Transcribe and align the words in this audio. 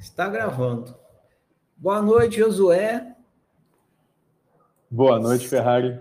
Está 0.00 0.30
gravando. 0.30 0.96
Boa 1.76 2.00
noite, 2.00 2.38
Josué. 2.38 3.14
Boa 4.90 5.20
noite, 5.20 5.46
Ferrari. 5.46 6.00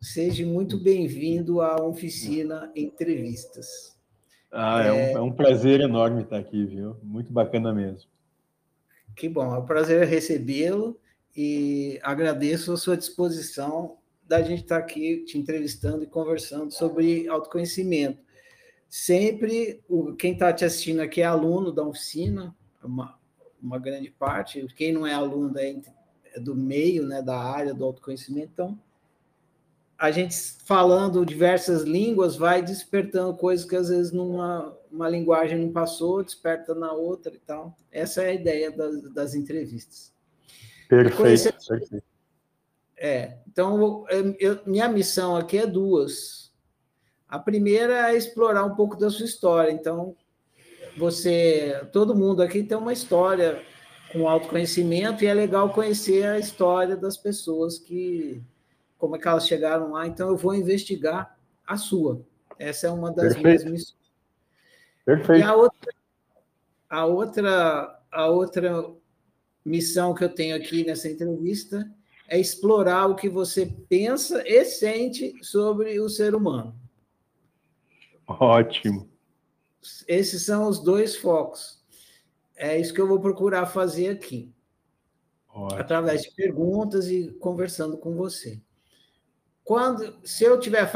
Seja 0.00 0.44
muito 0.44 0.76
bem-vindo 0.76 1.60
à 1.60 1.76
oficina 1.76 2.72
Entrevistas. 2.74 3.96
Ah, 4.50 4.82
é, 4.82 4.88
é... 4.88 4.92
Um, 5.14 5.18
é, 5.18 5.20
um, 5.20 5.32
prazer 5.32 5.80
enorme 5.80 6.24
estar 6.24 6.38
aqui, 6.38 6.66
viu? 6.66 6.96
Muito 7.04 7.32
bacana 7.32 7.72
mesmo. 7.72 8.10
Que 9.14 9.28
bom, 9.28 9.54
é 9.54 9.58
um 9.60 9.64
prazer 9.64 10.04
recebê-lo 10.08 10.98
e 11.36 12.00
agradeço 12.02 12.72
a 12.72 12.76
sua 12.76 12.96
disposição 12.96 13.96
da 14.26 14.42
gente 14.42 14.64
estar 14.64 14.78
aqui 14.78 15.24
te 15.24 15.38
entrevistando 15.38 16.02
e 16.02 16.08
conversando 16.08 16.72
sobre 16.72 17.28
autoconhecimento. 17.28 18.18
Sempre, 18.88 19.84
o, 19.88 20.14
quem 20.14 20.32
está 20.32 20.52
te 20.52 20.64
assistindo 20.64 20.98
aqui 20.98 21.20
é 21.22 21.24
aluno 21.24 21.70
da 21.70 21.84
oficina, 21.84 22.54
uma, 22.86 23.18
uma 23.62 23.78
grande 23.78 24.10
parte. 24.10 24.66
Quem 24.76 24.92
não 24.92 25.06
é 25.06 25.12
aluno 25.12 25.58
é, 25.58 25.80
é 26.34 26.40
do 26.40 26.54
meio, 26.54 27.06
né, 27.06 27.22
da 27.22 27.38
área 27.38 27.74
do 27.74 27.84
autoconhecimento. 27.84 28.50
Então, 28.52 28.78
a 29.98 30.10
gente 30.10 30.34
falando 30.64 31.24
diversas 31.24 31.82
línguas 31.82 32.36
vai 32.36 32.62
despertando 32.62 33.36
coisas 33.36 33.64
que 33.64 33.76
às 33.76 33.88
vezes 33.88 34.12
numa 34.12 34.76
uma 34.90 35.08
linguagem 35.08 35.58
não 35.58 35.72
passou, 35.72 36.22
desperta 36.22 36.72
na 36.74 36.92
outra 36.92 37.34
e 37.34 37.38
tal. 37.38 37.76
Essa 37.90 38.22
é 38.22 38.28
a 38.28 38.34
ideia 38.34 38.70
das, 38.70 39.02
das 39.12 39.34
entrevistas. 39.34 40.14
Perfeito, 40.88 41.16
conhecer... 41.16 41.52
perfeito. 41.52 42.04
É, 42.96 43.38
então 43.48 44.06
eu, 44.38 44.60
minha 44.64 44.88
missão 44.88 45.36
aqui 45.36 45.58
é 45.58 45.66
duas. 45.66 46.52
A 47.28 47.38
primeira 47.38 48.12
é 48.12 48.16
explorar 48.16 48.64
um 48.64 48.76
pouco 48.76 48.96
da 48.96 49.10
sua 49.10 49.24
história. 49.24 49.72
Então, 49.72 50.16
você, 50.96 51.86
todo 51.92 52.14
mundo 52.14 52.42
aqui 52.42 52.62
tem 52.62 52.76
uma 52.76 52.92
história 52.92 53.62
com 54.12 54.28
autoconhecimento 54.28 55.24
e 55.24 55.26
é 55.26 55.34
legal 55.34 55.70
conhecer 55.70 56.24
a 56.24 56.38
história 56.38 56.96
das 56.96 57.16
pessoas 57.16 57.78
que, 57.78 58.40
como 58.96 59.16
é 59.16 59.18
que 59.18 59.26
elas 59.26 59.46
chegaram 59.46 59.92
lá. 59.92 60.06
Então, 60.06 60.28
eu 60.28 60.36
vou 60.36 60.54
investigar 60.54 61.36
a 61.66 61.76
sua. 61.76 62.24
Essa 62.58 62.86
é 62.86 62.90
uma 62.90 63.10
das 63.10 63.34
Perfeito. 63.34 63.44
minhas 63.44 63.64
missões. 63.64 64.04
Perfeito. 65.04 65.40
E 65.40 65.42
a 65.42 65.54
outra, 65.54 65.94
a 66.88 67.06
outra, 67.06 68.00
a 68.10 68.26
outra 68.28 68.90
missão 69.64 70.14
que 70.14 70.24
eu 70.24 70.28
tenho 70.28 70.56
aqui 70.56 70.84
nessa 70.84 71.10
entrevista 71.10 71.90
é 72.28 72.38
explorar 72.38 73.06
o 73.06 73.16
que 73.16 73.28
você 73.28 73.66
pensa 73.88 74.42
e 74.46 74.64
sente 74.64 75.34
sobre 75.42 75.98
o 76.00 76.08
ser 76.08 76.34
humano. 76.34 76.74
Ótimo. 78.26 79.13
Esses 80.06 80.44
são 80.44 80.68
os 80.68 80.78
dois 80.78 81.16
focos. 81.16 81.82
É 82.56 82.78
isso 82.78 82.94
que 82.94 83.00
eu 83.00 83.08
vou 83.08 83.20
procurar 83.20 83.66
fazer 83.66 84.08
aqui. 84.08 84.52
Ótimo. 85.48 85.80
Através 85.80 86.22
de 86.22 86.30
perguntas 86.32 87.08
e 87.08 87.30
conversando 87.40 87.96
com 87.96 88.14
você. 88.14 88.60
Quando, 89.62 90.18
se 90.24 90.44
eu 90.44 90.58
tiver 90.60 90.90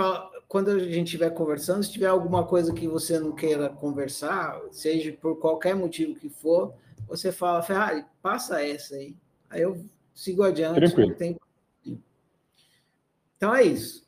quando 0.46 0.70
a 0.70 0.78
gente 0.78 1.06
estiver 1.06 1.30
conversando, 1.30 1.82
se 1.82 1.92
tiver 1.92 2.06
alguma 2.06 2.46
coisa 2.46 2.72
que 2.72 2.88
você 2.88 3.18
não 3.18 3.32
queira 3.32 3.68
conversar, 3.68 4.60
seja 4.70 5.12
por 5.12 5.38
qualquer 5.38 5.74
motivo 5.74 6.14
que 6.14 6.28
for, 6.30 6.74
você 7.06 7.30
fala, 7.30 7.62
Ferrari, 7.62 8.04
passa 8.22 8.62
essa 8.62 8.96
aí. 8.96 9.16
Aí 9.48 9.62
eu 9.62 9.84
sigo 10.14 10.42
adiante. 10.42 10.76
Tranquilo. 10.76 11.14
Tem... 11.14 11.38
Então 13.36 13.54
é 13.54 13.62
isso. 13.62 14.06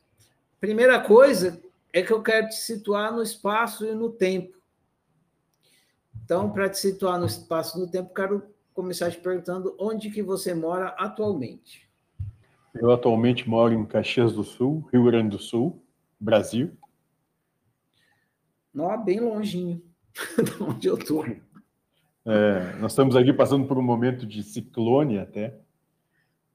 Primeira 0.59 0.99
coisa 0.99 1.61
é 1.93 2.01
que 2.01 2.11
eu 2.11 2.21
quero 2.21 2.49
te 2.49 2.55
situar 2.55 3.13
no 3.13 3.23
espaço 3.23 3.85
e 3.85 3.95
no 3.95 4.11
tempo. 4.11 4.60
Então, 6.31 6.49
para 6.49 6.69
te 6.69 6.79
situar 6.79 7.19
no 7.19 7.25
espaço 7.25 7.77
no 7.77 7.91
tempo, 7.91 8.13
quero 8.13 8.41
começar 8.73 9.11
te 9.11 9.17
perguntando 9.17 9.75
onde 9.77 10.09
que 10.09 10.23
você 10.23 10.53
mora 10.53 10.95
atualmente. 10.97 11.91
Eu 12.73 12.89
atualmente 12.89 13.49
moro 13.49 13.73
em 13.73 13.85
Caxias 13.85 14.31
do 14.31 14.41
Sul, 14.41 14.87
Rio 14.93 15.03
Grande 15.03 15.31
do 15.31 15.37
Sul, 15.37 15.83
Brasil. 16.17 16.71
Não, 18.73 19.03
bem 19.03 19.19
longinho 19.19 19.83
de 20.41 20.63
onde 20.63 20.87
eu 20.87 20.95
estou. 20.95 21.25
É, 22.25 22.77
nós 22.79 22.93
estamos 22.93 23.17
aqui 23.17 23.33
passando 23.33 23.67
por 23.67 23.77
um 23.77 23.83
momento 23.83 24.25
de 24.25 24.41
ciclone 24.41 25.19
até. 25.19 25.59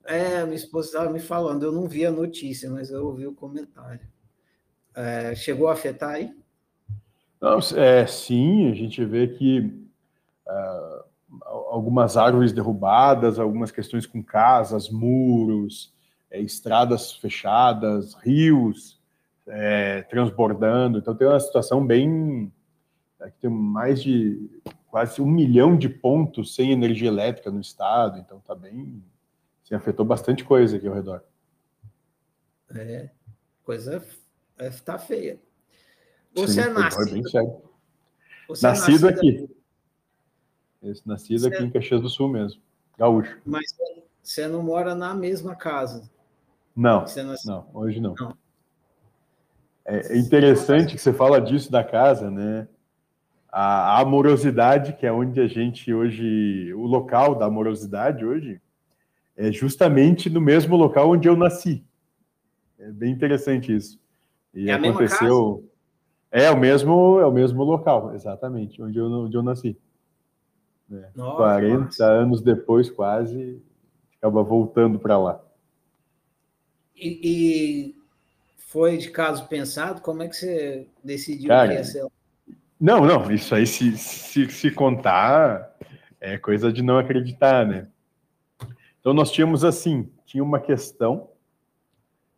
É, 0.06 0.43
minha 0.45 0.56
esposa 0.56 0.89
estava 0.89 1.11
me 1.11 1.21
falando, 1.21 1.65
eu 1.65 1.73
não 1.73 1.87
vi 1.87 2.06
a 2.06 2.11
notícia, 2.11 2.71
mas 2.71 2.89
eu 2.89 3.05
ouvi 3.05 3.27
o 3.27 3.34
comentário. 3.34 4.09
É, 4.95 5.34
chegou 5.34 5.69
a 5.69 5.75
afetar 5.75 6.15
aí? 6.15 6.34
Não, 7.41 7.59
é, 7.77 8.07
sim, 8.07 8.71
a 8.71 8.75
gente 8.75 9.05
vê 9.05 9.29
que 9.29 9.61
uh, 10.47 11.05
algumas 11.67 12.17
árvores 12.17 12.53
derrubadas, 12.53 13.39
algumas 13.39 13.71
questões 13.71 14.07
com 14.07 14.23
casas, 14.23 14.89
muros, 14.89 15.95
é, 16.31 16.41
estradas 16.41 17.13
fechadas, 17.13 18.15
rios 18.15 19.01
é, 19.47 20.03
transbordando. 20.03 20.99
Então 20.99 21.15
tem 21.15 21.27
uma 21.27 21.41
situação 21.41 21.85
bem. 21.85 22.53
É, 23.21 23.31
tem 23.41 23.51
mais 23.51 24.03
de 24.03 24.51
quase 24.89 25.21
um 25.21 25.27
milhão 25.27 25.77
de 25.77 25.89
pontos 25.89 26.55
sem 26.55 26.73
energia 26.73 27.09
elétrica 27.09 27.51
no 27.51 27.61
estado, 27.61 28.19
então 28.19 28.39
está 28.39 28.55
bem. 28.55 29.03
Assim, 29.65 29.75
afetou 29.75 30.05
bastante 30.05 30.45
coisa 30.45 30.77
aqui 30.77 30.87
ao 30.87 30.95
redor. 30.95 31.23
É, 32.75 33.11
coisa 33.65 34.03
está 34.59 34.99
feia. 34.99 35.41
Você 36.37 36.63
Sim, 36.63 36.69
é 36.69 36.69
nascido. 36.69 37.23
Você 38.49 38.67
nascido, 38.67 38.67
é 38.67 38.69
nascido 38.69 39.09
aqui. 39.09 39.51
Esse, 40.83 41.09
nascido 41.09 41.41
você... 41.41 41.49
aqui 41.49 41.65
em 41.65 41.71
Caxias 41.71 42.03
do 42.03 42.09
Sul 42.11 42.29
mesmo, 42.29 42.61
gaúcho. 42.99 43.41
Mas 43.45 43.75
você 44.23 44.47
não 44.47 44.63
mora 44.63 44.95
na 44.95 45.15
mesma 45.15 45.57
casa? 45.57 46.09
Não, 46.75 47.07
não, 47.47 47.67
hoje 47.73 48.01
não. 48.01 48.15
não. 48.21 48.37
É 49.85 50.19
interessante 50.19 50.95
que 50.95 51.01
você 51.01 51.13
fala 51.13 51.41
disso 51.41 51.73
da 51.73 51.83
casa, 51.83 52.31
né? 52.31 52.69
A 53.49 54.01
amorosidade, 54.01 54.93
que 54.95 55.07
é 55.07 55.13
onde 55.13 55.41
a 55.41 55.47
gente 55.47 55.95
hoje, 55.95 56.75
o 56.75 56.83
local 56.83 57.35
da 57.35 57.47
amorosidade 57.47 58.27
hoje, 58.27 58.61
é 59.35 59.51
justamente 59.51 60.29
no 60.29 60.41
mesmo 60.41 60.77
local 60.77 61.11
onde 61.11 61.29
eu 61.29 61.37
nasci. 61.37 61.83
É 62.79 62.91
bem 62.91 63.13
interessante 63.13 63.75
isso. 63.75 63.99
E 64.53 64.69
é 64.69 64.75
aconteceu. 64.75 65.65
É 66.39 66.51
o 66.51 66.57
mesmo, 66.59 67.19
é 67.19 67.25
o 67.25 67.33
mesmo 67.33 67.65
local, 67.65 68.15
exatamente, 68.15 68.83
onde 68.83 68.99
eu, 68.99 69.07
onde 69.07 69.35
eu 69.35 69.43
nasci. 69.43 69.75
É, 70.93 71.09
Nossa, 71.17 71.37
40 71.39 71.79
nossa. 71.79 72.05
anos 72.05 72.43
depois, 72.43 72.91
quase, 72.91 73.63
acaba 74.19 74.43
voltando 74.43 74.99
para 74.99 75.17
lá. 75.17 75.41
E, 76.95 77.21
e, 77.23 77.97
foi 78.59 78.99
de 78.99 79.09
caso 79.11 79.49
pensado? 79.49 80.03
Como 80.03 80.23
é 80.23 80.29
que 80.29 80.37
você 80.37 80.87
decidiu 81.03 81.49
Cara, 81.49 81.69
que 81.69 81.75
ia 81.77 81.85
ser? 81.85 82.07
Não, 82.79 83.07
não, 83.07 83.31
isso 83.33 83.55
aí 83.55 83.67
se, 83.67 83.97
se, 83.97 84.47
se 84.51 84.71
contar 84.71 85.75
é 86.21 86.37
coisa 86.37 86.71
de 86.71 86.83
não 86.83 86.99
acreditar, 86.99 87.67
né? 87.67 87.89
Então 89.01 89.15
nós 89.15 89.31
tínhamos 89.31 89.65
assim, 89.65 90.11
tinha 90.27 90.45
uma 90.45 90.61
questão 90.61 91.31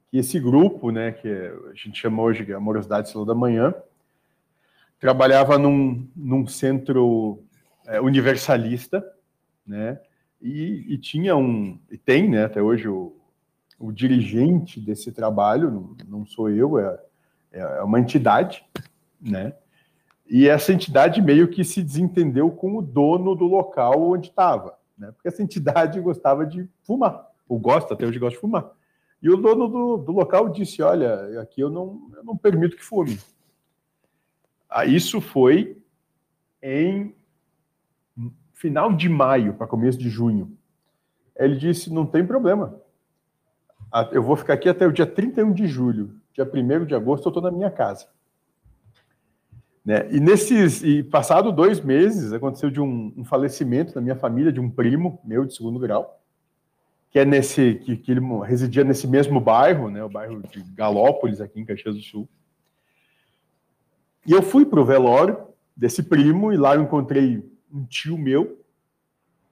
que 0.09 0.19
esse 0.19 0.39
grupo, 0.39 0.93
né, 0.93 1.11
que 1.11 1.29
a 1.29 1.75
gente 1.75 1.99
chama 1.99 2.23
hoje 2.23 2.45
de 2.45 2.55
Amorosidade 2.55 3.11
Celular 3.11 3.35
da 3.35 3.39
Manhã, 3.39 3.75
trabalhava 4.99 5.59
num, 5.59 6.09
num 6.15 6.47
centro 6.47 7.43
é, 7.87 8.01
universalista, 8.01 9.05
né, 9.67 10.01
e, 10.41 10.87
e, 10.89 10.99
tinha 10.99 11.37
um, 11.37 11.79
e 11.91 11.97
tem, 11.97 12.29
né, 12.29 12.45
até 12.45 12.63
hoje 12.63 12.89
o, 12.89 13.17
o 13.79 13.93
dirigente 13.93 14.81
desse 14.81 15.13
trabalho, 15.13 15.71
não, 15.71 15.97
não 16.07 16.27
sou 16.27 16.51
eu, 16.51 16.79
é, 16.79 16.99
é 17.53 17.83
uma 17.83 18.01
entidade, 18.01 18.65
né, 19.21 19.53
e 20.27 20.49
essa 20.49 20.73
entidade 20.73 21.23
meio 21.23 21.49
que 21.49 21.65
se 21.65 21.83
desentendeu 21.83 22.51
com 22.51 22.77
o 22.77 22.83
dono 22.83 23.35
do 23.35 23.47
local 23.47 24.11
onde 24.11 24.29
estava, 24.29 24.77
né, 24.97 25.13
porque 25.13 25.29
essa 25.29 25.43
entidade 25.43 26.01
gostava 26.01 26.45
de 26.45 26.69
fumar, 26.83 27.27
ou 27.49 27.59
gosta, 27.59 27.95
até 27.95 28.07
hoje 28.07 28.19
gosta 28.19 28.35
de 28.35 28.41
fumar. 28.41 28.71
E 29.21 29.29
o 29.29 29.37
dono 29.37 29.67
do, 29.67 29.97
do 29.97 30.13
local 30.13 30.49
disse: 30.49 30.81
Olha, 30.81 31.41
aqui 31.41 31.61
eu 31.61 31.69
não, 31.69 32.09
eu 32.15 32.23
não 32.23 32.37
permito 32.37 32.77
que 32.77 32.85
fume. 32.85 33.19
Ah, 34.69 34.85
isso 34.85 35.21
foi 35.21 35.77
em 36.63 37.15
final 38.53 38.93
de 38.93 39.09
maio 39.09 39.55
para 39.55 39.67
começo 39.67 39.99
de 39.99 40.09
junho. 40.09 40.57
Ele 41.37 41.57
disse: 41.57 41.93
Não 41.93 42.05
tem 42.05 42.27
problema. 42.27 42.81
Ah, 43.91 44.09
eu 44.13 44.23
vou 44.23 44.37
ficar 44.37 44.55
aqui 44.55 44.69
até 44.69 44.87
o 44.87 44.93
dia 44.93 45.07
31 45.07 45.53
de 45.53 45.67
julho. 45.67 46.15
Dia 46.33 46.45
1 46.45 46.85
de 46.85 46.95
agosto 46.95 47.27
eu 47.27 47.31
estou 47.31 47.43
na 47.43 47.51
minha 47.51 47.71
casa. 47.71 48.07
Né? 49.85 50.07
E 50.11 50.21
nesses, 50.21 50.83
e 50.83 51.03
passado 51.03 51.51
dois 51.51 51.81
meses, 51.81 52.33
aconteceu 52.33 52.71
de 52.71 52.81
um, 52.81 53.13
um 53.17 53.25
falecimento 53.25 53.95
na 53.95 54.01
minha 54.01 54.17
família 54.17 54.53
de 54.53 54.61
um 54.61 54.71
primo 54.71 55.19
meu 55.25 55.45
de 55.45 55.55
segundo 55.55 55.79
grau 55.79 56.19
que 57.11 57.19
é 57.19 57.25
nesse 57.25 57.77
que, 57.77 57.97
que 57.97 58.13
ele 58.13 58.21
residia 58.45 58.85
nesse 58.85 59.07
mesmo 59.07 59.41
bairro, 59.41 59.91
né, 59.91 60.03
o 60.05 60.09
bairro 60.09 60.43
de 60.43 60.63
Galópolis 60.75 61.41
aqui 61.41 61.61
em 61.61 61.65
Caxias 61.65 61.95
do 61.95 62.03
Sul. 62.03 62.29
E 64.29 64.33
eu 64.33 64.43
fui 64.43 64.65
para 64.65 64.81
o 64.81 64.85
velório 64.85 65.39
desse 65.77 66.05
primo 66.05 66.53
e 66.53 66.57
lá 66.57 66.77
eu 66.77 66.83
encontrei 66.83 67.43
um 67.73 67.85
tio 67.85 68.17
meu 68.17 68.59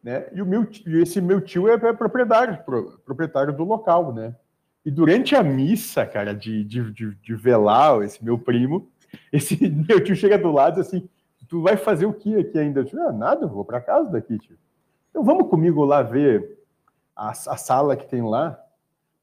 né? 0.07 0.29
E 0.33 0.41
o 0.41 0.47
meu, 0.47 0.65
esse 1.03 1.21
meu 1.21 1.41
tio 1.41 1.69
é 1.69 1.77
proprietário, 1.93 2.57
proprietário 3.05 3.53
do 3.53 3.65
local, 3.65 4.15
né? 4.15 4.37
E 4.85 4.91
durante 4.91 5.35
a 5.35 5.43
missa, 5.43 6.07
cara, 6.07 6.33
de, 6.33 6.63
de, 6.63 6.93
de, 6.93 7.13
de 7.17 7.35
velar 7.35 8.01
esse 8.03 8.25
meu 8.25 8.39
primo, 8.39 8.89
esse 9.33 9.69
meu 9.69 10.03
tio 10.05 10.15
chega 10.15 10.39
do 10.39 10.53
lado 10.53 10.81
assim, 10.81 11.09
tu 11.49 11.61
vai 11.61 11.77
fazer 11.77 12.07
o 12.07 12.13
que 12.13 12.37
aqui 12.37 12.57
ainda? 12.57 12.79
Eu 12.79 12.85
digo, 12.85 13.01
ah, 13.01 13.11
nada, 13.11 13.47
eu 13.47 13.49
vou 13.49 13.65
para 13.65 13.81
casa 13.81 14.09
daqui, 14.09 14.39
tio. 14.39 14.57
Então 15.11 15.25
vamos 15.25 15.51
comigo 15.51 15.85
lá 15.85 16.03
ver 16.03 16.57
a, 17.17 17.31
a 17.31 17.57
sala 17.57 17.97
que 17.97 18.07
tem 18.07 18.23
lá, 18.23 18.57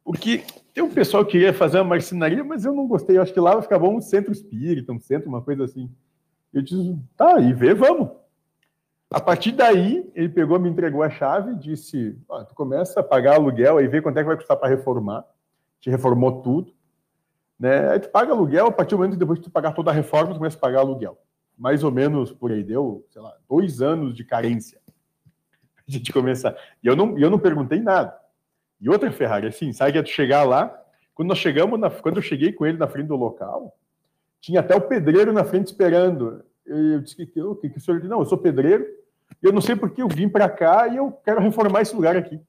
porque 0.04 0.44
tem 0.74 0.84
um 0.84 0.94
pessoal 0.94 1.26
que 1.26 1.34
queria 1.34 1.54
fazer 1.54 1.78
uma 1.78 1.92
marcenaria, 1.92 2.44
mas 2.44 2.66
eu 2.66 2.74
não 2.74 2.88
gostei. 2.88 3.18
Eu 3.18 3.22
acho 3.22 3.34
que 3.34 3.40
lá 3.40 3.54
vai 3.54 3.62
ficar 3.62 3.80
bom 3.80 3.96
um 3.96 4.02
centro 4.02 4.32
espírita, 4.32 4.92
um 4.92 5.00
centro, 5.00 5.30
uma 5.30 5.42
coisa 5.42 5.64
assim. 5.64 5.90
Eu 6.54 6.62
disse, 6.62 6.98
tá, 7.16 7.40
e 7.40 7.54
vê, 7.54 7.74
vamos. 7.74 8.10
A 9.14 9.22
partir 9.22 9.52
daí, 9.52 10.10
ele 10.16 10.28
pegou, 10.28 10.60
me 10.60 10.68
entregou 10.68 11.04
a 11.04 11.10
chave 11.10 11.56
disse: 11.56 12.18
ah, 12.32 12.44
tu 12.44 12.56
começa 12.56 13.00
a 13.00 13.04
pagar 13.04 13.36
aluguel 13.36 13.78
aí, 13.78 13.88
vê 13.88 14.02
quanto 14.02 14.18
é 14.18 14.22
que 14.22 14.28
vai 14.28 14.36
custar 14.36 14.58
para 14.58 14.70
reformar. 14.70 15.24
Te 15.80 15.90
reformou 15.90 16.42
tudo. 16.42 16.74
Né? 17.60 17.92
Aí 17.92 18.00
tu 18.00 18.10
paga 18.10 18.34
aluguel, 18.34 18.68
a 18.68 18.72
partir 18.72 18.92
do 18.92 18.98
momento 18.98 19.14
que 19.14 19.20
depois 19.20 19.38
de 19.38 19.46
tu 19.46 19.52
pagar 19.52 19.74
toda 19.74 19.92
a 19.92 19.94
reforma, 19.94 20.34
tu 20.34 20.40
começa 20.40 20.58
a 20.58 20.60
pagar 20.60 20.80
aluguel. 20.80 21.18
Mais 21.56 21.84
ou 21.84 21.92
menos 21.92 22.32
por 22.32 22.52
aí, 22.52 22.64
deu, 22.64 23.06
sei 23.12 23.22
lá, 23.22 23.36
dois 23.48 23.82
anos 23.82 24.16
de 24.16 24.24
carência. 24.24 24.82
A 25.88 25.92
gente 25.92 26.12
começa. 26.12 26.58
E 26.82 26.88
eu 26.88 26.96
não, 26.96 27.18
eu 27.18 27.30
não 27.30 27.38
perguntei 27.38 27.80
nada. 27.80 28.18
E 28.84 28.90
outra 28.90 29.10
Ferrari, 29.14 29.48
assim, 29.48 29.72
sabe 29.72 29.94
que 29.94 29.98
é 29.98 30.04
tu 30.04 30.10
chegar 30.10 30.44
lá, 30.44 30.78
quando 31.16 31.30
nós 31.30 31.38
chegamos, 31.38 31.80
na, 31.80 31.90
quando 31.90 32.18
eu 32.18 32.22
cheguei 32.22 32.52
com 32.52 32.66
ele 32.66 32.78
na 32.78 32.86
frente 32.86 33.08
do 33.08 33.16
local, 33.16 33.74
tinha 34.42 34.60
até 34.60 34.76
o 34.76 34.82
pedreiro 34.82 35.32
na 35.32 35.46
frente 35.46 35.68
esperando. 35.68 36.44
Eu 36.66 37.00
disse 37.00 37.16
que, 37.16 37.26
que, 37.26 37.40
que, 37.62 37.70
que 37.70 37.78
o 37.78 37.82
senhor 37.82 38.04
não, 38.04 38.20
eu 38.20 38.26
sou 38.26 38.38
pedreiro, 38.38 38.86
eu 39.42 39.54
não 39.54 39.62
sei 39.62 39.74
porque 39.74 40.02
eu 40.02 40.10
vim 40.10 40.28
para 40.28 40.50
cá 40.50 40.90
e 40.90 40.98
eu 40.98 41.14
quero 41.24 41.40
reformar 41.40 41.82
esse 41.82 41.96
lugar 41.96 42.18
aqui. 42.18 42.42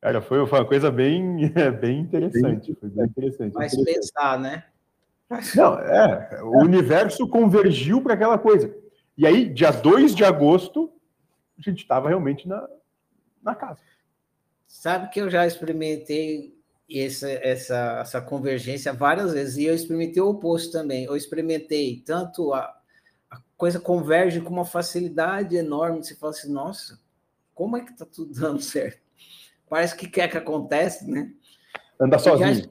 Cara, 0.00 0.22
foi, 0.22 0.46
foi 0.46 0.60
uma 0.60 0.68
coisa 0.68 0.88
bem, 0.88 1.50
bem 1.80 1.98
interessante. 1.98 2.76
Foi 2.78 2.88
bem 2.88 3.06
interessante. 3.06 3.54
Mas 3.54 3.72
interessante. 3.72 3.94
pensar, 3.96 4.38
né? 4.38 4.66
Não, 5.56 5.76
é. 5.80 6.40
O 6.44 6.60
universo 6.60 7.26
convergiu 7.26 8.00
para 8.00 8.14
aquela 8.14 8.38
coisa. 8.38 8.72
E 9.18 9.26
aí, 9.26 9.48
dia 9.48 9.72
2 9.72 10.14
de 10.14 10.24
agosto, 10.24 10.92
a 11.58 11.62
gente 11.62 11.82
estava 11.82 12.08
realmente 12.08 12.46
na, 12.46 12.68
na 13.42 13.52
casa. 13.52 13.80
Sabe 14.66 15.10
que 15.10 15.20
eu 15.20 15.30
já 15.30 15.46
experimentei 15.46 16.56
essa, 16.90 17.30
essa, 17.30 17.98
essa 18.00 18.20
convergência 18.20 18.92
várias 18.92 19.32
vezes, 19.32 19.56
e 19.56 19.64
eu 19.64 19.74
experimentei 19.74 20.22
o 20.22 20.28
oposto 20.28 20.72
também. 20.72 21.04
Eu 21.04 21.16
experimentei 21.16 22.02
tanto 22.04 22.52
a, 22.52 22.76
a 23.30 23.40
coisa 23.56 23.80
converge 23.80 24.40
com 24.40 24.50
uma 24.50 24.64
facilidade 24.64 25.56
enorme, 25.56 26.04
você 26.04 26.14
fala 26.14 26.32
assim, 26.32 26.52
nossa, 26.52 27.00
como 27.54 27.76
é 27.76 27.84
que 27.84 27.96
tá 27.96 28.04
tudo 28.04 28.32
dando 28.32 28.60
certo? 28.62 29.00
Parece 29.68 29.96
que 29.96 30.06
quer 30.06 30.28
que 30.28 30.36
acontece, 30.36 31.10
né? 31.10 31.32
Anda 31.98 32.18
sozinho. 32.18 32.70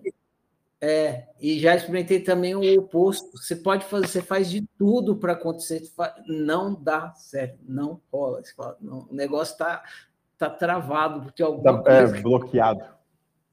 É, 0.80 1.30
e 1.40 1.60
já 1.60 1.76
experimentei 1.76 2.20
também 2.20 2.56
o 2.56 2.80
oposto. 2.80 3.38
Você 3.38 3.56
pode 3.56 3.86
fazer, 3.86 4.08
você 4.08 4.22
faz 4.22 4.50
de 4.50 4.62
tudo 4.78 5.16
para 5.16 5.34
acontecer, 5.34 5.82
não 6.28 6.76
dá 6.76 7.14
certo, 7.16 7.58
não 7.68 8.00
rola. 8.12 8.42
Fala, 8.56 8.78
não, 8.80 9.08
o 9.10 9.14
negócio 9.14 9.54
está 9.54 9.84
tá 10.38 10.50
travado, 10.50 11.22
porque 11.22 11.42
alguma 11.42 11.82
tá, 11.84 11.92
É, 11.92 12.22
bloqueado. 12.22 12.84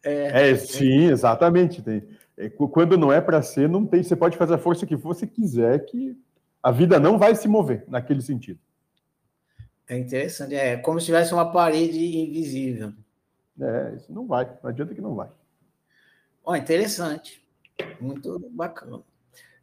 É, 0.04 0.50
é, 0.50 0.56
sim, 0.56 1.06
exatamente. 1.06 1.80
Tem. 1.82 2.02
É, 2.36 2.48
quando 2.48 2.98
não 2.98 3.12
é 3.12 3.20
para 3.20 3.42
ser, 3.42 3.68
não 3.68 3.86
tem. 3.86 4.02
Você 4.02 4.16
pode 4.16 4.36
fazer 4.36 4.54
a 4.54 4.58
força 4.58 4.86
que 4.86 4.96
você 4.96 5.26
quiser, 5.26 5.84
que 5.84 6.16
a 6.62 6.70
vida 6.70 6.98
não 6.98 7.18
vai 7.18 7.34
se 7.34 7.48
mover 7.48 7.84
naquele 7.88 8.20
sentido. 8.20 8.58
É 9.88 9.98
interessante, 9.98 10.54
é 10.54 10.76
como 10.76 10.98
se 10.98 11.06
tivesse 11.06 11.34
uma 11.34 11.52
parede 11.52 12.16
invisível. 12.18 12.92
É, 13.60 13.94
isso 13.96 14.12
não 14.12 14.26
vai, 14.26 14.50
não 14.62 14.70
adianta 14.70 14.94
que 14.94 15.00
não 15.00 15.14
vai. 15.14 15.28
Ó, 16.44 16.56
interessante, 16.56 17.44
muito 18.00 18.38
bacana. 18.50 19.00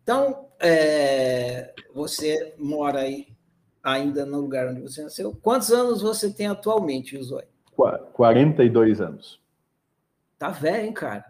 Então, 0.03 0.47
é, 0.59 1.73
você 1.93 2.53
mora 2.57 2.99
aí 2.99 3.27
ainda 3.83 4.25
no 4.25 4.41
lugar 4.41 4.67
onde 4.67 4.81
você 4.81 5.03
nasceu. 5.03 5.37
Quantos 5.41 5.71
anos 5.71 6.01
você 6.01 6.31
tem 6.31 6.47
atualmente, 6.47 7.17
Josué? 7.17 7.45
42 8.13 8.99
anos. 8.99 9.39
Tá 10.37 10.49
velho, 10.49 10.85
hein, 10.85 10.93
cara? 10.93 11.25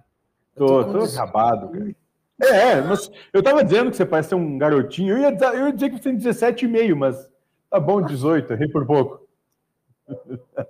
tô, 0.56 0.84
tô, 0.84 1.00
tô 1.00 1.06
acabado, 1.06 1.70
cara. 1.70 1.96
É, 2.42 2.82
mas 2.82 3.12
eu 3.34 3.44
tava 3.44 3.64
dizendo 3.64 3.92
que 3.92 3.98
você 3.98 4.06
parece 4.06 4.34
um 4.34 4.58
garotinho. 4.58 5.18
Eu 5.18 5.20
ia, 5.20 5.38
eu 5.54 5.68
ia 5.68 5.74
dizer 5.74 5.90
que 5.90 5.98
você 5.98 6.04
tem 6.04 6.18
17,5, 6.18 6.96
mas 6.96 7.30
tá 7.70 7.80
bom, 7.80 8.02
18, 8.02 8.54
errei 8.54 8.68
por 8.70 8.86
pouco. 8.86 9.28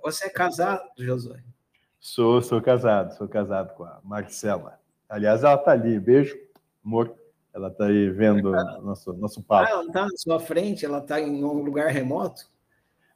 Você 0.02 0.26
é 0.26 0.30
casado, 0.30 0.82
Josué? 0.98 1.40
Sou, 1.98 2.42
sou 2.42 2.60
casado, 2.60 3.16
sou 3.16 3.28
casado 3.28 3.74
com 3.74 3.84
a 3.84 4.00
Marcela. 4.02 4.80
Aliás, 5.08 5.44
ela 5.44 5.56
tá 5.56 5.72
ali, 5.72 5.98
beijo, 5.98 6.36
amor. 6.84 7.14
Ela 7.52 7.70
tá 7.70 7.86
aí 7.86 8.10
vendo 8.10 8.50
nosso, 8.82 9.12
nosso 9.14 9.42
papo. 9.42 9.66
Ah, 9.68 9.70
ela 9.70 9.92
tá 9.92 10.02
na 10.02 10.16
sua 10.16 10.38
frente, 10.38 10.84
ela 10.84 11.00
tá 11.00 11.20
em 11.20 11.44
um 11.44 11.62
lugar 11.62 11.88
remoto? 11.88 12.42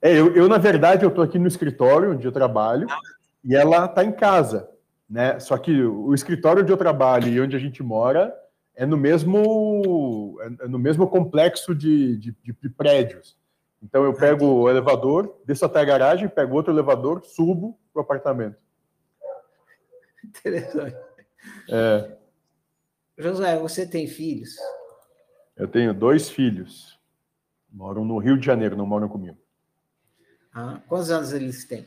É, 0.03 0.13
eu, 0.13 0.35
eu 0.35 0.49
na 0.49 0.59
verdade, 0.59 1.05
eu 1.05 1.11
tô 1.11 1.23
aqui 1.23 1.39
no 1.39 1.47
escritório 1.47 2.13
onde 2.13 2.27
eu 2.27 2.33
trabalho 2.33 2.87
ah. 2.91 2.99
e 3.45 3.55
ela 3.55 3.87
tá 3.87 4.05
em 4.05 4.13
casa, 4.13 4.69
né? 5.09 5.39
Só 5.39 5.57
que 5.57 5.83
o 5.83 6.13
escritório 6.13 6.63
onde 6.63 6.73
eu 6.73 6.77
trabalho 6.77 7.29
e 7.29 7.41
onde 7.41 7.55
a 7.57 7.61
gente 7.61 7.83
mora 7.83 8.35
é 8.75 8.85
no 8.85 8.97
mesmo, 8.97 10.37
é 10.61 10.67
no 10.67 10.79
mesmo 10.79 11.07
complexo 11.07 11.75
de, 11.75 12.17
de, 12.17 12.37
de 12.43 12.69
prédios. 12.69 13.37
Então 13.81 14.03
eu 14.03 14.15
pego 14.15 14.47
o 14.47 14.69
elevador, 14.69 15.37
desço 15.47 15.65
até 15.65 15.81
a 15.81 15.85
garagem, 15.85 16.29
pego 16.29 16.57
outro 16.57 16.73
elevador, 16.73 17.23
subo 17.25 17.79
para 17.93 18.01
o 18.01 18.03
apartamento. 18.03 18.57
Interessante. 20.25 20.97
É. 21.71 22.24
José, 23.17 23.59
você 23.59 23.87
tem 23.87 24.07
filhos? 24.07 24.57
Eu 25.57 25.69
tenho 25.69 25.95
dois 25.95 26.29
filhos. 26.29 26.99
Moram 27.71 28.05
no 28.05 28.19
Rio 28.19 28.39
de 28.39 28.45
Janeiro, 28.45 28.77
não 28.77 28.87
moram 28.87 29.09
comigo. 29.09 29.39
Ah, 30.53 30.81
quantos 30.89 31.11
anos 31.11 31.33
eles 31.33 31.65
têm? 31.65 31.87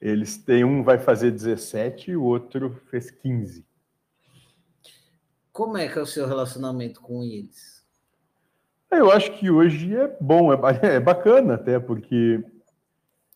Eles 0.00 0.36
têm 0.36 0.64
um 0.64 0.82
vai 0.82 0.98
fazer 0.98 1.30
17 1.30 2.10
e 2.10 2.16
o 2.16 2.24
outro 2.24 2.80
fez 2.90 3.10
15. 3.10 3.66
Como 5.52 5.76
é 5.76 5.88
que 5.88 5.98
é 5.98 6.02
o 6.02 6.06
seu 6.06 6.26
relacionamento 6.26 7.00
com 7.00 7.22
eles? 7.22 7.82
Eu 8.90 9.10
acho 9.10 9.32
que 9.38 9.50
hoje 9.50 9.94
é 9.96 10.16
bom, 10.20 10.52
é, 10.52 10.56
é 10.96 11.00
bacana 11.00 11.54
até, 11.54 11.78
porque 11.78 12.44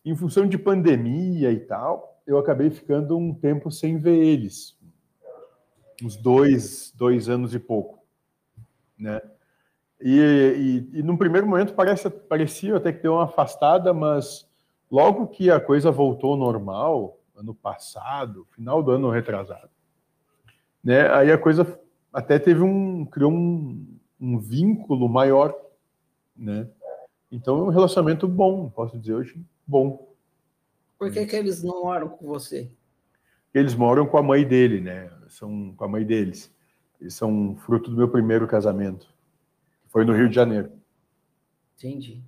em 0.05 0.15
função 0.15 0.47
de 0.47 0.57
pandemia 0.57 1.51
e 1.51 1.59
tal, 1.59 2.21
eu 2.27 2.37
acabei 2.37 2.69
ficando 2.69 3.17
um 3.17 3.33
tempo 3.33 3.71
sem 3.71 3.97
ver 3.97 4.17
eles. 4.17 4.76
Uns 6.03 6.15
dois, 6.15 6.93
dois 6.95 7.27
anos 7.27 7.53
e 7.53 7.59
pouco, 7.59 7.99
né? 8.97 9.19
E, 9.99 10.85
e, 10.93 10.99
e 10.99 11.03
num 11.03 11.17
primeiro 11.17 11.47
momento 11.47 11.73
parece, 11.73 12.09
parecia 12.09 12.77
até 12.77 12.93
que 12.93 13.01
deu 13.01 13.13
uma 13.13 13.23
afastada, 13.23 13.93
mas 13.93 14.47
logo 14.91 15.27
que 15.27 15.49
a 15.49 15.59
coisa 15.59 15.89
voltou 15.91 16.31
ao 16.31 16.37
normal, 16.37 17.19
ano 17.35 17.53
passado, 17.53 18.47
final 18.51 18.83
do 18.83 18.91
ano 18.91 19.09
retrasado, 19.09 19.69
né? 20.83 21.11
Aí 21.11 21.31
a 21.31 21.37
coisa 21.37 21.79
até 22.13 22.37
teve 22.37 22.61
um 22.61 23.05
criou 23.05 23.31
um, 23.31 23.87
um 24.19 24.39
vínculo 24.39 25.09
maior, 25.09 25.55
né? 26.35 26.67
Então 27.31 27.57
é 27.59 27.63
um 27.63 27.69
relacionamento 27.69 28.27
bom, 28.27 28.69
posso 28.69 28.97
dizer 28.97 29.15
hoje 29.15 29.43
bom. 29.65 30.07
Por 30.97 31.11
que, 31.11 31.25
que 31.25 31.35
eles 31.35 31.63
não 31.63 31.83
moram 31.83 32.09
com 32.09 32.25
você? 32.25 32.71
Eles 33.57 33.73
moram 33.73 34.05
com 34.05 34.19
a 34.19 34.23
mãe 34.23 34.47
dele, 34.47 34.79
né? 34.79 35.09
São 35.27 35.73
com 35.75 35.83
a 35.83 35.87
mãe 35.87 36.05
deles. 36.05 36.53
Eles 37.01 37.15
são 37.15 37.55
fruto 37.55 37.89
do 37.89 37.97
meu 37.97 38.07
primeiro 38.07 38.47
casamento. 38.47 39.07
Foi 39.87 40.05
no 40.05 40.13
Rio 40.13 40.29
de 40.29 40.35
Janeiro. 40.35 40.71
Entendi. 41.75 42.21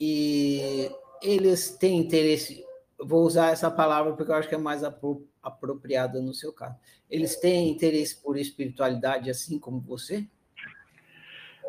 E 0.00 0.90
eles 1.22 1.76
têm 1.76 2.00
interesse. 2.00 2.64
Vou 2.98 3.24
usar 3.24 3.52
essa 3.52 3.70
palavra 3.70 4.14
porque 4.14 4.32
eu 4.32 4.34
acho 4.34 4.48
que 4.48 4.54
é 4.56 4.58
mais 4.58 4.82
apro 4.82 5.24
apropriada 5.40 6.20
no 6.20 6.34
seu 6.34 6.52
caso. 6.52 6.74
Eles 7.08 7.36
têm 7.36 7.70
interesse 7.70 8.20
por 8.20 8.36
espiritualidade 8.36 9.30
assim 9.30 9.60
como 9.60 9.80
você? 9.80 10.26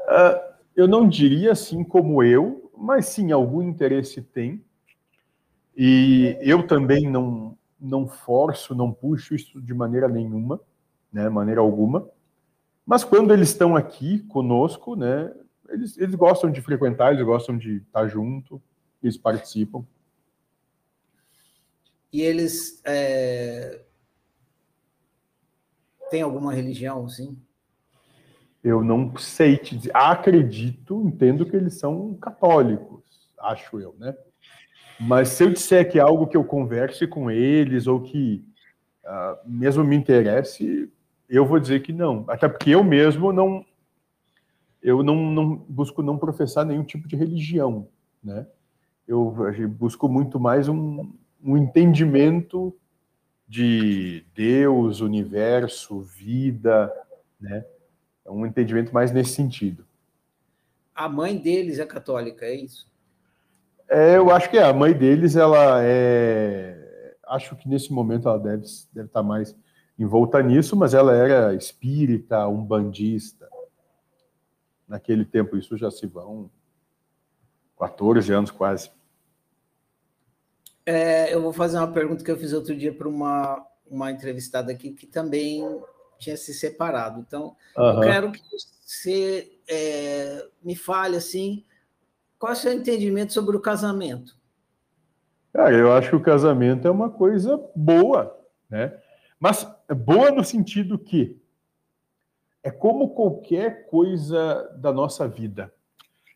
Uh, 0.08 0.53
eu 0.75 0.88
não 0.88 1.08
diria 1.08 1.51
assim 1.51 1.84
como 1.84 2.24
eu, 2.24 2.72
mas 2.75 3.05
sim, 3.05 3.31
algum 3.31 3.62
interesse 3.62 4.19
tem. 4.24 4.63
E 5.77 6.36
eu 6.41 6.65
também 6.65 7.08
não, 7.08 7.49
não 7.79 8.07
forço, 8.07 8.75
não 8.75 8.91
puxo 8.91 9.33
isso 9.33 9.62
de 9.62 9.74
maneira 9.74 10.07
nenhuma, 10.07 10.59
né, 11.12 11.29
maneira 11.29 11.62
alguma. 11.62 12.09
Mas 12.86 13.03
quando 13.03 13.33
eles 13.33 13.50
estão 13.50 13.75
aqui 13.75 14.19
conosco, 14.24 14.95
né, 14.95 15.33
eles, 15.69 15.98
eles 15.98 16.15
gostam 16.15 16.51
de 16.51 16.62
frequentar, 16.62 17.13
eles 17.13 17.25
gostam 17.25 17.57
de 17.57 17.77
estar 17.77 18.07
junto, 18.07 18.62
eles 19.01 19.17
participam. 19.17 19.86
E 22.12 22.21
eles 22.21 22.81
é... 22.83 23.86
têm 26.09 26.24
alguma 26.24 26.53
religião, 26.53 27.07
sim? 27.07 27.39
Eu 28.63 28.83
não 28.83 29.15
sei 29.15 29.57
te 29.57 29.77
dizer. 29.77 29.95
Acredito, 29.95 31.01
entendo 31.05 31.45
que 31.45 31.55
eles 31.55 31.75
são 31.75 32.15
católicos, 32.15 33.31
acho 33.39 33.79
eu, 33.79 33.95
né? 33.98 34.17
Mas 35.00 35.29
se 35.29 35.44
eu 35.44 35.51
disser 35.51 35.89
que 35.89 35.98
é 35.98 36.01
algo 36.01 36.27
que 36.27 36.36
eu 36.36 36.44
converse 36.44 37.08
com 37.08 37.32
eles 37.32 37.88
ou 37.88 38.01
que 38.01 38.44
uh, 39.06 39.38
mesmo 39.46 39.84
me 39.84 39.96
interesse, 39.96 40.91
eu 41.29 41.46
vou 41.46 41.60
dizer 41.60 41.82
que 41.82 41.94
não. 41.94 42.25
Até 42.27 42.50
porque 42.50 42.72
eu 42.72 42.84
mesmo 42.84 43.32
não 43.32 43.65
eu 44.82 45.03
não, 45.03 45.15
não 45.15 45.56
busco 45.56 46.01
não 46.01 46.18
professar 46.18 46.65
nenhum 46.65 46.84
tipo 46.84 47.08
de 47.08 47.15
religião, 47.15 47.88
né? 48.24 48.48
Eu 49.08 49.36
busco 49.70 50.08
muito 50.08 50.39
mais 50.39 50.70
um, 50.70 51.12
um 51.44 51.58
entendimento 51.58 52.74
de 53.48 54.24
Deus, 54.34 55.01
universo, 55.01 56.01
vida, 56.01 56.94
né? 57.39 57.65
É 58.24 58.32
um 58.32 58.46
entendimento 58.46 58.94
mais 58.94 59.12
nesse 59.12 59.32
sentido. 59.32 59.86
A 60.94 61.10
mãe 61.10 61.38
deles 61.38 61.79
é 61.79 61.86
católica, 61.86 62.46
é 62.46 62.56
isso? 62.56 62.88
É, 63.89 64.17
eu 64.17 64.29
acho 64.29 64.50
que 64.50 64.58
é. 64.58 64.63
A 64.63 64.74
mãe 64.74 64.93
deles, 64.93 65.36
ela 65.36 65.84
é. 65.84 67.15
Acho 67.27 67.55
que 67.55 67.67
nesse 67.67 67.91
momento 67.91 68.27
ela 68.27 68.39
deve, 68.39 68.63
deve 68.93 69.08
estar 69.08 69.24
mais 69.24 69.55
envolta 69.98 70.41
nisso, 70.41 70.75
mas 70.75 70.93
ela 70.93 71.13
era 71.13 71.53
espírita, 71.53 72.48
umbandista. 72.48 73.50
Naquele 74.88 75.25
tempo, 75.25 75.58
isso 75.58 75.77
já 75.77 75.91
se 75.91 76.08
vão 76.08 76.50
14 77.77 78.31
anos 78.31 78.51
quase. 78.51 78.91
É, 80.86 81.34
eu 81.34 81.41
vou 81.41 81.53
fazer 81.53 81.77
uma 81.77 81.91
pergunta 81.91 82.24
que 82.24 82.31
eu 82.31 82.38
fiz 82.38 82.53
outro 82.53 82.75
dia 82.75 82.93
para 82.93 83.08
uma, 83.08 83.63
uma 83.88 84.12
entrevistada 84.12 84.72
aqui 84.72 84.91
que 84.91 85.05
também 85.05 85.63
tinha 86.17 86.36
se 86.36 86.53
separado. 86.53 87.19
Então, 87.19 87.55
uhum. 87.77 87.86
eu 87.86 88.00
quero 88.01 88.31
que 88.31 88.41
você 88.84 89.51
é, 89.67 90.48
me 90.63 90.75
fale 90.75 91.15
assim, 91.15 91.63
qual 92.39 92.53
é 92.53 92.55
o 92.55 92.58
seu 92.58 92.72
entendimento 92.72 93.34
sobre 93.34 93.55
o 93.58 93.60
casamento? 93.60 94.36
Eu 95.53 95.91
acho 95.91 96.10
que 96.10 96.15
o 96.15 96.22
casamento 96.22 96.88
é 96.88 96.91
uma 96.91 97.10
coisa 97.10 97.62
boa, 97.75 98.36
né? 98.69 98.98
Mas 99.38 99.67
boa 100.05 100.31
no 100.31 100.43
sentido 100.43 100.98
que 100.98 101.38
é 102.63 102.72
como 102.72 103.10
qualquer 103.10 103.88
coisa 103.88 104.69
da 104.77 104.93
nossa 104.93 105.27
vida. 105.27 105.74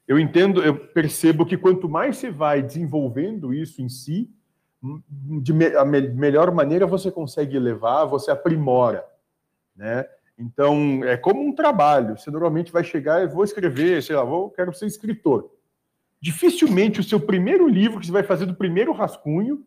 Eu 0.05 0.19
entendo, 0.19 0.61
eu 0.61 0.77
percebo 0.87 1.45
que 1.45 1.57
quanto 1.57 1.87
mais 1.87 2.17
você 2.17 2.29
vai 2.29 2.61
desenvolvendo 2.61 3.53
isso 3.53 3.81
em 3.81 3.87
si, 3.87 4.29
de 5.41 5.53
me, 5.53 5.67
a 5.75 5.85
me, 5.85 6.01
melhor 6.01 6.51
maneira 6.51 6.85
você 6.85 7.09
consegue 7.09 7.57
levar, 7.57 8.03
você 8.05 8.29
aprimora, 8.29 9.05
né? 9.75 10.05
Então, 10.37 11.03
é 11.03 11.15
como 11.15 11.41
um 11.41 11.53
trabalho. 11.53 12.17
Você 12.17 12.29
normalmente 12.31 12.71
vai 12.71 12.83
chegar 12.83 13.21
e 13.21 13.27
vou 13.27 13.43
escrever, 13.43 14.01
sei 14.03 14.15
lá, 14.15 14.23
vou, 14.23 14.49
quero 14.49 14.73
ser 14.73 14.87
escritor. 14.87 15.49
Dificilmente 16.23 17.01
o 17.01 17.03
seu 17.03 17.19
primeiro 17.19 17.67
livro 17.67 17.99
que 17.99 18.05
você 18.05 18.11
vai 18.13 18.23
fazer 18.23 18.45
do 18.45 18.55
primeiro 18.55 18.93
rascunho 18.93 19.65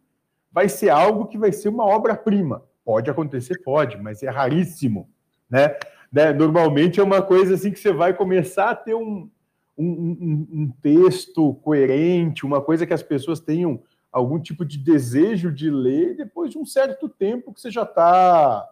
vai 0.51 0.71
ser 0.71 0.89
algo 0.89 1.27
que 1.27 1.37
vai 1.37 1.53
ser 1.53 1.69
uma 1.69 1.85
obra-prima. 1.85 2.63
Pode 2.83 3.11
acontecer, 3.11 3.63
pode, 3.63 3.99
mas 3.99 4.23
é 4.23 4.31
raríssimo, 4.31 5.07
né? 5.51 5.77
né? 6.11 6.33
Normalmente 6.33 6.99
é 6.99 7.03
uma 7.03 7.21
coisa 7.21 7.57
assim 7.57 7.71
que 7.71 7.79
você 7.79 7.93
vai 7.93 8.15
começar 8.15 8.71
a 8.71 8.75
ter 8.75 8.95
um, 8.95 9.29
um, 9.77 9.87
um, 9.87 10.49
um 10.51 10.73
texto 10.81 11.53
coerente, 11.57 12.47
uma 12.47 12.63
coisa 12.63 12.87
que 12.87 12.95
as 12.95 13.03
pessoas 13.03 13.39
tenham 13.39 13.83
algum 14.11 14.41
tipo 14.41 14.65
de 14.65 14.79
desejo 14.79 15.53
de 15.53 15.69
ler 15.69 16.17
depois 16.17 16.51
de 16.51 16.57
um 16.57 16.65
certo 16.65 17.07
tempo 17.07 17.53
que 17.53 17.61
você 17.61 17.71
já 17.71 17.83
está 17.83 18.67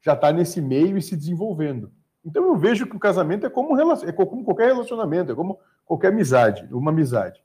já 0.00 0.16
tá 0.16 0.32
nesse 0.32 0.62
meio 0.62 0.96
e 0.96 1.02
se 1.02 1.14
desenvolvendo. 1.14 1.92
Então 2.24 2.46
eu 2.46 2.56
vejo 2.56 2.86
que 2.86 2.96
o 2.96 3.00
casamento 3.00 3.44
é 3.44 3.50
como, 3.50 3.78
é 3.78 4.12
como 4.12 4.42
qualquer 4.42 4.68
relacionamento, 4.68 5.32
é 5.32 5.34
como 5.34 5.58
qualquer 5.86 6.08
amizade, 6.08 6.68
uma 6.70 6.90
amizade. 6.90 7.40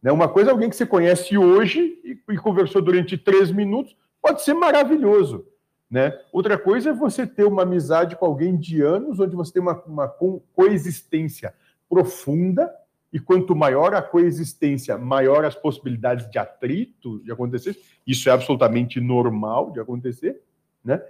Né? 0.00 0.12
Uma 0.12 0.28
coisa 0.28 0.50
é 0.50 0.52
alguém 0.52 0.70
que 0.70 0.76
você 0.76 0.86
conhece 0.86 1.36
hoje 1.36 1.98
e, 2.04 2.32
e 2.32 2.36
conversou 2.36 2.80
durante 2.80 3.18
três 3.18 3.50
minutos, 3.50 3.96
pode 4.22 4.42
ser 4.42 4.54
maravilhoso. 4.54 5.46
Né? 5.90 6.16
Outra 6.32 6.58
coisa 6.58 6.90
é 6.90 6.92
você 6.92 7.26
ter 7.26 7.44
uma 7.44 7.62
amizade 7.62 8.14
com 8.16 8.26
alguém 8.26 8.56
de 8.56 8.82
anos, 8.82 9.18
onde 9.18 9.34
você 9.34 9.54
tem 9.54 9.62
uma, 9.62 9.82
uma 9.84 10.08
coexistência 10.54 11.54
profunda 11.88 12.72
e 13.12 13.20
quanto 13.20 13.54
maior 13.54 13.94
a 13.94 14.02
coexistência, 14.02 14.98
maior 14.98 15.44
as 15.44 15.54
possibilidades 15.54 16.28
de 16.30 16.38
atrito 16.38 17.20
de 17.24 17.32
acontecer. 17.32 17.78
Isso 18.06 18.28
é 18.28 18.32
absolutamente 18.32 19.00
normal 19.00 19.70
de 19.70 19.80
acontecer, 19.80 20.42
né? 20.84 21.02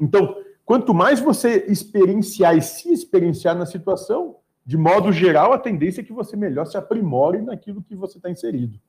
Então, 0.00 0.36
quanto 0.64 0.92
mais 0.92 1.20
você 1.20 1.66
experienciar 1.68 2.56
e 2.56 2.62
se 2.62 2.92
experienciar 2.92 3.56
na 3.56 3.64
situação, 3.64 4.36
de 4.64 4.76
modo 4.76 5.12
geral, 5.12 5.52
a 5.52 5.58
tendência 5.58 6.00
é 6.00 6.04
que 6.04 6.12
você 6.12 6.36
melhor 6.36 6.64
se 6.64 6.76
aprimore 6.76 7.42
naquilo 7.42 7.82
que 7.82 7.94
você 7.94 8.16
está 8.16 8.30
inserido. 8.30 8.80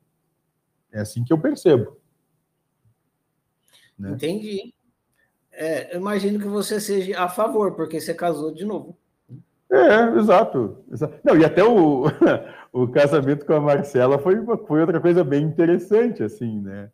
É 0.92 1.02
assim 1.02 1.24
que 1.24 1.34
eu 1.34 1.38
percebo. 1.38 1.98
Né? 4.00 4.12
Entendi. 4.12 4.74
É, 5.52 5.94
eu 5.96 6.00
imagino 6.00 6.40
que 6.40 6.48
você 6.48 6.80
seja 6.80 7.20
a 7.22 7.28
favor, 7.28 7.74
porque 7.76 8.00
você 8.00 8.14
casou 8.14 8.54
de 8.54 8.64
novo. 8.64 8.98
É, 9.70 10.18
exato. 10.18 10.84
Não, 11.24 11.38
e 11.38 11.44
até 11.44 11.64
o, 11.64 12.06
o 12.72 12.88
casamento 12.88 13.46
com 13.46 13.54
a 13.54 13.60
Marcela 13.60 14.18
foi, 14.18 14.38
foi 14.68 14.82
outra 14.82 15.02
coisa 15.02 15.24
bem 15.24 15.44
interessante, 15.44 16.24
assim, 16.24 16.62
né? 16.62 16.90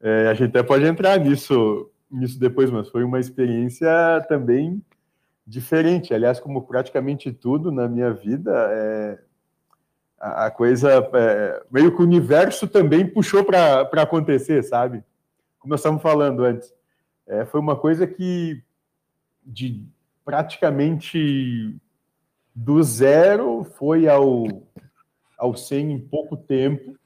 É, 0.00 0.28
a 0.28 0.34
gente 0.34 0.50
até 0.50 0.62
pode 0.62 0.84
entrar 0.84 1.18
nisso, 1.18 1.90
nisso 2.10 2.38
depois, 2.38 2.70
mas 2.70 2.88
foi 2.90 3.02
uma 3.02 3.18
experiência 3.18 3.88
também 4.28 4.82
diferente. 5.46 6.14
Aliás, 6.14 6.40
como 6.40 6.62
praticamente 6.62 7.32
tudo 7.32 7.70
na 7.70 7.88
minha 7.88 8.12
vida, 8.12 8.52
é, 8.70 9.18
a, 10.18 10.46
a, 10.46 10.50
coisa, 10.50 10.90
é, 11.12 11.62
meio 11.70 11.94
que 11.94 12.00
o 12.00 12.04
universo 12.04 12.66
também 12.66 13.06
puxou 13.06 13.44
para 13.44 13.82
acontecer, 14.02 14.62
sabe? 14.62 15.02
Como 15.58 15.70
nós 15.70 15.80
estávamos 15.80 16.02
falando 16.02 16.44
antes. 16.44 16.72
É, 17.26 17.44
foi 17.44 17.60
uma 17.60 17.76
coisa 17.76 18.06
que 18.06 18.62
de 19.44 19.86
praticamente 20.24 21.76
do 22.54 22.82
zero 22.82 23.64
foi 23.64 24.08
ao, 24.08 24.44
ao 25.36 25.54
100 25.54 25.92
em 25.92 26.00
pouco 26.00 26.36
tempo, 26.36 26.96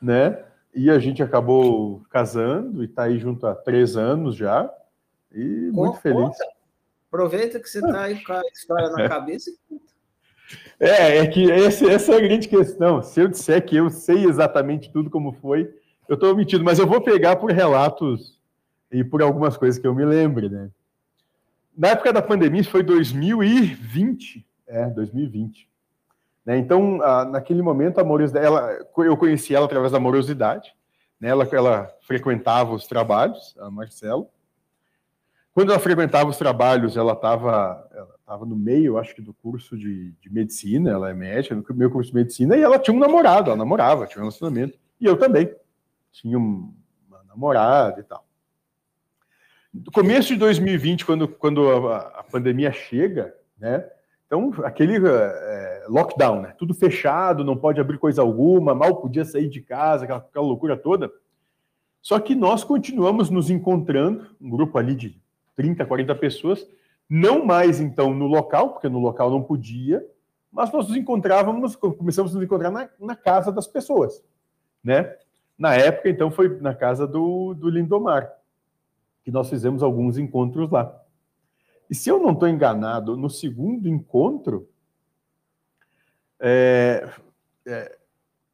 né? 0.00 0.44
E 0.72 0.88
a 0.88 0.98
gente 1.00 1.22
acabou 1.22 2.02
casando 2.10 2.82
e 2.82 2.86
está 2.86 3.04
aí 3.04 3.18
junto 3.18 3.46
há 3.46 3.54
três 3.54 3.96
anos 3.96 4.36
já. 4.36 4.72
E 5.32 5.70
muito 5.72 5.98
feliz. 5.98 6.36
Aproveita 7.10 7.58
que 7.58 7.68
você 7.68 7.80
está 7.80 8.02
aí 8.02 8.22
com 8.22 8.32
a 8.32 8.42
história 8.52 8.88
na 8.90 9.08
cabeça 9.08 9.50
e 9.50 9.80
É, 10.78 11.18
é 11.18 11.26
que 11.26 11.42
esse, 11.50 11.88
essa 11.90 12.12
é 12.12 12.16
a 12.16 12.20
grande 12.20 12.46
questão. 12.46 13.02
Se 13.02 13.20
eu 13.20 13.26
disser 13.26 13.66
que 13.66 13.76
eu 13.76 13.90
sei 13.90 14.24
exatamente 14.24 14.92
tudo 14.92 15.10
como 15.10 15.32
foi, 15.32 15.74
eu 16.08 16.14
estou 16.14 16.34
mentindo, 16.36 16.62
mas 16.62 16.78
eu 16.78 16.86
vou 16.86 17.00
pegar 17.00 17.34
por 17.34 17.50
relatos 17.50 18.40
e 18.92 19.02
por 19.02 19.22
algumas 19.22 19.56
coisas 19.56 19.80
que 19.80 19.86
eu 19.86 19.94
me 19.94 20.04
lembre, 20.04 20.48
né? 20.48 20.70
Na 21.76 21.88
época 21.88 22.12
da 22.12 22.22
pandemia, 22.22 22.60
isso 22.60 22.70
foi 22.70 22.82
2020, 22.82 24.46
é, 24.68 24.86
2020. 24.86 25.68
Né? 26.44 26.58
Então, 26.58 27.02
a, 27.02 27.24
naquele 27.24 27.62
momento, 27.62 27.98
a 27.98 28.38
ela, 28.38 28.86
eu 28.98 29.16
conheci 29.16 29.54
ela 29.54 29.66
através 29.66 29.92
da 29.92 30.00
morosidade. 30.00 30.74
Né? 31.20 31.28
Ela, 31.28 31.48
ela 31.52 31.90
frequentava 32.02 32.72
os 32.72 32.86
trabalhos, 32.86 33.56
a 33.58 33.70
Marcelo. 33.70 34.28
Quando 35.52 35.70
ela 35.70 35.80
frequentava 35.80 36.30
os 36.30 36.36
trabalhos, 36.36 36.96
ela 36.96 37.12
estava 37.12 37.88
ela 37.92 38.14
tava 38.24 38.46
no 38.46 38.54
meio, 38.54 38.96
acho 38.96 39.14
que, 39.14 39.20
do 39.20 39.34
curso 39.34 39.76
de, 39.76 40.12
de 40.12 40.32
medicina, 40.32 40.90
ela 40.90 41.10
é 41.10 41.14
médica, 41.14 41.54
no 41.56 41.64
meu 41.74 41.90
curso 41.90 42.10
de 42.10 42.16
medicina, 42.16 42.56
e 42.56 42.62
ela 42.62 42.78
tinha 42.78 42.96
um 42.96 43.00
namorado, 43.00 43.50
ela 43.50 43.56
namorava, 43.56 44.06
tinha 44.06 44.18
um 44.18 44.26
relacionamento. 44.26 44.78
E 45.00 45.04
eu 45.04 45.16
também. 45.16 45.52
Tinha 46.12 46.38
uma 46.38 47.24
namorada 47.26 48.00
e 48.00 48.04
tal. 48.04 48.24
No 49.74 49.90
começo 49.90 50.28
de 50.28 50.36
2020, 50.36 51.04
quando, 51.04 51.26
quando 51.26 51.88
a, 51.88 51.98
a 51.98 52.22
pandemia 52.22 52.70
chega, 52.72 53.34
né? 53.58 53.88
Então, 54.26 54.52
aquele 54.64 54.96
é, 54.96 55.86
lockdown, 55.88 56.42
né? 56.42 56.54
Tudo 56.56 56.72
fechado, 56.72 57.44
não 57.44 57.56
pode 57.56 57.80
abrir 57.80 57.98
coisa 57.98 58.22
alguma, 58.22 58.74
mal 58.74 59.00
podia 59.00 59.24
sair 59.24 59.48
de 59.48 59.60
casa, 59.60 60.04
aquela, 60.04 60.20
aquela 60.20 60.46
loucura 60.46 60.76
toda. 60.76 61.10
Só 62.00 62.18
que 62.20 62.36
nós 62.36 62.62
continuamos 62.62 63.28
nos 63.28 63.50
encontrando, 63.50 64.36
um 64.40 64.48
grupo 64.48 64.78
ali 64.78 64.94
de 64.94 65.20
30, 65.60 65.84
40 65.84 66.14
pessoas, 66.14 66.66
não 67.06 67.44
mais 67.44 67.80
então 67.80 68.14
no 68.14 68.26
local, 68.26 68.70
porque 68.70 68.88
no 68.88 68.98
local 68.98 69.30
não 69.30 69.42
podia, 69.42 70.02
mas 70.50 70.72
nós 70.72 70.88
nos 70.88 70.96
encontrávamos, 70.96 71.76
começamos 71.76 72.32
a 72.32 72.34
nos 72.34 72.42
encontrar 72.42 72.70
na, 72.70 72.88
na 72.98 73.14
casa 73.14 73.52
das 73.52 73.66
pessoas, 73.66 74.24
né? 74.82 75.14
Na 75.58 75.74
época, 75.74 76.08
então, 76.08 76.30
foi 76.30 76.58
na 76.60 76.74
casa 76.74 77.06
do, 77.06 77.52
do 77.52 77.68
Lindomar, 77.68 78.32
que 79.22 79.30
nós 79.30 79.50
fizemos 79.50 79.82
alguns 79.82 80.16
encontros 80.16 80.70
lá. 80.70 80.98
E 81.90 81.94
se 81.94 82.08
eu 82.08 82.18
não 82.18 82.32
estou 82.32 82.48
enganado, 82.48 83.18
no 83.18 83.28
segundo 83.28 83.86
encontro, 83.86 84.66
é, 86.40 87.06
é, 87.66 87.98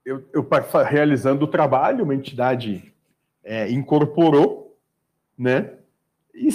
eu, 0.04 0.28
eu, 0.32 0.44
realizando 0.84 1.44
o 1.44 1.48
trabalho, 1.48 2.02
uma 2.02 2.16
entidade 2.16 2.92
é, 3.44 3.70
incorporou, 3.70 4.76
né? 5.38 5.75
E 6.37 6.50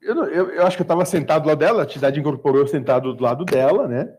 eu, 0.00 0.24
eu, 0.24 0.50
eu, 0.50 0.66
acho 0.66 0.76
que 0.76 0.82
eu 0.82 0.84
estava 0.84 1.04
sentado 1.04 1.46
lá 1.46 1.54
dela, 1.54 1.82
a 1.82 1.84
entidade 1.84 2.20
incorporou 2.20 2.66
sentado 2.66 3.12
do 3.12 3.22
lado 3.22 3.44
dela, 3.44 3.88
né? 3.88 4.14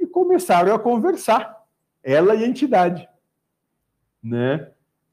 E 0.00 0.06
começaram 0.06 0.74
a 0.74 0.78
conversar, 0.78 1.62
ela 2.02 2.34
e 2.34 2.44
a 2.44 2.48
entidade. 2.48 3.06
né? 4.22 4.70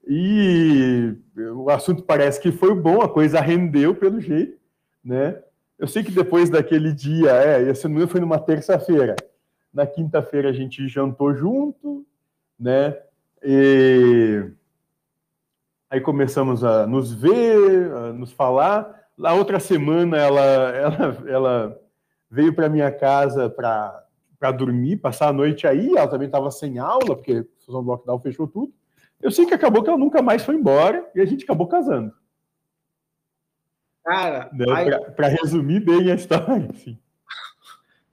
E 0.07 1.15
o 1.53 1.69
assunto 1.69 2.03
parece 2.03 2.39
que 2.41 2.51
foi 2.51 2.73
bom, 2.73 3.01
a 3.01 3.09
coisa 3.09 3.39
rendeu 3.39 3.93
pelo 3.93 4.19
jeito, 4.19 4.57
né? 5.03 5.41
Eu 5.77 5.87
sei 5.87 6.03
que 6.03 6.11
depois 6.11 6.49
daquele 6.49 6.93
dia, 6.93 7.31
é, 7.31 7.69
esse 7.69 7.87
não 7.87 8.07
foi 8.07 8.21
numa 8.21 8.39
terça-feira. 8.39 9.15
Na 9.73 9.85
quinta-feira 9.85 10.49
a 10.49 10.53
gente 10.53 10.87
jantou 10.87 11.33
junto, 11.35 12.05
né? 12.59 12.97
E 13.43 14.45
aí 15.91 15.99
começamos 15.99 16.63
a 16.63 16.87
nos 16.87 17.11
ver, 17.13 17.91
a 17.91 18.13
nos 18.13 18.31
falar. 18.31 18.99
Na 19.17 19.33
outra 19.33 19.59
semana 19.59 20.17
ela, 20.17 20.41
ela, 20.41 21.23
ela 21.27 21.81
veio 22.29 22.55
para 22.55 22.69
minha 22.69 22.89
casa 22.89 23.49
para 23.49 24.51
dormir, 24.53 24.97
passar 24.97 25.27
a 25.27 25.33
noite 25.33 25.67
aí. 25.67 25.89
Ela 25.89 26.07
também 26.07 26.27
estava 26.27 26.49
sem 26.49 26.79
aula, 26.79 27.15
porque 27.17 27.45
o 27.67 27.79
lockdown 27.79 28.21
fechou 28.21 28.47
tudo. 28.47 28.73
Eu 29.21 29.29
sei 29.29 29.45
que 29.45 29.53
acabou 29.53 29.83
que 29.83 29.89
ela 29.89 29.99
nunca 29.99 30.21
mais 30.21 30.43
foi 30.43 30.55
embora 30.55 31.05
e 31.13 31.19
a 31.19 31.25
gente 31.25 31.43
acabou 31.43 31.67
casando. 31.67 32.13
Cara, 34.03 34.49
né? 34.51 34.65
para 35.15 35.27
resumir 35.27 35.81
bem 35.81 36.09
a 36.09 36.15
história, 36.15 36.69
assim. 36.73 36.97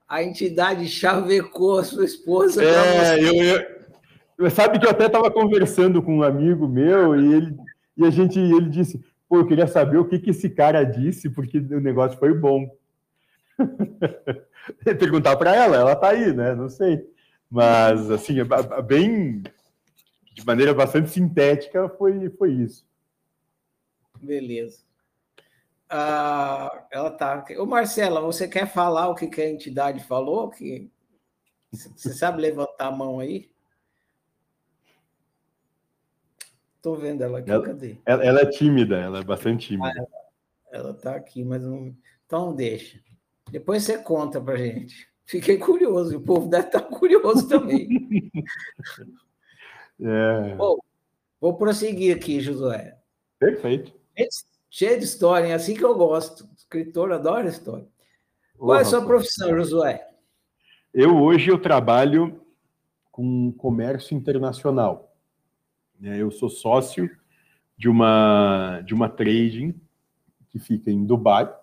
A 0.07 0.21
entidade 0.21 0.87
chavecou 0.87 1.79
a 1.79 1.83
sua 1.83 2.03
esposa. 2.03 2.63
É, 2.63 3.19
eu, 3.19 3.65
eu, 4.37 4.51
sabe 4.51 4.79
que 4.79 4.85
eu 4.85 4.89
até 4.89 5.05
estava 5.05 5.31
conversando 5.31 6.01
com 6.01 6.17
um 6.17 6.23
amigo 6.23 6.67
meu 6.67 7.15
e 7.15 7.33
ele 7.33 7.57
e 7.99 8.05
a 8.05 8.09
gente 8.09 8.39
ele 8.39 8.69
disse, 8.69 9.03
pô, 9.27 9.39
eu 9.39 9.45
queria 9.45 9.67
saber 9.67 9.97
o 9.97 10.07
que, 10.07 10.17
que 10.17 10.29
esse 10.29 10.49
cara 10.49 10.83
disse 10.85 11.29
porque 11.29 11.57
o 11.57 11.81
negócio 11.81 12.17
foi 12.17 12.33
bom. 12.33 12.73
Perguntar 14.97 15.35
para 15.35 15.53
ela, 15.53 15.75
ela 15.75 15.95
tá 15.95 16.09
aí, 16.09 16.33
né? 16.33 16.55
Não 16.55 16.69
sei, 16.69 17.05
mas 17.51 18.09
assim, 18.09 18.37
é 18.39 18.81
bem 18.81 19.43
de 20.33 20.45
maneira 20.45 20.73
bastante 20.73 21.09
sintética 21.09 21.89
foi 21.89 22.29
foi 22.29 22.53
isso. 22.53 22.87
Beleza. 24.21 24.83
Ah, 25.89 26.87
ela 26.91 27.11
tá. 27.11 27.43
Ô 27.57 27.65
Marcela, 27.65 28.21
você 28.21 28.47
quer 28.47 28.71
falar 28.71 29.09
o 29.09 29.15
que, 29.15 29.27
que 29.27 29.41
a 29.41 29.49
entidade 29.49 30.03
falou? 30.03 30.49
Que 30.49 30.89
você 31.71 32.13
sabe 32.13 32.41
levantar 32.41 32.87
a 32.87 32.91
mão 32.91 33.19
aí? 33.19 33.49
Estou 36.79 36.95
vendo 36.95 37.21
ela 37.21 37.39
aqui, 37.39 37.51
ela, 37.51 37.61
cadê? 37.61 37.97
Ela, 38.05 38.23
ela, 38.23 38.39
é 38.39 38.45
tímida, 38.45 38.95
ela 38.95 39.19
é 39.19 39.23
bastante 39.23 39.67
tímida. 39.67 40.01
Ah, 40.01 40.07
ela 40.71 40.91
está 40.91 41.13
aqui, 41.13 41.43
mas 41.43 41.61
não. 41.61 41.93
Então 42.25 42.55
deixa. 42.55 43.01
Depois 43.51 43.83
você 43.83 43.97
conta 43.97 44.39
para 44.39 44.55
gente. 44.55 45.09
Fiquei 45.25 45.57
curioso, 45.57 46.17
o 46.17 46.21
povo 46.21 46.47
deve 46.47 46.67
estar 46.67 46.79
curioso 46.87 47.49
também. 47.49 47.89
é. 49.99 50.55
Bom, 50.55 50.79
vou 51.41 51.57
prosseguir 51.57 52.15
aqui, 52.15 52.39
Josué. 52.39 52.97
Perfeito. 53.37 53.93
Cheio 54.69 54.97
de 54.97 55.03
história, 55.03 55.47
é 55.47 55.53
assim 55.53 55.75
que 55.75 55.83
eu 55.83 55.95
gosto. 55.95 56.45
O 56.45 56.53
escritor 56.55 57.11
adora 57.11 57.49
história. 57.49 57.89
Qual 58.57 58.77
é 58.77 58.83
a 58.83 58.85
sua 58.85 59.05
profissão, 59.05 59.53
Josué? 59.57 60.07
Eu 60.93 61.21
hoje 61.21 61.51
eu 61.51 61.61
trabalho 61.61 62.41
com 63.11 63.51
comércio 63.51 64.15
internacional. 64.15 65.08
Né? 65.99 66.17
Eu 66.17 66.31
sou 66.31 66.49
sócio 66.49 67.09
de 67.77 67.89
uma 67.89 68.81
de 68.85 68.93
uma 68.93 69.09
trading 69.09 69.73
que 70.49 70.59
fica 70.59 70.89
em 70.89 71.05
Dubai, 71.05 71.53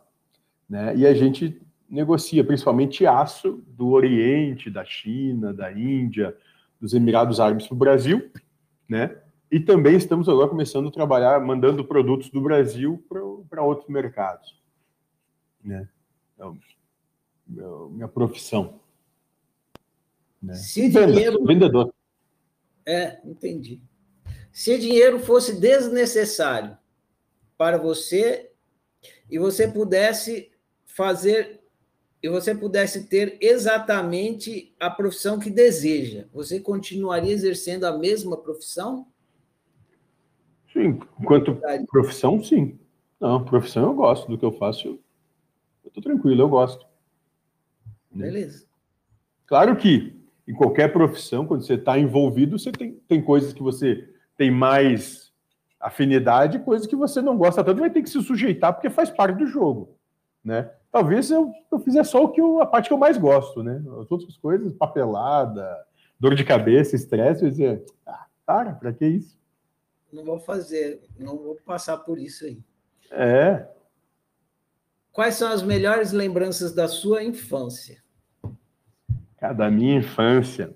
né? 0.69 0.97
E 0.97 1.07
a 1.07 1.15
gente 1.15 1.61
negocia 1.89 2.45
principalmente 2.45 3.07
aço 3.07 3.65
do 3.69 3.89
Oriente, 3.89 4.71
da 4.71 4.85
China, 4.85 5.53
da 5.53 5.73
Índia, 5.73 6.37
dos 6.81 6.95
Emirados 6.95 7.41
Árabes 7.41 7.67
para 7.67 7.75
o 7.75 7.79
Brasil, 7.79 8.31
né? 8.89 9.17
E 9.51 9.61
também 9.61 9.97
estamos 9.97 10.29
agora 10.29 10.49
começando 10.49 10.89
a 10.89 10.93
trabalhar, 10.93 11.41
mandando 11.41 11.85
produtos 11.85 12.31
do 12.31 12.41
Brasil 12.41 13.05
para 13.49 13.63
outros 13.63 13.89
mercados. 13.89 14.61
Né? 15.63 15.89
Então, 16.35 16.59
minha 17.91 18.09
profissão. 18.09 18.81
Né? 20.43 20.55
Se 20.55 20.89
dinheiro... 20.89 21.45
Vendedor. 21.45 21.95
É, 22.85 23.21
entendi. 23.25 23.81
Se 24.57 24.79
dinheiro 24.79 25.19
fosse 25.19 25.61
desnecessário 25.61 26.79
para 27.59 27.77
você 27.77 28.51
e 29.31 29.39
você 29.39 29.69
pudesse 29.69 30.51
fazer 30.87 31.61
e 32.23 32.29
você 32.31 32.55
pudesse 32.55 33.07
ter 33.07 33.37
exatamente 33.39 34.75
a 34.81 34.89
profissão 34.89 35.39
que 35.39 35.51
deseja, 35.51 36.25
você 36.33 36.59
continuaria 36.59 37.35
exercendo 37.35 37.85
a 37.85 37.99
mesma 37.99 38.35
profissão? 38.39 39.07
Sim, 40.73 41.01
enquanto 41.21 41.61
profissão, 41.91 42.43
sim. 42.43 42.79
Não, 43.21 43.45
profissão 43.45 43.83
eu 43.83 43.95
gosto 43.95 44.27
do 44.27 44.39
que 44.39 44.45
eu 44.47 44.53
faço. 44.53 44.99
Eu 45.85 45.91
tô 45.91 46.01
tranquilo, 46.01 46.41
eu 46.41 46.49
gosto. 46.49 46.87
Né? 48.11 48.25
Beleza. 48.25 48.65
Claro 49.45 49.77
que 49.77 50.17
em 50.49 50.55
qualquer 50.55 50.95
profissão, 50.95 51.47
quando 51.47 51.63
você 51.63 51.75
está 51.75 51.99
envolvido, 51.99 52.59
você 52.59 52.73
tem, 52.73 52.95
tem 53.07 53.23
coisas 53.23 53.53
que 53.53 53.63
você 53.63 54.16
tem 54.37 54.51
mais 54.51 55.33
afinidade, 55.81 56.59
coisas 56.61 56.87
que 56.87 56.97
você 56.97 57.21
não 57.21 57.37
gosta 57.37 57.63
tanto, 57.63 57.81
vai 57.81 57.91
ter 57.91 58.03
que 58.03 58.11
se 58.11 58.23
sujeitar 58.23 58.73
porque 58.73 58.91
faz 58.91 59.11
parte 59.11 59.39
do 59.39 59.47
jogo, 59.47 59.97
né? 60.45 60.71
Talvez 60.91 61.31
eu, 61.31 61.53
eu 61.71 61.79
fizer 61.79 62.05
só 62.05 62.25
o 62.25 62.31
que 62.31 62.41
eu, 62.41 62.61
a 62.61 62.67
parte 62.67 62.89
que 62.89 62.93
eu 62.93 62.99
mais 62.99 63.19
gosto, 63.19 63.63
né? 63.63 63.83
As 64.01 64.11
outras 64.11 64.37
coisas, 64.37 64.73
papelada, 64.73 65.69
dor 66.19 66.35
de 66.35 66.45
cabeça, 66.45 66.97
estresse, 66.97 67.45
eu 67.45 67.51
dizer, 67.51 67.85
ah, 68.07 68.27
para, 68.45 68.73
para 68.73 68.93
que 68.93 69.07
isso? 69.07 69.37
não 70.17 70.25
vou 70.25 70.39
fazer, 70.39 71.03
não 71.19 71.37
vou 71.37 71.57
passar 71.57 71.99
por 71.99 72.19
isso 72.19 72.45
aí. 72.45 72.59
É. 73.11 73.69
Quais 75.13 75.35
são 75.35 75.51
as 75.51 75.63
melhores 75.63 76.13
lembranças 76.13 76.75
da 76.75 76.89
sua 76.89 77.23
infância? 77.23 78.03
Cara, 79.37 79.53
da 79.53 79.71
minha 79.71 79.99
infância. 79.99 80.75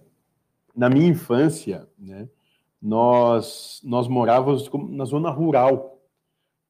Na 0.76 0.88
minha 0.88 1.08
infância, 1.08 1.88
né, 1.98 2.28
nós, 2.80 3.80
nós 3.84 4.08
morávamos 4.08 4.70
na 4.88 5.04
zona 5.04 5.30
rural. 5.30 6.00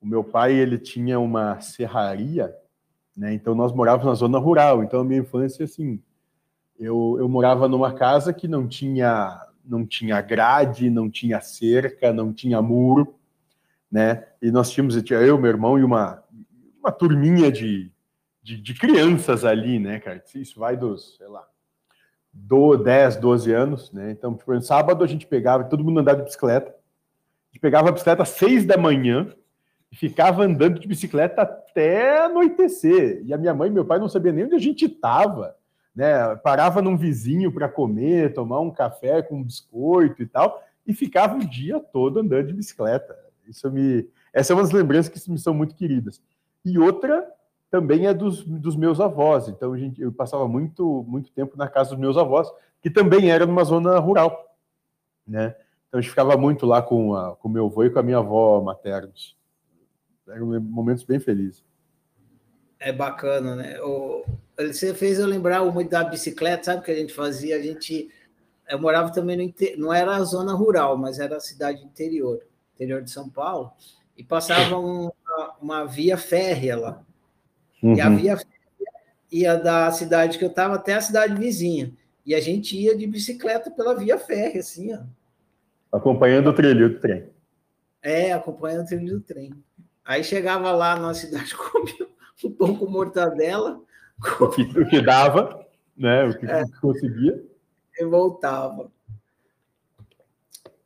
O 0.00 0.06
meu 0.06 0.24
pai 0.24 0.54
ele 0.54 0.78
tinha 0.78 1.20
uma 1.20 1.60
serraria, 1.60 2.54
né, 3.16 3.34
então 3.34 3.54
nós 3.54 3.72
morávamos 3.72 4.06
na 4.06 4.14
zona 4.14 4.38
rural. 4.38 4.82
Então 4.82 5.00
a 5.00 5.04
minha 5.04 5.20
infância, 5.20 5.64
assim, 5.64 6.02
eu, 6.78 7.16
eu 7.18 7.28
morava 7.28 7.68
numa 7.68 7.92
casa 7.92 8.32
que 8.32 8.48
não 8.48 8.66
tinha 8.66 9.46
não 9.62 9.86
tinha 9.86 10.20
grade, 10.20 10.90
não 10.90 11.08
tinha 11.08 11.40
cerca, 11.40 12.12
não 12.12 12.32
tinha 12.32 12.60
muro, 12.60 13.14
né? 13.90 14.26
E 14.42 14.50
nós 14.50 14.70
tínhamos, 14.70 14.96
eu, 14.96 15.38
meu 15.38 15.50
irmão 15.50 15.78
e 15.78 15.84
uma, 15.84 16.24
uma 16.80 16.90
turminha 16.90 17.52
de, 17.52 17.92
de, 18.42 18.60
de 18.60 18.74
crianças 18.74 19.44
ali, 19.44 19.78
né, 19.78 20.00
cara? 20.00 20.22
Isso 20.34 20.58
vai 20.58 20.76
dos, 20.76 21.16
sei 21.16 21.28
lá, 21.28 21.46
do 22.32 22.76
10, 22.76 23.16
12 23.16 23.52
anos, 23.52 23.92
né? 23.92 24.10
Então, 24.10 24.34
tipo, 24.34 24.52
no 24.52 24.62
sábado 24.62 25.02
a 25.02 25.06
gente 25.06 25.26
pegava, 25.26 25.64
todo 25.64 25.84
mundo 25.84 26.00
andava 26.00 26.18
de 26.18 26.24
bicicleta, 26.24 26.70
a 26.70 27.52
gente 27.52 27.60
pegava 27.60 27.88
a 27.88 27.92
bicicleta 27.92 28.22
às 28.22 28.28
seis 28.30 28.64
da 28.64 28.76
manhã 28.76 29.34
e 29.90 29.96
ficava 29.96 30.44
andando 30.44 30.78
de 30.78 30.86
bicicleta 30.86 31.42
até 31.42 32.24
anoitecer. 32.24 33.22
E 33.24 33.34
a 33.34 33.38
minha 33.38 33.52
mãe 33.52 33.68
e 33.68 33.72
meu 33.72 33.84
pai 33.84 33.98
não 33.98 34.08
sabiam 34.08 34.34
nem 34.34 34.44
onde 34.44 34.54
a 34.54 34.58
gente 34.58 34.84
estava 34.84 35.56
né? 35.94 36.36
Parava 36.36 36.80
num 36.80 36.96
vizinho 36.96 37.52
para 37.52 37.68
comer, 37.68 38.32
tomar 38.32 38.60
um 38.60 38.70
café 38.70 39.22
com 39.22 39.36
um 39.36 39.44
biscoito 39.44 40.22
e 40.22 40.26
tal, 40.26 40.62
e 40.86 40.94
ficava 40.94 41.36
o 41.36 41.46
dia 41.46 41.80
todo 41.80 42.20
andando 42.20 42.46
de 42.46 42.54
bicicleta. 42.54 43.16
Isso 43.46 43.70
me, 43.70 44.08
essa 44.32 44.52
é 44.52 44.56
uma 44.56 44.62
das 44.62 44.72
lembranças 44.72 45.12
que 45.12 45.30
me 45.30 45.38
são 45.38 45.52
muito 45.52 45.74
queridas. 45.74 46.22
E 46.64 46.78
outra 46.78 47.26
também 47.70 48.06
é 48.06 48.12
dos, 48.12 48.44
dos 48.44 48.76
meus 48.76 49.00
avós. 49.00 49.48
Então, 49.48 49.78
gente, 49.78 50.02
eu 50.02 50.12
passava 50.12 50.48
muito, 50.48 51.04
muito 51.06 51.30
tempo 51.30 51.56
na 51.56 51.68
casa 51.68 51.90
dos 51.90 51.98
meus 51.98 52.16
avós, 52.18 52.50
que 52.82 52.90
também 52.90 53.30
era 53.30 53.46
numa 53.46 53.64
zona 53.64 53.98
rural, 53.98 54.56
né? 55.26 55.54
Então, 55.88 55.98
a 55.98 56.00
gente 56.00 56.10
ficava 56.10 56.36
muito 56.36 56.66
lá 56.66 56.82
com, 56.82 57.14
a, 57.14 57.36
com 57.36 57.48
meu 57.48 57.66
avô 57.66 57.84
e 57.84 57.90
com 57.90 57.98
a 57.98 58.02
minha 58.02 58.18
avó 58.18 58.60
maternos. 58.60 59.36
Eram 60.28 60.60
momentos 60.60 61.04
bem 61.04 61.18
felizes. 61.18 61.64
É 62.78 62.92
bacana, 62.92 63.56
né? 63.56 63.80
O, 63.82 64.24
você 64.56 64.94
fez 64.94 65.18
eu 65.18 65.26
lembrar 65.26 65.64
muito 65.64 65.90
da 65.90 66.04
bicicleta, 66.04 66.64
sabe 66.64 66.80
o 66.80 66.82
que 66.82 66.90
a 66.90 66.96
gente 66.96 67.12
fazia? 67.12 67.56
A 67.56 67.62
gente. 67.62 68.08
Eu 68.68 68.80
morava 68.80 69.12
também 69.12 69.36
no 69.36 69.42
interior, 69.42 69.78
não 69.78 69.92
era 69.92 70.14
a 70.14 70.22
zona 70.22 70.54
rural, 70.54 70.96
mas 70.96 71.18
era 71.18 71.36
a 71.36 71.40
cidade 71.40 71.82
interior, 71.84 72.40
interior 72.74 73.02
de 73.02 73.10
São 73.10 73.28
Paulo, 73.28 73.72
e 74.16 74.22
passava 74.22 74.76
uma, 74.78 75.12
uma 75.60 75.84
via 75.84 76.16
férrea 76.16 76.76
lá. 76.76 77.04
Uhum. 77.82 77.94
E 77.94 78.00
a 78.00 78.08
via 78.08 78.38
ia 79.30 79.56
da 79.56 79.90
cidade 79.92 80.38
que 80.38 80.44
eu 80.44 80.48
estava 80.48 80.74
até 80.74 80.94
a 80.94 81.00
cidade 81.00 81.34
vizinha. 81.34 81.92
E 82.26 82.34
a 82.34 82.40
gente 82.40 82.76
ia 82.76 82.96
de 82.96 83.06
bicicleta 83.06 83.70
pela 83.70 83.94
via 83.94 84.18
férrea, 84.18 84.60
assim, 84.60 84.92
ó. 84.94 85.00
Acompanhando 85.92 86.50
o 86.50 86.52
trilho 86.52 86.90
do 86.90 87.00
trem. 87.00 87.28
É, 88.02 88.32
acompanhando 88.32 88.84
o 88.84 88.86
trilho 88.86 89.18
do 89.18 89.20
trem. 89.20 89.52
Aí 90.04 90.22
chegava 90.24 90.70
lá 90.72 90.98
na 90.98 91.14
cidade, 91.14 91.54
comia 91.56 92.08
um 92.44 92.50
pão 92.50 92.76
com 92.76 92.86
mortadela, 92.86 93.80
o 94.40 94.48
que, 94.48 94.62
o 94.62 94.88
que 94.88 95.00
dava, 95.00 95.66
né? 95.96 96.24
O 96.24 96.38
que, 96.38 96.46
é. 96.46 96.64
conseguia. 96.80 97.42
E 97.98 98.04
voltava. 98.04 98.90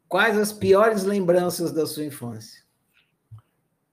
Quais 0.09 0.39
as 0.39 0.53
piores 0.53 1.05
lembranças 1.05 1.73
da 1.73 1.87
sua 1.87 2.05
infância? 2.05 2.63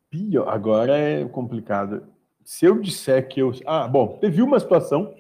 Pior, 0.10 0.48
agora 0.48 0.98
é 0.98 1.26
complicado. 1.26 2.04
Se 2.44 2.66
eu 2.66 2.80
disser 2.80 3.28
que 3.28 3.40
eu. 3.40 3.52
Ah, 3.66 3.88
bom, 3.88 4.18
teve 4.20 4.42
uma 4.42 4.60
situação 4.60 5.16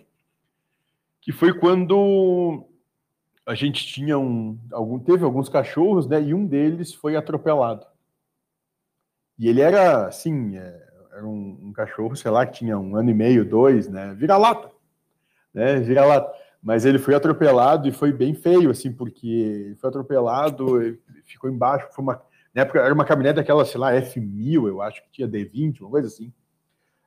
que 1.21 1.31
foi 1.31 1.53
quando 1.53 2.65
a 3.45 3.55
gente 3.55 3.85
tinha 3.85 4.17
um. 4.17 4.57
Algum, 4.71 4.99
teve 4.99 5.23
alguns 5.23 5.49
cachorros, 5.49 6.07
né? 6.07 6.21
E 6.21 6.33
um 6.33 6.45
deles 6.45 6.93
foi 6.93 7.15
atropelado. 7.15 7.85
E 9.37 9.47
ele 9.47 9.61
era, 9.61 10.07
assim, 10.07 10.57
é, 10.57 10.87
era 11.13 11.25
um, 11.25 11.57
um, 11.63 11.73
cachorro, 11.73 12.15
sei 12.15 12.31
lá, 12.31 12.45
que 12.45 12.59
tinha 12.59 12.77
um 12.77 12.95
ano 12.95 13.09
e 13.09 13.13
meio, 13.13 13.43
dois, 13.43 13.87
né? 13.87 14.13
Vira-lata, 14.13 14.69
né? 15.53 15.79
Vira-lata. 15.79 16.31
Mas 16.61 16.85
ele 16.85 16.99
foi 16.99 17.15
atropelado 17.15 17.87
e 17.87 17.91
foi 17.91 18.11
bem 18.11 18.35
feio, 18.35 18.69
assim, 18.69 18.93
porque 18.93 19.75
foi 19.79 19.89
atropelado, 19.89 20.97
ficou 21.25 21.49
embaixo, 21.49 21.87
foi 21.91 22.03
uma, 22.03 22.21
na 22.53 22.61
época 22.61 22.79
era 22.79 22.93
uma 22.93 23.03
caminhonete 23.03 23.37
daquela, 23.37 23.65
sei 23.65 23.79
lá, 23.79 23.93
F1000, 23.93 24.67
eu 24.67 24.81
acho 24.81 25.01
que 25.03 25.11
tinha 25.11 25.27
D20, 25.27 25.81
uma 25.81 25.89
coisa 25.89 26.07
assim. 26.07 26.31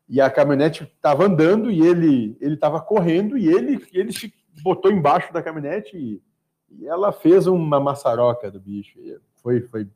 E 0.09 0.21
a 0.21 0.31
caminhonete 0.31 0.85
estava 0.85 1.25
andando 1.25 1.71
e 1.71 1.81
ele 1.81 2.37
ele 2.40 2.55
estava 2.55 2.81
correndo 2.81 3.38
e 3.38 3.49
ele 3.49 3.87
ele 3.93 4.12
se 4.12 4.33
botou 4.62 4.90
embaixo 4.90 5.33
da 5.33 5.43
caminhonete 5.43 5.97
e, 5.97 6.23
e 6.71 6.87
ela 6.87 7.12
fez 7.12 7.47
uma 7.47 7.81
maçaroca 7.81 8.51
do 8.51 8.61
bicho. 8.61 8.99
Foi 9.37 9.62
foi 9.62 9.88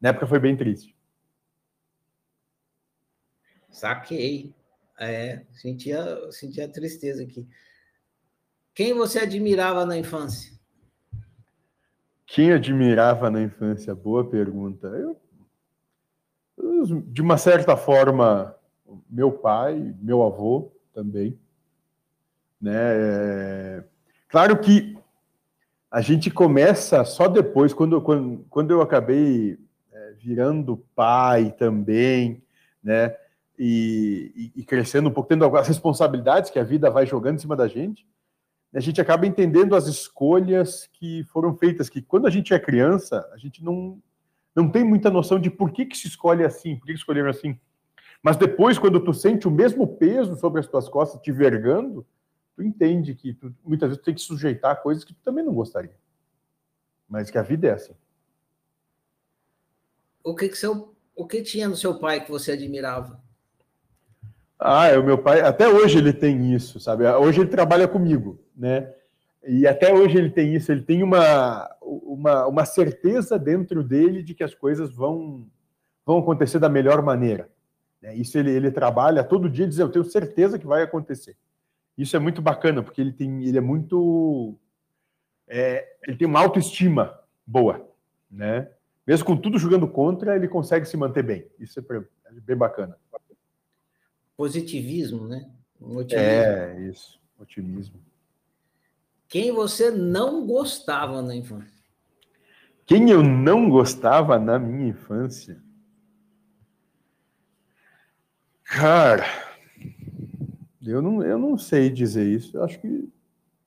na 0.00 0.08
época 0.08 0.26
foi 0.26 0.38
bem 0.38 0.56
triste. 0.56 0.96
Saquei. 3.70 4.54
É, 4.98 5.44
sentia, 5.52 6.30
sentia 6.30 6.68
tristeza 6.68 7.22
aqui. 7.22 7.48
Quem 8.74 8.94
você 8.94 9.20
admirava 9.20 9.84
na 9.84 9.96
infância? 9.96 10.52
Quem 12.26 12.52
admirava 12.52 13.30
na 13.30 13.42
infância? 13.42 13.94
Boa 13.94 14.28
pergunta. 14.28 14.86
Eu, 14.86 15.20
de 17.06 17.20
uma 17.20 17.36
certa 17.36 17.76
forma, 17.76 18.56
meu 19.08 19.32
pai, 19.32 19.94
meu 20.00 20.22
avô 20.22 20.72
também. 20.92 21.38
Né? 22.60 22.72
É, 22.74 23.84
claro 24.28 24.58
que 24.58 24.96
a 25.90 26.00
gente 26.00 26.30
começa 26.30 27.04
só 27.04 27.28
depois, 27.28 27.74
quando, 27.74 28.00
quando, 28.00 28.44
quando 28.48 28.70
eu 28.70 28.80
acabei 28.80 29.58
é, 29.92 30.12
virando 30.18 30.84
pai 30.94 31.50
também, 31.52 32.42
né? 32.82 33.14
e, 33.64 34.52
e, 34.56 34.64
crescendo 34.64 35.08
um 35.08 35.12
pouco, 35.12 35.28
tendo 35.28 35.44
as 35.56 35.68
responsabilidades 35.68 36.50
que 36.50 36.58
a 36.58 36.64
vida 36.64 36.90
vai 36.90 37.06
jogando 37.06 37.36
em 37.36 37.40
cima 37.40 37.54
da 37.54 37.68
gente, 37.68 38.06
a 38.74 38.80
gente 38.80 39.00
acaba 39.00 39.26
entendendo 39.26 39.76
as 39.76 39.86
escolhas 39.86 40.88
que 40.94 41.22
foram 41.24 41.54
feitas, 41.54 41.88
que 41.88 42.00
quando 42.00 42.26
a 42.26 42.30
gente 42.30 42.54
é 42.54 42.58
criança, 42.58 43.28
a 43.32 43.36
gente 43.36 43.62
não, 43.62 44.02
não 44.54 44.68
tem 44.68 44.82
muita 44.82 45.10
noção 45.10 45.38
de 45.38 45.50
por 45.50 45.70
que, 45.70 45.84
que 45.84 45.96
se 45.96 46.08
escolhe 46.08 46.42
assim, 46.42 46.76
por 46.76 46.86
que, 46.86 46.92
que 46.92 46.98
escolheram 46.98 47.28
assim. 47.28 47.58
Mas 48.22 48.36
depois, 48.36 48.78
quando 48.78 49.00
tu 49.00 49.12
sente 49.12 49.48
o 49.48 49.50
mesmo 49.50 49.86
peso 49.86 50.36
sobre 50.36 50.60
as 50.60 50.66
tuas 50.68 50.88
costas 50.88 51.20
te 51.20 51.32
vergando, 51.32 52.06
tu 52.54 52.62
entende 52.62 53.14
que 53.14 53.34
tu, 53.34 53.52
muitas 53.64 53.88
vezes 53.88 54.02
tu 54.02 54.04
tem 54.04 54.14
que 54.14 54.20
sujeitar 54.20 54.70
a 54.70 54.76
coisas 54.76 55.02
que 55.02 55.12
tu 55.12 55.20
também 55.24 55.44
não 55.44 55.52
gostaria. 55.52 55.96
Mas 57.08 57.30
que 57.30 57.38
a 57.38 57.42
vida 57.42 57.66
é 57.66 57.72
assim. 57.72 57.94
O 60.22 60.36
que, 60.36 60.48
que, 60.48 60.56
seu, 60.56 60.94
o 61.16 61.26
que 61.26 61.42
tinha 61.42 61.68
no 61.68 61.76
seu 61.76 61.98
pai 61.98 62.24
que 62.24 62.30
você 62.30 62.52
admirava? 62.52 63.20
Ah, 64.58 64.86
é 64.86 64.96
o 64.96 65.02
meu 65.02 65.18
pai, 65.18 65.40
até 65.40 65.68
hoje 65.68 65.98
ele 65.98 66.12
tem 66.12 66.54
isso, 66.54 66.78
sabe? 66.78 67.04
Hoje 67.04 67.40
ele 67.40 67.50
trabalha 67.50 67.88
comigo, 67.88 68.38
né? 68.56 68.94
E 69.44 69.66
até 69.66 69.92
hoje 69.92 70.16
ele 70.16 70.30
tem 70.30 70.54
isso, 70.54 70.70
ele 70.70 70.82
tem 70.82 71.02
uma, 71.02 71.68
uma, 71.80 72.46
uma 72.46 72.64
certeza 72.64 73.36
dentro 73.36 73.82
dele 73.82 74.22
de 74.22 74.34
que 74.34 74.44
as 74.44 74.54
coisas 74.54 74.94
vão, 74.94 75.44
vão 76.06 76.18
acontecer 76.18 76.60
da 76.60 76.68
melhor 76.68 77.02
maneira. 77.02 77.50
Né? 78.02 78.16
Isso 78.16 78.36
ele, 78.36 78.50
ele 78.50 78.70
trabalha 78.70 79.24
todo 79.24 79.48
dia, 79.48 79.66
diz, 79.66 79.78
eu 79.78 79.88
tenho 79.88 80.04
certeza 80.04 80.58
que 80.58 80.66
vai 80.66 80.82
acontecer. 80.82 81.36
Isso 81.96 82.16
é 82.16 82.18
muito 82.18 82.42
bacana, 82.42 82.82
porque 82.82 83.00
ele 83.00 83.12
tem, 83.12 83.44
ele 83.44 83.56
é 83.56 83.60
muito, 83.60 84.54
é, 85.46 85.96
ele 86.06 86.16
tem 86.16 86.26
uma 86.26 86.40
autoestima 86.40 87.18
boa, 87.46 87.88
né? 88.30 88.68
Mesmo 89.06 89.26
com 89.26 89.36
tudo 89.36 89.58
jogando 89.58 89.86
contra, 89.86 90.36
ele 90.36 90.48
consegue 90.48 90.86
se 90.86 90.96
manter 90.96 91.22
bem. 91.22 91.46
Isso 91.58 91.80
é 91.80 92.40
bem 92.40 92.56
bacana 92.56 92.96
positivismo, 94.42 95.28
né? 95.28 95.48
Um 95.80 96.00
é, 96.10 96.80
isso, 96.88 97.20
otimismo. 97.38 98.00
Quem 99.28 99.52
você 99.52 99.88
não 99.88 100.44
gostava 100.44 101.22
na 101.22 101.34
infância? 101.34 101.82
Quem 102.84 103.08
eu 103.10 103.22
não 103.22 103.70
gostava 103.70 104.40
na 104.40 104.58
minha 104.58 104.88
infância? 104.88 105.62
Cara, 108.72 109.26
eu 110.82 111.02
não, 111.02 111.22
eu 111.22 111.38
não 111.38 111.58
sei 111.58 111.90
dizer 111.90 112.26
isso. 112.26 112.56
Eu 112.56 112.64
acho 112.64 112.80
que 112.80 113.06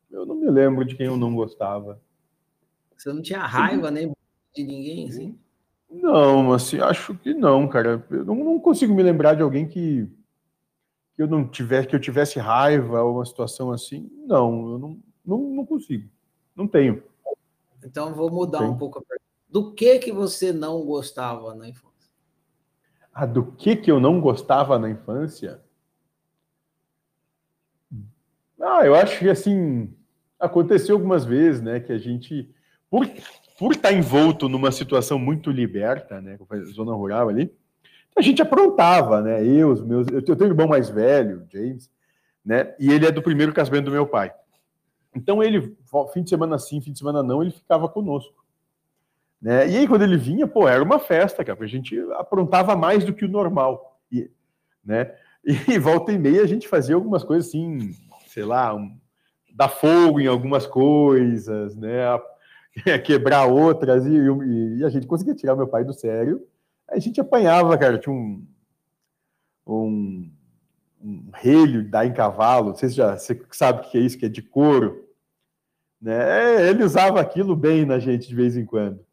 eu 0.10 0.26
não 0.26 0.36
me 0.36 0.50
lembro 0.50 0.84
de 0.84 0.96
quem 0.96 1.06
eu 1.06 1.16
não 1.16 1.36
gostava. 1.36 2.02
Você 2.98 3.14
não 3.14 3.22
tinha 3.22 3.46
raiva 3.46 3.92
nem 3.92 4.12
de 4.56 4.64
ninguém, 4.64 5.08
assim? 5.08 5.40
Não, 5.92 6.52
assim, 6.54 6.80
acho 6.80 7.14
que 7.16 7.36
não, 7.36 7.68
cara. 7.68 8.04
Eu 8.10 8.26
não, 8.26 8.36
não 8.36 8.60
consigo 8.60 8.96
me 8.96 9.04
lembrar 9.04 9.36
de 9.36 9.44
alguém 9.44 9.68
que 9.68 10.10
que 11.16 11.22
eu 11.22 11.28
não 11.28 11.48
tivesse, 11.48 11.88
que 11.88 11.96
eu 11.96 12.02
tivesse 12.02 12.40
raiva 12.40 13.02
ou 13.02 13.16
uma 13.16 13.26
situação 13.26 13.72
assim, 13.72 14.12
não, 14.28 14.72
eu 14.72 14.78
não, 14.78 15.00
não, 15.26 15.38
não 15.56 15.66
consigo. 15.66 16.10
Não 16.54 16.68
tenho. 16.68 17.02
Então 17.82 18.14
vou 18.14 18.30
mudar 18.30 18.62
um 18.64 18.78
pouco 18.78 19.00
a 19.00 19.02
pergunta. 19.02 19.24
Do 19.48 19.74
que 19.74 20.00
que 20.00 20.12
você 20.12 20.52
não 20.52 20.84
gostava 20.84 21.56
na 21.56 21.70
infância? 21.70 21.95
Ah, 23.18 23.26
do 23.26 23.46
que 23.46 23.78
que 23.78 23.90
eu 23.90 23.98
não 23.98 24.20
gostava 24.20 24.78
na 24.78 24.90
infância? 24.90 25.62
Ah, 28.62 28.86
eu 28.86 28.94
acho 28.94 29.20
que 29.20 29.30
assim 29.30 29.96
aconteceu 30.38 30.96
algumas 30.96 31.24
vezes, 31.24 31.62
né, 31.62 31.80
que 31.80 31.94
a 31.94 31.98
gente 31.98 32.54
por 32.90 33.08
por 33.58 33.72
estar 33.72 33.94
envolto 33.94 34.50
numa 34.50 34.70
situação 34.70 35.18
muito 35.18 35.50
liberta, 35.50 36.20
né, 36.20 36.38
zona 36.74 36.94
rural 36.94 37.30
ali, 37.30 37.50
a 38.14 38.22
gente 38.22 38.42
aprontava, 38.42 39.22
né? 39.22 39.46
Eu, 39.46 39.72
os 39.72 39.82
meus, 39.82 40.08
eu 40.10 40.22
tenho 40.22 40.50
um 40.50 40.54
irmão 40.54 40.68
mais 40.68 40.90
velho, 40.90 41.48
James, 41.50 41.90
né? 42.44 42.76
E 42.78 42.92
ele 42.92 43.06
é 43.06 43.12
do 43.12 43.22
primeiro 43.22 43.54
casamento 43.54 43.86
do 43.86 43.92
meu 43.92 44.06
pai. 44.06 44.34
Então 45.16 45.42
ele, 45.42 45.74
fim 46.14 46.22
de 46.22 46.30
semana 46.30 46.60
sim, 46.60 46.82
fim 46.82 46.92
de 46.92 47.00
semana 47.00 47.24
não, 47.24 47.42
ele 47.42 47.52
ficava 47.52 47.88
conosco. 47.88 48.45
Né? 49.46 49.70
E 49.70 49.78
aí 49.78 49.88
quando 49.88 50.02
ele 50.02 50.18
vinha, 50.18 50.48
pô, 50.48 50.68
era 50.68 50.84
uma 50.84 50.98
festa, 50.98 51.46
cara, 51.46 51.64
a 51.64 51.68
gente 51.68 51.96
aprontava 52.14 52.76
mais 52.76 53.04
do 53.04 53.14
que 53.14 53.26
o 53.26 53.30
normal, 53.30 54.00
e, 54.12 54.28
né? 54.84 55.14
E 55.70 55.78
volta 55.78 56.12
e 56.12 56.18
meia 56.18 56.42
a 56.42 56.48
gente 56.48 56.68
fazia 56.68 56.96
algumas 56.96 57.24
coisas 57.24 57.50
assim, 57.50 57.92
sei 58.26 58.44
lá, 58.44 58.74
um, 58.74 58.98
dar 59.54 59.70
fogo 59.70 60.20
em 60.20 60.26
algumas 60.26 60.66
coisas, 60.66 61.76
né? 61.76 62.00
quebrar 63.06 63.46
outras, 63.46 64.08
e, 64.08 64.18
e, 64.18 64.78
e 64.80 64.84
a 64.84 64.90
gente 64.90 65.06
conseguia 65.06 65.36
tirar 65.36 65.56
meu 65.56 65.68
pai 65.68 65.84
do 65.84 65.94
sério 65.94 66.42
a 66.88 67.00
gente 67.00 67.20
apanhava, 67.20 67.78
cara, 67.78 67.98
tinha 67.98 68.14
um, 68.14 68.46
um, 69.66 70.32
um 71.02 71.30
relho 71.34 71.88
da 71.88 72.06
em 72.06 72.14
cavalo, 72.14 72.70
não 72.70 72.76
sei 72.76 72.90
se 72.90 72.96
já, 72.96 73.18
você 73.18 73.40
sabe 73.52 73.82
o 73.82 73.90
que 73.90 73.98
é 73.98 74.02
isso, 74.02 74.18
que 74.18 74.26
é 74.26 74.30
de 74.30 74.42
couro. 74.42 75.08
Né? 76.02 76.64
É, 76.64 76.70
ele 76.70 76.84
usava 76.84 77.20
aquilo 77.20 77.56
bem 77.56 77.86
na 77.86 78.00
gente 78.00 78.28
de 78.28 78.36
vez 78.36 78.56
em 78.56 78.66
quando. 78.66 79.06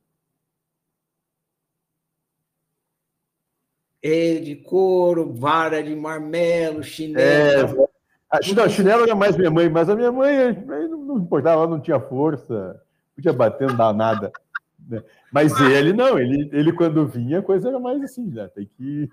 É, 4.03 4.35
de 4.37 4.57
couro, 4.57 5.33
vara 5.33 5.83
de 5.83 5.95
marmelo, 5.95 6.83
chinelo. 6.83 7.85
É, 7.85 7.93
a, 8.33 8.69
chinelo 8.69 9.05
era 9.05 9.15
mais 9.15 9.37
minha 9.37 9.51
mãe, 9.51 9.69
mas 9.69 9.89
a 9.89 9.95
minha 9.95 10.11
mãe 10.11 10.53
não 10.89 11.19
importava, 11.19 11.63
ela 11.63 11.71
não 11.71 11.81
tinha 11.81 12.01
força, 12.01 12.81
podia 13.15 13.33
bater, 13.33 13.69
não 13.69 13.77
dá 13.77 13.93
nada. 13.93 14.33
Né? 14.89 15.01
Mas 15.31 15.53
ele 15.61 15.93
não, 15.93 16.19
ele, 16.19 16.51
ele 16.53 16.73
quando 16.73 17.07
vinha, 17.07 17.39
a 17.39 17.43
coisa 17.43 17.69
era 17.69 17.79
mais 17.79 18.03
assim, 18.03 18.27
né? 18.27 18.51
Tem 18.53 18.67
que. 18.67 19.09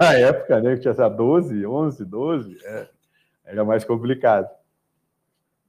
Na 0.00 0.14
época, 0.14 0.60
né? 0.60 0.76
Que 0.76 0.82
tinha 0.82 1.08
12, 1.08 1.66
11, 1.66 2.04
12, 2.04 2.56
é, 2.64 2.88
era 3.44 3.64
mais 3.64 3.84
complicado. 3.84 4.48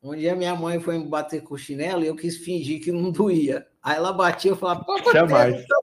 Um 0.04 0.16
dia 0.16 0.36
minha 0.36 0.56
mãe 0.56 0.80
foi 0.80 1.00
me 1.00 1.08
bater 1.08 1.42
com 1.42 1.56
o 1.56 1.58
chinelo 1.58 2.04
e 2.04 2.08
eu 2.08 2.16
quis 2.16 2.38
fingir 2.38 2.80
que 2.80 2.92
não 2.92 3.12
doía. 3.12 3.66
Aí 3.82 3.96
ela 3.96 4.14
batia, 4.14 4.52
eu 4.52 4.56
falava, 4.56 4.84
bater, 4.84 5.14
Jamais. 5.14 5.66
tá. 5.66 5.78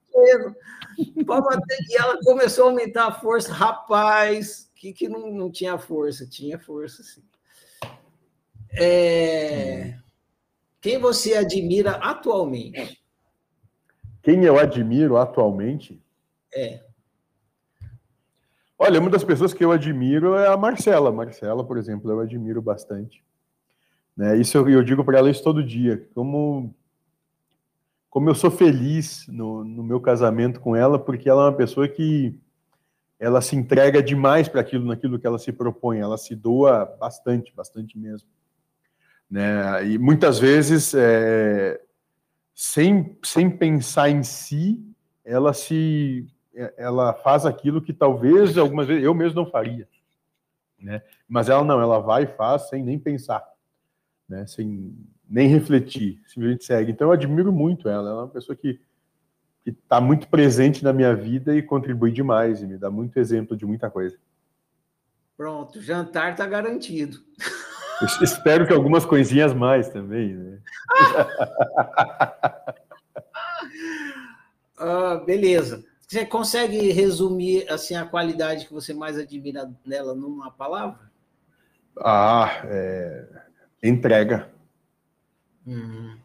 E 0.99 1.97
ela 1.97 2.19
começou 2.23 2.67
a 2.67 2.71
aumentar 2.71 3.07
a 3.07 3.13
força. 3.13 3.53
Rapaz, 3.53 4.71
que, 4.75 4.93
que 4.93 5.09
não, 5.09 5.31
não 5.31 5.51
tinha 5.51 5.79
força? 5.79 6.27
Tinha 6.27 6.59
força, 6.59 7.03
sim. 7.03 7.23
É... 8.73 9.97
Quem 10.81 10.99
você 10.99 11.35
admira 11.35 11.93
atualmente? 11.93 13.03
Quem 14.23 14.45
eu 14.45 14.59
admiro 14.59 15.17
atualmente? 15.17 16.03
É. 16.55 16.83
Olha, 18.79 19.01
uma 19.01 19.09
das 19.09 19.25
pessoas 19.25 19.55
que 19.55 19.65
eu 19.65 19.73
admiro 19.73 20.35
é 20.35 20.49
a 20.49 20.57
Marcela. 20.57 21.11
Marcela, 21.11 21.65
por 21.65 21.79
exemplo, 21.79 22.11
eu 22.11 22.21
admiro 22.21 22.61
bastante. 22.61 23.25
Né? 24.15 24.37
Isso 24.37 24.59
eu, 24.59 24.69
eu 24.69 24.83
digo 24.83 25.05
para 25.05 25.19
ela 25.19 25.31
isso 25.31 25.43
todo 25.43 25.65
dia. 25.65 26.07
Como, 26.15 26.75
como 28.15 28.31
eu 28.31 28.35
sou 28.37 28.49
feliz 28.49 29.27
no, 29.27 29.65
no 29.65 29.83
meu 29.83 30.01
casamento 30.01 30.61
com 30.61 30.77
ela, 30.77 31.01
porque 31.01 31.29
ela 31.29 31.47
é 31.47 31.49
uma 31.49 31.57
pessoa 31.57 31.89
que 31.89 32.33
ela 33.19 33.43
se 33.43 33.57
entrega 33.57 34.01
demais 34.01 34.49
para 34.49 34.61
aquilo, 34.61 34.87
naquilo 34.87 35.19
que 35.19 35.27
ela 35.27 35.37
se 35.37 35.51
propõe, 35.51 35.99
ela 35.99 36.17
se 36.17 36.37
doa 36.37 36.85
bastante, 36.85 37.53
bastante 37.53 37.99
mesmo. 37.99 38.29
Né? 39.29 39.89
E 39.89 39.99
muitas 39.99 40.39
vezes, 40.39 40.95
é, 40.95 41.81
sem, 42.55 43.19
sem 43.25 43.51
pensar 43.51 44.11
em 44.11 44.23
si, 44.23 44.81
ela 45.25 45.53
se 45.53 46.25
ela 46.77 47.15
faz 47.15 47.45
aquilo 47.45 47.83
que 47.83 47.93
talvez 47.93 48.57
algumas 48.57 48.87
vezes 48.87 49.03
eu 49.03 49.13
mesmo 49.13 49.43
não 49.43 49.51
faria, 49.51 49.89
né? 50.79 51.03
Mas 51.27 51.49
ela 51.49 51.65
não, 51.65 51.81
ela 51.81 51.99
vai 51.99 52.23
e 52.23 52.29
faz 52.29 52.69
sem 52.69 52.85
nem 52.85 52.97
pensar, 52.97 53.45
né? 54.29 54.47
Sem 54.47 54.95
nem 55.29 55.49
refletir, 55.49 56.21
simplesmente 56.27 56.65
segue. 56.65 56.93
Então 56.93 57.09
eu 57.09 57.13
admiro 57.13 57.53
muito 57.53 57.89
ela, 57.89 58.11
ela 58.11 58.21
é 58.21 58.25
uma 58.25 58.29
pessoa 58.29 58.55
que 58.57 58.81
está 59.67 60.01
muito 60.01 60.29
presente 60.29 60.85
na 60.85 60.93
minha 60.93 61.15
vida 61.15 61.57
e 61.57 61.63
contribui 61.63 62.13
demais 62.13 62.61
e 62.61 62.67
me 62.67 62.77
dá 62.77 62.91
muito 62.91 63.19
exemplo 63.19 63.57
de 63.57 63.65
muita 63.65 63.91
coisa. 63.91 64.17
Pronto, 65.37 65.81
jantar 65.81 66.33
está 66.33 66.47
garantido. 66.47 67.19
Eu 68.01 68.09
espero 68.23 68.67
que 68.67 68.73
algumas 68.73 69.05
coisinhas 69.05 69.53
mais 69.55 69.89
também, 69.89 70.35
né? 70.35 70.59
ah, 74.79 75.23
beleza. 75.25 75.85
Você 76.07 76.27
consegue 76.27 76.93
resumir 76.93 77.69
assim 77.69 77.97
a 77.97 78.05
qualidade 78.05 78.67
que 78.67 78.73
você 78.73 78.93
mais 78.93 79.19
admira 79.19 79.73
nela 79.85 80.15
numa 80.15 80.51
palavra? 80.51 81.11
Ah, 81.99 82.63
é... 82.65 83.27
entrega. 83.83 84.54
Uhum. 85.67 86.19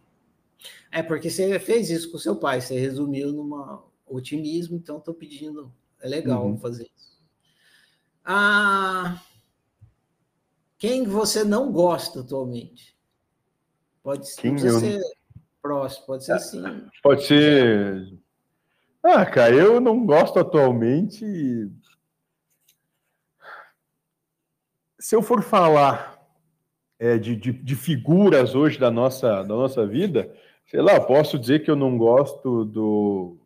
É 0.91 1.01
porque 1.01 1.29
você 1.29 1.59
fez 1.59 1.89
isso 1.89 2.11
com 2.11 2.17
seu 2.17 2.35
pai, 2.35 2.61
você 2.61 2.77
resumiu 2.79 3.31
numa 3.31 3.83
otimismo, 4.05 4.75
então 4.75 4.97
estou 4.97 5.13
pedindo, 5.13 5.71
é 6.01 6.07
legal 6.07 6.45
uhum. 6.45 6.57
fazer 6.57 6.89
isso. 6.95 7.19
Ah, 8.25 9.21
quem 10.77 11.05
você 11.05 11.43
não 11.43 11.71
gosta 11.71 12.21
atualmente? 12.21 12.97
Pode, 14.03 14.35
quem 14.35 14.55
pode 14.55 14.67
eu... 14.67 14.79
ser 14.79 15.01
próximo, 15.61 16.05
pode 16.05 16.25
ser 16.25 16.39
sim. 16.39 16.63
Pode 17.01 17.25
ser. 17.25 18.19
Ah, 19.03 19.25
cara, 19.25 19.55
eu 19.55 19.79
não 19.79 20.05
gosto 20.05 20.39
atualmente. 20.39 21.25
Se 24.99 25.15
eu 25.15 25.21
for 25.21 25.41
falar 25.41 26.18
é, 26.99 27.17
de, 27.17 27.35
de, 27.35 27.53
de, 27.53 27.75
figuras 27.75 28.53
hoje 28.53 28.77
da 28.77 28.91
nossa, 28.91 29.41
da 29.43 29.55
nossa 29.55 29.87
vida, 29.87 30.29
sei 30.67 30.81
lá, 30.81 30.99
posso 30.99 31.39
dizer 31.39 31.63
que 31.63 31.71
eu 31.71 31.75
não 31.75 31.97
gosto 31.97 32.65
do, 32.65 33.37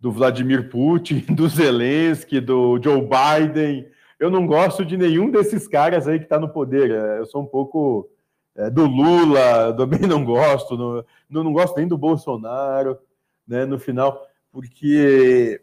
do 0.00 0.10
Vladimir 0.10 0.68
Putin, 0.68 1.20
do 1.32 1.48
Zelensky, 1.48 2.40
do 2.40 2.80
Joe 2.82 3.00
Biden. 3.00 3.88
Eu 4.18 4.28
não 4.28 4.44
gosto 4.44 4.84
de 4.84 4.96
nenhum 4.96 5.30
desses 5.30 5.68
caras 5.68 6.08
aí 6.08 6.18
que 6.18 6.24
está 6.24 6.38
no 6.38 6.48
poder. 6.48 6.90
É, 6.90 7.20
eu 7.20 7.26
sou 7.26 7.42
um 7.42 7.46
pouco 7.46 8.10
é, 8.56 8.68
do 8.68 8.86
Lula, 8.86 9.72
também 9.78 10.00
não 10.00 10.24
gosto, 10.24 10.76
não, 10.76 11.44
não 11.44 11.52
gosto 11.52 11.76
nem 11.76 11.86
do 11.86 11.96
Bolsonaro, 11.96 12.98
né, 13.46 13.64
no 13.64 13.78
final, 13.78 14.26
porque 14.50 15.60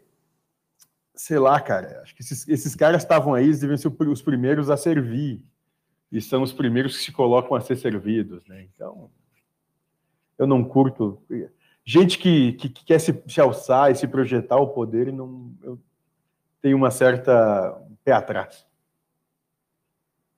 sei 1.14 1.38
lá, 1.38 1.60
cara, 1.60 2.00
acho 2.02 2.14
que 2.14 2.22
esses, 2.22 2.48
esses 2.48 2.74
caras 2.74 3.02
estavam 3.02 3.34
aí, 3.34 3.44
eles 3.44 3.60
devem 3.60 3.76
ser 3.76 3.88
os 3.88 4.22
primeiros 4.22 4.70
a 4.70 4.76
servir 4.76 5.44
e 6.10 6.20
são 6.20 6.42
os 6.42 6.52
primeiros 6.52 6.96
que 6.96 7.04
se 7.04 7.12
colocam 7.12 7.56
a 7.56 7.60
ser 7.60 7.76
servidos, 7.76 8.44
né? 8.46 8.62
Então, 8.62 9.10
eu 10.38 10.46
não 10.46 10.64
curto 10.64 11.22
gente 11.84 12.18
que, 12.18 12.52
que, 12.54 12.68
que 12.68 12.84
quer 12.84 12.98
se, 12.98 13.22
se, 13.26 13.40
alçar 13.40 13.90
e 13.90 13.94
se 13.94 14.08
projetar 14.08 14.56
o 14.56 14.68
poder 14.68 15.08
e 15.08 15.12
não 15.12 15.54
eu 15.62 15.78
tenho 16.60 16.76
uma 16.76 16.90
certa 16.90 17.80
pé 18.04 18.12
atrás. 18.12 18.66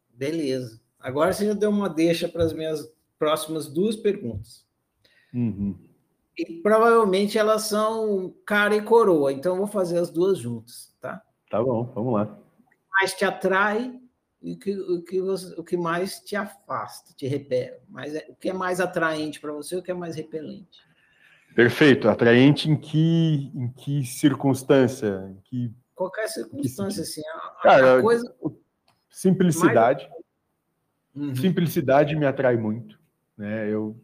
Beleza. 0.09 0.81
Agora 1.01 1.33
você 1.33 1.47
já 1.47 1.53
deu 1.53 1.71
uma 1.71 1.89
deixa 1.89 2.29
para 2.29 2.45
as 2.45 2.53
minhas 2.53 2.93
próximas 3.19 3.67
duas 3.69 3.97
perguntas. 3.97 4.65
Uhum. 5.35 5.77
E 6.37 6.61
provavelmente 6.63 7.39
elas 7.39 7.63
são 7.63 8.35
cara 8.47 8.75
e 8.75 8.83
coroa, 8.83 9.33
então 9.33 9.53
eu 9.53 9.59
vou 9.59 9.67
fazer 9.67 9.99
as 9.99 10.11
duas 10.11 10.39
juntas, 10.39 10.95
tá? 11.01 11.23
Tá 11.51 11.63
bom, 11.63 11.85
vamos 11.95 12.15
lá. 12.15 12.23
O 12.23 12.71
que 12.71 12.77
mais 12.91 13.15
te 13.15 13.25
atrai 13.25 14.02
e 14.43 14.55
o 14.55 14.59
que, 14.59 14.77
o 14.77 15.03
que, 15.03 15.21
você, 15.21 15.55
o 15.59 15.63
que 15.63 15.77
mais 15.77 16.21
te 16.21 16.35
afasta, 16.35 17.15
te 17.15 17.27
repele. 17.27 17.77
Mas 17.89 18.15
é, 18.15 18.27
o 18.29 18.35
que 18.35 18.51
é 18.51 18.53
mais 18.53 18.81
atraente 18.81 19.41
para 19.41 19.53
você, 19.53 19.77
o 19.77 19.83
que 19.83 19.91
é 19.91 19.95
mais 19.95 20.17
repelente? 20.17 20.81
Perfeito. 21.55 22.09
Atraente 22.09 22.69
em 22.69 22.77
que, 22.77 23.53
em 23.55 23.69
que 23.69 24.05
circunstância? 24.05 25.31
Em 25.31 25.41
que, 25.45 25.75
Qualquer 25.95 26.29
circunstância, 26.29 27.03
assim. 27.03 27.23
A, 27.29 27.63
Cara, 27.63 27.99
a 27.99 28.03
coisa... 28.03 28.35
Simplicidade. 29.09 30.09
Mais... 31.15 31.29
Uhum. 31.29 31.37
Simplicidade 31.37 32.17
me 32.17 32.27
atrai 32.27 32.57
muito. 32.57 32.99
Né? 33.37 33.69
Eu, 33.69 33.97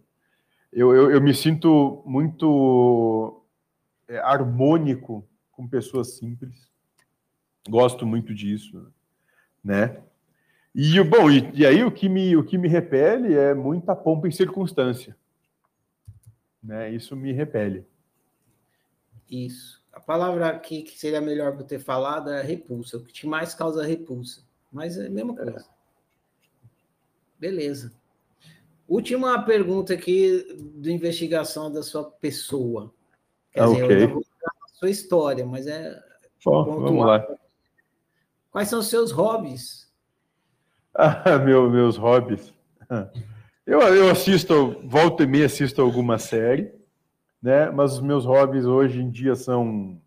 eu, 0.73 0.95
eu, 0.95 1.11
eu 1.11 1.21
me 1.21 1.35
sinto 1.35 2.03
muito 2.07 3.43
é, 4.07 4.19
harmônico 4.19 5.27
com 5.51 5.67
pessoas 5.67 6.17
simples. 6.17 6.71
Gosto 7.69 8.07
muito 8.07 8.35
disso, 8.35 8.93
né? 9.65 10.01
E 10.75 11.03
bom, 11.03 11.31
e, 11.31 11.51
e, 11.55 11.67
aí 11.67 11.83
o 11.83 11.91
que 11.91 12.09
me 12.09 12.37
o 12.37 12.45
que 12.45 12.59
me 12.59 12.69
repele 12.69 13.35
é 13.35 13.55
muita 13.55 13.97
pompa 13.97 14.29
e 14.29 14.33
circunstância, 14.33 15.17
né? 16.63 16.91
Isso 16.91 17.17
me 17.17 17.33
repele. 17.33 17.87
Isso. 19.31 19.83
A 19.93 20.01
palavra 20.01 20.49
aqui 20.49 20.83
que 20.83 20.99
seria 20.99 21.21
melhor 21.21 21.57
para 21.57 21.65
ter 21.65 21.79
falado 21.79 22.31
é 22.31 22.43
repulsa. 22.43 22.97
O 22.97 23.05
que 23.05 23.13
te 23.13 23.27
mais 23.27 23.55
causa 23.55 23.85
repulsa, 23.85 24.43
mas 24.71 24.97
é 24.97 25.07
a 25.07 25.11
mesma 25.11 25.35
coisa. 25.35 25.59
É. 25.59 25.65
Beleza. 27.39 27.93
Última 28.87 29.43
pergunta 29.43 29.93
aqui 29.93 30.47
de 30.77 30.93
investigação 30.93 31.71
da 31.71 31.83
sua 31.83 32.05
pessoa. 32.05 32.93
Quer 33.53 33.65
dizer, 33.65 33.85
okay. 33.85 34.05
eu 34.05 34.09
vou 34.09 34.25
a 34.45 34.69
sua 34.75 34.91
história, 34.91 35.45
mas 35.45 35.67
é. 35.67 36.01
Bom, 36.45 36.65
vamos 36.65 37.05
lá. 37.05 37.27
Quais 38.51 38.69
são 38.69 38.79
os 38.79 38.87
seus 38.87 39.11
hobbies? 39.11 39.88
Ah, 41.01 41.39
meu, 41.39 41.71
meus 41.71 41.97
hobbies. 41.97 42.53
Eu, 43.65 43.81
eu 43.81 44.11
assisto, 44.11 44.81
volto 44.85 45.23
e 45.23 45.29
meia 45.29 45.47
assisto 45.47 45.81
alguma 45.81 46.19
série, 46.19 46.73
né? 47.41 47.71
Mas 47.71 47.93
os 47.93 48.01
meus 48.01 48.25
hobbies 48.25 48.65
hoje 48.65 49.01
em 49.01 49.09
dia 49.09 49.37
são 49.37 50.01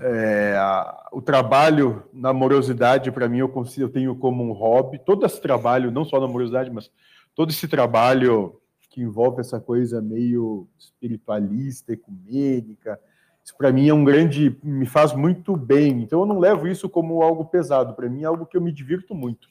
é, 0.00 0.56
a, 0.56 1.08
o 1.12 1.22
trabalho 1.22 2.02
na 2.12 2.30
amorosidade, 2.30 3.12
para 3.12 3.28
mim, 3.28 3.38
eu, 3.38 3.48
consigo, 3.48 3.86
eu 3.86 3.92
tenho 3.92 4.16
como 4.16 4.42
um 4.42 4.50
hobby. 4.50 4.98
Todo 4.98 5.24
esse 5.24 5.40
trabalho, 5.40 5.92
não 5.92 6.04
só 6.04 6.18
na 6.18 6.26
amorosidade, 6.26 6.68
mas 6.68 6.90
todo 7.32 7.50
esse 7.50 7.68
trabalho 7.68 8.60
que 8.88 9.02
envolve 9.02 9.40
essa 9.40 9.60
coisa 9.60 10.02
meio 10.02 10.66
espiritualista, 10.76 11.92
ecumênica, 11.92 12.98
isso 13.44 13.56
para 13.56 13.72
mim 13.72 13.88
é 13.88 13.94
um 13.94 14.04
grande, 14.04 14.56
me 14.62 14.86
faz 14.86 15.12
muito 15.12 15.56
bem. 15.56 16.02
Então 16.02 16.20
eu 16.20 16.26
não 16.26 16.38
levo 16.38 16.68
isso 16.68 16.88
como 16.88 17.22
algo 17.22 17.44
pesado. 17.44 17.94
Para 17.94 18.08
mim 18.08 18.22
é 18.22 18.26
algo 18.26 18.46
que 18.46 18.56
eu 18.56 18.60
me 18.60 18.72
divirto 18.72 19.14
muito, 19.14 19.48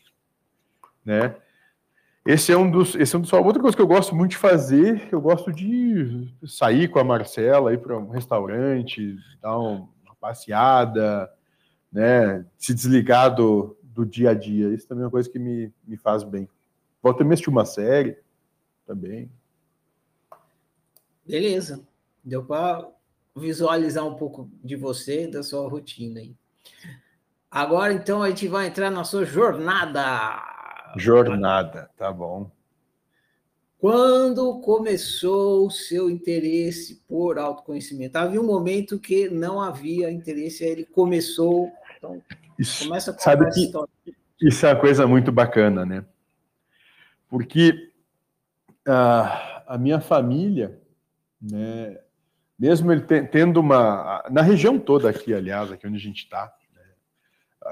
né? 1.03 1.35
Esse 2.25 2.51
é 2.51 2.57
um 2.57 2.69
dos, 2.69 2.95
esse 2.95 3.15
é 3.15 3.17
um 3.17 3.21
dos, 3.21 3.33
outra 3.33 3.61
coisa 3.61 3.75
que 3.75 3.81
eu 3.81 3.87
gosto 3.87 4.15
muito 4.15 4.31
de 4.31 4.37
fazer. 4.37 5.07
Eu 5.11 5.19
gosto 5.19 5.51
de 5.51 6.31
sair 6.45 6.87
com 6.87 6.99
a 6.99 7.03
Marcela, 7.03 7.73
ir 7.73 7.79
para 7.79 7.97
um 7.97 8.09
restaurante, 8.09 9.17
dar 9.41 9.57
uma 9.57 9.89
passeada, 10.19 11.31
né? 11.91 12.45
Se 12.57 12.73
desligar 12.73 13.33
do, 13.33 13.75
do 13.81 14.05
dia 14.05 14.31
a 14.31 14.33
dia. 14.33 14.73
Isso 14.73 14.87
também 14.87 15.03
é 15.03 15.05
uma 15.05 15.11
coisa 15.11 15.29
que 15.29 15.39
me, 15.39 15.73
me 15.87 15.97
faz 15.97 16.23
bem. 16.23 16.47
Volto 17.01 17.23
a 17.23 17.25
assistir 17.25 17.49
uma 17.49 17.65
série 17.65 18.17
também. 18.85 19.31
Beleza. 21.25 21.87
Deu 22.23 22.43
para 22.43 22.87
visualizar 23.35 24.05
um 24.05 24.15
pouco 24.15 24.49
de 24.63 24.75
você, 24.75 25.27
da 25.27 25.43
sua 25.43 25.67
rotina 25.69 26.19
aí. 26.19 26.35
Agora, 27.49 27.93
então, 27.93 28.21
a 28.21 28.29
gente 28.29 28.47
vai 28.47 28.67
entrar 28.67 28.91
na 28.91 29.03
sua 29.03 29.25
jornada. 29.25 30.43
Jornada, 30.97 31.89
tá 31.97 32.11
bom. 32.11 32.51
Quando 33.79 34.59
começou 34.59 35.65
o 35.65 35.71
seu 35.71 36.09
interesse 36.09 37.01
por 37.07 37.39
autoconhecimento? 37.39 38.17
Havia 38.17 38.41
um 38.41 38.45
momento 38.45 38.99
que 38.99 39.29
não 39.29 39.61
havia 39.61 40.11
interesse, 40.11 40.65
ele 40.65 40.85
começou. 40.85 41.71
Então, 41.97 42.21
isso, 42.59 42.83
começa 42.83 43.11
a 43.11 43.17
sabe 43.17 43.49
que 43.51 43.71
Isso 44.41 44.65
é 44.65 44.73
uma 44.73 44.79
coisa 44.79 45.07
muito 45.07 45.31
bacana, 45.31 45.85
né? 45.85 46.05
Porque 47.29 47.91
uh, 48.85 49.63
a 49.65 49.77
minha 49.79 50.01
família, 50.01 50.77
né, 51.41 51.97
mesmo 52.59 52.91
ele 52.91 53.01
tendo 53.01 53.59
uma. 53.59 54.23
Na 54.29 54.41
região 54.41 54.77
toda 54.77 55.09
aqui, 55.09 55.33
aliás, 55.33 55.71
aqui 55.71 55.87
onde 55.87 55.97
a 55.97 56.01
gente 56.01 56.23
está, 56.23 56.51
né, 56.75 56.81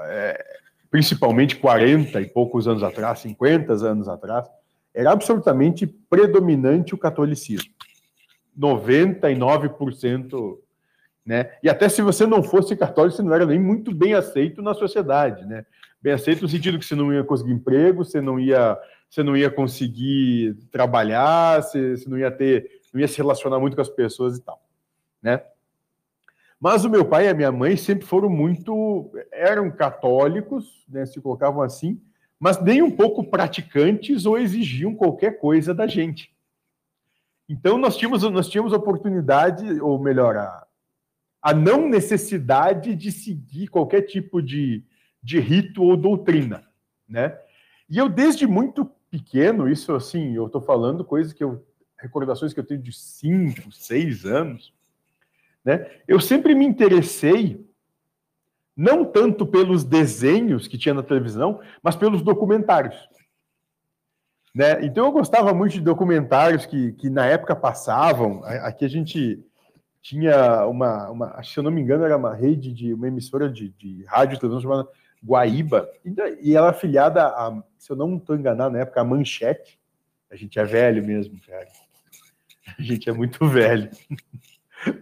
é, 0.06 0.58
principalmente 0.90 1.56
40 1.56 2.20
e 2.20 2.26
poucos 2.26 2.66
anos 2.66 2.82
atrás, 2.82 3.18
50 3.18 3.72
anos 3.86 4.08
atrás, 4.08 4.48
era 4.94 5.12
absolutamente 5.12 5.86
predominante 5.86 6.94
o 6.94 6.98
catolicismo. 6.98 7.70
99%, 8.58 10.58
né? 11.24 11.52
E 11.62 11.68
até 11.68 11.88
se 11.88 12.02
você 12.02 12.26
não 12.26 12.42
fosse 12.42 12.74
católico, 12.74 13.16
você 13.16 13.22
não 13.22 13.32
era 13.32 13.46
nem 13.46 13.58
muito 13.58 13.94
bem 13.94 14.14
aceito 14.14 14.60
na 14.60 14.74
sociedade, 14.74 15.46
né? 15.46 15.64
Bem 16.02 16.12
aceito 16.12 16.42
no 16.42 16.48
sentido 16.48 16.78
que 16.78 16.84
você 16.84 16.94
não 16.94 17.12
ia 17.12 17.22
conseguir 17.22 17.52
emprego, 17.52 18.04
você 18.04 18.20
não 18.20 18.40
ia, 18.40 18.76
você 19.08 19.22
não 19.22 19.36
ia 19.36 19.50
conseguir 19.50 20.54
trabalhar, 20.72 21.62
você, 21.62 21.96
você 21.96 22.08
não 22.08 22.18
ia 22.18 22.30
ter, 22.30 22.68
não 22.92 23.00
ia 23.00 23.08
se 23.08 23.16
relacionar 23.16 23.60
muito 23.60 23.76
com 23.76 23.82
as 23.82 23.88
pessoas 23.88 24.38
e 24.38 24.42
tal, 24.42 24.60
né? 25.22 25.42
Mas 26.60 26.84
o 26.84 26.90
meu 26.90 27.04
pai 27.04 27.26
e 27.26 27.28
a 27.28 27.34
minha 27.34 27.52
mãe 27.52 27.76
sempre 27.76 28.04
foram 28.04 28.28
muito, 28.28 29.12
eram 29.30 29.70
católicos, 29.70 30.84
né, 30.88 31.06
se 31.06 31.20
colocavam 31.20 31.62
assim, 31.62 32.00
mas 32.38 32.60
nem 32.60 32.82
um 32.82 32.90
pouco 32.90 33.22
praticantes 33.22 34.26
ou 34.26 34.36
exigiam 34.36 34.94
qualquer 34.94 35.38
coisa 35.38 35.72
da 35.72 35.86
gente. 35.86 36.34
Então 37.48 37.78
nós 37.78 37.96
tínhamos, 37.96 38.22
nós 38.24 38.48
tínhamos 38.48 38.72
oportunidade, 38.72 39.80
ou 39.80 39.98
melhor, 39.98 40.36
a, 40.36 40.66
a 41.40 41.54
não 41.54 41.88
necessidade 41.88 42.94
de 42.94 43.12
seguir 43.12 43.68
qualquer 43.68 44.02
tipo 44.02 44.42
de, 44.42 44.84
de 45.22 45.38
rito 45.38 45.82
ou 45.82 45.96
doutrina, 45.96 46.64
né? 47.08 47.38
E 47.88 47.96
eu 47.96 48.08
desde 48.08 48.46
muito 48.46 48.84
pequeno, 49.10 49.68
isso 49.68 49.94
assim, 49.94 50.34
eu 50.34 50.46
estou 50.46 50.60
falando 50.60 51.04
coisas 51.04 51.32
que 51.32 51.42
eu 51.42 51.64
recordações 51.98 52.52
que 52.52 52.60
eu 52.60 52.64
tenho 52.64 52.80
de 52.80 52.92
cinco, 52.92 53.72
seis 53.72 54.24
anos, 54.24 54.72
né? 55.68 55.86
Eu 56.08 56.18
sempre 56.18 56.54
me 56.54 56.64
interessei 56.64 57.62
não 58.74 59.04
tanto 59.04 59.44
pelos 59.44 59.84
desenhos 59.84 60.66
que 60.66 60.78
tinha 60.78 60.94
na 60.94 61.02
televisão, 61.02 61.60
mas 61.82 61.94
pelos 61.94 62.22
documentários. 62.22 62.96
Né? 64.54 64.82
Então 64.86 65.04
eu 65.04 65.12
gostava 65.12 65.52
muito 65.52 65.72
de 65.72 65.82
documentários 65.82 66.64
que, 66.64 66.92
que 66.92 67.10
na 67.10 67.26
época 67.26 67.54
passavam. 67.54 68.42
Aqui 68.44 68.86
a 68.86 68.88
gente 68.88 69.44
tinha 70.00 70.64
uma, 70.66 71.10
uma, 71.10 71.42
se 71.42 71.58
eu 71.58 71.62
não 71.62 71.70
me 71.70 71.82
engano, 71.82 72.04
era 72.04 72.16
uma 72.16 72.34
rede 72.34 72.72
de 72.72 72.94
uma 72.94 73.08
emissora 73.08 73.50
de, 73.50 73.68
de 73.68 74.04
rádio 74.04 74.36
e 74.36 74.40
televisão 74.40 74.62
chamada 74.62 74.88
Guaíba, 75.22 75.86
e, 76.40 76.54
ela 76.54 76.70
afiliada 76.70 77.26
a, 77.26 77.62
se 77.76 77.90
eu 77.90 77.96
não 77.96 78.16
estou 78.16 78.36
enganado, 78.36 78.72
na 78.72 78.80
época, 78.80 79.02
a 79.02 79.04
Manchete. 79.04 79.78
A 80.30 80.36
gente 80.36 80.58
é 80.58 80.64
velho 80.64 81.04
mesmo, 81.04 81.36
velho. 81.46 81.68
A 82.78 82.80
gente 82.80 83.10
é 83.10 83.12
muito 83.12 83.44
velho, 83.48 83.90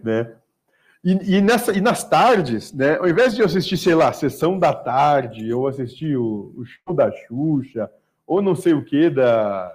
né? 0.03 0.35
E, 1.07 1.37
e, 1.37 1.41
nessa, 1.41 1.71
e 1.71 1.79
nas 1.79 2.03
tardes, 2.03 2.73
né, 2.73 2.97
ao 2.97 3.07
invés 3.07 3.33
de 3.33 3.39
eu 3.39 3.45
assistir, 3.45 3.77
sei 3.77 3.95
lá, 3.95 4.11
sessão 4.11 4.59
da 4.59 4.73
tarde, 4.73 5.53
ou 5.53 5.65
assistir 5.65 6.17
o, 6.17 6.53
o 6.53 6.65
show 6.65 6.93
da 6.93 7.09
Xuxa, 7.09 7.89
ou 8.25 8.41
não 8.41 8.53
sei 8.53 8.73
o 8.73 8.83
que 8.83 9.09
da. 9.09 9.73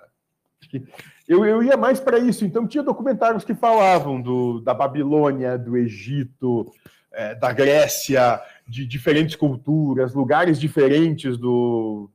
Eu, 1.27 1.43
eu 1.47 1.63
ia 1.63 1.75
mais 1.75 1.99
para 1.99 2.19
isso. 2.19 2.45
Então, 2.45 2.67
tinha 2.69 2.83
documentários 2.83 3.45
que 3.45 3.55
falavam 3.55 4.21
do, 4.21 4.61
da 4.61 4.75
Babilônia, 4.75 5.57
do 5.57 5.75
Egito, 5.75 6.71
é, 7.11 7.35
da 7.35 7.51
Grécia, 7.51 8.39
de 8.69 8.85
diferentes 8.85 9.35
culturas, 9.35 10.13
lugares 10.13 10.61
diferentes 10.61 11.39
do, 11.39 12.11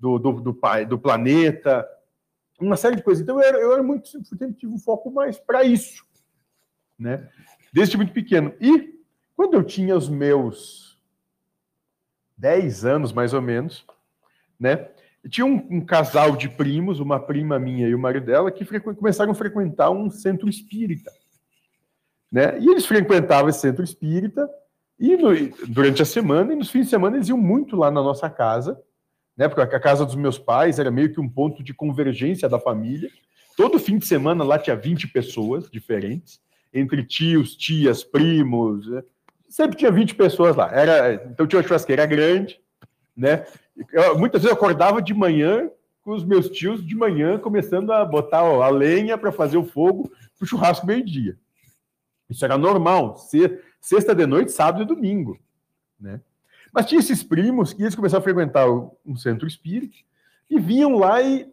do, 0.00 0.18
do, 0.18 0.32
do, 0.32 0.58
do 0.88 0.98
planeta, 0.98 1.86
uma 2.58 2.78
série 2.78 2.96
de 2.96 3.02
coisas. 3.02 3.22
Então, 3.22 3.38
eu 3.38 3.46
era, 3.46 3.58
eu 3.58 3.74
era 3.74 3.82
muito. 3.82 4.08
sempre 4.08 4.54
tive 4.54 4.72
um 4.72 4.78
foco 4.78 5.10
mais 5.10 5.38
para 5.38 5.62
isso. 5.62 6.06
Né? 6.98 7.28
Desde 7.76 7.94
muito 7.98 8.14
pequeno. 8.14 8.54
E 8.58 8.94
quando 9.36 9.52
eu 9.52 9.62
tinha 9.62 9.94
os 9.94 10.08
meus 10.08 10.98
10 12.38 12.86
anos, 12.86 13.12
mais 13.12 13.34
ou 13.34 13.42
menos, 13.42 13.84
né? 14.58 14.88
Tinha 15.28 15.44
um, 15.44 15.56
um 15.70 15.84
casal 15.84 16.36
de 16.36 16.48
primos, 16.48 17.00
uma 17.00 17.20
prima 17.20 17.58
minha 17.58 17.86
e 17.86 17.94
o 17.94 17.98
marido 17.98 18.24
dela, 18.24 18.50
que 18.50 18.64
começaram 18.80 19.32
a 19.32 19.34
frequentar 19.34 19.90
um 19.90 20.08
centro 20.08 20.48
espírita. 20.48 21.12
Né? 22.32 22.58
E 22.60 22.70
eles 22.70 22.86
frequentavam 22.86 23.50
esse 23.50 23.60
centro 23.60 23.84
espírita 23.84 24.48
e 24.98 25.14
no, 25.14 25.34
durante 25.68 26.00
a 26.00 26.06
semana 26.06 26.54
e 26.54 26.56
nos 26.56 26.70
fins 26.70 26.84
de 26.84 26.90
semana 26.90 27.16
eles 27.16 27.28
iam 27.28 27.36
muito 27.36 27.76
lá 27.76 27.90
na 27.90 28.02
nossa 28.02 28.30
casa, 28.30 28.80
né? 29.36 29.48
Porque 29.48 29.60
a 29.60 29.80
casa 29.80 30.06
dos 30.06 30.14
meus 30.14 30.38
pais 30.38 30.78
era 30.78 30.90
meio 30.90 31.12
que 31.12 31.20
um 31.20 31.28
ponto 31.28 31.62
de 31.62 31.74
convergência 31.74 32.48
da 32.48 32.58
família. 32.58 33.10
Todo 33.54 33.78
fim 33.78 33.98
de 33.98 34.06
semana 34.06 34.44
lá 34.44 34.58
tinha 34.58 34.76
20 34.76 35.08
pessoas 35.08 35.68
diferentes 35.70 36.40
entre 36.78 37.04
tios, 37.04 37.56
tias, 37.56 38.04
primos. 38.04 38.86
Né? 38.86 39.02
Sempre 39.48 39.76
tinha 39.76 39.90
20 39.90 40.14
pessoas 40.14 40.54
lá. 40.56 40.70
Era, 40.72 41.14
então 41.30 41.46
tinha 41.46 41.58
uma 41.58 41.66
churrasqueira 41.66 42.06
grande, 42.06 42.60
né? 43.16 43.46
Eu, 43.92 44.18
muitas 44.18 44.42
vezes 44.42 44.54
eu 44.54 44.56
acordava 44.56 45.00
de 45.02 45.12
manhã 45.12 45.70
com 46.02 46.12
os 46.12 46.24
meus 46.24 46.48
tios 46.48 46.86
de 46.86 46.94
manhã 46.94 47.38
começando 47.38 47.92
a 47.92 48.04
botar 48.04 48.44
ó, 48.44 48.62
a 48.62 48.68
lenha 48.68 49.18
para 49.18 49.32
fazer 49.32 49.56
o 49.56 49.64
fogo 49.64 50.10
para 50.38 50.44
o 50.44 50.46
churrasco 50.46 50.86
meio-dia. 50.86 51.36
Isso 52.28 52.44
era 52.44 52.58
normal, 52.58 53.16
sexta 53.80 54.14
de 54.14 54.26
noite, 54.26 54.52
sábado 54.52 54.82
e 54.82 54.86
domingo, 54.86 55.38
né? 55.98 56.20
Mas 56.72 56.86
tinha 56.86 56.98
esses 56.98 57.22
primos 57.22 57.72
que 57.72 57.82
eles 57.82 57.94
começaram 57.94 58.20
a 58.20 58.24
frequentar 58.24 58.66
um 58.68 59.16
centro 59.16 59.46
espírita 59.46 59.96
e 60.50 60.58
vinham 60.58 60.96
lá 60.96 61.22
e 61.22 61.48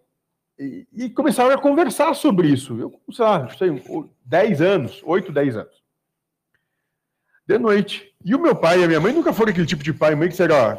e, 0.60 1.10
começaram 1.10 1.52
a 1.52 1.58
conversar 1.58 2.14
sobre 2.14 2.48
isso. 2.48 2.80
Eu, 2.80 3.02
sei 3.12 3.26
lá, 3.26 3.50
sei, 3.50 3.84
10 4.26 4.62
anos, 4.62 5.02
8, 5.04 5.32
10 5.32 5.58
anos. 5.58 5.84
De 7.46 7.58
noite. 7.58 8.14
E 8.24 8.34
o 8.34 8.40
meu 8.40 8.56
pai 8.56 8.80
e 8.80 8.84
a 8.84 8.88
minha 8.88 9.00
mãe 9.00 9.14
nunca 9.14 9.34
foram 9.34 9.52
aquele 9.52 9.68
tipo 9.68 9.84
de 9.84 9.94
pai 9.94 10.14
e 10.14 10.16
mãe 10.16 10.30
que 10.30 10.42
ó, 10.44 10.78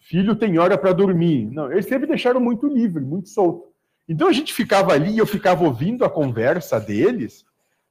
filho 0.00 0.36
tem 0.36 0.58
hora 0.58 0.76
para 0.76 0.92
dormir. 0.92 1.46
Não, 1.46 1.72
eles 1.72 1.86
sempre 1.86 2.06
deixaram 2.06 2.40
muito 2.40 2.66
livre, 2.66 3.02
muito 3.02 3.28
solto. 3.28 3.72
Então 4.08 4.28
a 4.28 4.32
gente 4.32 4.52
ficava 4.52 4.92
ali 4.92 5.16
eu 5.16 5.26
ficava 5.26 5.64
ouvindo 5.64 6.04
a 6.04 6.10
conversa 6.10 6.78
deles, 6.78 7.46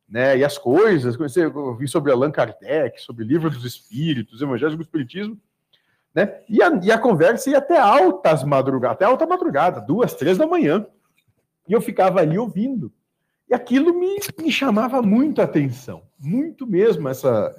né, 0.08 0.38
e 0.38 0.44
as 0.44 0.58
coisas, 0.58 1.18
eu 1.38 1.58
ouvi 1.58 1.88
sobre 1.88 2.12
Allan 2.12 2.32
Kardec, 2.32 3.02
sobre 3.02 3.24
o 3.24 3.28
Livro 3.28 3.50
dos 3.50 3.64
Espíritos, 3.64 4.42
Evangelho 4.42 4.76
do 4.76 4.84
Espiritismo, 4.84 5.40
né, 6.14 6.42
e 6.50 6.62
a, 6.62 6.70
e 6.84 6.92
a 6.92 6.98
conversa 6.98 7.50
ia 7.50 7.60
até 7.60 7.80
altas 7.80 8.44
madrugadas, 8.44 8.96
até 8.96 9.06
alta 9.06 9.26
madrugada, 9.26 9.80
duas, 9.80 10.14
três 10.14 10.38
da 10.38 10.46
manhã. 10.46 10.86
E 11.68 11.74
eu 11.74 11.82
ficava 11.82 12.20
ali 12.20 12.38
ouvindo. 12.38 12.92
E 13.50 13.54
aquilo 13.54 13.94
me, 13.94 14.18
me 14.40 14.52
chamava 14.52 15.02
muito 15.02 15.42
a 15.42 15.44
atenção, 15.44 16.04
muito 16.18 16.66
mesmo, 16.66 17.10
essa, 17.10 17.54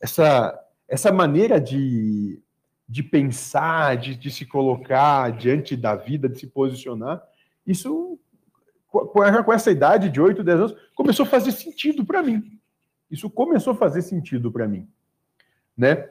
essa, 0.00 0.58
essa 0.88 1.12
maneira 1.12 1.60
de, 1.60 2.42
de 2.88 3.02
pensar, 3.02 3.98
de, 3.98 4.14
de 4.14 4.30
se 4.30 4.46
colocar 4.46 5.30
diante 5.32 5.76
da 5.76 5.94
vida, 5.94 6.28
de 6.28 6.40
se 6.40 6.46
posicionar. 6.46 7.22
Isso, 7.66 8.18
com, 8.86 9.52
essa 9.52 9.70
idade 9.70 10.08
de 10.08 10.20
8, 10.20 10.42
10 10.42 10.58
anos, 10.58 10.76
começou 10.94 11.26
a 11.26 11.28
fazer 11.28 11.52
sentido 11.52 12.04
para 12.04 12.22
mim. 12.22 12.58
Isso 13.10 13.28
começou 13.28 13.74
a 13.74 13.76
fazer 13.76 14.02
sentido 14.02 14.50
para 14.50 14.66
mim. 14.66 14.88
Né? 15.76 16.08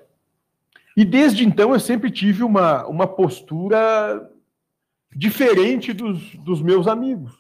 E 0.95 1.04
desde 1.04 1.43
então 1.43 1.74
eu 1.74 1.80
sempre 1.80 2.12
tive 2.12 2.43
uma, 2.43 2.86
uma 2.86 3.08
postura 3.08 4.32
diferente 5.15 5.93
dos, 5.93 6.36
dos 6.36 6.62
meus 6.62 6.88
amigos. 6.88 7.32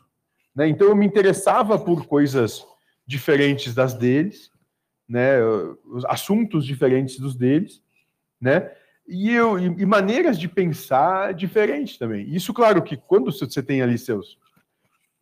Né? 0.55 0.69
Então 0.69 0.87
eu 0.87 0.95
me 0.95 1.05
interessava 1.05 1.77
por 1.77 2.07
coisas 2.07 2.65
diferentes 3.05 3.75
das 3.75 3.93
deles, 3.93 4.49
né? 5.07 5.35
assuntos 6.07 6.65
diferentes 6.65 7.19
dos 7.19 7.35
deles, 7.35 7.83
né? 8.39 8.71
E, 9.07 9.31
eu, 9.31 9.59
e, 9.59 9.85
maneiras 9.85 10.39
de 10.39 10.47
pensar 10.47 11.31
diferentes 11.35 11.95
também. 11.95 12.27
Isso, 12.27 12.51
claro, 12.51 12.81
que 12.81 12.97
quando 12.97 13.31
você 13.31 13.61
tem 13.61 13.83
ali 13.83 13.99
seus 13.99 14.39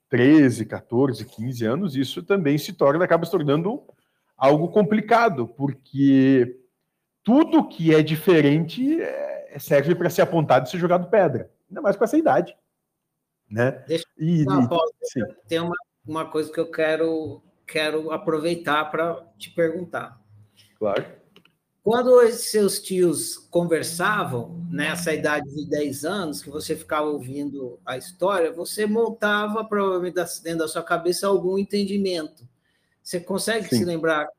13, 0.08 0.66
14, 0.66 1.26
15 1.26 1.66
anos, 1.66 1.96
isso 1.98 2.24
também 2.24 2.58
se 2.58 2.72
torna, 2.72 3.04
acaba 3.04 3.26
se 3.26 3.32
tornando 3.32 3.84
algo 4.38 4.70
complicado, 4.70 5.50
porque 5.50 6.62
tudo 7.24 7.68
que 7.68 7.94
é 7.94 8.02
diferente 8.02 9.02
é, 9.02 9.58
serve 9.60 9.94
para 9.96 10.10
ser 10.10 10.22
apontado 10.22 10.66
e 10.66 10.72
ser 10.72 10.78
jogado 10.78 11.10
pedra 11.10 11.52
ainda 11.74 11.82
mais 11.82 11.96
com 11.96 12.04
essa 12.04 12.18
idade. 12.18 12.56
Né? 13.50 13.72
Deixa 13.88 14.06
e, 14.18 14.46
não, 14.46 14.68
Paulo, 14.68 14.92
e, 15.16 15.48
tem 15.48 15.60
uma, 15.60 15.76
uma 16.06 16.26
coisa 16.30 16.52
que 16.52 16.60
eu 16.60 16.70
quero, 16.70 17.44
quero 17.68 18.12
aproveitar 18.12 18.86
para 18.86 19.16
te 19.38 19.50
perguntar. 19.50 20.22
Claro. 20.78 21.06
Quando 21.84 22.18
os 22.18 22.36
seus 22.36 22.80
tios 22.80 23.38
conversavam, 23.38 24.66
nessa 24.70 25.14
idade 25.14 25.54
de 25.54 25.70
10 25.70 26.06
anos, 26.06 26.42
que 26.42 26.50
você 26.50 26.78
ficava 26.78 27.08
ouvindo 27.08 27.78
a 27.86 27.98
história, 27.98 28.54
você 28.54 28.86
montava, 28.86 29.66
provavelmente 29.66 30.16
dentro 30.42 30.60
da 30.60 30.68
sua 30.68 30.82
cabeça, 30.82 31.28
algum 31.28 31.58
entendimento. 31.58 32.48
Você 33.02 33.20
consegue 33.20 33.68
Sim. 33.68 33.80
se 33.80 33.86
lembrar 33.86 34.30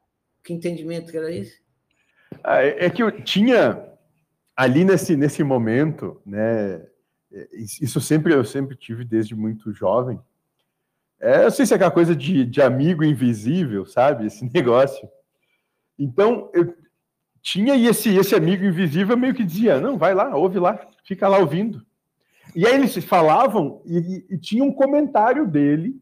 que 0.43 0.55
entendimento 0.55 1.11
que 1.11 1.19
era 1.19 1.31
esse? 1.31 1.63
Ah, 2.43 2.63
é, 2.63 2.87
é 2.87 2.91
que 2.91 3.03
eu 3.03 3.23
tinha 3.23 3.93
ali 4.57 4.83
nesse, 4.85 5.15
nesse 5.15 5.45
momento, 5.45 6.21
né? 6.25 6.87
É, 7.35 7.49
isso 7.53 8.01
sempre 8.01 8.33
eu 8.33 8.45
sempre 8.45 8.77
tive 8.77 9.05
desde 9.05 9.35
muito 9.35 9.73
jovem. 9.73 10.21
É, 11.21 11.45
eu 11.45 11.51
sei 11.51 11.67
se 11.67 11.73
é 11.73 11.77
aquela 11.77 11.91
coisa 11.91 12.15
de, 12.15 12.45
de 12.45 12.63
amigo 12.63 13.03
invisível, 13.03 13.85
sabe? 13.85 14.27
Esse 14.27 14.45
negócio. 14.55 15.09
Então, 15.99 16.51
eu 16.55 16.75
tinha 17.43 17.75
e 17.75 17.87
esse, 17.87 18.17
esse 18.17 18.35
amigo 18.35 18.65
invisível 18.65 19.17
meio 19.17 19.35
que 19.35 19.45
dizia: 19.45 19.81
não, 19.81 19.99
vai 19.99 20.15
lá, 20.15 20.35
ouve 20.37 20.59
lá, 20.59 20.87
fica 21.05 21.29
lá 21.29 21.39
ouvindo. 21.39 21.85
E 22.55 22.67
aí 22.67 22.75
eles 22.75 22.97
falavam 23.05 23.83
e, 23.85 24.25
e 24.31 24.39
tinha 24.39 24.63
um 24.63 24.73
comentário 24.73 25.47
dele, 25.47 26.01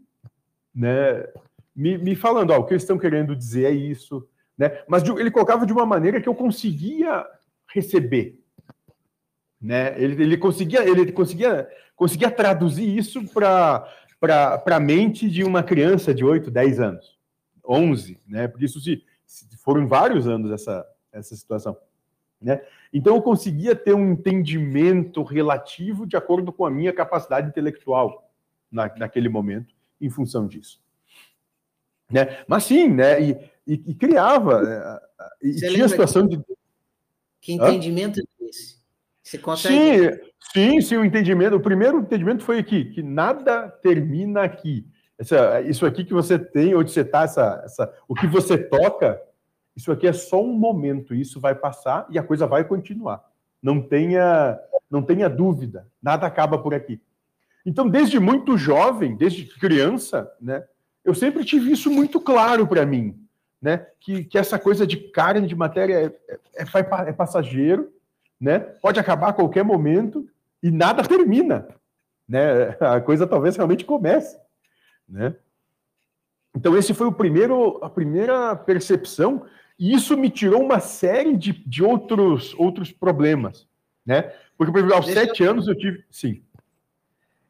né? 0.75 1.25
me, 1.75 1.99
me 1.99 2.15
falando, 2.15 2.51
ó, 2.51 2.59
o 2.59 2.65
que 2.65 2.75
eles 2.75 2.83
estão 2.83 2.99
querendo 2.99 3.35
dizer 3.35 3.65
é 3.65 3.71
isso, 3.71 4.27
né? 4.57 4.83
Mas 4.87 5.03
ele 5.03 5.31
colocava 5.31 5.67
de 5.67 5.73
uma 5.73 5.87
maneira 5.87 6.21
que 6.21 6.29
eu 6.29 6.35
conseguia 6.35 7.27
receber, 7.73 8.39
né? 9.63 9.95
Ele, 9.97 10.23
ele 10.23 10.37
conseguia, 10.37 10.85
ele 10.89 11.13
conseguia, 11.13 11.69
conseguia 11.95 12.31
traduzir 12.31 12.97
isso 12.97 13.25
para 13.33 13.89
para 14.23 14.77
a 14.77 14.79
mente 14.79 15.29
de 15.29 15.43
uma 15.43 15.65
criança 15.65 16.15
de 16.15 16.25
8, 16.25 16.49
10 16.49 16.79
anos, 16.79 17.19
11, 17.67 18.21
né? 18.25 18.47
Porque 18.47 18.67
isso 18.67 18.81
se, 18.81 19.05
se 19.27 19.57
foram 19.57 19.89
vários 19.89 20.29
anos 20.29 20.53
essa, 20.53 20.87
essa 21.11 21.35
situação. 21.35 21.77
Né? 22.41 22.61
Então 22.93 23.17
eu 23.17 23.23
conseguia 23.23 23.75
ter 23.75 23.95
um 23.95 24.13
entendimento 24.13 25.25
relativo 25.25 26.07
de 26.07 26.17
acordo 26.17 26.53
com 26.53 26.65
a 26.65 26.71
minha 26.71 26.93
capacidade 26.93 27.49
intelectual 27.49 28.31
na, 28.71 28.95
naquele 28.97 29.29
momento, 29.29 29.75
em 30.01 30.09
função 30.09 30.47
disso. 30.47 30.81
Né? 32.09 32.45
Mas 32.47 32.63
sim, 32.63 32.89
né? 32.89 33.21
E, 33.21 33.31
e, 33.67 33.73
e 33.89 33.95
criava. 33.97 35.01
É, 35.43 35.49
e 35.49 35.57
tinha 35.57 35.85
a 35.85 35.89
situação 35.89 36.29
de. 36.29 36.41
Que 37.41 37.55
entendimento 37.55 38.21
é 38.21 38.45
esse? 38.45 38.82
Você 39.23 39.39
consegue. 39.39 40.13
Sim, 40.13 40.21
sim, 40.53 40.81
sim, 40.81 40.97
o 40.97 41.05
entendimento. 41.05 41.57
O 41.57 41.61
primeiro 41.61 42.01
entendimento 42.01 42.43
foi 42.43 42.59
aqui, 42.59 42.87
que 42.87 43.03
nada 43.03 43.69
termina 43.69 44.43
aqui. 44.43 44.87
Essa, 45.19 45.61
isso 45.61 45.87
aqui 45.87 46.05
que 46.05 46.13
você 46.13 46.39
tem, 46.39 46.75
onde 46.75 46.91
você 46.91 47.03
está, 47.03 47.23
essa, 47.23 47.63
essa, 47.65 47.95
o 48.09 48.15
que 48.15 48.27
você 48.27 48.59
toca, 48.59 49.21
isso 49.77 49.93
aqui 49.93 50.07
é 50.07 50.13
só 50.13 50.43
um 50.43 50.53
momento, 50.53 51.15
isso 51.15 51.41
vai 51.41 51.55
passar 51.55 52.07
e 52.11 52.19
a 52.19 52.23
coisa 52.23 52.47
vai 52.47 52.65
continuar. 52.65 53.23
Não 53.63 53.81
tenha, 53.81 54.59
não 54.91 55.03
tenha 55.03 55.29
dúvida, 55.29 55.87
nada 56.03 56.27
acaba 56.27 56.59
por 56.59 56.75
aqui. 56.75 57.01
Então, 57.65 57.89
desde 57.89 58.19
muito 58.19 58.59
jovem, 58.59 59.17
desde 59.17 59.47
criança, 59.47 60.31
né, 60.41 60.65
eu 61.05 61.15
sempre 61.15 61.45
tive 61.45 61.71
isso 61.71 61.89
muito 61.89 62.21
claro 62.21 62.67
para 62.67 62.85
mim, 62.85 63.17
né, 63.61 63.87
que, 64.01 64.25
que 64.25 64.37
essa 64.37 64.59
coisa 64.59 64.85
de 64.85 64.97
carne, 64.97 65.47
de 65.47 65.55
matéria 65.55 65.95
é, 65.95 66.05
é, 66.57 66.65
é, 66.65 67.09
é 67.09 67.13
passageiro, 67.13 67.93
né, 68.43 68.59
pode 68.59 68.99
acabar 68.99 69.29
a 69.29 69.33
qualquer 69.33 69.63
momento 69.65 70.29
e 70.61 70.69
nada 70.69 71.05
termina, 71.05 71.69
né, 72.29 72.77
a 72.81 73.01
coisa 73.01 73.25
talvez 73.25 73.55
realmente 73.55 73.85
comece, 73.85 74.37
né. 75.09 75.37
Então, 76.55 76.77
esse 76.77 76.93
foi 76.93 77.07
o 77.07 77.13
primeiro, 77.13 77.79
a 77.83 77.89
primeira 77.89 78.57
percepção 78.57 79.47
e 79.79 79.95
isso 79.95 80.17
me 80.17 80.29
tirou 80.29 80.61
uma 80.61 80.81
série 80.81 81.37
de, 81.37 81.53
de 81.53 81.83
outros, 81.83 82.53
outros 82.59 82.93
problemas, 82.93 83.67
né? 84.05 84.35
Porque, 84.59 84.71
por 84.71 84.79
exemplo, 84.79 84.97
aos 84.97 85.07
Deixa 85.07 85.21
sete 85.21 85.43
eu... 85.43 85.51
anos 85.51 85.67
eu 85.67 85.75
tive... 85.75 86.05
Sim. 86.11 86.43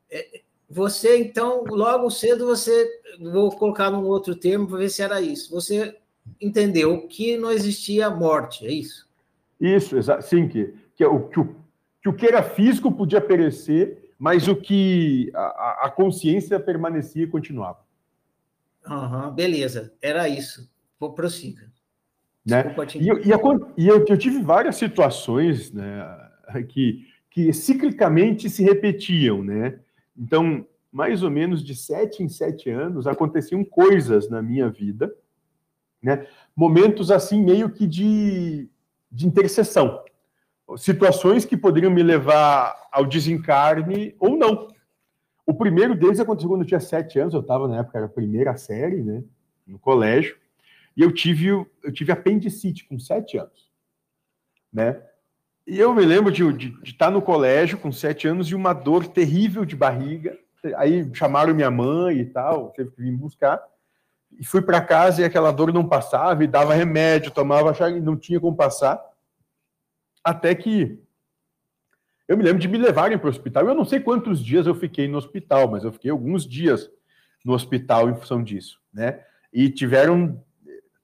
É, 0.08 0.40
você, 0.70 1.18
então, 1.18 1.64
logo 1.68 2.08
cedo, 2.10 2.46
você... 2.46 2.88
Vou 3.20 3.50
colocar 3.50 3.90
num 3.90 4.04
outro 4.04 4.36
termo 4.36 4.68
para 4.68 4.78
ver 4.78 4.88
se 4.88 5.02
era 5.02 5.20
isso. 5.20 5.50
Você 5.50 5.96
entendeu 6.40 7.06
que 7.08 7.36
não 7.36 7.50
existia 7.50 8.08
morte, 8.08 8.64
é 8.64 8.70
isso? 8.70 9.06
Isso, 9.60 9.96
sim, 10.22 10.48
que, 10.48 10.74
que, 10.94 11.04
o, 11.04 11.28
que, 11.28 11.40
o, 11.40 11.56
que 12.00 12.08
o 12.08 12.12
que 12.12 12.26
era 12.26 12.42
físico 12.42 12.90
podia 12.92 13.20
perecer, 13.20 14.10
mas 14.18 14.46
o 14.48 14.54
que 14.54 15.30
a, 15.34 15.86
a 15.86 15.90
consciência 15.90 16.58
permanecia 16.60 17.24
e 17.24 17.26
continuava. 17.26 17.80
Uhum, 18.88 19.30
beleza, 19.30 19.92
era 20.00 20.28
isso. 20.28 20.70
Vou 20.98 21.12
prossiga. 21.12 21.70
Né? 22.44 22.74
E, 22.96 23.08
eu, 23.08 23.18
e, 23.18 23.28
e 23.76 23.88
eu, 23.88 24.04
eu, 24.06 24.18
tive 24.18 24.42
várias 24.42 24.76
situações 24.76 25.72
né, 25.72 26.04
que, 26.68 27.06
que 27.30 27.52
ciclicamente 27.52 28.50
se 28.50 28.62
repetiam. 28.62 29.42
Né? 29.42 29.78
Então, 30.16 30.66
mais 30.90 31.22
ou 31.22 31.30
menos 31.30 31.64
de 31.64 31.74
sete 31.74 32.22
em 32.22 32.28
sete 32.28 32.68
anos, 32.68 33.06
aconteciam 33.06 33.64
coisas 33.64 34.28
na 34.28 34.42
minha 34.42 34.68
vida, 34.68 35.14
né? 36.02 36.26
momentos 36.54 37.10
assim, 37.10 37.42
meio 37.42 37.70
que 37.70 37.86
de, 37.86 38.68
de 39.10 39.26
interseção. 39.26 40.02
Situações 40.76 41.44
que 41.44 41.56
poderiam 41.56 41.90
me 41.90 42.02
levar 42.02 42.74
ao 42.90 43.04
desencarne 43.04 44.14
ou 44.18 44.36
não. 44.36 44.68
O 45.44 45.54
primeiro 45.54 45.94
deles 45.94 46.20
aconteceu 46.20 46.48
quando 46.48 46.62
eu 46.62 46.66
tinha 46.66 46.80
sete 46.80 47.18
anos, 47.18 47.34
eu 47.34 47.40
estava 47.40 47.66
na 47.68 47.78
época, 47.78 47.98
era 47.98 48.06
a 48.06 48.10
primeira 48.10 48.56
série, 48.56 49.02
né, 49.02 49.22
no 49.66 49.78
colégio. 49.78 50.36
E 50.96 51.02
eu 51.02 51.12
tive, 51.12 51.48
eu 51.48 51.92
tive 51.92 52.12
apendicite 52.12 52.86
com 52.86 52.98
sete 52.98 53.38
anos, 53.38 53.70
né? 54.72 55.02
E 55.66 55.78
eu 55.78 55.94
me 55.94 56.04
lembro 56.04 56.32
de, 56.32 56.50
de, 56.52 56.70
de, 56.82 56.90
estar 56.90 57.10
no 57.10 57.22
colégio 57.22 57.78
com 57.78 57.92
sete 57.92 58.26
anos 58.26 58.48
e 58.48 58.54
uma 58.54 58.72
dor 58.72 59.06
terrível 59.06 59.64
de 59.64 59.76
barriga. 59.76 60.36
Aí 60.76 61.08
chamaram 61.14 61.54
minha 61.54 61.70
mãe 61.70 62.18
e 62.18 62.24
tal, 62.24 62.70
teve 62.70 62.90
que 62.90 63.02
vir 63.02 63.12
buscar. 63.12 63.62
E 64.38 64.44
fui 64.44 64.60
para 64.60 64.80
casa 64.80 65.22
e 65.22 65.24
aquela 65.24 65.52
dor 65.52 65.72
não 65.72 65.86
passava, 65.86 66.42
e 66.42 66.46
dava 66.46 66.74
remédio, 66.74 67.30
tomava, 67.30 67.72
não 68.00 68.16
tinha 68.16 68.40
como 68.40 68.56
passar. 68.56 69.00
Até 70.24 70.54
que 70.54 70.98
eu 72.28 72.36
me 72.36 72.44
lembro 72.44 72.60
de 72.60 72.68
me 72.68 72.78
levarem 72.78 73.18
para 73.18 73.26
o 73.26 73.30
hospital. 73.30 73.66
Eu 73.66 73.74
não 73.74 73.84
sei 73.84 74.00
quantos 74.00 74.42
dias 74.42 74.66
eu 74.66 74.74
fiquei 74.74 75.08
no 75.08 75.18
hospital, 75.18 75.70
mas 75.70 75.84
eu 75.84 75.92
fiquei 75.92 76.10
alguns 76.10 76.48
dias 76.48 76.90
no 77.44 77.52
hospital 77.52 78.08
em 78.08 78.14
função 78.14 78.42
disso, 78.42 78.80
né? 78.92 79.24
E 79.52 79.68
tiveram 79.68 80.42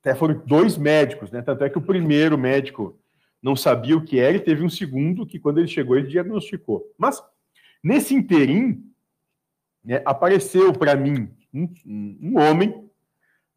até 0.01 0.15
foram 0.15 0.43
dois 0.47 0.79
médicos, 0.79 1.31
né? 1.31 1.43
Tanto 1.43 1.65
é 1.65 1.69
que 1.69 1.77
o 1.77 1.83
primeiro 1.83 2.39
médico 2.39 2.99
não 3.43 3.55
sabia 3.55 3.97
o 3.97 4.05
que 4.05 4.19
era 4.19 4.37
e 4.37 4.41
teve 4.41 4.65
um 4.65 4.71
segundo 4.71 5.27
que, 5.27 5.39
quando 5.39 5.59
ele 5.59 5.69
chegou, 5.69 5.97
ele 5.97 6.09
diagnosticou. 6.09 6.93
Mas, 6.97 7.23
nesse 7.83 8.15
interim, 8.15 8.85
né, 9.85 10.03
apareceu 10.05 10.73
para 10.73 10.97
mim 10.97 11.31
um, 11.53 11.69
um, 11.87 12.39
homem, 12.39 12.91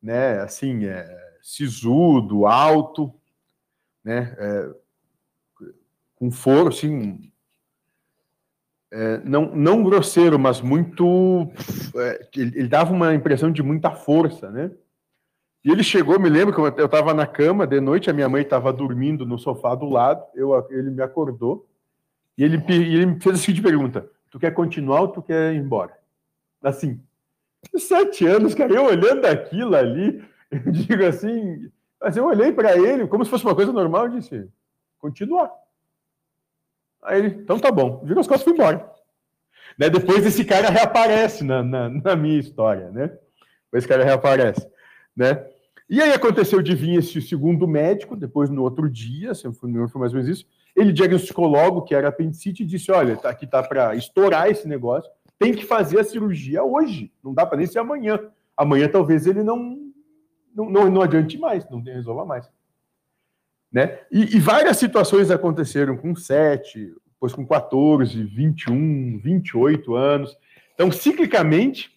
né, 0.01 0.39
assim, 0.41 0.85
é, 0.85 1.05
sisudo, 1.41 2.45
alto, 2.45 3.13
né, 4.03 4.35
é, 4.37 4.75
com 6.21 6.29
foro, 6.29 6.67
assim, 6.67 7.17
é, 8.91 9.17
não, 9.25 9.55
não 9.55 9.83
grosseiro, 9.83 10.37
mas 10.37 10.61
muito. 10.61 11.51
É, 11.95 12.29
ele, 12.35 12.59
ele, 12.59 12.67
dava 12.67 12.93
uma 12.93 13.15
impressão 13.15 13.51
de 13.51 13.63
muita 13.63 13.89
força, 13.89 14.51
né? 14.51 14.69
E 15.65 15.71
ele 15.71 15.81
chegou, 15.81 16.19
me 16.19 16.29
lembro 16.29 16.53
que 16.53 16.79
eu 16.79 16.85
estava 16.85 17.11
na 17.11 17.25
cama 17.25 17.65
de 17.65 17.81
noite, 17.81 18.07
a 18.07 18.13
minha 18.13 18.29
mãe 18.29 18.43
estava 18.43 18.71
dormindo 18.71 19.25
no 19.25 19.39
sofá 19.39 19.73
do 19.73 19.89
lado, 19.89 20.23
eu, 20.35 20.53
ele 20.69 20.91
me 20.91 21.01
acordou 21.01 21.67
e 22.37 22.43
ele, 22.43 22.63
ele 22.69 23.05
me 23.07 23.19
fez 23.19 23.39
a 23.39 23.39
seguinte 23.39 23.63
pergunta: 23.63 24.07
Tu 24.29 24.37
quer 24.37 24.51
continuar 24.51 25.01
ou 25.01 25.07
tu 25.07 25.23
quer 25.23 25.55
ir 25.55 25.57
embora? 25.57 25.97
Assim, 26.61 27.01
sete 27.75 28.27
anos, 28.27 28.53
cara, 28.53 28.71
eu 28.71 28.85
olhando 28.85 29.25
aquilo 29.25 29.75
ali, 29.75 30.23
eu 30.51 30.71
digo 30.71 31.03
assim, 31.03 31.67
mas 31.99 32.15
eu 32.15 32.25
olhei 32.25 32.51
para 32.51 32.77
ele 32.77 33.07
como 33.07 33.25
se 33.25 33.31
fosse 33.31 33.43
uma 33.43 33.55
coisa 33.55 33.73
normal 33.73 34.05
e 34.05 34.19
disse: 34.19 34.47
Continuar. 34.99 35.60
Aí 37.03 37.19
ele, 37.19 37.27
então 37.41 37.59
tá 37.59 37.71
bom, 37.71 38.01
virou 38.03 38.21
as 38.21 38.27
costas 38.27 38.41
e 38.41 38.45
fui 38.45 38.53
embora. 38.53 38.89
Né? 39.77 39.89
Depois 39.89 40.25
esse 40.25 40.45
cara 40.45 40.69
reaparece 40.69 41.43
na, 41.43 41.63
na, 41.63 41.89
na 41.89 42.15
minha 42.15 42.39
história, 42.39 42.91
né? 42.91 43.07
Depois 43.65 43.83
esse 43.83 43.87
cara 43.87 44.03
reaparece 44.03 44.69
né? 45.15 45.45
E 45.89 46.01
aí 46.01 46.13
aconteceu 46.13 46.61
de 46.61 46.73
vir 46.73 46.99
esse 46.99 47.21
segundo 47.21 47.67
médico, 47.67 48.15
depois 48.15 48.49
no 48.49 48.63
outro 48.63 48.89
dia, 48.89 49.33
foi, 49.35 49.51
foi 49.53 49.71
mais 49.99 50.13
ou 50.13 50.19
menos 50.19 50.29
isso, 50.29 50.45
ele 50.75 50.93
diagnosticou 50.93 51.45
logo 51.47 51.81
que 51.81 51.93
era 51.93 52.07
apendicite 52.07 52.63
e 52.63 52.65
disse, 52.65 52.91
olha, 52.91 53.17
tá, 53.17 53.29
aqui 53.29 53.45
tá 53.45 53.61
para 53.61 53.93
estourar 53.95 54.49
esse 54.49 54.67
negócio, 54.67 55.11
tem 55.37 55.53
que 55.53 55.65
fazer 55.65 55.99
a 55.99 56.03
cirurgia 56.03 56.63
hoje, 56.63 57.11
não 57.21 57.33
dá 57.33 57.45
para 57.45 57.57
nem 57.57 57.67
ser 57.67 57.79
amanhã. 57.79 58.19
Amanhã 58.55 58.87
talvez 58.87 59.25
ele 59.25 59.43
não, 59.43 59.77
não, 60.55 60.69
não, 60.69 60.89
não 60.89 61.01
adiante 61.01 61.37
mais, 61.37 61.69
não 61.69 61.81
resolva 61.81 62.23
mais. 62.23 62.49
Né? 63.71 63.99
E, 64.11 64.35
e, 64.35 64.39
várias 64.39 64.77
situações 64.77 65.31
aconteceram 65.31 65.95
com 65.95 66.13
7, 66.13 66.93
depois 67.13 67.33
com 67.33 67.45
14, 67.45 68.23
21, 68.23 69.19
28 69.19 69.95
anos. 69.95 70.37
Então, 70.73 70.91
ciclicamente, 70.91 71.89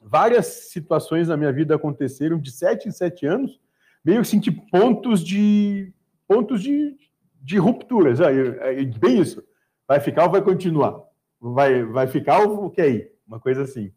várias 0.00 0.46
situações 0.46 1.28
na 1.28 1.36
minha 1.36 1.52
vida 1.52 1.74
aconteceram 1.74 2.38
de 2.38 2.50
sete 2.50 2.88
em 2.88 2.92
sete 2.92 3.26
anos, 3.26 3.60
meio 4.04 4.20
assim, 4.20 4.40
tipo, 4.40 4.64
pontos 4.70 5.22
de 5.24 5.92
pontos 6.26 6.62
de, 6.62 6.96
de 7.42 7.58
rupturas. 7.58 8.20
Aí, 8.20 8.86
bem 8.86 9.20
isso. 9.20 9.42
Vai 9.86 10.00
ficar 10.00 10.24
ou 10.24 10.30
vai 10.30 10.40
continuar? 10.40 11.02
Vai, 11.38 11.84
vai 11.84 12.06
ficar 12.06 12.40
ou 12.40 12.70
que 12.70 12.80
aí? 12.80 13.10
Uma 13.26 13.38
coisa 13.38 13.62
assim. 13.62 13.92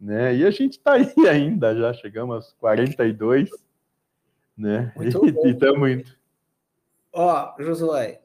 Né? 0.00 0.34
E 0.34 0.44
a 0.44 0.50
gente 0.50 0.78
está 0.78 0.94
aí 0.94 1.12
ainda, 1.28 1.76
já 1.76 1.92
chegamos 1.92 2.34
aos 2.34 2.52
42, 2.54 3.50
né? 4.56 4.92
Muito 4.96 5.26
e 5.46 5.50
estamos 5.50 5.90
indo. 5.90 6.19
Ó, 7.12 7.54
Josué, 7.58 8.20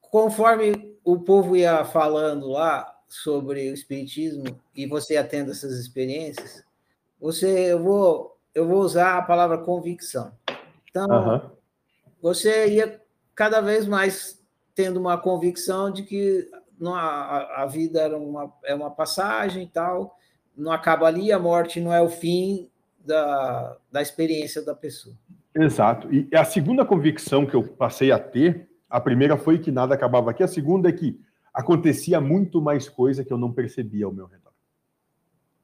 conforme 0.00 0.96
o 1.04 1.18
povo 1.20 1.56
ia 1.56 1.84
falando 1.84 2.48
lá, 2.48 2.94
sobre 3.14 3.70
o 3.70 3.74
espiritismo 3.74 4.60
e 4.74 4.86
você 4.86 5.16
atenda 5.16 5.52
essas 5.52 5.78
experiências, 5.78 6.64
você 7.20 7.72
eu 7.72 7.82
vou 7.82 8.36
eu 8.52 8.66
vou 8.66 8.80
usar 8.80 9.18
a 9.18 9.22
palavra 9.22 9.58
convicção. 9.58 10.32
Então, 10.88 11.08
uhum. 11.08 11.50
você 12.20 12.68
ia 12.68 13.00
cada 13.34 13.60
vez 13.60 13.86
mais 13.86 14.40
tendo 14.74 14.98
uma 14.98 15.18
convicção 15.18 15.92
de 15.92 16.02
que 16.04 16.48
não, 16.78 16.94
a, 16.94 17.62
a 17.62 17.66
vida 17.66 18.00
era 18.00 18.16
uma, 18.16 18.52
é 18.64 18.74
uma 18.74 18.90
passagem 18.90 19.64
e 19.64 19.68
tal, 19.68 20.16
não 20.56 20.70
acaba 20.70 21.06
ali, 21.06 21.32
a 21.32 21.38
morte 21.38 21.80
não 21.80 21.92
é 21.92 22.00
o 22.00 22.08
fim, 22.08 22.70
da, 22.98 23.76
da 23.90 24.02
experiência 24.02 24.62
da 24.62 24.74
pessoa. 24.74 25.16
Exato. 25.54 26.08
E 26.12 26.28
a 26.34 26.44
segunda 26.44 26.84
convicção 26.84 27.46
que 27.46 27.54
eu 27.54 27.62
passei 27.62 28.10
a 28.10 28.18
ter, 28.18 28.68
a 28.90 29.00
primeira 29.00 29.36
foi 29.36 29.58
que 29.58 29.70
nada 29.70 29.94
acabava 29.94 30.30
aqui, 30.30 30.42
a 30.42 30.48
segunda 30.48 30.88
é 30.88 30.92
que 30.92 31.18
acontecia 31.52 32.20
muito 32.20 32.60
mais 32.60 32.88
coisa 32.88 33.24
que 33.24 33.32
eu 33.32 33.38
não 33.38 33.52
percebia 33.52 34.06
ao 34.06 34.12
meu 34.12 34.26
redor. 34.26 34.52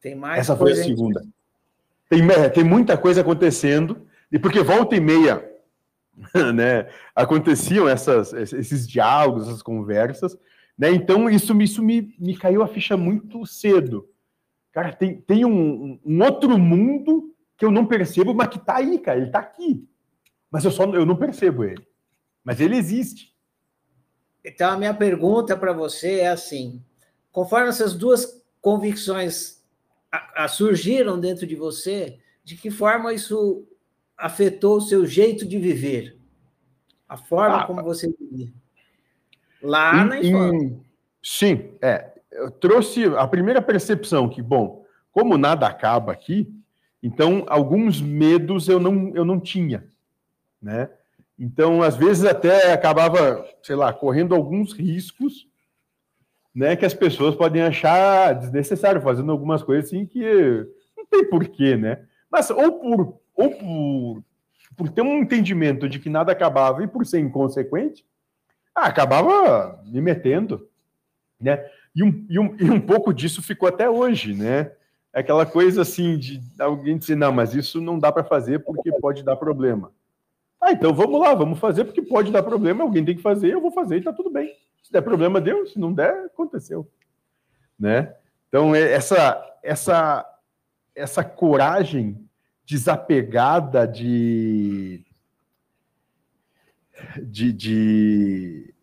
Tem 0.01 0.14
mais 0.14 0.41
Essa 0.41 0.57
foi 0.57 0.72
a 0.72 0.76
segunda. 0.76 1.20
Tem, 2.09 2.20
tem 2.55 2.64
muita 2.64 2.97
coisa 2.97 3.20
acontecendo, 3.20 4.07
e 4.30 4.38
porque 4.38 4.62
volta 4.62 4.95
e 4.95 5.01
meia 5.01 5.45
né, 6.55 6.88
aconteciam 7.14 7.88
essas, 7.88 8.32
esses 8.32 8.88
diálogos, 8.88 9.49
essas 9.49 9.62
conversas, 9.62 10.36
né, 10.78 10.91
então 10.91 11.28
isso, 11.28 11.61
isso 11.61 11.82
me, 11.82 12.14
me 12.18 12.36
caiu 12.36 12.62
a 12.62 12.68
ficha 12.68 12.97
muito 12.97 13.45
cedo. 13.45 14.09
Cara, 14.72 14.93
tem, 14.93 15.20
tem 15.20 15.45
um, 15.45 15.99
um 16.05 16.22
outro 16.22 16.57
mundo 16.57 17.30
que 17.61 17.67
eu 17.67 17.71
não 17.71 17.85
percebo, 17.85 18.33
mas 18.33 18.49
que 18.49 18.57
está 18.57 18.77
aí, 18.77 18.99
cara, 18.99 19.19
ele 19.19 19.27
está 19.27 19.39
aqui. 19.39 19.87
Mas 20.51 20.65
eu 20.65 20.71
só 20.71 20.85
eu 20.95 21.05
não 21.05 21.15
percebo 21.15 21.63
ele. 21.63 21.87
Mas 22.43 22.59
ele 22.59 22.75
existe. 22.75 23.37
Então 24.43 24.71
a 24.71 24.79
minha 24.79 24.95
pergunta 24.95 25.55
para 25.55 25.75
você 25.75 26.21
é 26.21 26.29
assim: 26.29 26.83
conforme 27.31 27.69
essas 27.69 27.93
duas 27.93 28.43
convicções 28.63 29.63
a, 30.11 30.45
a 30.45 30.49
surgiram 30.49 31.21
dentro 31.21 31.47
de 31.47 31.55
você, 31.55 32.19
de 32.43 32.57
que 32.57 32.71
forma 32.71 33.13
isso 33.13 33.69
afetou 34.17 34.79
o 34.79 34.81
seu 34.81 35.05
jeito 35.05 35.47
de 35.47 35.59
viver? 35.59 36.19
A 37.07 37.19
forma 37.19 37.61
ah, 37.61 37.67
como 37.67 37.83
você 37.83 38.11
vivia? 38.19 38.51
Lá 39.63 40.03
em, 40.03 40.09
na 40.09 40.19
infância. 40.19 40.81
sim, 41.23 41.73
é. 41.83 42.11
Eu 42.33 42.51
trouxe 42.51 43.05
a 43.05 43.29
primeira 43.29 43.61
percepção 43.61 44.31
que, 44.31 44.41
bom, 44.41 44.83
como 45.13 45.37
nada 45.37 45.67
acaba 45.67 46.13
aqui, 46.13 46.49
então 47.03 47.45
alguns 47.49 48.01
medos 48.01 48.69
eu 48.69 48.79
não, 48.79 49.13
eu 49.15 49.25
não 49.25 49.41
tinha, 49.41 49.85
né? 50.61 50.91
Então, 51.39 51.83
às 51.83 51.97
vezes 51.97 52.25
até 52.25 52.73
acabava, 52.73 53.47
sei 53.63 53.75
lá, 53.75 53.93
correndo 53.95 54.35
alguns 54.35 54.75
riscos, 54.75 55.49
né, 56.55 56.77
que 56.77 56.85
as 56.85 56.93
pessoas 56.93 57.35
podem 57.35 57.63
achar 57.63 58.35
desnecessário, 58.35 59.01
fazendo 59.01 59.33
algumas 59.33 59.63
coisas 59.63 59.87
assim 59.87 60.05
que 60.05 60.21
não 60.95 61.07
tem 61.07 61.25
porquê, 61.31 61.77
né? 61.77 62.05
Mas 62.31 62.51
ou 62.51 62.73
por 62.73 63.21
ou 63.35 63.51
por, 63.51 64.25
por 64.77 64.89
ter 64.91 65.01
um 65.01 65.19
entendimento 65.19 65.89
de 65.89 65.99
que 65.99 66.11
nada 66.11 66.31
acabava 66.33 66.83
e 66.85 66.87
por 66.87 67.07
ser 67.07 67.21
inconsequente, 67.21 68.05
ah, 68.75 68.87
acabava 68.87 69.83
me 69.87 70.01
metendo, 70.01 70.69
né? 71.41 71.65
E 71.95 72.03
um, 72.03 72.27
e, 72.29 72.39
um, 72.39 72.57
e 72.59 72.71
um 72.71 72.81
pouco 72.81 73.15
disso 73.15 73.43
ficou 73.43 73.69
até 73.69 73.89
hoje, 73.89 74.35
né? 74.35 74.73
É 75.13 75.21
aquela 75.21 75.45
coisa 75.45 75.83
assim 75.83 76.17
de 76.17 76.41
alguém 76.59 76.97
dizer, 76.97 77.17
não, 77.17 77.33
mas 77.33 77.55
isso 77.55 77.81
não 77.81 77.99
dá 77.99 78.13
para 78.13 78.23
fazer 78.23 78.61
porque 78.61 78.93
pode 78.93 79.23
dar 79.25 79.37
problema. 79.37 79.93
Ah, 80.61 80.73
então 80.73 80.95
vamos 80.95 81.21
lá, 81.21 81.35
vamos 81.35 81.59
fazer 81.59 81.85
porque 81.85 82.03
pode 82.03 82.31
dar 82.31 82.43
problema, 82.43 82.85
alguém 82.85 83.05
tem 83.05 83.17
que 83.17 83.23
fazer, 83.23 83.53
eu 83.53 83.61
vou 83.61 83.73
fazer 83.73 83.97
e 83.97 84.03
tá 84.03 84.13
tudo 84.13 84.31
bem. 84.31 84.55
Se 84.83 84.93
der 84.93 85.01
problema, 85.01 85.41
deu, 85.41 85.67
se 85.67 85.79
não 85.79 85.93
der, 85.93 86.27
aconteceu. 86.27 86.89
Né? 87.79 88.15
Então, 88.49 88.75
é 88.75 88.93
essa, 88.93 89.59
essa, 89.63 90.27
essa 90.95 91.25
coragem 91.25 92.29
desapegada 92.67 93.87
de, 93.87 95.05
de, 97.23 97.53
de 97.53 98.75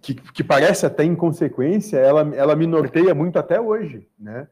que, 0.00 0.14
que, 0.14 0.44
parece 0.44 0.86
até 0.86 1.04
inconsequência, 1.04 1.98
ela, 1.98 2.34
ela 2.34 2.56
me 2.56 2.66
norteia 2.66 3.14
muito 3.14 3.38
até 3.38 3.60
hoje, 3.60 4.08
né? 4.18 4.48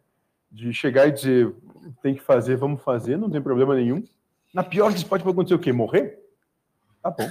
De 0.51 0.73
chegar 0.73 1.07
e 1.07 1.13
dizer, 1.13 1.55
tem 2.03 2.15
que 2.15 2.23
fazer, 2.23 2.57
vamos 2.57 2.83
fazer, 2.83 3.17
não 3.17 3.31
tem 3.31 3.41
problema 3.41 3.75
nenhum. 3.75 4.03
Na 4.53 4.65
pior 4.65 4.93
que 4.93 5.05
pode 5.05 5.23
acontecer 5.23 5.55
o 5.55 5.59
quê? 5.59 5.73
Morrer? 5.73 6.19
Tá 7.03 7.11
bom. 7.11 7.31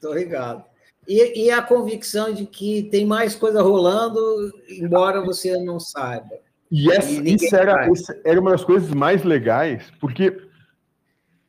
Tô 0.00 0.12
ligado. 0.12 0.64
E, 1.08 1.44
e, 1.44 1.50
a 1.50 1.62
convicção 1.62 2.32
de 2.32 2.46
que 2.46 2.84
tem 2.90 3.06
mais 3.06 3.34
coisa 3.34 3.62
rolando, 3.62 4.20
embora 4.68 5.24
você 5.24 5.56
não 5.56 5.78
saiba. 5.78 6.38
E, 6.70 6.90
essa, 6.90 7.10
e 7.10 7.34
isso 7.34 7.54
era, 7.54 7.88
era 8.24 8.40
uma 8.40 8.50
das 8.50 8.64
coisas 8.64 8.90
mais 8.90 9.22
legais, 9.22 9.88
porque, 10.00 10.32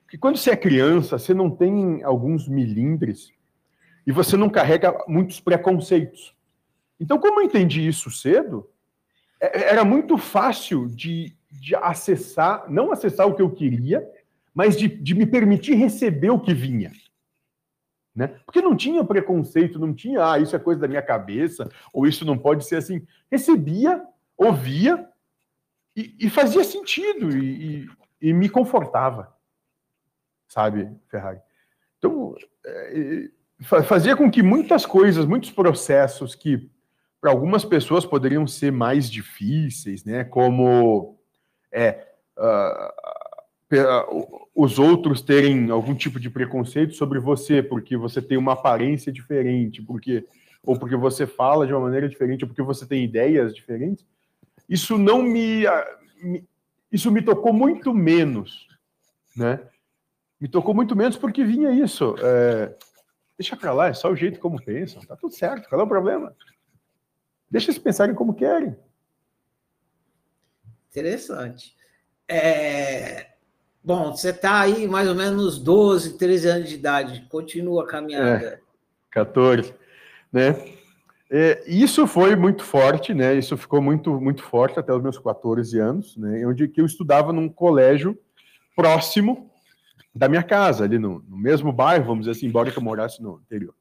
porque 0.04 0.18
quando 0.20 0.38
você 0.38 0.52
é 0.52 0.56
criança, 0.56 1.18
você 1.18 1.34
não 1.34 1.50
tem 1.50 2.04
alguns 2.04 2.48
milindres 2.48 3.32
e 4.06 4.12
você 4.12 4.38
não 4.38 4.50
carrega 4.50 4.96
muitos 5.08 5.40
preconceitos. 5.40 6.36
Então, 7.00 7.20
como 7.20 7.42
eu 7.42 7.46
entendi 7.46 7.88
isso 7.88 8.12
cedo, 8.12 8.70
era 9.40 9.86
muito 9.86 10.18
fácil 10.18 10.88
de, 10.88 11.36
de 11.52 11.76
acessar, 11.76 12.66
não 12.70 12.92
acessar 12.92 13.28
o 13.28 13.36
que 13.36 13.42
eu 13.42 13.52
queria, 13.52 14.08
mas 14.54 14.78
de, 14.78 14.88
de 14.88 15.14
me 15.14 15.26
permitir 15.26 15.76
receber 15.76 16.30
o 16.30 16.40
que 16.40 16.54
vinha. 16.54 16.92
Né? 18.16 18.30
Porque 18.46 18.62
não 18.62 18.76
tinha 18.76 19.04
preconceito, 19.04 19.78
não 19.78 19.94
tinha, 19.94 20.32
ah, 20.32 20.40
isso 20.40 20.56
é 20.56 20.60
coisa 20.60 20.82
da 20.82 20.88
minha 20.88 21.04
cabeça, 21.04 21.70
ou 21.94 22.08
isso 22.08 22.26
não 22.26 22.36
pode 22.36 22.66
ser 22.66 22.78
assim. 22.78 23.06
Recebia, 23.32 24.04
ouvia 24.36 25.08
e, 25.96 26.16
e 26.20 26.30
fazia 26.30 26.64
sentido 26.64 27.38
e, 27.38 27.84
e, 27.84 27.90
e, 28.30 28.34
me 28.34 28.50
confortava, 28.50 29.36
sabe, 30.48 30.90
Ferrari? 31.10 31.40
Então, 32.00 32.36
é, 32.66 33.30
fazia 33.84 34.16
com 34.16 34.32
que 34.32 34.42
muitas 34.42 34.84
coisas, 34.84 35.26
muitos 35.26 35.52
processos 35.52 36.34
que 36.34 36.70
para 37.20 37.32
algumas 37.32 37.66
pessoas 37.66 38.06
poderiam 38.06 38.46
ser 38.46 38.72
mais 38.72 39.10
difíceis, 39.10 40.04
né? 40.04 40.24
Como 40.24 41.18
é, 41.72 42.08
uh, 42.38 42.94
os 44.56 44.80
outros 44.80 45.22
terem 45.22 45.70
algum 45.70 45.94
tipo 45.94 46.20
de 46.20 46.30
preconceito 46.30 46.94
sobre 46.94 47.20
você, 47.20 47.62
porque 47.62 47.98
você 47.98 48.22
tem 48.22 48.38
uma 48.38 48.54
aparência 48.54 49.12
diferente, 49.12 49.82
porque 49.82 50.26
ou 50.64 50.78
porque 50.78 50.96
você 50.98 51.26
fala 51.26 51.66
de 51.66 51.74
uma 51.74 51.82
maneira 51.82 52.10
diferente, 52.10 52.44
ou 52.44 52.48
porque 52.48 52.62
você 52.62 52.86
tem 52.86 53.04
ideias 53.04 53.56
diferentes, 53.56 54.06
isso 54.68 54.98
não 54.98 55.22
me, 55.22 55.64
me 56.22 56.44
isso 56.92 57.12
me 57.12 57.22
tocou 57.22 57.54
muito 57.54 57.94
menos, 57.94 58.68
né? 59.36 59.62
Me 60.40 60.48
tocou 60.48 60.74
muito 60.74 60.96
menos 60.96 61.18
porque 61.18 61.44
vinha 61.44 61.72
isso. 61.72 62.16
É, 62.20 62.76
deixa 63.38 63.56
para 63.56 63.74
lá, 63.74 63.88
é 63.88 63.94
só 63.94 64.10
o 64.10 64.16
jeito 64.16 64.40
como 64.40 64.62
pensam, 64.62 65.02
tá 65.02 65.16
tudo 65.16 65.34
certo, 65.34 65.68
qual 65.68 65.82
é 65.82 65.84
o 65.84 65.88
problema? 65.88 66.36
Deixa 67.50 67.72
eles 67.72 67.82
pensarem 67.82 68.16
como 68.16 68.34
querem. 68.34 68.76
Interessante. 70.90 71.76
É, 72.28 73.28
Bom, 73.88 74.12
você 74.12 74.32
está 74.32 74.60
aí 74.60 74.86
mais 74.86 75.08
ou 75.08 75.16
menos 75.16 75.42
nos 75.42 75.60
12, 75.60 76.18
13 76.18 76.48
anos 76.50 76.68
de 76.68 76.76
idade, 76.76 77.26
continua 77.30 77.84
a 77.84 77.88
caminhada. 77.88 78.46
É, 78.46 78.60
14, 79.12 79.74
né? 80.30 80.74
É, 81.32 81.64
isso 81.66 82.06
foi 82.06 82.36
muito 82.36 82.66
forte, 82.66 83.14
né? 83.14 83.34
Isso 83.36 83.56
ficou 83.56 83.82
muito, 83.82 84.20
muito 84.20 84.44
forte 84.44 84.78
até 84.78 84.92
os 84.92 85.02
meus 85.02 85.18
14 85.18 85.80
anos, 85.80 86.18
né? 86.18 86.46
Onde 86.46 86.68
que 86.68 86.82
eu 86.82 86.86
estudava 86.86 87.32
num 87.32 87.48
colégio 87.48 88.20
próximo 88.76 89.50
da 90.14 90.28
minha 90.28 90.44
casa, 90.44 90.84
ali 90.84 91.00
no, 91.00 91.24
no 91.26 91.38
mesmo 91.38 91.72
bairro, 91.72 92.08
vamos 92.08 92.26
dizer 92.26 92.38
assim, 92.38 92.48
embora 92.48 92.70
que 92.70 92.78
eu 92.78 92.84
morasse 92.84 93.24
no 93.24 93.40
interior. 93.46 93.74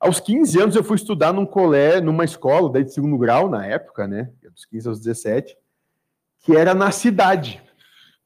Aos 0.00 0.18
15 0.18 0.58
anos 0.58 0.76
eu 0.76 0.82
fui 0.82 0.96
estudar 0.96 1.30
num 1.30 1.44
colégio, 1.44 2.02
numa 2.02 2.24
escola, 2.24 2.72
daí 2.72 2.82
de 2.82 2.94
segundo 2.94 3.18
grau 3.18 3.50
na 3.50 3.66
época, 3.66 4.08
né? 4.08 4.30
Dos 4.50 4.64
15 4.64 4.88
aos 4.88 4.98
17, 4.98 5.54
que 6.38 6.56
era 6.56 6.74
na 6.74 6.90
cidade. 6.90 7.62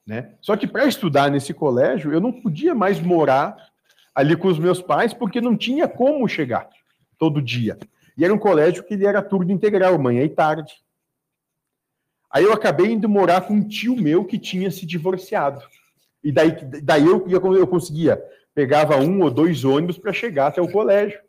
Né? 0.07 0.35
Só 0.41 0.57
que 0.57 0.68
para 0.68 0.87
estudar 0.87 1.31
nesse 1.31 1.53
colégio, 1.53 2.12
eu 2.12 2.20
não 2.20 2.33
podia 2.33 2.77
mais 2.77 3.01
morar 3.01 3.57
ali 4.14 4.37
com 4.37 4.47
os 4.47 4.59
meus 4.59 4.81
pais, 4.81 5.12
porque 5.12 5.41
não 5.41 5.57
tinha 5.57 5.89
como 5.89 6.29
chegar 6.29 6.68
todo 7.18 7.43
dia. 7.43 7.77
E 8.16 8.25
era 8.25 8.33
um 8.33 8.39
colégio 8.39 8.85
que 8.85 8.95
ele 8.95 9.05
era 9.05 9.20
turno 9.20 9.51
integral, 9.51 9.99
manhã 9.99 10.22
e 10.22 10.29
tarde. 10.29 10.72
Aí 12.31 12.45
eu 12.45 12.53
acabei 12.53 12.93
indo 12.93 13.09
morar 13.09 13.41
com 13.41 13.55
um 13.55 13.66
tio 13.66 13.97
meu 13.97 14.25
que 14.25 14.39
tinha 14.39 14.70
se 14.70 14.87
divorciado. 14.87 15.61
E 16.22 16.31
daí, 16.31 16.53
daí 16.83 17.05
eu, 17.05 17.27
eu 17.29 17.66
conseguia, 17.66 18.22
pegava 18.55 18.97
um 18.97 19.22
ou 19.22 19.31
dois 19.31 19.64
ônibus 19.64 19.99
para 19.99 20.12
chegar 20.12 20.47
até 20.47 20.61
o 20.62 20.70
colégio. 20.70 21.24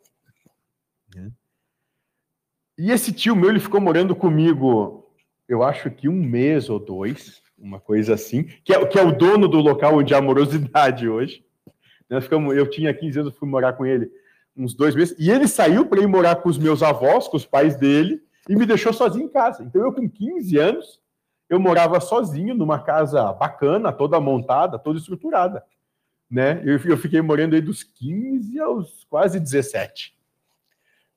E 2.78 2.90
esse 2.90 3.12
tio 3.12 3.34
meu, 3.34 3.50
ele 3.50 3.60
ficou 3.60 3.80
morando 3.80 4.14
comigo, 4.14 5.10
eu 5.48 5.62
acho 5.62 5.90
que 5.90 6.08
um 6.08 6.22
mês 6.22 6.68
ou 6.68 6.78
dois 6.78 7.42
uma 7.58 7.80
coisa 7.80 8.14
assim, 8.14 8.44
que 8.64 8.72
é, 8.72 8.86
que 8.86 8.98
é 8.98 9.02
o 9.02 9.12
dono 9.12 9.48
do 9.48 9.58
local 9.58 9.96
onde 9.96 10.14
há 10.14 10.18
amorosidade 10.18 11.08
hoje. 11.08 11.44
Nós 12.08 12.24
ficamos, 12.24 12.54
eu 12.54 12.68
tinha 12.68 12.92
15 12.92 13.20
anos, 13.20 13.36
fui 13.36 13.48
morar 13.48 13.72
com 13.72 13.84
ele 13.84 14.10
uns 14.56 14.74
dois 14.74 14.94
meses, 14.94 15.14
e 15.18 15.30
ele 15.30 15.46
saiu 15.46 15.86
para 15.86 16.00
ir 16.00 16.06
morar 16.06 16.36
com 16.36 16.48
os 16.48 16.56
meus 16.56 16.82
avós, 16.82 17.28
com 17.28 17.36
os 17.36 17.44
pais 17.44 17.76
dele, 17.76 18.22
e 18.48 18.56
me 18.56 18.64
deixou 18.64 18.92
sozinho 18.92 19.26
em 19.26 19.28
casa. 19.28 19.62
Então 19.62 19.82
eu, 19.82 19.92
com 19.92 20.08
15 20.08 20.56
anos, 20.56 21.00
eu 21.48 21.60
morava 21.60 22.00
sozinho 22.00 22.54
numa 22.54 22.78
casa 22.78 23.32
bacana, 23.32 23.92
toda 23.92 24.20
montada, 24.20 24.78
toda 24.78 24.98
estruturada. 24.98 25.62
Né? 26.30 26.62
Eu, 26.64 26.78
eu 26.84 26.96
fiquei 26.96 27.20
morando 27.20 27.54
aí 27.54 27.60
dos 27.60 27.82
15 27.82 28.58
aos 28.60 29.04
quase 29.04 29.38
17. 29.38 30.16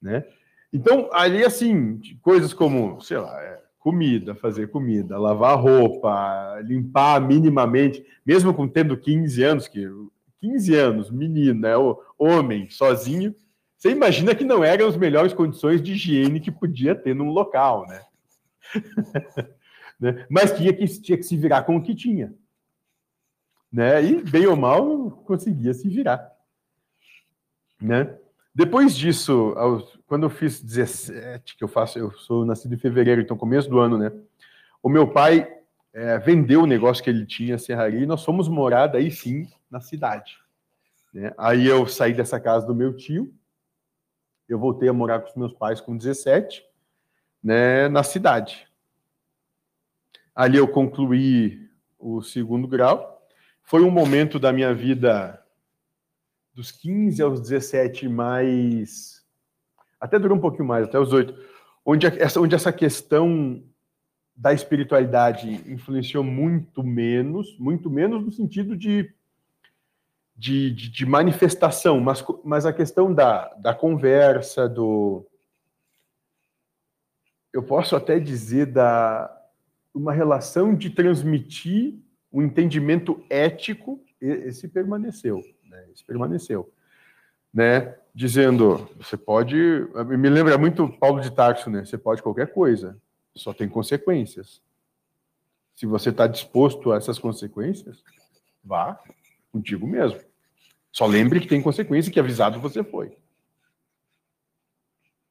Né? 0.01 0.25
Então, 0.71 1.09
ali, 1.11 1.43
assim, 1.43 1.99
coisas 2.21 2.53
como, 2.53 3.01
sei 3.01 3.17
lá, 3.17 3.41
é, 3.41 3.61
comida, 3.79 4.35
fazer 4.35 4.69
comida, 4.69 5.17
lavar 5.17 5.59
roupa, 5.59 6.59
limpar 6.63 7.19
minimamente, 7.21 8.05
mesmo 8.25 8.53
com 8.53 8.67
tendo 8.67 8.95
15 8.97 9.43
anos, 9.43 9.67
que 9.67 9.87
15 10.41 10.75
anos, 10.75 11.11
menino, 11.11 11.59
né, 11.59 11.73
homem, 12.17 12.69
sozinho, 12.69 13.33
você 13.79 13.91
imagina 13.91 14.35
que 14.35 14.43
não 14.43 14.61
eram 14.61 14.87
as 14.87 14.97
melhores 14.97 15.33
condições 15.33 15.81
de 15.81 15.93
higiene 15.93 16.41
que 16.41 16.51
podia 16.51 16.93
ter 16.93 17.15
num 17.15 17.29
local, 17.29 17.87
né? 17.87 18.01
né? 19.97 20.25
Mas 20.29 20.51
tinha 20.51 20.73
que, 20.73 20.85
tinha 20.85 21.17
que 21.17 21.23
se 21.23 21.37
virar 21.37 21.63
com 21.63 21.77
o 21.77 21.81
que 21.81 21.95
tinha. 21.95 22.33
Né? 23.71 24.03
E, 24.03 24.21
bem 24.21 24.45
ou 24.47 24.57
mal, 24.57 25.11
conseguia 25.25 25.73
se 25.73 25.87
virar. 25.87 26.29
Né? 27.81 28.17
Depois 28.59 28.93
disso, 28.93 29.55
quando 30.05 30.23
eu 30.23 30.29
fiz 30.29 30.61
17, 30.61 31.55
que 31.55 31.63
eu 31.63 31.67
faço, 31.69 31.97
eu 31.97 32.11
sou 32.11 32.45
nascido 32.45 32.75
em 32.75 32.77
fevereiro, 32.77 33.21
então 33.21 33.37
começo 33.37 33.69
do 33.69 33.79
ano, 33.79 33.97
né? 33.97 34.11
O 34.83 34.89
meu 34.89 35.07
pai 35.07 35.49
é, 35.93 36.17
vendeu 36.17 36.63
o 36.63 36.65
negócio 36.65 37.01
que 37.01 37.09
ele 37.09 37.25
tinha, 37.25 37.55
a 37.55 37.57
serraria, 37.57 38.01
e 38.01 38.05
nós 38.05 38.25
fomos 38.25 38.49
morar 38.49 38.87
daí 38.87 39.09
sim 39.11 39.47
na 39.71 39.79
cidade. 39.79 40.37
Né? 41.13 41.33
Aí 41.37 41.65
eu 41.65 41.87
saí 41.87 42.13
dessa 42.13 42.37
casa 42.37 42.67
do 42.67 42.75
meu 42.75 42.93
tio, 42.97 43.33
eu 44.49 44.59
voltei 44.59 44.89
a 44.89 44.93
morar 44.93 45.21
com 45.21 45.29
os 45.29 45.35
meus 45.37 45.53
pais 45.53 45.79
com 45.79 45.95
17, 45.95 46.61
né, 47.41 47.87
na 47.87 48.03
cidade. 48.03 48.67
Ali 50.35 50.57
eu 50.57 50.67
concluí 50.67 51.65
o 51.97 52.21
segundo 52.21 52.67
grau. 52.67 53.25
Foi 53.63 53.83
um 53.83 53.89
momento 53.89 54.37
da 54.37 54.51
minha 54.51 54.73
vida 54.73 55.41
dos 56.59 56.71
15 56.71 57.21
aos 57.21 57.39
17 57.39 58.09
mais 58.09 59.23
até 59.97 60.19
durou 60.19 60.37
um 60.37 60.41
pouquinho 60.41 60.65
mais, 60.65 60.85
até 60.85 60.99
os 60.99 61.13
8, 61.13 61.33
onde 61.85 62.05
essa, 62.05 62.39
onde 62.39 62.53
essa 62.53 62.71
questão 62.73 63.63
da 64.35 64.53
espiritualidade 64.53 65.49
influenciou 65.71 66.21
muito 66.21 66.83
menos, 66.83 67.57
muito 67.57 67.89
menos 67.89 68.23
no 68.23 68.31
sentido 68.31 68.75
de 68.75 69.13
de, 70.35 70.71
de, 70.71 70.89
de, 70.89 71.05
manifestação, 71.05 71.99
mas, 71.99 72.23
mas 72.45 72.65
a 72.65 72.71
questão 72.71 73.13
da, 73.13 73.53
da 73.55 73.73
conversa, 73.73 74.69
do. 74.69 75.27
Eu 77.51 77.61
posso 77.61 77.93
até 77.93 78.17
dizer 78.21 78.67
da 78.67 79.35
uma 79.93 80.13
relação 80.13 80.73
de 80.73 80.89
transmitir 80.89 81.99
o 82.31 82.39
um 82.39 82.43
entendimento 82.43 83.21
ético, 83.29 84.01
esse 84.21 84.69
permaneceu, 84.69 85.43
né? 85.79 85.91
Esse 85.93 86.03
permaneceu, 86.03 86.71
né? 87.53 87.95
Dizendo, 88.13 88.89
você 88.97 89.15
pode, 89.15 89.55
me 90.07 90.29
lembra 90.29 90.57
muito 90.57 90.89
Paulo 90.89 91.21
de 91.21 91.31
Tarso, 91.31 91.69
né? 91.69 91.85
Você 91.85 91.97
pode 91.97 92.21
qualquer 92.21 92.51
coisa, 92.51 92.97
só 93.35 93.53
tem 93.53 93.69
consequências. 93.69 94.61
Se 95.75 95.85
você 95.85 96.09
está 96.09 96.27
disposto 96.27 96.91
a 96.91 96.97
essas 96.97 97.17
consequências, 97.17 98.03
vá 98.63 98.99
contigo 99.51 99.87
mesmo. 99.87 100.19
Só 100.91 101.05
lembre 101.05 101.39
que 101.39 101.47
tem 101.47 101.61
consequência 101.61 102.11
que 102.11 102.19
avisado 102.19 102.59
você 102.59 102.83
foi. 102.83 103.15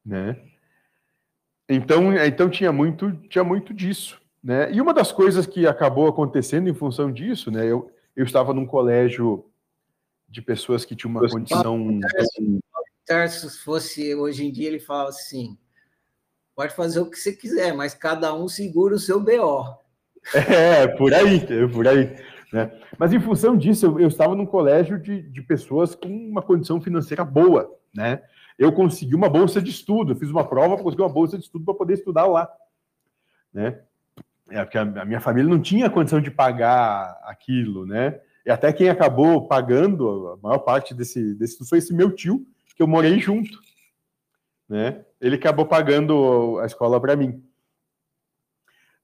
Né? 0.05 0.41
Então, 1.69 2.17
então 2.17 2.49
tinha 2.49 2.73
muito, 2.73 3.13
tinha 3.29 3.45
muito 3.45 3.75
disso, 3.75 4.19
né? 4.43 4.73
E 4.73 4.81
uma 4.81 4.95
das 4.95 5.13
coisas 5.13 5.47
que 5.47 5.67
acabou 5.67 6.09
acontecendo 6.09 6.69
em 6.71 6.75
função 6.75 7.13
disso, 7.13 7.51
né? 7.51 7.67
Eu, 7.67 7.93
eu 8.17 8.25
estava 8.25 8.55
num 8.55 8.65
colégio 8.65 9.45
de 10.29 10.43
pessoas 10.43 10.85
que 10.85 10.95
tinham 10.95 11.11
uma 11.11 11.29
condição. 11.29 12.01
Se 13.29 13.59
fosse 13.61 14.15
hoje 14.15 14.45
em 14.45 14.53
dia, 14.53 14.69
ele 14.69 14.79
fala 14.79 15.09
assim: 15.09 15.57
pode 16.55 16.75
fazer 16.75 17.01
o 17.01 17.11
que 17.11 17.17
você 17.17 17.33
quiser, 17.33 17.75
mas 17.75 17.95
cada 17.95 18.35
um 18.35 18.49
segura 18.49 18.95
o 18.95 18.99
seu 18.99 19.21
BO. 19.21 19.65
É, 20.35 20.87
por 20.89 21.15
aí, 21.15 21.41
por 21.73 21.89
aí. 21.89 22.15
Né? 22.53 22.71
Mas 22.99 23.13
em 23.13 23.21
função 23.21 23.57
disso, 23.57 23.87
eu, 23.87 24.01
eu 24.01 24.09
estava 24.09 24.35
num 24.35 24.45
colégio 24.45 24.99
de, 24.99 25.23
de, 25.23 25.41
pessoas 25.41 25.95
com 25.95 26.09
uma 26.09 26.43
condição 26.43 26.81
financeira 26.81 27.25
boa. 27.25 27.75
Né? 27.95 28.21
Eu 28.59 28.73
consegui 28.73 29.15
uma 29.15 29.29
bolsa 29.29 29.63
de 29.63 29.71
estudo, 29.71 30.17
fiz 30.17 30.29
uma 30.29 30.47
prova 30.47 30.75
para 30.75 30.85
conseguir 30.85 31.03
uma 31.03 31.09
bolsa 31.09 31.39
de 31.39 31.45
estudo 31.45 31.65
para 31.65 31.75
poder 31.75 31.95
estudar 31.95 32.27
lá. 32.27 32.51
Né? 33.55 33.81
É, 34.51 34.63
porque 34.65 34.77
a, 34.77 34.83
a 34.83 35.05
minha 35.05 35.21
família 35.21 35.49
não 35.49 35.61
tinha 35.61 35.89
condição 35.89 36.21
de 36.21 36.31
pagar 36.31 37.19
aquilo, 37.25 37.87
né? 37.87 38.21
E 38.49 38.51
até 38.51 38.73
quem 38.73 38.89
acabou 38.89 39.47
pagando 39.47 40.29
a 40.29 40.37
maior 40.39 40.61
parte 40.61 40.95
desse, 40.95 41.35
desse 41.35 41.63
foi 41.69 41.77
esse 41.77 41.93
meu 41.93 42.11
tio, 42.11 42.47
que 42.75 42.83
eu 42.83 42.87
morei 42.87 43.21
junto. 43.21 43.61
Né? 44.67 45.05
Ele 45.21 45.35
acabou 45.37 45.67
pagando 45.67 46.59
a 46.59 46.65
escola 46.65 46.99
para 46.99 47.15
mim. 47.15 47.45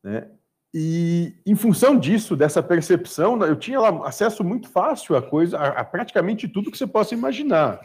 Né? 0.03 0.31
E 0.73 1.35
em 1.45 1.55
função 1.55 1.99
disso, 1.99 2.35
dessa 2.35 2.63
percepção, 2.63 3.39
eu 3.45 3.55
tinha 3.55 3.79
lá 3.79 4.09
acesso 4.09 4.43
muito 4.43 4.67
fácil 4.71 5.15
a 5.15 5.21
coisa, 5.21 5.59
a, 5.59 5.81
a 5.81 5.85
praticamente 5.85 6.49
tudo 6.49 6.71
que 6.71 6.79
você 6.79 6.87
possa 6.87 7.13
imaginar, 7.13 7.83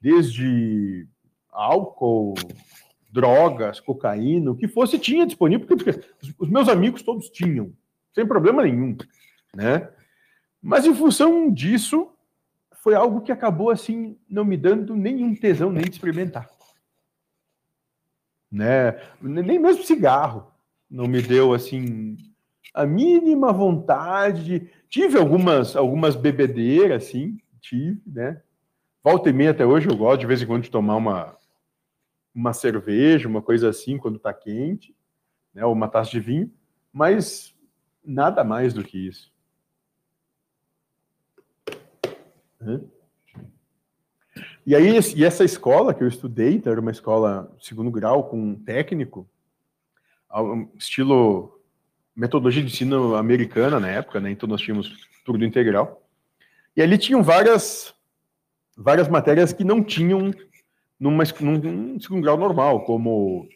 desde 0.00 1.08
álcool, 1.50 2.34
drogas, 3.10 3.80
cocaína, 3.80 4.52
o 4.52 4.56
que 4.56 4.68
fosse 4.68 5.00
tinha 5.00 5.26
disponível, 5.26 5.66
porque 5.66 6.00
os 6.38 6.48
meus 6.48 6.68
amigos 6.68 7.02
todos 7.02 7.28
tinham, 7.28 7.72
sem 8.14 8.24
problema 8.24 8.62
nenhum, 8.62 8.96
né? 9.52 9.90
Mas 10.62 10.86
em 10.86 10.94
função 10.94 11.52
disso, 11.52 12.12
foi 12.74 12.94
algo 12.94 13.20
que 13.20 13.32
acabou 13.32 13.70
assim 13.70 14.16
não 14.28 14.44
me 14.44 14.56
dando 14.56 14.94
nenhum 14.94 15.34
tesão 15.34 15.72
nem 15.72 15.84
de 15.84 15.90
experimentar, 15.90 16.48
né? 18.50 18.92
Nem 19.20 19.58
mesmo 19.58 19.82
cigarro 19.82 20.52
não 20.88 21.06
me 21.06 21.22
deu 21.22 21.54
assim 21.54 22.16
a 22.74 22.86
mínima 22.86 23.52
vontade. 23.52 24.70
Tive 24.88 25.18
algumas 25.18 25.74
algumas 25.74 26.14
bebedeiras, 26.14 27.04
assim, 27.04 27.38
tive, 27.60 28.00
né? 28.06 28.42
Volta 29.02 29.30
e 29.30 29.32
meia 29.32 29.50
até 29.50 29.66
hoje 29.66 29.88
eu 29.88 29.96
gosto 29.96 30.20
de 30.20 30.26
vez 30.26 30.42
em 30.42 30.46
quando 30.46 30.62
de 30.64 30.70
tomar 30.70 30.96
uma 30.96 31.36
uma 32.34 32.52
cerveja, 32.52 33.28
uma 33.28 33.42
coisa 33.42 33.68
assim 33.68 33.98
quando 33.98 34.16
está 34.16 34.32
quente, 34.32 34.94
né? 35.54 35.64
Ou 35.64 35.72
uma 35.72 35.88
taça 35.88 36.10
de 36.10 36.20
vinho, 36.20 36.52
mas 36.92 37.54
nada 38.04 38.44
mais 38.44 38.72
do 38.74 38.84
que 38.84 38.98
isso. 39.06 39.31
E 44.64 44.74
aí, 44.74 44.98
e 45.16 45.24
essa 45.24 45.44
escola 45.44 45.92
que 45.92 46.02
eu 46.02 46.08
estudei, 46.08 46.54
então 46.54 46.72
era 46.72 46.80
uma 46.80 46.90
escola 46.90 47.54
segundo 47.60 47.90
grau 47.90 48.24
com 48.24 48.38
um 48.38 48.54
técnico, 48.54 49.28
estilo 50.78 51.60
metodologia 52.14 52.62
de 52.62 52.70
ensino 52.70 53.14
americana 53.14 53.80
na 53.80 53.88
época, 53.88 54.20
né? 54.20 54.30
Então 54.30 54.48
nós 54.48 54.60
tínhamos 54.60 55.08
tudo 55.24 55.44
integral. 55.44 56.02
E 56.76 56.82
ali 56.82 56.96
tinham 56.96 57.22
várias 57.22 57.94
várias 58.76 59.08
matérias 59.08 59.52
que 59.52 59.64
não 59.64 59.82
tinham 59.82 60.32
numa, 60.98 61.24
num 61.40 62.00
segundo 62.00 62.22
grau 62.22 62.38
normal, 62.38 62.84
como 62.84 63.48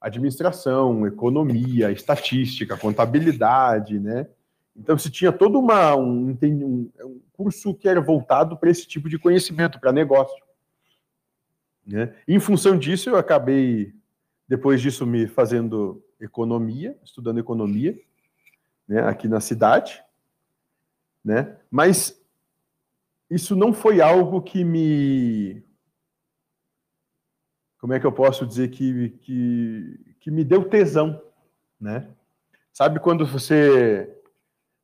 administração, 0.00 1.06
economia, 1.06 1.90
estatística, 1.90 2.76
contabilidade, 2.76 3.98
né? 3.98 4.26
Então 4.76 4.98
se 4.98 5.10
tinha 5.10 5.32
todo 5.32 5.58
uma, 5.58 5.96
um, 5.96 6.36
um, 6.42 6.90
um 7.00 7.20
curso 7.32 7.74
que 7.74 7.88
era 7.88 8.00
voltado 8.00 8.56
para 8.56 8.70
esse 8.70 8.86
tipo 8.86 9.08
de 9.08 9.18
conhecimento, 9.18 9.80
para 9.80 9.92
negócio. 9.92 10.36
Né? 11.86 12.14
Em 12.26 12.38
função 12.38 12.76
disso, 12.76 13.08
eu 13.08 13.16
acabei, 13.16 13.94
depois 14.46 14.80
disso, 14.80 15.06
me 15.06 15.26
fazendo 15.26 16.02
economia, 16.20 16.98
estudando 17.04 17.38
economia, 17.38 17.98
né, 18.88 19.00
aqui 19.02 19.28
na 19.28 19.40
cidade, 19.40 20.02
né? 21.24 21.56
Mas 21.70 22.20
isso 23.28 23.56
não 23.56 23.72
foi 23.72 24.00
algo 24.00 24.40
que 24.40 24.62
me 24.62 25.64
como 27.78 27.92
é 27.92 28.00
que 28.00 28.06
eu 28.06 28.12
posso 28.12 28.46
dizer 28.46 28.68
que, 28.68 29.10
que, 29.20 30.16
que 30.20 30.30
me 30.30 30.42
deu 30.42 30.68
tesão, 30.68 31.22
né? 31.80 32.08
Sabe 32.72 32.98
quando 32.98 33.26
você 33.26 34.15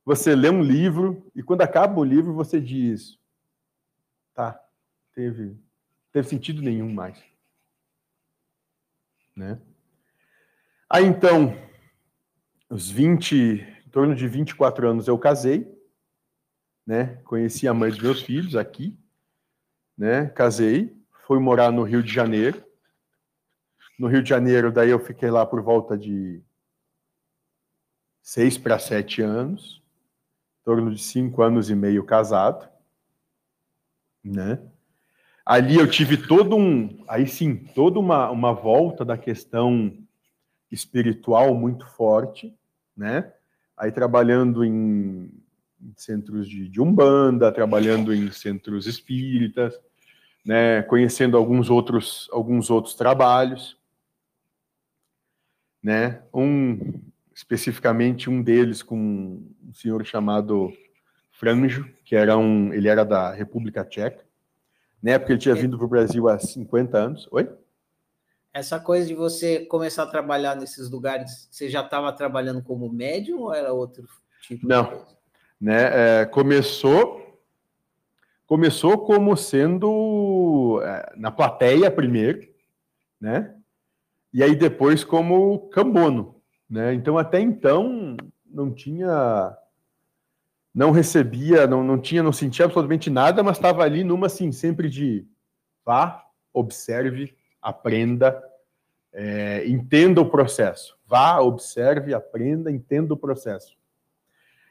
você 0.04 0.34
lê 0.34 0.50
um 0.50 0.62
livro 0.62 1.30
e 1.34 1.42
quando 1.42 1.62
acaba 1.62 2.00
o 2.00 2.04
livro 2.04 2.32
você 2.34 2.60
diz, 2.60 3.18
tá, 4.34 4.60
teve 5.14 5.56
teve 6.12 6.28
sentido 6.28 6.60
nenhum 6.60 6.92
mais, 6.92 7.22
né? 9.34 9.58
Aí 10.88 11.06
então, 11.06 11.56
os 12.68 12.90
20, 12.90 13.34
em 13.34 13.90
torno 13.90 14.14
de 14.14 14.28
24 14.28 14.88
anos 14.88 15.08
eu 15.08 15.18
casei, 15.18 15.66
né? 16.86 17.16
Conheci 17.24 17.66
a 17.66 17.72
mãe 17.72 17.90
dos 17.90 18.00
meus 18.00 18.22
filhos 18.22 18.56
aqui, 18.56 18.98
né? 19.96 20.26
Casei, 20.26 20.94
fui 21.26 21.38
morar 21.38 21.72
no 21.72 21.82
Rio 21.82 22.02
de 22.02 22.12
Janeiro. 22.12 22.62
No 23.98 24.06
Rio 24.06 24.22
de 24.22 24.28
Janeiro, 24.28 24.72
daí 24.72 24.90
eu 24.90 24.98
fiquei 24.98 25.30
lá 25.30 25.46
por 25.46 25.62
volta 25.62 25.96
de 25.96 26.42
seis 28.20 28.58
para 28.58 28.78
sete 28.78 29.22
anos, 29.22 29.81
torno 30.64 30.94
de 30.94 31.02
cinco 31.02 31.42
anos 31.42 31.70
e 31.70 31.74
meio 31.74 32.04
casado, 32.04 32.68
né? 34.24 34.60
Ali 35.44 35.76
eu 35.76 35.90
tive 35.90 36.16
todo 36.16 36.56
um, 36.56 37.04
aí 37.08 37.26
sim, 37.26 37.56
toda 37.74 37.98
uma, 37.98 38.30
uma 38.30 38.52
volta 38.52 39.04
da 39.04 39.18
questão 39.18 39.92
espiritual 40.70 41.54
muito 41.54 41.86
forte, 41.86 42.56
né? 42.96 43.32
Aí 43.76 43.90
trabalhando 43.90 44.64
em 44.64 45.30
centros 45.96 46.48
de, 46.48 46.68
de 46.68 46.80
umbanda, 46.80 47.50
trabalhando 47.50 48.14
em 48.14 48.30
centros 48.30 48.86
espíritas, 48.86 49.74
né? 50.44 50.82
Conhecendo 50.82 51.36
alguns 51.36 51.68
outros 51.68 52.28
alguns 52.32 52.70
outros 52.70 52.94
trabalhos, 52.94 53.76
né? 55.82 56.22
Um 56.32 57.00
especificamente 57.42 58.30
um 58.30 58.40
deles 58.40 58.82
com 58.82 58.96
um 58.96 59.74
senhor 59.74 60.04
chamado 60.06 60.72
Franjo, 61.32 61.84
que 62.04 62.14
era 62.14 62.38
um, 62.38 62.72
ele 62.72 62.88
era 62.88 63.04
da 63.04 63.32
República 63.32 63.84
Tcheca. 63.84 64.24
Na 65.02 65.12
época 65.12 65.32
ele 65.32 65.40
tinha 65.40 65.54
vindo 65.54 65.76
para 65.76 65.84
o 65.84 65.88
Brasil 65.88 66.28
há 66.28 66.38
50 66.38 66.96
anos. 66.96 67.28
Oi? 67.32 67.50
Essa 68.54 68.78
coisa 68.78 69.08
de 69.08 69.14
você 69.14 69.66
começar 69.66 70.04
a 70.04 70.06
trabalhar 70.06 70.54
nesses 70.54 70.88
lugares, 70.88 71.48
você 71.50 71.68
já 71.68 71.80
estava 71.80 72.12
trabalhando 72.12 72.62
como 72.62 72.92
médium 72.92 73.40
ou 73.40 73.52
era 73.52 73.72
outro 73.72 74.06
tipo? 74.42 74.66
Não, 74.66 75.04
né? 75.60 76.20
É, 76.20 76.26
começou, 76.26 77.40
começou 78.46 78.98
como 78.98 79.36
sendo 79.36 80.80
é, 80.84 81.12
na 81.16 81.32
plateia 81.32 81.90
primeiro, 81.90 82.46
né? 83.20 83.56
E 84.32 84.44
aí 84.44 84.54
depois 84.54 85.02
como 85.02 85.68
cambono, 85.70 86.41
né? 86.72 86.94
Então 86.94 87.18
até 87.18 87.38
então 87.38 88.16
não 88.46 88.72
tinha, 88.72 89.54
não 90.74 90.90
recebia, 90.90 91.66
não, 91.66 91.84
não 91.84 92.00
tinha, 92.00 92.22
não 92.22 92.32
sentia 92.32 92.64
absolutamente 92.64 93.10
nada, 93.10 93.42
mas 93.42 93.58
estava 93.58 93.84
ali 93.84 94.02
numa 94.02 94.26
assim 94.26 94.50
sempre 94.50 94.88
de 94.88 95.26
vá, 95.84 96.24
observe, 96.50 97.36
aprenda, 97.60 98.42
é, 99.12 99.68
entenda 99.68 100.22
o 100.22 100.30
processo. 100.30 100.98
Vá, 101.06 101.40
observe, 101.40 102.14
aprenda, 102.14 102.70
entenda 102.70 103.12
o 103.12 103.18
processo. 103.18 103.76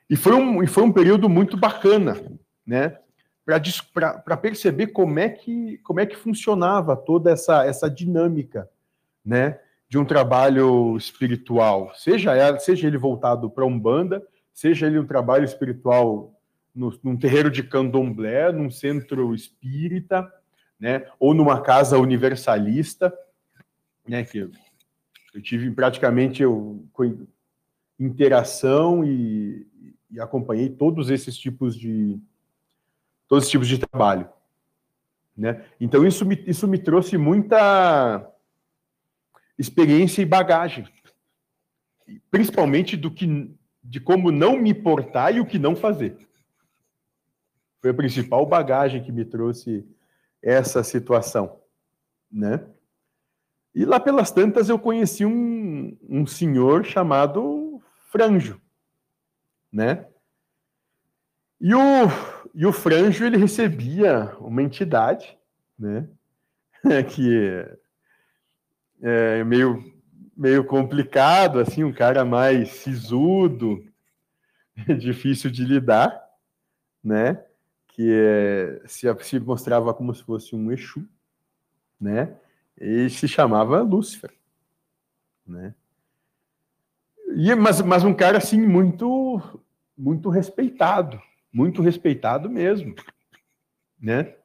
E 0.09 0.15
foi 0.15 0.33
um, 0.33 0.63
e 0.63 0.67
foi 0.67 0.81
um 0.81 0.91
período 0.91 1.29
muito 1.29 1.55
bacana, 1.55 2.19
né? 2.65 2.97
Para 3.45 4.37
perceber 4.37 4.87
como 4.87 5.19
é, 5.19 5.29
que, 5.29 5.77
como 5.79 5.99
é 5.99 6.05
que 6.07 6.15
funcionava 6.15 6.95
toda 6.95 7.29
essa, 7.31 7.63
essa 7.63 7.87
dinâmica, 7.87 8.67
né? 9.23 9.59
De 9.91 9.97
um 9.97 10.05
trabalho 10.05 10.95
espiritual, 10.95 11.91
seja, 11.95 12.33
ela, 12.33 12.57
seja 12.59 12.87
ele 12.87 12.97
voltado 12.97 13.49
para 13.49 13.65
Umbanda, 13.65 14.25
seja 14.53 14.87
ele 14.87 14.97
um 14.97 15.05
trabalho 15.05 15.43
espiritual 15.43 16.33
no, 16.73 16.97
num 17.03 17.17
terreiro 17.17 17.51
de 17.51 17.61
candomblé, 17.61 18.53
num 18.53 18.71
centro 18.71 19.35
espírita, 19.35 20.31
né, 20.79 21.05
ou 21.19 21.33
numa 21.33 21.59
casa 21.59 21.97
universalista, 21.97 23.13
né, 24.07 24.23
que 24.23 24.37
eu, 24.37 24.51
eu 25.33 25.41
tive 25.41 25.69
praticamente 25.71 26.41
eu, 26.41 26.87
interação 27.99 29.03
e, 29.03 29.67
e, 30.09 30.21
acompanhei 30.21 30.69
todos 30.69 31.09
esses 31.09 31.37
tipos 31.37 31.75
de 31.75 32.17
todos 33.27 33.43
esses 33.43 33.51
tipos 33.51 33.67
de 33.67 33.77
trabalho, 33.77 34.29
né? 35.35 35.65
Então 35.81 36.07
isso 36.07 36.25
me, 36.25 36.41
isso 36.47 36.65
me 36.65 36.77
trouxe 36.77 37.17
muita 37.17 38.30
experiência 39.61 40.23
e 40.23 40.25
bagagem, 40.25 40.87
principalmente 42.31 42.97
do 42.97 43.11
que 43.11 43.55
de 43.83 43.99
como 43.99 44.31
não 44.31 44.57
me 44.57 44.73
portar 44.73 45.35
e 45.35 45.39
o 45.39 45.45
que 45.45 45.59
não 45.59 45.75
fazer. 45.75 46.17
Foi 47.79 47.91
a 47.91 47.93
principal 47.93 48.45
bagagem 48.45 49.03
que 49.03 49.11
me 49.11 49.23
trouxe 49.23 49.87
essa 50.41 50.83
situação, 50.83 51.59
né? 52.31 52.65
E 53.73 53.85
lá 53.85 53.99
pelas 53.99 54.31
tantas 54.31 54.67
eu 54.67 54.77
conheci 54.77 55.25
um, 55.25 55.97
um 56.09 56.25
senhor 56.25 56.83
chamado 56.83 57.81
Franjo, 58.11 58.59
né? 59.71 60.07
E 61.59 61.73
o, 61.73 61.79
e 62.53 62.65
o 62.65 62.73
Franjo 62.73 63.25
ele 63.25 63.37
recebia 63.37 64.35
uma 64.39 64.61
entidade, 64.61 65.37
né? 65.77 66.07
que 67.13 67.65
é 69.01 69.43
meio, 69.43 69.83
meio 70.35 70.63
complicado, 70.65 71.59
assim, 71.59 71.83
um 71.83 71.93
cara 71.93 72.23
mais 72.23 72.69
sisudo, 72.69 73.83
difícil 74.99 75.49
de 75.49 75.63
lidar, 75.63 76.21
né? 77.03 77.43
que 77.93 78.09
é, 78.09 78.81
se, 78.87 79.07
se 79.21 79.39
mostrava 79.39 79.93
como 79.93 80.13
se 80.13 80.23
fosse 80.23 80.55
um 80.55 80.71
Exu, 80.71 81.07
né? 81.99 82.35
E 82.79 83.09
se 83.09 83.27
chamava 83.27 83.81
Lúcifer, 83.81 84.31
né? 85.45 85.75
E, 87.35 87.53
mas, 87.53 87.81
mas 87.81 88.03
um 88.03 88.13
cara 88.13 88.37
assim 88.37 88.59
muito 88.59 89.39
muito 89.95 90.29
respeitado, 90.29 91.21
muito 91.53 91.81
respeitado 91.81 92.49
mesmo, 92.49 92.95
né? 93.99 94.35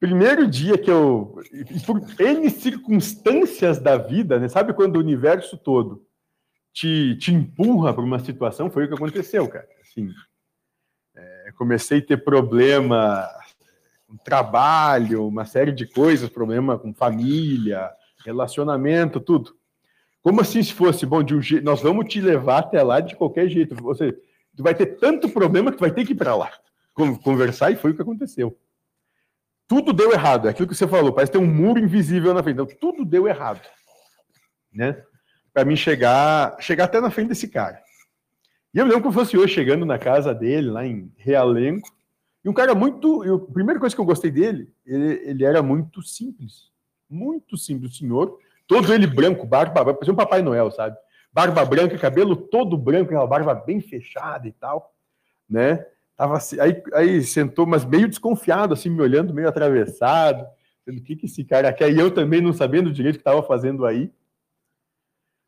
Primeiro 0.00 0.46
dia 0.46 0.78
que 0.78 0.90
eu, 0.90 1.40
por 1.84 2.00
N 2.20 2.50
circunstâncias 2.50 3.78
da 3.80 3.96
vida, 3.96 4.38
né? 4.38 4.48
Sabe 4.48 4.72
quando 4.72 4.96
o 4.96 5.00
universo 5.00 5.56
todo 5.56 6.06
te, 6.72 7.16
te 7.16 7.32
empurra 7.32 7.92
para 7.92 8.04
uma 8.04 8.20
situação? 8.20 8.70
Foi 8.70 8.84
o 8.84 8.88
que 8.88 8.94
aconteceu, 8.94 9.48
cara. 9.48 9.66
Assim, 9.80 10.12
comecei 11.58 11.98
a 11.98 12.06
ter 12.06 12.24
problema 12.24 13.28
com 14.06 14.16
trabalho, 14.16 15.26
uma 15.26 15.44
série 15.44 15.72
de 15.72 15.86
coisas, 15.86 16.30
problema 16.30 16.78
com 16.78 16.94
família, 16.94 17.90
relacionamento, 18.24 19.20
tudo. 19.20 19.56
Como 20.22 20.40
assim 20.40 20.62
se 20.62 20.72
fosse, 20.72 21.04
bom, 21.04 21.22
de 21.22 21.34
um 21.34 21.42
jeito, 21.42 21.64
nós 21.64 21.82
vamos 21.82 22.06
te 22.06 22.20
levar 22.20 22.58
até 22.58 22.82
lá 22.82 23.00
de 23.00 23.16
qualquer 23.16 23.48
jeito. 23.48 23.74
Você 23.76 24.12
tu 24.56 24.62
vai 24.62 24.74
ter 24.74 24.98
tanto 24.98 25.28
problema 25.28 25.72
que 25.72 25.80
vai 25.80 25.90
ter 25.90 26.04
que 26.04 26.12
ir 26.12 26.16
para 26.16 26.34
lá. 26.34 26.50
Conversar 27.22 27.70
e 27.70 27.76
foi 27.76 27.90
o 27.90 27.94
que 27.94 28.02
aconteceu. 28.02 28.56
Tudo 29.68 29.92
deu 29.92 30.12
errado, 30.12 30.48
é 30.48 30.50
aquilo 30.50 30.66
que 30.66 30.74
você 30.74 30.88
falou, 30.88 31.12
parece 31.12 31.32
ter 31.32 31.38
um 31.38 31.46
muro 31.46 31.78
invisível 31.78 32.32
na 32.32 32.42
frente. 32.42 32.54
Então, 32.54 32.78
tudo 32.80 33.04
deu 33.04 33.28
errado. 33.28 33.60
Né? 34.72 35.00
Para 35.52 35.64
mim 35.64 35.76
chegar, 35.76 36.56
chegar 36.58 36.84
até 36.84 37.00
na 37.00 37.10
frente 37.10 37.28
desse 37.28 37.48
cara. 37.48 37.80
E 38.72 38.78
eu 38.78 38.86
me 38.86 38.90
lembro 38.90 39.04
como 39.04 39.14
fosse 39.14 39.36
hoje, 39.36 39.52
chegando 39.52 39.84
na 39.84 39.98
casa 39.98 40.34
dele, 40.34 40.70
lá 40.70 40.86
em 40.86 41.12
Realengo, 41.18 41.86
e 42.44 42.48
um 42.48 42.52
cara 42.52 42.74
muito. 42.74 43.24
Eu, 43.24 43.36
a 43.36 43.52
primeira 43.52 43.78
coisa 43.78 43.94
que 43.94 44.00
eu 44.00 44.06
gostei 44.06 44.30
dele, 44.30 44.72
ele, 44.86 45.20
ele 45.24 45.44
era 45.44 45.62
muito 45.62 46.02
simples. 46.02 46.70
Muito 47.08 47.56
simples, 47.56 47.92
o 47.92 47.94
senhor. 47.94 48.38
Todo 48.66 48.92
ele 48.92 49.06
branco, 49.06 49.46
barba, 49.46 49.84
parecia 49.84 50.12
um 50.12 50.16
Papai 50.16 50.42
Noel, 50.42 50.70
sabe? 50.70 50.96
Barba 51.32 51.64
branca, 51.64 51.98
cabelo 51.98 52.36
todo 52.36 52.76
branco, 52.76 53.10
aquela 53.10 53.26
barba 53.26 53.54
bem 53.54 53.80
fechada 53.80 54.46
e 54.46 54.52
tal, 54.52 54.94
né? 55.48 55.84
Tava 56.18 56.36
assim, 56.36 56.60
aí, 56.60 56.82
aí 56.92 57.22
sentou, 57.22 57.64
mas 57.64 57.84
meio 57.84 58.08
desconfiado, 58.08 58.74
assim, 58.74 58.90
me 58.90 59.00
olhando, 59.00 59.32
meio 59.32 59.48
atravessado, 59.48 60.46
dizendo 60.84 61.00
o 61.00 61.04
que, 61.04 61.16
que 61.16 61.24
esse 61.24 61.42
cara 61.44 61.72
quer, 61.72 61.90
e 61.90 61.98
eu 61.98 62.12
também 62.12 62.42
não 62.42 62.52
sabendo 62.52 62.92
direito 62.92 63.14
o 63.14 63.18
que 63.18 63.22
estava 63.22 63.42
fazendo 63.42 63.86
aí. 63.86 64.12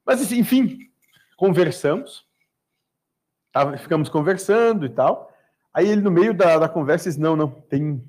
Mas, 0.07 0.33
enfim, 0.33 0.89
conversamos, 1.37 2.25
Tava, 3.53 3.77
ficamos 3.77 4.09
conversando 4.09 4.87
e 4.87 4.89
tal. 4.89 5.33
Aí 5.73 5.89
ele, 5.89 6.01
no 6.01 6.11
meio 6.11 6.33
da, 6.33 6.59
da 6.59 6.69
conversa, 6.69 7.09
disse: 7.09 7.21
Não, 7.21 7.35
não, 7.35 7.51
tem, 7.51 8.03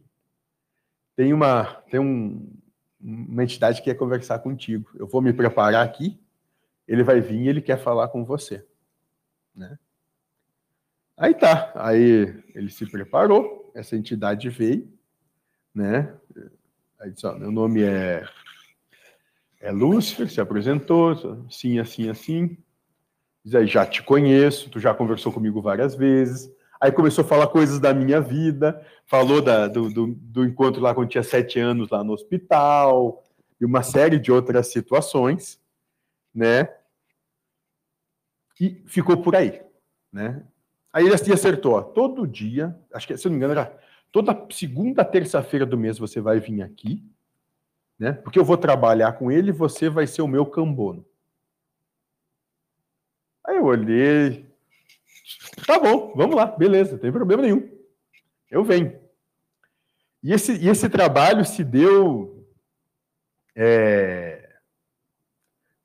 tem, 1.15 1.33
uma, 1.33 1.65
tem 1.89 1.99
um, 1.99 2.47
uma 2.99 3.43
entidade 3.43 3.81
que 3.81 3.89
quer 3.89 3.95
conversar 3.95 4.39
contigo. 4.39 4.89
Eu 4.95 5.07
vou 5.07 5.21
me 5.21 5.33
preparar 5.33 5.83
aqui, 5.83 6.19
ele 6.87 7.03
vai 7.03 7.19
vir 7.19 7.41
e 7.41 7.47
ele 7.47 7.61
quer 7.61 7.77
falar 7.77 8.07
com 8.09 8.23
você. 8.23 8.65
Né? 9.55 9.77
Aí 11.17 11.33
tá, 11.33 11.71
aí 11.75 12.43
ele 12.55 12.69
se 12.69 12.85
preparou, 12.85 13.71
essa 13.75 13.95
entidade 13.95 14.49
veio, 14.49 14.91
né? 15.73 16.13
Aí 16.99 17.11
disse, 17.11 17.25
ó, 17.25 17.37
meu 17.37 17.51
nome 17.51 17.83
é, 17.83 18.27
é 19.59 19.71
Lúcifer, 19.71 20.29
se 20.29 20.41
apresentou, 20.41 21.45
sim, 21.49 21.79
assim, 21.79 22.09
assim, 22.09 22.57
Diz 23.43 23.55
aí, 23.55 23.65
já 23.65 23.85
te 23.85 24.03
conheço, 24.03 24.69
tu 24.69 24.79
já 24.79 24.93
conversou 24.93 25.33
comigo 25.33 25.61
várias 25.61 25.95
vezes. 25.95 26.51
Aí 26.79 26.91
começou 26.91 27.23
a 27.23 27.27
falar 27.27 27.47
coisas 27.47 27.79
da 27.79 27.93
minha 27.93 28.21
vida, 28.21 28.85
falou 29.05 29.41
da, 29.41 29.67
do, 29.67 29.89
do, 29.89 30.07
do, 30.07 30.45
encontro 30.45 30.81
lá 30.81 30.93
quando 30.93 31.09
tinha 31.09 31.23
sete 31.23 31.59
anos 31.59 31.89
lá 31.89 32.03
no 32.03 32.13
hospital, 32.13 33.23
e 33.59 33.65
uma 33.65 33.83
série 33.83 34.19
de 34.19 34.31
outras 34.31 34.67
situações, 34.67 35.59
né? 36.33 36.71
E 38.59 38.83
ficou 38.85 39.17
por 39.21 39.35
aí, 39.35 39.61
né? 40.11 40.43
Aí 40.93 41.05
ele 41.05 41.15
assim 41.15 41.31
acertou, 41.31 41.73
ó, 41.73 41.81
todo 41.81 42.27
dia, 42.27 42.77
acho 42.93 43.07
que 43.07 43.17
se 43.17 43.25
não 43.25 43.31
me 43.31 43.37
engano 43.37 43.53
era 43.53 43.79
toda 44.11 44.47
segunda 44.51 45.05
terça-feira 45.05 45.65
do 45.65 45.77
mês 45.77 45.97
você 45.97 46.19
vai 46.19 46.39
vir 46.39 46.61
aqui, 46.61 47.03
né? 47.97 48.13
Porque 48.13 48.37
eu 48.37 48.43
vou 48.43 48.57
trabalhar 48.57 49.13
com 49.13 49.31
ele, 49.31 49.51
você 49.51 49.89
vai 49.89 50.05
ser 50.05 50.21
o 50.21 50.27
meu 50.27 50.45
cambono. 50.45 51.05
Aí 53.45 53.57
eu 53.57 53.65
olhei. 53.65 54.49
Tá 55.65 55.79
bom, 55.79 56.13
vamos 56.15 56.35
lá, 56.35 56.45
beleza, 56.45 56.93
não 56.93 56.99
tem 56.99 57.11
problema 57.11 57.43
nenhum. 57.43 57.69
Eu 58.49 58.63
venho. 58.63 58.99
E 60.21 60.33
esse, 60.33 60.53
e 60.57 60.67
esse 60.67 60.89
trabalho 60.89 61.45
se 61.45 61.63
deu 61.63 62.45
é, 63.55 64.57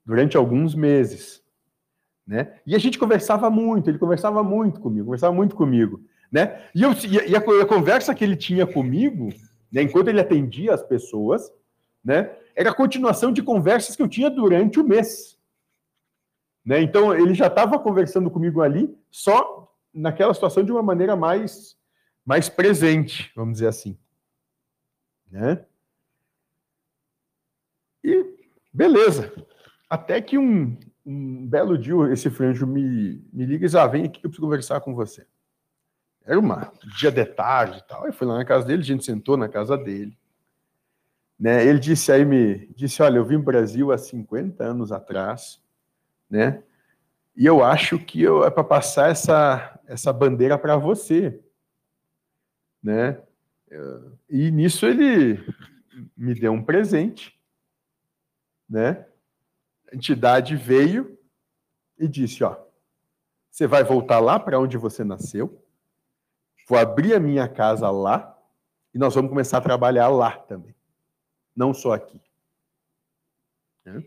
durante 0.05 0.37
alguns 0.37 0.75
meses. 0.75 1.43
Né? 2.27 2.59
E 2.67 2.75
a 2.75 2.79
gente 2.79 2.99
conversava 2.99 3.49
muito, 3.49 3.89
ele 3.89 3.99
conversava 3.99 4.43
muito 4.43 4.81
comigo, 4.81 5.05
conversava 5.05 5.33
muito 5.33 5.55
comigo. 5.55 6.03
Né? 6.31 6.61
E, 6.75 6.83
eu, 6.83 6.91
e 6.93 7.37
a, 7.37 7.39
a, 7.39 7.67
conversa 7.67 8.15
que 8.15 8.25
ele 8.25 8.35
tinha 8.35 8.67
comigo, 8.67 9.29
né, 9.71 9.83
enquanto 9.83 10.09
ele 10.09 10.21
atendia 10.21 10.75
as 10.75 10.83
pessoas, 10.83 11.53
né, 12.05 12.37
era 12.55 12.71
a 12.71 12.75
continuação 12.75 13.33
de 13.33 13.43
conversas 13.43 13.95
que 13.95 14.03
eu 14.03 14.09
tinha 14.09 14.29
durante 14.29 14.81
o 14.81 14.85
mês. 14.85 15.39
Né? 16.65 16.81
Então, 16.83 17.15
ele 17.15 17.33
já 17.33 17.47
estava 17.47 17.79
conversando 17.79 18.29
comigo 18.29 18.61
ali, 18.61 18.93
só 19.09 19.73
naquela 19.95 20.35
situação 20.35 20.65
de 20.65 20.73
uma 20.73 20.83
maneira 20.83 21.15
mais, 21.15 21.77
mais 22.25 22.49
presente, 22.49 23.31
vamos 23.37 23.55
dizer 23.55 23.69
assim. 23.69 23.97
Né? 25.31 25.65
E 28.03 28.35
beleza. 28.73 29.33
Até 29.89 30.21
que 30.21 30.37
um, 30.37 30.77
um 31.07 31.47
belo 31.47 31.79
dia 31.79 31.95
esse 32.13 32.29
franjo 32.29 32.67
me, 32.67 33.25
me 33.33 33.47
liga 33.47 33.65
e 33.65 33.69
diz: 33.69 33.77
Ah, 33.77 33.87
vem 33.87 34.05
aqui 34.05 34.19
que 34.19 34.27
eu 34.27 34.31
preciso 34.31 34.45
conversar 34.45 34.81
com 34.81 34.95
você. 34.95 35.25
Era 36.25 36.39
uma 36.39 36.73
dia 36.99 37.13
de 37.13 37.25
tarde 37.25 37.79
e 37.79 37.87
tal. 37.87 38.05
Eu 38.05 38.13
fui 38.13 38.27
lá 38.27 38.37
na 38.37 38.45
casa 38.45 38.67
dele, 38.67 38.83
a 38.83 38.85
gente 38.85 39.05
sentou 39.05 39.37
na 39.37 39.49
casa 39.49 39.79
dele. 39.79 40.19
Né? 41.39 41.65
Ele 41.65 41.79
disse 41.79 42.11
aí, 42.11 42.25
me 42.25 42.67
disse: 42.75 43.01
Olha, 43.03 43.19
eu 43.19 43.25
vim 43.25 43.37
para 43.37 43.43
o 43.43 43.45
Brasil 43.45 43.93
há 43.93 43.99
50 43.99 44.65
anos 44.65 44.91
atrás, 44.91 45.63
né? 46.29 46.63
E 47.37 47.47
eu 47.47 47.63
acho 47.63 47.99
que 47.99 48.23
eu, 48.23 48.45
é 48.45 48.51
para 48.51 48.65
passar 48.65 49.11
essa, 49.11 49.79
essa 49.87 50.13
bandeira 50.13 50.59
para 50.59 50.77
você, 50.77 51.39
né? 52.83 53.21
E 54.29 54.51
nisso 54.51 54.87
ele 54.87 55.45
me 56.17 56.35
deu 56.35 56.53
um 56.53 56.63
presente, 56.63 57.39
né? 58.69 59.07
Entidade 59.93 60.57
veio 60.57 61.19
e 61.99 62.09
disse: 62.09 62.43
Ó, 62.43 62.57
você 63.51 63.67
vai 63.67 63.85
voltar 63.85 64.19
lá 64.19 64.39
para 64.39 64.59
onde 64.59 64.77
você 64.77 65.05
nasceu, 65.05 65.65
vou 66.69 66.79
abrir 66.79 67.15
a 67.15 67.21
minha 67.21 67.49
casa 67.49 67.91
lá 67.91 68.37
e 68.93 68.99
nós 68.99 69.15
vamos 69.15 69.31
começar 69.31 69.59
a 69.59 69.63
trabalhar 69.63 70.09
lá 70.09 70.33
também, 70.33 70.75
não 71.55 71.73
só 71.73 71.93
aqui. 71.93 72.21
Né? 73.85 74.05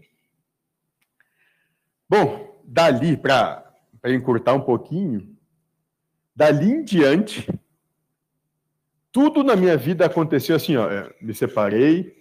Bom, 2.07 2.61
dali, 2.63 3.15
para 3.15 3.73
encurtar 4.05 4.53
um 4.53 4.61
pouquinho, 4.61 5.35
dali 6.35 6.69
em 6.69 6.83
diante, 6.83 7.47
tudo 9.11 9.43
na 9.43 9.55
minha 9.55 9.77
vida 9.77 10.05
aconteceu 10.05 10.55
assim, 10.55 10.75
ó, 10.75 10.89
é, 10.89 11.15
me 11.21 11.33
separei, 11.33 12.15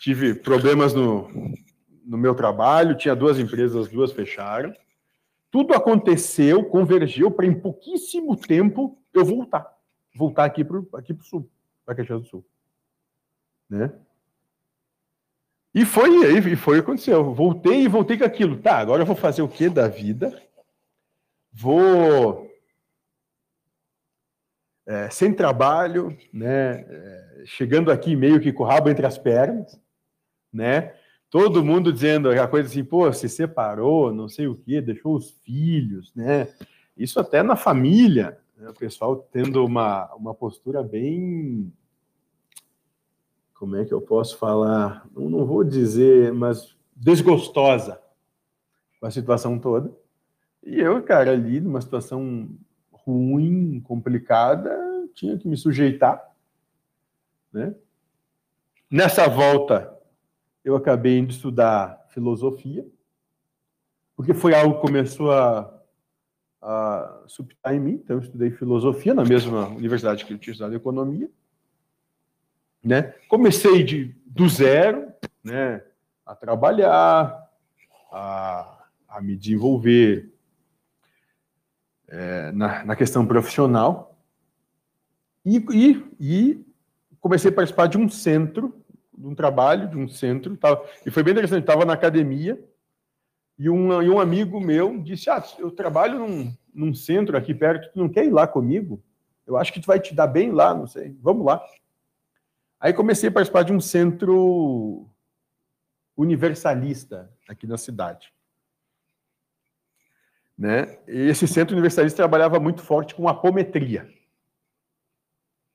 tive 0.00 0.34
problemas 0.34 0.92
no, 0.92 1.28
no 2.04 2.18
meu 2.18 2.34
trabalho, 2.34 2.96
tinha 2.96 3.16
duas 3.16 3.38
empresas, 3.38 3.86
as 3.86 3.92
duas 3.92 4.12
fecharam. 4.12 4.72
Tudo 5.50 5.72
aconteceu, 5.72 6.64
convergiu 6.64 7.30
para 7.30 7.46
em 7.46 7.58
pouquíssimo 7.58 8.36
tempo 8.36 8.98
eu 9.12 9.24
voltar. 9.24 9.72
Voltar 10.14 10.44
aqui 10.44 10.64
para 10.64 10.82
aqui 10.94 11.12
o 11.12 11.22
sul, 11.22 11.50
para 11.84 11.94
Caxias 11.94 12.20
do 12.20 12.26
Sul. 12.26 12.44
Né? 13.68 13.92
E 15.74 15.84
foi 15.84 16.10
e 16.38 16.56
foi 16.56 16.78
aconteceu. 16.78 17.34
Voltei 17.34 17.82
e 17.82 17.88
voltei 17.88 18.16
com 18.16 18.24
aquilo. 18.24 18.56
Tá, 18.58 18.78
agora 18.78 19.02
eu 19.02 19.06
vou 19.06 19.16
fazer 19.16 19.42
o 19.42 19.48
que 19.48 19.68
da 19.68 19.88
vida? 19.88 20.40
Vou 21.52 22.48
é, 24.86 25.08
sem 25.10 25.32
trabalho, 25.32 26.16
né? 26.32 26.80
É, 26.80 27.42
chegando 27.46 27.90
aqui 27.90 28.14
meio 28.14 28.40
que 28.40 28.52
com 28.52 28.62
o 28.62 28.66
rabo 28.66 28.88
entre 28.88 29.06
as 29.06 29.18
pernas, 29.18 29.80
né? 30.52 30.94
Todo 31.34 31.64
mundo 31.64 31.92
dizendo 31.92 32.30
a 32.30 32.46
coisa 32.46 32.68
assim, 32.68 32.84
pô, 32.84 33.12
se 33.12 33.28
separou, 33.28 34.14
não 34.14 34.28
sei 34.28 34.46
o 34.46 34.54
quê, 34.54 34.80
deixou 34.80 35.16
os 35.16 35.32
filhos, 35.42 36.14
né? 36.14 36.46
Isso 36.96 37.18
até 37.18 37.42
na 37.42 37.56
família, 37.56 38.38
né? 38.56 38.68
o 38.68 38.72
pessoal 38.72 39.16
tendo 39.32 39.66
uma, 39.66 40.14
uma 40.14 40.32
postura 40.32 40.80
bem. 40.80 41.72
Como 43.52 43.74
é 43.74 43.84
que 43.84 43.92
eu 43.92 44.00
posso 44.00 44.38
falar? 44.38 45.04
Não, 45.12 45.28
não 45.28 45.44
vou 45.44 45.64
dizer, 45.64 46.32
mas 46.32 46.76
desgostosa 46.94 48.00
com 49.00 49.06
a 49.08 49.10
situação 49.10 49.58
toda. 49.58 49.90
E 50.62 50.78
eu, 50.78 51.02
cara, 51.02 51.32
ali 51.32 51.60
numa 51.60 51.80
situação 51.80 52.48
ruim, 52.92 53.80
complicada, 53.80 54.70
tinha 55.14 55.36
que 55.36 55.48
me 55.48 55.56
sujeitar, 55.56 56.32
né? 57.52 57.74
Nessa 58.88 59.28
volta, 59.28 59.93
eu 60.64 60.74
acabei 60.74 61.18
indo 61.18 61.30
estudar 61.30 62.06
filosofia, 62.08 62.86
porque 64.16 64.32
foi 64.32 64.54
algo 64.54 64.76
que 64.76 64.80
começou 64.80 65.30
a, 65.30 65.70
a 66.62 67.24
subtar 67.26 67.74
em 67.74 67.80
mim. 67.80 68.00
Então, 68.02 68.16
eu 68.16 68.22
estudei 68.22 68.50
filosofia 68.50 69.12
na 69.12 69.24
mesma 69.24 69.68
universidade 69.68 70.24
que 70.24 70.32
eu 70.32 70.38
tinha 70.38 70.52
estudado 70.52 70.74
economia. 70.74 71.30
Né? 72.82 73.14
Comecei 73.28 73.82
de, 73.82 74.14
do 74.24 74.48
zero 74.48 75.12
né, 75.42 75.84
a 76.24 76.34
trabalhar, 76.34 77.50
a, 78.10 78.86
a 79.08 79.20
me 79.20 79.36
desenvolver 79.36 80.32
é, 82.08 82.52
na, 82.52 82.84
na, 82.84 82.96
questão 82.96 83.26
profissional. 83.26 84.18
E, 85.44 85.56
e, 85.72 86.04
e 86.20 86.66
comecei 87.20 87.50
a 87.50 87.54
participar 87.54 87.86
de 87.86 87.98
um 87.98 88.08
centro 88.08 88.83
de 89.16 89.26
um 89.26 89.34
trabalho, 89.34 89.88
de 89.88 89.96
um 89.96 90.08
centro, 90.08 90.56
tava, 90.56 90.84
e 91.04 91.10
foi 91.10 91.22
bem 91.22 91.32
interessante, 91.32 91.62
estava 91.62 91.84
na 91.84 91.92
academia, 91.92 92.62
e 93.58 93.70
um, 93.70 94.02
e 94.02 94.10
um 94.10 94.20
amigo 94.20 94.60
meu 94.60 95.00
disse, 95.00 95.30
ah, 95.30 95.42
eu 95.58 95.70
trabalho 95.70 96.18
num, 96.18 96.52
num 96.74 96.94
centro 96.94 97.36
aqui 97.36 97.54
perto, 97.54 97.92
tu 97.92 97.98
não 97.98 98.08
quer 98.08 98.24
ir 98.24 98.30
lá 98.30 98.46
comigo? 98.46 99.02
Eu 99.46 99.56
acho 99.56 99.72
que 99.72 99.80
tu 99.80 99.86
vai 99.86 100.00
te 100.00 100.14
dar 100.14 100.26
bem 100.26 100.50
lá, 100.50 100.74
não 100.74 100.86
sei, 100.86 101.16
vamos 101.20 101.46
lá. 101.46 101.64
Aí 102.80 102.92
comecei 102.92 103.28
a 103.28 103.32
participar 103.32 103.62
de 103.62 103.72
um 103.72 103.80
centro 103.80 105.06
universalista 106.16 107.30
aqui 107.48 107.66
na 107.66 107.78
cidade. 107.78 108.32
Né? 110.56 110.98
E 111.06 111.28
esse 111.28 111.46
centro 111.48 111.74
universalista 111.74 112.16
trabalhava 112.16 112.60
muito 112.60 112.82
forte 112.82 113.14
com 113.14 113.28
apometria 113.28 114.08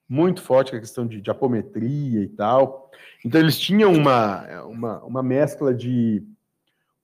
muito 0.09 0.41
forte 0.41 0.75
a 0.75 0.79
questão 0.79 1.05
de, 1.05 1.21
de 1.21 1.29
apometria 1.29 2.23
e 2.23 2.27
tal. 2.29 2.89
Então, 3.23 3.39
eles 3.39 3.59
tinham 3.59 3.93
uma, 3.93 4.63
uma, 4.63 5.03
uma 5.03 5.23
mescla 5.23 5.73
de 5.73 6.23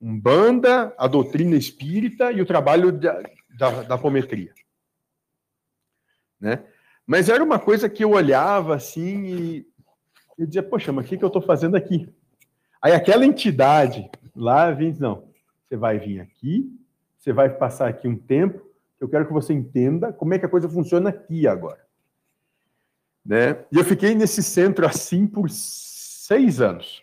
umbanda, 0.00 0.92
a 0.98 1.06
doutrina 1.06 1.56
espírita 1.56 2.32
e 2.32 2.40
o 2.42 2.46
trabalho 2.46 2.90
da, 2.90 3.22
da, 3.56 3.82
da 3.82 3.94
apometria. 3.94 4.52
Né? 6.40 6.64
Mas 7.06 7.28
era 7.28 7.42
uma 7.42 7.58
coisa 7.58 7.88
que 7.88 8.02
eu 8.02 8.10
olhava 8.10 8.74
assim 8.74 9.24
e 9.26 9.66
eu 10.36 10.46
dizia, 10.46 10.62
poxa, 10.62 10.92
mas 10.92 11.06
o 11.06 11.08
que, 11.08 11.16
que 11.16 11.24
eu 11.24 11.28
estou 11.28 11.40
fazendo 11.40 11.76
aqui? 11.76 12.12
Aí 12.82 12.92
aquela 12.92 13.24
entidade 13.24 14.10
lá 14.34 14.70
vem 14.70 14.94
não, 14.98 15.28
você 15.62 15.76
vai 15.76 15.98
vir 15.98 16.20
aqui, 16.20 16.70
você 17.16 17.32
vai 17.32 17.48
passar 17.48 17.88
aqui 17.88 18.06
um 18.06 18.16
tempo, 18.16 18.60
eu 19.00 19.08
quero 19.08 19.26
que 19.26 19.32
você 19.32 19.54
entenda 19.54 20.12
como 20.12 20.34
é 20.34 20.38
que 20.38 20.44
a 20.44 20.48
coisa 20.48 20.68
funciona 20.68 21.08
aqui 21.08 21.46
agora. 21.46 21.85
Né? 23.26 23.64
E 23.72 23.78
eu 23.78 23.84
fiquei 23.84 24.14
nesse 24.14 24.40
centro 24.40 24.86
assim 24.86 25.26
por 25.26 25.50
seis 25.50 26.60
anos. 26.60 27.02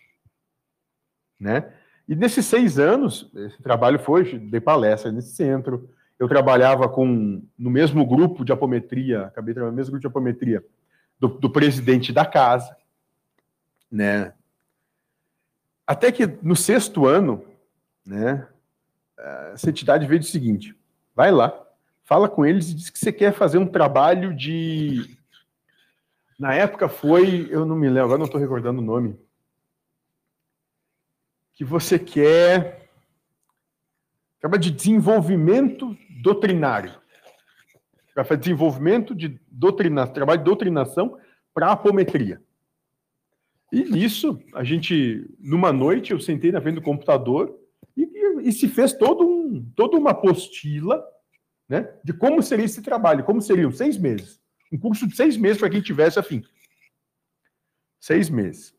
Né? 1.38 1.70
E 2.08 2.16
nesses 2.16 2.46
seis 2.46 2.80
anos, 2.80 3.30
esse 3.36 3.62
trabalho 3.62 4.00
foi, 4.00 4.40
dei 4.40 4.62
palestra 4.62 5.12
nesse 5.12 5.36
centro, 5.36 5.90
eu 6.18 6.28
trabalhava 6.30 6.88
com 6.88 7.44
no 7.58 7.70
mesmo 7.70 8.06
grupo 8.06 8.46
de 8.46 8.54
apometria, 8.54 9.26
acabei 9.26 9.54
trabalhando 9.54 9.76
no 9.76 9.78
mesmo 9.78 9.92
grupo 9.92 10.02
de 10.02 10.08
apometria 10.08 10.64
do, 11.20 11.28
do 11.28 11.50
presidente 11.50 12.14
da 12.14 12.26
casa, 12.26 12.76
né? 13.92 14.34
Até 15.86 16.10
que 16.12 16.26
no 16.42 16.56
sexto 16.56 17.06
ano, 17.06 17.44
né, 18.06 18.48
essa 19.54 19.70
entidade 19.70 20.08
veio 20.08 20.22
do 20.22 20.26
seguinte: 20.26 20.78
vai 21.14 21.32
lá, 21.32 21.54
fala 22.04 22.30
com 22.30 22.46
eles 22.46 22.70
e 22.70 22.76
diz 22.76 22.90
que 22.90 23.00
você 23.00 23.12
quer 23.12 23.34
fazer 23.34 23.58
um 23.58 23.68
trabalho 23.68 24.34
de 24.34 25.18
na 26.38 26.54
época 26.54 26.90
foi, 26.90 27.48
eu 27.52 27.66
não 27.66 27.76
me 27.76 27.88
lembro, 27.88 28.04
agora 28.04 28.18
não 28.18 28.26
estou 28.26 28.40
recordando 28.40 28.82
o 28.82 28.86
nome. 28.86 29.18
Que 31.54 31.64
você 31.64 32.00
quer. 32.00 32.90
Acaba 34.40 34.58
de 34.58 34.72
desenvolvimento 34.72 35.96
doutrinário. 36.22 36.94
Para 38.14 38.24
fazer 38.24 38.42
desenvolvimento 38.42 39.16
de 39.16 39.40
doutrinação, 39.50 40.14
trabalho 40.14 40.40
de 40.40 40.46
doutrinação 40.46 41.18
para 41.54 41.72
apometria. 41.72 42.42
E 43.72 43.84
nisso, 43.86 44.40
a 44.54 44.64
gente, 44.64 45.28
numa 45.40 45.74
noite, 45.74 46.12
eu 46.12 46.20
sentei 46.20 46.52
na 46.52 46.62
frente 46.62 46.76
do 46.76 46.82
computador 46.82 47.58
e, 47.98 48.04
e, 48.04 48.50
e 48.50 48.52
se 48.52 48.68
fez 48.68 48.94
todo 48.94 49.26
um, 49.26 49.66
toda 49.76 49.98
uma 49.98 50.12
apostila 50.12 51.04
né, 51.68 51.92
de 52.04 52.14
como 52.14 52.44
seria 52.44 52.66
esse 52.66 52.82
trabalho, 52.82 53.24
como 53.24 53.42
seriam 53.42 53.72
seis 53.72 53.98
meses. 53.98 54.43
Um 54.74 54.80
curso 54.80 55.08
de 55.08 55.16
seis 55.16 55.38
meses 55.38 55.60
para 55.60 55.70
quem 55.70 55.82
tivesse 55.82 56.18
afim. 56.18 56.44
Seis 58.00 58.28
meses. 58.28 58.74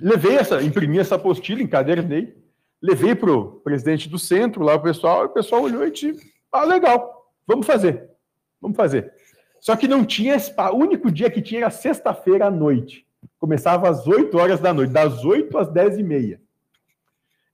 Levei 0.00 0.36
essa, 0.36 0.62
imprimi 0.62 0.98
essa 0.98 1.16
apostila, 1.16 1.62
encadernei, 1.62 2.34
levei 2.80 3.14
para 3.14 3.30
o 3.30 3.60
presidente 3.60 4.08
do 4.08 4.18
centro, 4.18 4.64
lá 4.64 4.74
o 4.74 4.82
pessoal, 4.82 5.24
e 5.24 5.26
o 5.26 5.28
pessoal 5.28 5.62
olhou 5.62 5.86
e 5.86 5.90
disse: 5.90 6.32
ah, 6.50 6.64
legal, 6.64 7.30
vamos 7.46 7.66
fazer, 7.66 8.10
vamos 8.58 8.78
fazer. 8.78 9.12
Só 9.60 9.76
que 9.76 9.86
não 9.86 10.06
tinha, 10.06 10.36
o 10.72 10.76
único 10.76 11.10
dia 11.12 11.30
que 11.30 11.42
tinha 11.42 11.60
era 11.60 11.70
sexta-feira 11.70 12.46
à 12.46 12.50
noite. 12.50 13.06
Começava 13.38 13.88
às 13.88 14.06
8 14.06 14.36
horas 14.38 14.58
da 14.58 14.72
noite, 14.72 14.90
das 14.90 15.22
8 15.22 15.56
às 15.58 15.70
10 15.70 15.98
e 15.98 16.02
meia. 16.02 16.40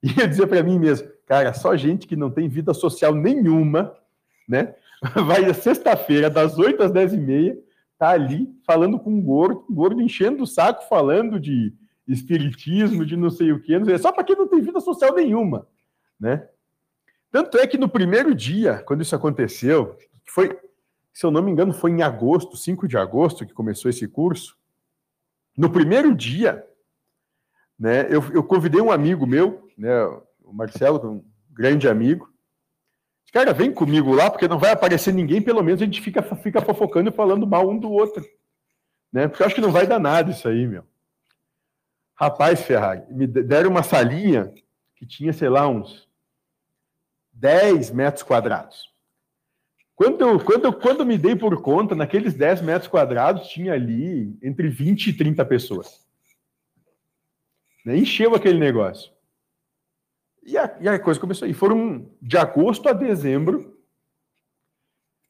E 0.02 0.20
eu 0.20 0.26
dizia 0.26 0.46
para 0.46 0.62
mim 0.62 0.78
mesmo, 0.78 1.10
cara, 1.26 1.52
só 1.52 1.76
gente 1.76 2.06
que 2.06 2.16
não 2.16 2.30
tem 2.30 2.48
vida 2.48 2.72
social 2.72 3.14
nenhuma, 3.14 3.94
né? 4.48 4.74
Vai 5.26 5.52
sexta-feira, 5.54 6.28
das 6.28 6.58
8 6.58 6.82
às 6.82 6.92
10 6.92 7.14
e 7.14 7.16
meia, 7.16 7.58
tá 7.98 8.10
ali 8.10 8.48
falando 8.66 8.98
com 8.98 9.18
o 9.18 9.22
gordo, 9.22 9.64
o 9.68 9.74
gordo 9.74 10.00
enchendo 10.00 10.42
o 10.42 10.46
saco, 10.46 10.88
falando 10.88 11.40
de 11.40 11.74
espiritismo, 12.06 13.04
de 13.06 13.16
não 13.16 13.30
sei 13.30 13.52
o 13.52 13.60
quê, 13.60 13.82
sei, 13.84 13.98
só 13.98 14.12
para 14.12 14.24
quem 14.24 14.36
não 14.36 14.48
tem 14.48 14.60
vida 14.60 14.80
social 14.80 15.14
nenhuma, 15.14 15.66
né? 16.18 16.48
Tanto 17.30 17.58
é 17.58 17.66
que 17.66 17.78
no 17.78 17.88
primeiro 17.88 18.34
dia, 18.34 18.82
quando 18.84 19.02
isso 19.02 19.14
aconteceu, 19.14 19.94
que 20.24 20.32
foi, 20.32 20.58
se 21.12 21.24
eu 21.24 21.30
não 21.30 21.42
me 21.42 21.52
engano, 21.52 21.72
foi 21.72 21.92
em 21.92 22.02
agosto, 22.02 22.56
5 22.56 22.88
de 22.88 22.96
agosto, 22.96 23.46
que 23.46 23.52
começou 23.52 23.88
esse 23.88 24.08
curso, 24.08 24.58
no 25.56 25.70
primeiro 25.70 26.14
dia, 26.14 26.66
né, 27.78 28.06
eu, 28.10 28.22
eu 28.32 28.42
convidei 28.42 28.80
um 28.80 28.90
amigo 28.90 29.26
meu, 29.26 29.68
né, 29.76 30.04
o 30.42 30.52
Marcelo, 30.52 31.06
um 31.06 31.24
grande 31.50 31.88
amigo, 31.88 32.29
Cara, 33.32 33.52
vem 33.52 33.72
comigo 33.72 34.12
lá, 34.12 34.28
porque 34.30 34.48
não 34.48 34.58
vai 34.58 34.72
aparecer 34.72 35.14
ninguém, 35.14 35.40
pelo 35.40 35.62
menos 35.62 35.80
a 35.80 35.84
gente 35.84 36.00
fica, 36.00 36.22
fica 36.22 36.60
fofocando 36.60 37.10
e 37.10 37.12
falando 37.12 37.46
mal 37.46 37.68
um 37.68 37.78
do 37.78 37.90
outro. 37.90 38.24
Né? 39.12 39.28
Porque 39.28 39.42
eu 39.42 39.46
acho 39.46 39.54
que 39.54 39.60
não 39.60 39.70
vai 39.70 39.86
dar 39.86 40.00
nada 40.00 40.30
isso 40.30 40.48
aí, 40.48 40.66
meu. 40.66 40.84
Rapaz, 42.14 42.60
Ferrari, 42.62 43.02
me 43.10 43.26
deram 43.26 43.70
uma 43.70 43.82
salinha 43.82 44.52
que 44.96 45.06
tinha, 45.06 45.32
sei 45.32 45.48
lá, 45.48 45.66
uns 45.66 46.08
10 47.32 47.90
metros 47.92 48.22
quadrados. 48.22 48.90
Quando 49.94 50.20
eu, 50.20 50.40
quando, 50.40 50.64
eu, 50.64 50.72
quando 50.72 51.06
me 51.06 51.16
dei 51.16 51.36
por 51.36 51.60
conta, 51.62 51.94
naqueles 51.94 52.34
10 52.34 52.62
metros 52.62 52.88
quadrados, 52.88 53.48
tinha 53.48 53.74
ali 53.74 54.36
entre 54.42 54.68
20 54.68 55.08
e 55.08 55.12
30 55.12 55.44
pessoas. 55.44 56.04
Né? 57.84 57.96
Encheu 57.96 58.34
aquele 58.34 58.58
negócio. 58.58 59.12
E 60.42 60.56
a, 60.56 60.76
e 60.80 60.88
a 60.88 60.98
coisa 60.98 61.20
começou 61.20 61.46
aí. 61.46 61.52
Foram 61.52 62.10
de 62.20 62.36
agosto 62.36 62.88
a 62.88 62.92
dezembro. 62.92 63.78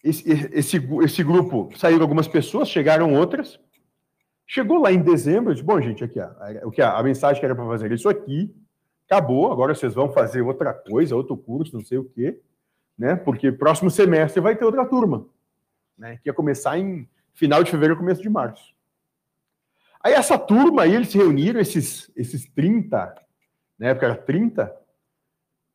Esse, 0.02 0.30
esse, 0.30 0.76
esse 1.02 1.22
grupo 1.22 1.70
saíram 1.76 2.02
algumas 2.02 2.28
pessoas, 2.28 2.68
chegaram 2.68 3.14
outras. 3.14 3.60
Chegou 4.46 4.78
lá 4.78 4.90
em 4.90 5.02
dezembro, 5.02 5.52
disse, 5.52 5.64
bom, 5.64 5.80
gente, 5.80 6.02
aqui, 6.02 6.18
o 6.64 6.70
que 6.70 6.82
a, 6.82 6.96
a 6.96 7.02
mensagem 7.02 7.38
que 7.38 7.44
era 7.44 7.54
para 7.54 7.66
fazer 7.66 7.92
isso 7.92 8.08
aqui, 8.08 8.52
acabou, 9.06 9.52
agora 9.52 9.74
vocês 9.74 9.94
vão 9.94 10.12
fazer 10.12 10.40
outra 10.40 10.72
coisa, 10.72 11.14
outro 11.14 11.36
curso, 11.36 11.74
não 11.74 11.84
sei 11.84 11.98
o 11.98 12.04
quê, 12.04 12.40
né? 12.98 13.14
Porque 13.14 13.52
próximo 13.52 13.90
semestre 13.90 14.40
vai 14.40 14.56
ter 14.56 14.64
outra 14.64 14.84
turma, 14.86 15.26
né? 15.96 16.18
Que 16.22 16.28
ia 16.28 16.34
começar 16.34 16.78
em 16.78 17.08
final 17.34 17.62
de 17.62 17.70
fevereiro, 17.70 17.98
começo 17.98 18.22
de 18.22 18.28
março. 18.28 18.74
Aí 20.02 20.14
essa 20.14 20.38
turma 20.38 20.82
aí, 20.82 20.94
eles 20.94 21.10
se 21.10 21.18
reuniram, 21.18 21.60
esses, 21.60 22.10
esses 22.16 22.48
30, 22.50 23.14
na 23.78 23.88
época 23.88 24.06
era 24.06 24.16
30, 24.16 24.79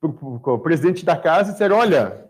o 0.05 0.59
presidente 0.59 1.03
da 1.03 1.17
casa 1.17 1.49
e 1.49 1.53
disseram, 1.53 1.77
olha, 1.77 2.29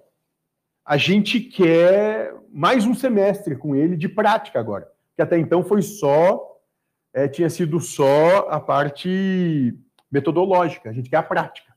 a 0.86 0.98
gente 0.98 1.40
quer 1.40 2.34
mais 2.52 2.86
um 2.86 2.94
semestre 2.94 3.56
com 3.56 3.76
ele 3.76 3.96
de 3.96 4.08
prática 4.08 4.60
agora 4.60 4.96
que 5.16 5.22
até 5.22 5.40
então 5.40 5.64
foi 5.64 5.82
só, 5.82 6.60
é, 7.14 7.28
tinha 7.28 7.50
sido 7.50 7.80
só 7.80 8.50
a 8.50 8.60
parte 8.60 9.74
metodológica, 10.12 10.90
a 10.90 10.94
gente 10.94 11.10
quer 11.10 11.18
a 11.18 11.24
prática. 11.24 11.74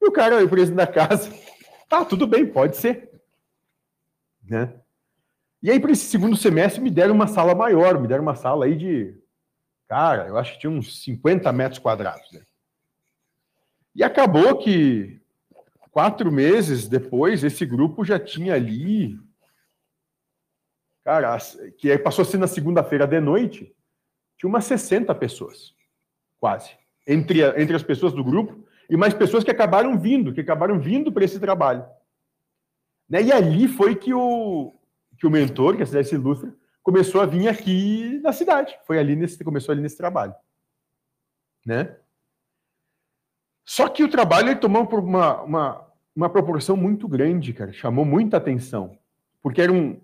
E 0.00 0.06
o 0.06 0.12
cara, 0.12 0.42
o 0.42 0.48
presidente 0.48 0.76
da 0.76 0.86
casa, 0.86 1.30
tá, 1.88 2.04
tudo 2.04 2.26
bem, 2.26 2.46
pode 2.46 2.76
ser. 2.76 3.10
Né? 4.42 4.72
E 5.62 5.70
aí, 5.70 5.78
para 5.78 5.92
esse 5.92 6.06
segundo 6.06 6.36
semestre, 6.36 6.80
me 6.80 6.90
deram 6.90 7.14
uma 7.14 7.26
sala 7.26 7.54
maior, 7.54 8.00
me 8.00 8.08
deram 8.08 8.22
uma 8.22 8.34
sala 8.34 8.64
aí 8.64 8.76
de, 8.76 9.16
cara, 9.88 10.28
eu 10.28 10.38
acho 10.38 10.54
que 10.54 10.60
tinha 10.60 10.70
uns 10.70 11.02
50 11.02 11.52
metros 11.52 11.78
quadrados. 11.78 12.30
Né? 12.32 12.42
E 13.94 14.02
acabou 14.02 14.58
que, 14.58 15.20
quatro 15.90 16.30
meses 16.32 16.88
depois, 16.88 17.44
esse 17.44 17.66
grupo 17.66 18.04
já 18.04 18.18
tinha 18.18 18.54
ali 18.54 19.18
Cara, 21.04 21.36
que 21.78 21.90
aí 21.90 21.98
passou 21.98 22.22
a 22.22 22.24
ser 22.24 22.38
na 22.38 22.46
segunda-feira 22.46 23.06
de 23.06 23.20
noite, 23.20 23.74
tinha 24.36 24.48
umas 24.48 24.64
60 24.64 25.12
pessoas, 25.16 25.74
quase, 26.38 26.70
entre, 27.06 27.44
a, 27.44 27.60
entre 27.60 27.74
as 27.74 27.82
pessoas 27.82 28.12
do 28.12 28.22
grupo 28.22 28.64
e 28.88 28.96
mais 28.96 29.12
pessoas 29.12 29.42
que 29.42 29.50
acabaram 29.50 29.98
vindo, 29.98 30.32
que 30.32 30.40
acabaram 30.40 30.78
vindo 30.78 31.10
para 31.10 31.24
esse 31.24 31.40
trabalho. 31.40 31.84
Né? 33.08 33.22
E 33.22 33.32
ali 33.32 33.66
foi 33.66 33.96
que 33.96 34.14
o, 34.14 34.72
que 35.18 35.26
o 35.26 35.30
mentor, 35.30 35.74
que 35.74 35.80
é 35.80 35.84
a 35.84 35.86
cidade 35.86 36.14
ilustra, 36.14 36.54
começou 36.82 37.20
a 37.20 37.26
vir 37.26 37.48
aqui 37.48 38.20
na 38.22 38.32
cidade. 38.32 38.78
Foi 38.86 38.98
ali 38.98 39.16
nesse, 39.16 39.42
começou 39.42 39.72
ali 39.72 39.82
nesse 39.82 39.96
trabalho. 39.96 40.34
Né? 41.66 41.96
Só 43.64 43.88
que 43.88 44.02
o 44.02 44.10
trabalho 44.10 44.48
ele 44.48 44.56
tomou 44.56 44.88
uma, 44.88 45.42
uma, 45.42 45.86
uma 46.14 46.30
proporção 46.30 46.76
muito 46.76 47.06
grande, 47.06 47.52
cara. 47.52 47.72
Chamou 47.72 48.04
muita 48.04 48.36
atenção. 48.36 48.98
Porque 49.40 49.60
era 49.60 49.72
um, 49.72 50.00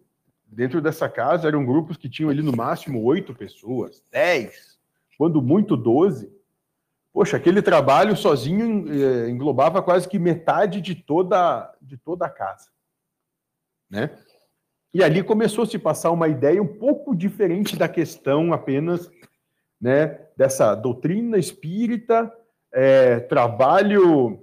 Dentro 0.50 0.80
dessa 0.80 1.08
casa 1.10 1.46
eram 1.46 1.64
grupos 1.64 1.98
que 1.98 2.08
tinham 2.08 2.30
ali 2.30 2.42
no 2.42 2.56
máximo 2.56 3.02
oito 3.04 3.34
pessoas, 3.34 4.02
dez, 4.10 4.78
quando 5.18 5.42
muito 5.42 5.76
doze. 5.76 6.32
Poxa, 7.12 7.36
aquele 7.36 7.60
trabalho 7.60 8.16
sozinho 8.16 8.86
eh, 8.90 9.28
englobava 9.28 9.82
quase 9.82 10.08
que 10.08 10.18
metade 10.18 10.80
de 10.80 10.94
toda, 10.94 11.74
de 11.82 11.98
toda 11.98 12.26
a 12.26 12.30
casa. 12.30 12.70
Né? 13.90 14.10
E 14.94 15.02
ali 15.02 15.22
começou 15.22 15.64
a 15.64 15.66
se 15.66 15.78
passar 15.78 16.10
uma 16.12 16.28
ideia 16.28 16.62
um 16.62 16.78
pouco 16.78 17.14
diferente 17.14 17.76
da 17.76 17.88
questão 17.88 18.52
apenas 18.52 19.10
né, 19.78 20.18
dessa 20.34 20.74
doutrina 20.74 21.36
espírita, 21.36 22.32
é, 22.72 23.20
trabalho 23.20 24.42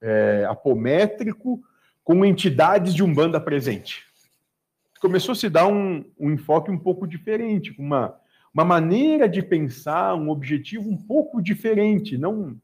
é, 0.00 0.46
apométrico 0.48 1.62
com 2.02 2.24
entidades 2.24 2.94
de 2.94 3.02
umbanda 3.02 3.40
presente 3.40 4.04
começou 5.04 5.32
a 5.32 5.36
se 5.36 5.50
dar 5.50 5.66
um, 5.66 6.02
um 6.18 6.32
enfoque 6.32 6.70
um 6.70 6.78
pouco 6.78 7.06
diferente, 7.06 7.74
uma, 7.78 8.18
uma 8.54 8.64
maneira 8.64 9.28
de 9.28 9.42
pensar, 9.42 10.14
um 10.14 10.30
objetivo 10.30 10.88
um 10.88 10.96
pouco 10.96 11.42
diferente, 11.42 12.16
não, 12.16 12.56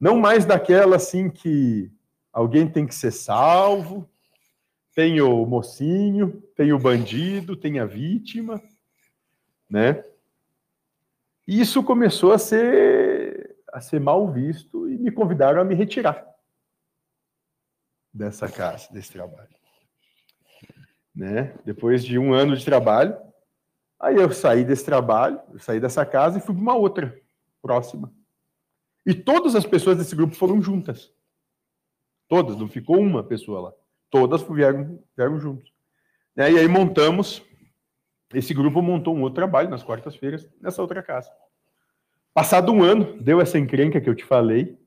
não 0.00 0.18
mais 0.18 0.44
daquela 0.44 0.96
assim 0.96 1.30
que 1.30 1.88
alguém 2.32 2.66
tem 2.66 2.84
que 2.84 2.92
ser 2.96 3.12
salvo, 3.12 4.10
tem 4.92 5.20
o 5.20 5.46
mocinho, 5.46 6.42
tem 6.56 6.72
o 6.72 6.80
bandido, 6.80 7.54
tem 7.54 7.78
a 7.78 7.86
vítima, 7.86 8.60
né? 9.70 10.02
Isso 11.46 11.80
começou 11.84 12.32
a 12.32 12.38
ser 12.38 13.11
a 13.72 13.80
ser 13.80 14.00
mal 14.00 14.30
visto 14.30 14.88
e 14.88 14.98
me 14.98 15.10
convidaram 15.10 15.60
a 15.60 15.64
me 15.64 15.74
retirar 15.74 16.26
dessa 18.12 18.48
casa, 18.48 18.92
desse 18.92 19.10
trabalho 19.10 19.62
né? 21.14 21.54
Depois 21.64 22.04
de 22.04 22.18
um 22.18 22.32
ano 22.32 22.56
de 22.56 22.64
trabalho, 22.64 23.16
aí 24.00 24.16
eu 24.16 24.30
saí 24.32 24.64
desse 24.64 24.84
trabalho, 24.84 25.40
saí 25.58 25.78
dessa 25.78 26.04
casa 26.06 26.38
e 26.38 26.40
fui 26.40 26.54
para 26.54 26.62
uma 26.62 26.74
outra 26.74 27.20
próxima. 27.60 28.12
E 29.04 29.14
todas 29.14 29.54
as 29.54 29.66
pessoas 29.66 29.98
desse 29.98 30.14
grupo 30.14 30.34
foram 30.34 30.62
juntas. 30.62 31.12
Todas, 32.28 32.56
não 32.56 32.68
ficou 32.68 32.98
uma 32.98 33.22
pessoa 33.22 33.60
lá. 33.60 33.72
Todas 34.10 34.42
vieram, 34.42 35.02
vieram 35.16 35.38
juntos. 35.38 35.72
E 36.36 36.40
aí 36.40 36.68
montamos, 36.68 37.42
esse 38.32 38.54
grupo 38.54 38.80
montou 38.80 39.14
um 39.14 39.22
outro 39.22 39.36
trabalho 39.36 39.68
nas 39.68 39.82
quartas-feiras, 39.82 40.48
nessa 40.60 40.80
outra 40.80 41.02
casa. 41.02 41.30
Passado 42.34 42.72
um 42.72 42.82
ano, 42.82 43.20
deu 43.20 43.40
essa 43.40 43.58
encrenca 43.58 44.00
que 44.00 44.08
eu 44.08 44.14
te 44.14 44.24
falei, 44.24 44.78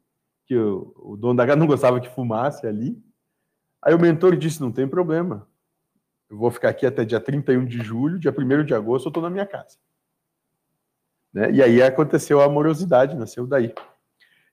que 0.46 0.58
o, 0.58 0.94
o 0.98 1.18
dono 1.18 1.36
da 1.36 1.46
casa 1.46 1.60
não 1.60 1.68
gostava 1.68 2.00
que 2.00 2.10
fumasse 2.10 2.66
ali. 2.66 2.98
Aí 3.82 3.94
o 3.94 4.00
mentor 4.00 4.36
disse: 4.36 4.62
não 4.62 4.72
tem 4.72 4.88
problema, 4.88 5.48
eu 6.30 6.38
vou 6.38 6.50
ficar 6.50 6.70
aqui 6.70 6.86
até 6.86 7.06
dia 7.06 7.20
31 7.20 7.66
de 7.66 7.84
julho, 7.84 8.20
dia 8.20 8.34
1 8.36 8.66
de 8.66 8.74
agosto 8.74 9.06
eu 9.06 9.10
estou 9.10 9.24
na 9.24 9.30
minha 9.30 9.46
casa. 9.46 9.78
Né? 11.32 11.52
E 11.52 11.62
aí 11.62 11.82
aconteceu 11.82 12.42
a 12.42 12.46
amorosidade, 12.46 13.16
nasceu 13.16 13.46
daí. 13.46 13.74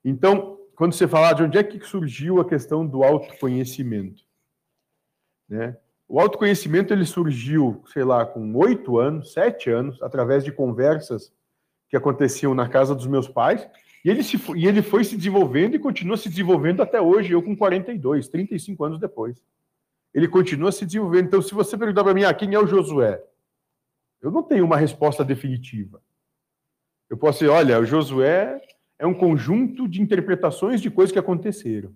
Então, 0.05 0.59
quando 0.75 0.93
você 0.93 1.07
fala 1.07 1.33
de 1.33 1.45
onde 1.45 1.57
é 1.57 1.63
que 1.63 1.81
surgiu 1.81 2.41
a 2.41 2.45
questão 2.45 2.87
do 2.87 3.03
autoconhecimento, 3.03 4.23
né? 5.49 5.77
O 6.09 6.21
autoconhecimento 6.21 6.93
ele 6.93 7.07
surgiu, 7.07 7.83
sei 7.87 8.05
lá, 8.05 8.27
com 8.27 8.55
oito 8.57 8.99
anos, 8.99 9.33
sete 9.33 9.71
anos, 9.71 10.03
através 10.03 10.45
de 10.45 10.53
conversas 10.53 11.33
que 11.93 11.97
aconteciam 11.97 12.55
na 12.55 12.69
casa 12.69 12.93
dos 12.93 13.07
meus 13.07 13.29
pais, 13.29 13.69
e 14.05 14.11
ele, 14.11 14.25
se, 14.25 14.37
e 14.57 14.67
ele 14.67 14.83
foi 14.83 15.05
se 15.05 15.17
desenvolvendo 15.17 15.77
e 15.77 15.79
continua 15.79 16.17
se 16.17 16.29
desenvolvendo 16.29 16.83
até 16.83 17.01
hoje, 17.01 17.33
eu 17.33 17.41
com 17.41 17.55
42, 17.55 18.27
35 18.27 18.85
anos 18.85 18.99
depois 18.99 19.41
ele 20.15 20.29
continua 20.29 20.71
se 20.71 20.85
desenvolvendo. 20.85 21.27
Então, 21.27 21.43
se 21.43 21.55
você 21.55 21.77
perguntar 21.77 22.05
para 22.05 22.15
mim, 22.15 22.25
ah, 22.25 22.35
quem 22.35 22.55
é 22.55 22.59
o 22.59 22.67
Josué? 22.67 23.23
Eu 24.21 24.31
não 24.31 24.43
tenho 24.43 24.65
uma 24.65 24.77
resposta 24.77 25.25
definitiva. 25.25 26.03
Eu 27.09 27.17
posso 27.17 27.41
dizer, 27.41 27.51
olha, 27.51 27.81
o 27.81 27.85
Josué 27.85 28.61
é 28.99 29.07
um 29.07 29.15
conjunto 29.15 29.89
de 29.89 30.01
interpretações 30.01 30.81
de 30.81 30.91
coisas 30.91 31.13
que 31.13 31.19
aconteceram. 31.19 31.95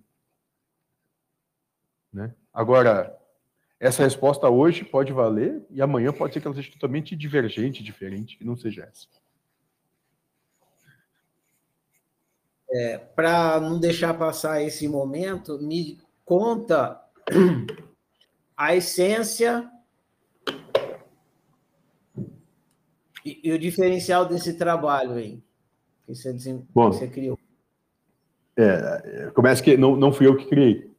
Né? 2.11 2.33
Agora, 2.51 3.15
essa 3.79 4.03
resposta 4.03 4.49
hoje 4.49 4.83
pode 4.83 5.13
valer 5.13 5.63
e 5.69 5.81
amanhã 5.81 6.11
pode 6.11 6.33
ser 6.33 6.41
que 6.41 6.47
ela 6.47 6.55
seja 6.55 6.71
totalmente 6.71 7.15
divergente, 7.15 7.83
diferente, 7.83 8.37
que 8.37 8.43
não 8.43 8.57
seja 8.57 8.83
essa. 8.83 9.07
É, 12.69 12.97
Para 12.97 13.59
não 13.59 13.79
deixar 13.79 14.13
passar 14.13 14.61
esse 14.61 14.87
momento, 14.87 15.59
me 15.59 15.97
conta 16.25 17.01
a 18.57 18.75
essência 18.75 19.69
e, 23.25 23.39
e 23.43 23.51
o 23.51 23.59
diferencial 23.59 24.25
desse 24.25 24.53
trabalho 24.53 25.13
aí 25.13 25.41
que 26.05 26.15
você, 26.15 26.33
Bom, 26.73 26.89
que 26.89 26.97
você 26.97 27.07
criou. 27.07 27.37
É, 28.55 29.29
começa 29.33 29.61
que 29.61 29.75
não, 29.75 29.95
não 29.95 30.11
fui 30.11 30.25
eu 30.25 30.37
que 30.37 30.45
criei. 30.45 30.89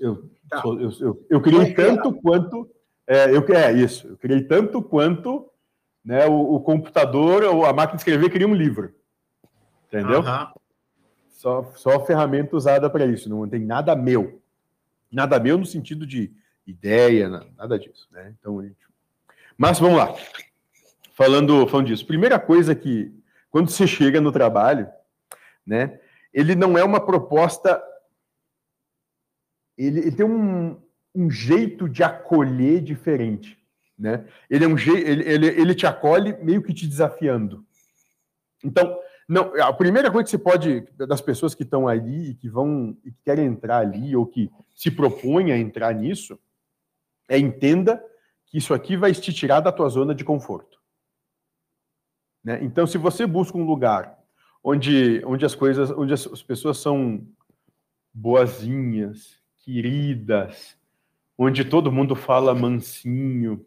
Eu, 0.00 0.30
tá. 0.48 0.62
sou, 0.62 0.80
eu, 0.80 0.90
eu, 1.00 1.26
eu, 1.30 1.40
criei 1.40 1.74
tanto 1.74 2.12
quanto. 2.12 2.68
É, 3.06 3.34
eu, 3.34 3.44
é 3.54 3.72
isso, 3.72 4.08
eu 4.08 4.16
criei 4.16 4.42
tanto 4.42 4.82
quanto 4.82 5.50
né, 6.04 6.26
o, 6.26 6.54
o 6.54 6.60
computador 6.60 7.44
ou 7.44 7.64
a 7.64 7.72
máquina 7.72 7.96
de 7.96 8.00
escrever 8.00 8.30
cria 8.30 8.48
um 8.48 8.54
livro. 8.54 8.94
Entendeu? 9.88 10.22
Só, 11.40 11.64
só 11.74 12.04
ferramenta 12.04 12.54
usada 12.54 12.90
para 12.90 13.06
isso, 13.06 13.26
não 13.26 13.48
tem 13.48 13.64
nada 13.64 13.96
meu. 13.96 14.42
Nada 15.10 15.40
meu 15.40 15.56
no 15.56 15.64
sentido 15.64 16.06
de 16.06 16.30
ideia, 16.66 17.30
nada 17.56 17.78
disso. 17.78 18.06
Né? 18.10 18.34
Então, 18.38 18.62
gente... 18.62 18.76
Mas 19.56 19.78
vamos 19.78 19.96
lá. 19.96 20.14
Falando, 21.14 21.66
falando 21.66 21.86
disso. 21.86 22.04
Primeira 22.04 22.38
coisa 22.38 22.74
que, 22.74 23.10
quando 23.50 23.70
você 23.70 23.86
chega 23.86 24.20
no 24.20 24.30
trabalho, 24.30 24.86
né, 25.66 25.98
ele 26.30 26.54
não 26.54 26.76
é 26.76 26.84
uma 26.84 27.00
proposta 27.00 27.82
ele, 29.78 30.00
ele 30.00 30.12
tem 30.12 30.26
um, 30.26 30.78
um, 31.14 31.30
jeito 31.30 31.88
de 31.88 32.02
acolher 32.02 32.82
diferente, 32.82 33.58
né? 33.98 34.26
Ele 34.50 34.66
é 34.66 34.68
um 34.68 34.76
jeito, 34.76 35.08
ele, 35.08 35.26
ele, 35.26 35.46
ele 35.46 35.74
te 35.74 35.86
acolhe 35.86 36.36
meio 36.44 36.62
que 36.62 36.74
te 36.74 36.86
desafiando. 36.86 37.64
Então, 38.62 39.00
não, 39.30 39.54
a 39.62 39.72
primeira 39.72 40.10
coisa 40.10 40.24
que 40.24 40.30
você 40.30 40.38
pode 40.38 40.80
das 40.96 41.20
pessoas 41.20 41.54
que 41.54 41.62
estão 41.62 41.86
ali 41.86 42.30
e 42.30 42.34
que 42.34 42.48
vão 42.48 42.96
e 43.04 43.12
que 43.12 43.22
querem 43.22 43.46
entrar 43.46 43.78
ali 43.78 44.16
ou 44.16 44.26
que 44.26 44.50
se 44.74 44.90
propõem 44.90 45.52
a 45.52 45.56
entrar 45.56 45.94
nisso 45.94 46.36
é 47.28 47.38
entenda 47.38 48.04
que 48.46 48.58
isso 48.58 48.74
aqui 48.74 48.96
vai 48.96 49.12
te 49.12 49.32
tirar 49.32 49.60
da 49.60 49.70
tua 49.70 49.88
zona 49.88 50.16
de 50.16 50.24
conforto. 50.24 50.80
Né? 52.42 52.58
Então, 52.64 52.88
se 52.88 52.98
você 52.98 53.24
busca 53.24 53.56
um 53.56 53.64
lugar 53.64 54.18
onde, 54.64 55.22
onde 55.24 55.46
as 55.46 55.54
coisas, 55.54 55.92
onde 55.92 56.12
as, 56.12 56.26
as 56.26 56.42
pessoas 56.42 56.78
são 56.78 57.24
boazinhas, 58.12 59.38
queridas, 59.60 60.76
onde 61.38 61.64
todo 61.64 61.92
mundo 61.92 62.16
fala 62.16 62.52
mansinho, 62.52 63.64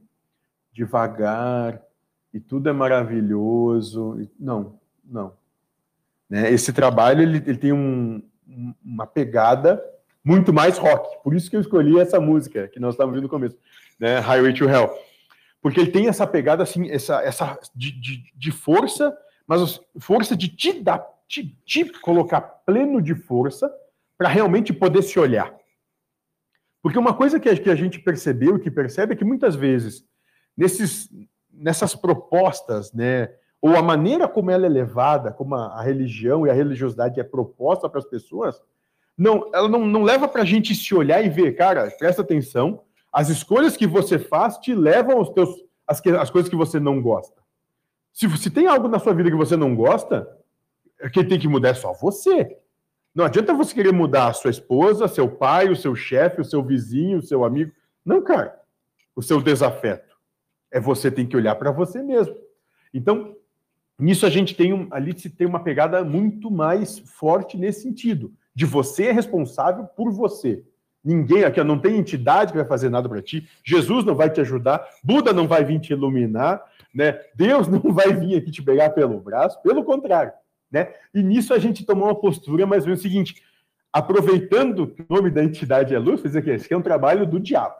devagar, 0.73 1.81
e 2.33 2.39
tudo 2.41 2.67
é 2.67 2.73
maravilhoso. 2.73 4.29
Não, 4.37 4.77
não. 5.05 5.41
Né? 6.33 6.51
Esse 6.51 6.73
trabalho 6.73 7.21
ele, 7.21 7.37
ele 7.45 7.57
tem 7.59 7.71
um, 7.71 8.19
uma 8.83 9.05
pegada 9.05 9.79
muito 10.25 10.51
mais 10.51 10.79
rock. 10.79 11.21
Por 11.23 11.35
isso 11.35 11.47
que 11.47 11.55
eu 11.55 11.61
escolhi 11.61 11.99
essa 11.99 12.19
música 12.19 12.67
que 12.67 12.79
nós 12.79 12.95
estávamos 12.95 13.15
vendo 13.15 13.25
no 13.25 13.29
começo, 13.29 13.55
né? 13.99 14.17
Highway 14.17 14.51
to 14.51 14.67
Hell. 14.67 14.89
Porque 15.61 15.79
ele 15.79 15.91
tem 15.91 16.07
essa 16.07 16.25
pegada 16.25 16.63
assim, 16.63 16.89
essa, 16.89 17.21
essa 17.21 17.59
de, 17.75 17.91
de, 17.91 18.33
de 18.35 18.51
força, 18.51 19.15
mas 19.45 19.79
força 19.99 20.35
de 20.35 20.47
te 20.47 20.81
dar, 20.81 21.07
te, 21.27 21.55
te 21.63 21.85
colocar 21.99 22.41
pleno 22.41 22.99
de 22.99 23.13
força 23.13 23.71
para 24.17 24.27
realmente 24.27 24.73
poder 24.73 25.03
se 25.03 25.19
olhar. 25.19 25.55
Porque 26.81 26.97
uma 26.97 27.13
coisa 27.13 27.39
que 27.39 27.47
a, 27.47 27.75
gente 27.75 27.99
percebeu, 27.99 28.57
que 28.57 28.71
percebe, 28.71 29.13
é 29.13 29.15
que 29.15 29.23
muitas 29.23 29.53
vezes, 29.53 30.03
nesses, 30.57 31.09
nessas 31.51 31.93
propostas, 31.93 32.91
né, 32.91 33.29
ou 33.63 33.77
a 33.77 33.81
maneira 33.81 34.27
como 34.27 34.51
ela 34.51 34.65
é 34.65 34.69
levada, 34.69 35.31
como 35.31 35.55
a, 35.55 35.67
a 35.67 35.81
religião 35.81 36.45
e 36.45 36.49
a 36.49 36.53
religiosidade 36.53 37.17
é 37.17 37.23
proposta 37.23 37.87
para 37.87 37.99
as 37.99 38.05
pessoas, 38.05 38.61
não, 39.17 39.49
ela 39.53 39.69
não, 39.69 39.85
não 39.85 40.03
leva 40.03 40.27
para 40.27 40.41
a 40.41 40.45
gente 40.45 40.75
se 40.75 40.93
olhar 40.93 41.25
e 41.25 41.29
ver, 41.29 41.55
cara, 41.55 41.89
presta 41.97 42.21
atenção, 42.21 42.81
as 43.09 43.29
escolhas 43.29 43.77
que 43.77 43.87
você 43.87 44.19
faz 44.19 44.57
te 44.57 44.75
levam 44.75 45.17
aos 45.17 45.29
teus, 45.29 45.49
as, 45.87 46.05
as 46.05 46.29
coisas 46.29 46.49
que 46.49 46.57
você 46.57 46.77
não 46.77 47.01
gosta. 47.01 47.41
Se, 48.11 48.29
se 48.37 48.49
tem 48.49 48.67
algo 48.67 48.89
na 48.89 48.99
sua 48.99 49.13
vida 49.13 49.31
que 49.31 49.37
você 49.37 49.55
não 49.55 49.73
gosta, 49.73 50.27
quem 51.13 51.25
tem 51.25 51.39
que 51.39 51.47
mudar 51.47 51.69
é 51.69 51.73
só 51.73 51.93
você. 51.93 52.57
Não 53.15 53.23
adianta 53.23 53.53
você 53.53 53.73
querer 53.73 53.93
mudar 53.93 54.27
a 54.27 54.33
sua 54.33 54.51
esposa, 54.51 55.07
seu 55.07 55.29
pai, 55.29 55.69
o 55.69 55.75
seu 55.75 55.95
chefe, 55.95 56.41
o 56.41 56.45
seu 56.45 56.61
vizinho, 56.61 57.19
o 57.19 57.23
seu 57.23 57.45
amigo. 57.45 57.71
Não, 58.03 58.21
cara. 58.21 58.59
O 59.15 59.21
seu 59.21 59.41
desafeto. 59.41 60.17
É 60.69 60.81
você 60.81 61.09
tem 61.09 61.25
que 61.25 61.37
olhar 61.37 61.55
para 61.55 61.71
você 61.71 62.03
mesmo. 62.03 62.35
Então, 62.93 63.37
nisso 63.99 64.25
a 64.25 64.29
gente 64.29 64.55
tem 64.55 64.73
um, 64.73 64.87
ali 64.91 65.17
se 65.17 65.29
tem 65.29 65.47
uma 65.47 65.63
pegada 65.63 66.03
muito 66.03 66.49
mais 66.49 66.99
forte 66.99 67.57
nesse 67.57 67.81
sentido, 67.81 68.33
de 68.55 68.65
você 68.65 69.05
é 69.05 69.11
responsável 69.11 69.85
por 69.85 70.11
você. 70.11 70.63
Ninguém 71.03 71.43
aqui 71.43 71.61
não 71.63 71.77
tem 71.77 71.97
entidade 71.97 72.51
que 72.53 72.57
vai 72.57 72.67
fazer 72.67 72.89
nada 72.89 73.09
para 73.09 73.21
ti. 73.21 73.49
Jesus 73.63 74.05
não 74.05 74.15
vai 74.15 74.29
te 74.29 74.39
ajudar, 74.39 74.87
Buda 75.03 75.33
não 75.33 75.47
vai 75.47 75.65
vir 75.65 75.79
te 75.79 75.91
iluminar, 75.91 76.63
né? 76.93 77.19
Deus 77.35 77.67
não 77.69 77.81
vai 77.91 78.13
vir 78.13 78.37
aqui 78.37 78.51
te 78.51 78.61
pegar 78.61 78.91
pelo 78.91 79.19
braço, 79.19 79.61
pelo 79.61 79.83
contrário. 79.83 80.31
Né? 80.71 80.93
E 81.13 81.21
nisso 81.21 81.53
a 81.53 81.59
gente 81.59 81.85
tomou 81.85 82.07
uma 82.07 82.19
postura 82.19 82.65
mais 82.65 82.83
ou 82.83 82.87
menos 82.87 83.01
o 83.01 83.03
seguinte: 83.03 83.43
aproveitando 83.91 84.87
que 84.87 85.01
o 85.01 85.05
nome 85.09 85.29
da 85.29 85.43
entidade 85.43 85.93
é 85.93 85.99
luz, 85.99 86.23
dizer 86.23 86.43
que 86.43 86.49
esse 86.49 86.65
aqui 86.65 86.73
é 86.73 86.77
um 86.77 86.81
trabalho 86.81 87.27
do 87.27 87.39
diabo. 87.39 87.75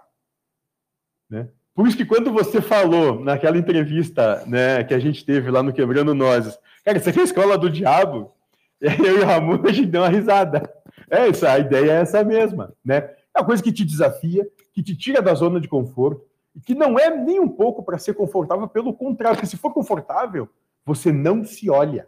Né? 1.29 1.49
Por 1.75 1.87
isso 1.87 1.97
que 1.97 2.05
quando 2.05 2.31
você 2.31 2.61
falou 2.61 3.19
naquela 3.19 3.57
entrevista 3.57 4.43
né, 4.45 4.83
que 4.83 4.93
a 4.93 4.99
gente 4.99 5.25
teve 5.25 5.49
lá 5.49 5.63
no 5.63 5.73
Quebrando 5.73 6.13
Nozes, 6.13 6.57
cara, 6.85 6.97
é 6.97 7.19
a 7.19 7.23
escola 7.23 7.57
do 7.57 7.69
diabo, 7.69 8.31
eu 8.79 9.19
e 9.19 9.21
o 9.21 9.25
Ramon 9.25 9.59
a 9.65 9.71
gente 9.71 9.87
deu 9.87 10.01
uma 10.01 10.09
risada. 10.09 10.71
É 11.09 11.27
isso, 11.27 11.45
a 11.45 11.57
ideia 11.57 11.91
é 11.91 12.01
essa 12.01 12.23
mesma, 12.23 12.73
né? 12.85 13.09
É 13.35 13.39
uma 13.39 13.45
coisa 13.45 13.63
que 13.63 13.71
te 13.71 13.83
desafia, 13.83 14.47
que 14.71 14.83
te 14.83 14.95
tira 14.95 15.21
da 15.21 15.33
zona 15.33 15.59
de 15.59 15.67
conforto, 15.67 16.23
e 16.55 16.59
que 16.59 16.75
não 16.75 16.99
é 16.99 17.09
nem 17.09 17.39
um 17.39 17.49
pouco 17.49 17.83
para 17.83 17.97
ser 17.97 18.13
confortável, 18.13 18.67
pelo 18.67 18.93
contrário, 18.93 19.37
porque 19.37 19.47
se 19.47 19.57
for 19.57 19.73
confortável, 19.73 20.47
você 20.85 21.11
não 21.11 21.43
se 21.43 21.69
olha. 21.69 22.07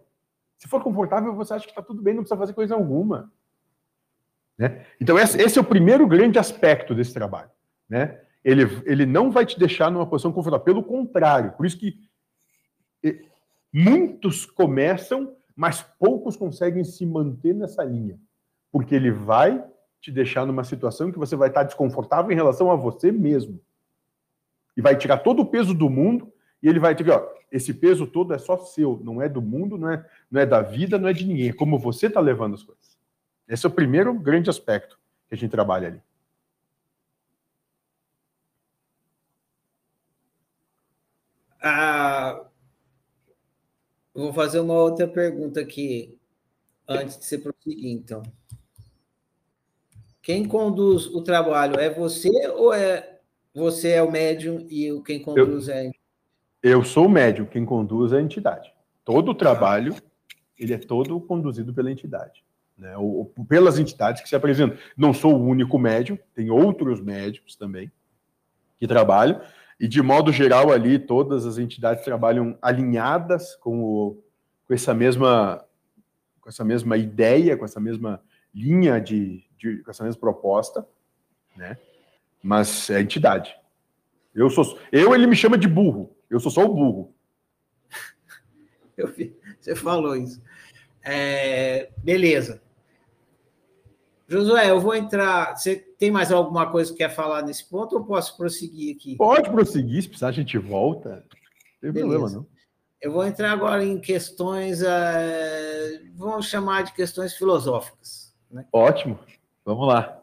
Se 0.58 0.68
for 0.68 0.82
confortável, 0.84 1.34
você 1.34 1.54
acha 1.56 1.66
que 1.66 1.72
está 1.72 1.82
tudo 1.82 2.02
bem, 2.02 2.14
não 2.14 2.22
precisa 2.22 2.40
fazer 2.40 2.54
coisa 2.54 2.76
alguma. 2.76 3.32
Né? 4.58 4.86
Então, 5.02 5.18
esse 5.18 5.58
é 5.58 5.62
o 5.62 5.66
primeiro 5.66 6.08
grande 6.08 6.38
aspecto 6.38 6.94
desse 6.94 7.14
trabalho. 7.14 7.50
Né? 7.90 8.20
Ele, 8.46 8.64
ele 8.86 9.08
não 9.08 9.32
vai 9.32 9.44
te 9.44 9.58
deixar 9.58 9.90
numa 9.90 10.06
posição 10.06 10.32
confortável, 10.32 10.64
pelo 10.64 10.84
contrário. 10.84 11.54
Por 11.54 11.66
isso 11.66 11.80
que 11.80 11.98
muitos 13.74 14.46
começam, 14.46 15.36
mas 15.56 15.82
poucos 15.82 16.38
conseguem 16.38 16.84
se 16.84 17.04
manter 17.08 17.56
nessa 17.56 17.84
linha. 17.84 18.20
Porque 18.72 18.94
ele 18.94 19.10
vai 19.10 19.66
te 20.00 20.12
deixar 20.12 20.46
numa 20.46 20.64
situação 20.64 21.12
que 21.12 21.18
você 21.18 21.36
vai 21.36 21.50
estar 21.50 21.64
desconfortável 21.64 22.32
em 22.32 22.36
relação 22.36 22.70
a 22.70 22.76
você 22.76 23.12
mesmo. 23.12 23.60
E 24.78 24.82
vai 24.82 24.96
tirar 24.96 25.18
todo 25.18 25.42
o 25.42 25.46
peso 25.46 25.74
do 25.74 25.90
mundo 25.90 26.32
e 26.62 26.70
ele 26.70 26.80
vai 26.80 26.94
dizer, 26.94 27.12
ó, 27.12 27.28
esse 27.52 27.74
peso 27.74 28.06
todo 28.06 28.32
é 28.32 28.38
só 28.38 28.60
seu, 28.60 29.00
não 29.04 29.22
é 29.22 29.28
do 29.28 29.42
mundo, 29.42 29.76
não 29.78 29.90
é, 29.90 30.06
não 30.30 30.42
é 30.42 30.46
da 30.46 30.62
vida, 30.62 31.00
não 31.00 31.08
é 31.08 31.14
de 31.14 31.26
ninguém, 31.26 31.50
é 31.50 31.54
como 31.54 31.80
você 31.80 32.08
está 32.08 32.20
levando 32.20 32.54
as 32.54 32.62
coisas. 32.64 32.96
Esse 33.48 33.66
é 33.66 33.70
o 33.70 33.72
primeiro 33.72 34.14
grande 34.14 34.50
aspecto 34.52 35.00
que 35.28 35.34
a 35.34 35.38
gente 35.38 35.50
trabalha 35.50 35.88
ali. 35.88 36.02
Ah, 41.68 42.46
vou 44.14 44.32
fazer 44.32 44.60
uma 44.60 44.76
outra 44.76 45.08
pergunta 45.08 45.60
aqui, 45.60 46.16
antes 46.88 47.18
de 47.18 47.26
você 47.26 47.40
prosseguir, 47.40 47.92
então. 47.92 48.22
Quem 50.22 50.48
conduz 50.48 51.08
o 51.08 51.24
trabalho 51.24 51.80
é 51.80 51.90
você 51.90 52.30
ou 52.50 52.72
é 52.72 53.20
você 53.52 53.94
é 53.94 54.04
o 54.04 54.12
médium 54.12 54.68
e 54.70 55.02
quem 55.04 55.20
conduz 55.20 55.68
Eu... 55.68 55.74
é 55.74 55.92
eu 56.62 56.84
sou 56.84 57.08
o 57.08 57.10
médium, 57.10 57.48
quem 57.48 57.66
conduz 57.66 58.14
é 58.14 58.18
a 58.18 58.22
entidade. 58.22 58.72
Todo 59.04 59.32
o 59.32 59.36
trabalho, 59.36 59.96
ele 60.60 60.74
é 60.74 60.78
todo 60.78 61.20
conduzido 61.20 61.74
pela 61.74 61.92
entidade. 61.92 62.44
Né? 62.78 62.96
Ou, 62.96 63.32
ou, 63.36 63.46
pelas 63.46 63.80
entidades 63.80 64.22
que 64.22 64.30
se 64.30 64.36
apresentam. 64.36 64.78
Não 64.96 65.16
sou 65.16 65.36
o 65.36 65.44
único 65.44 65.80
médium, 65.80 66.18
tem 66.36 66.52
outros 66.52 67.02
médicos 67.02 67.56
também 67.56 67.92
que 68.80 68.88
trabalham, 68.88 69.42
e 69.80 69.88
de 69.88 70.02
modo 70.02 70.32
geral 70.32 70.72
ali 70.72 70.98
todas 70.98 71.46
as 71.46 71.58
entidades 71.58 72.04
trabalham 72.04 72.58
alinhadas 72.62 73.56
com, 73.58 73.84
o, 73.84 74.24
com 74.68 74.74
essa 74.74 74.94
mesma 74.94 75.64
com 76.40 76.50
essa 76.50 76.64
mesma 76.64 76.96
ideia, 76.96 77.58
com 77.58 77.66
essa 77.66 77.80
mesma 77.80 78.22
linha 78.54 79.02
de, 79.02 79.44
de 79.58 79.82
com 79.84 79.92
essa 79.92 80.04
mesma 80.04 80.20
proposta, 80.20 80.88
né? 81.56 81.78
Mas 82.42 82.90
é 82.90 83.02
entidade. 83.02 83.56
Eu 84.34 84.50
sou 84.50 84.80
eu 84.92 85.14
ele 85.14 85.28
me 85.28 85.36
chama 85.36 85.58
de 85.58 85.68
burro. 85.68 86.16
Eu 86.30 86.40
sou 86.40 86.52
só 86.52 86.64
o 86.64 86.74
burro. 86.74 87.14
Eu 88.96 89.08
vi, 89.08 89.36
você 89.60 89.76
falou 89.76 90.16
isso. 90.16 90.42
É, 91.04 91.90
beleza. 91.98 92.62
Josué, 94.28 94.70
eu 94.70 94.80
vou 94.80 94.96
entrar. 94.96 95.56
Você 95.56 95.76
tem 95.76 96.10
mais 96.10 96.32
alguma 96.32 96.70
coisa 96.70 96.92
que 96.92 96.98
quer 96.98 97.10
falar 97.10 97.44
nesse 97.44 97.68
ponto 97.70 97.96
ou 97.96 98.04
posso 98.04 98.36
prosseguir 98.36 98.96
aqui? 98.96 99.16
Pode 99.16 99.50
prosseguir, 99.50 100.02
se 100.02 100.08
precisar 100.08 100.30
a 100.30 100.32
gente 100.32 100.58
volta. 100.58 101.24
Não 101.82 101.94
tem 101.94 102.02
problema, 102.02 102.30
não. 102.30 102.48
Eu 103.02 103.12
vou 103.12 103.24
entrar 103.24 103.52
agora 103.52 103.84
em 103.84 104.00
questões, 104.00 104.82
é, 104.82 106.02
vamos 106.16 106.48
chamar 106.48 106.84
de 106.84 106.94
questões 106.94 107.36
filosóficas. 107.36 108.34
Né? 108.50 108.66
Ótimo, 108.74 109.20
vamos 109.64 109.88
lá. 109.88 110.20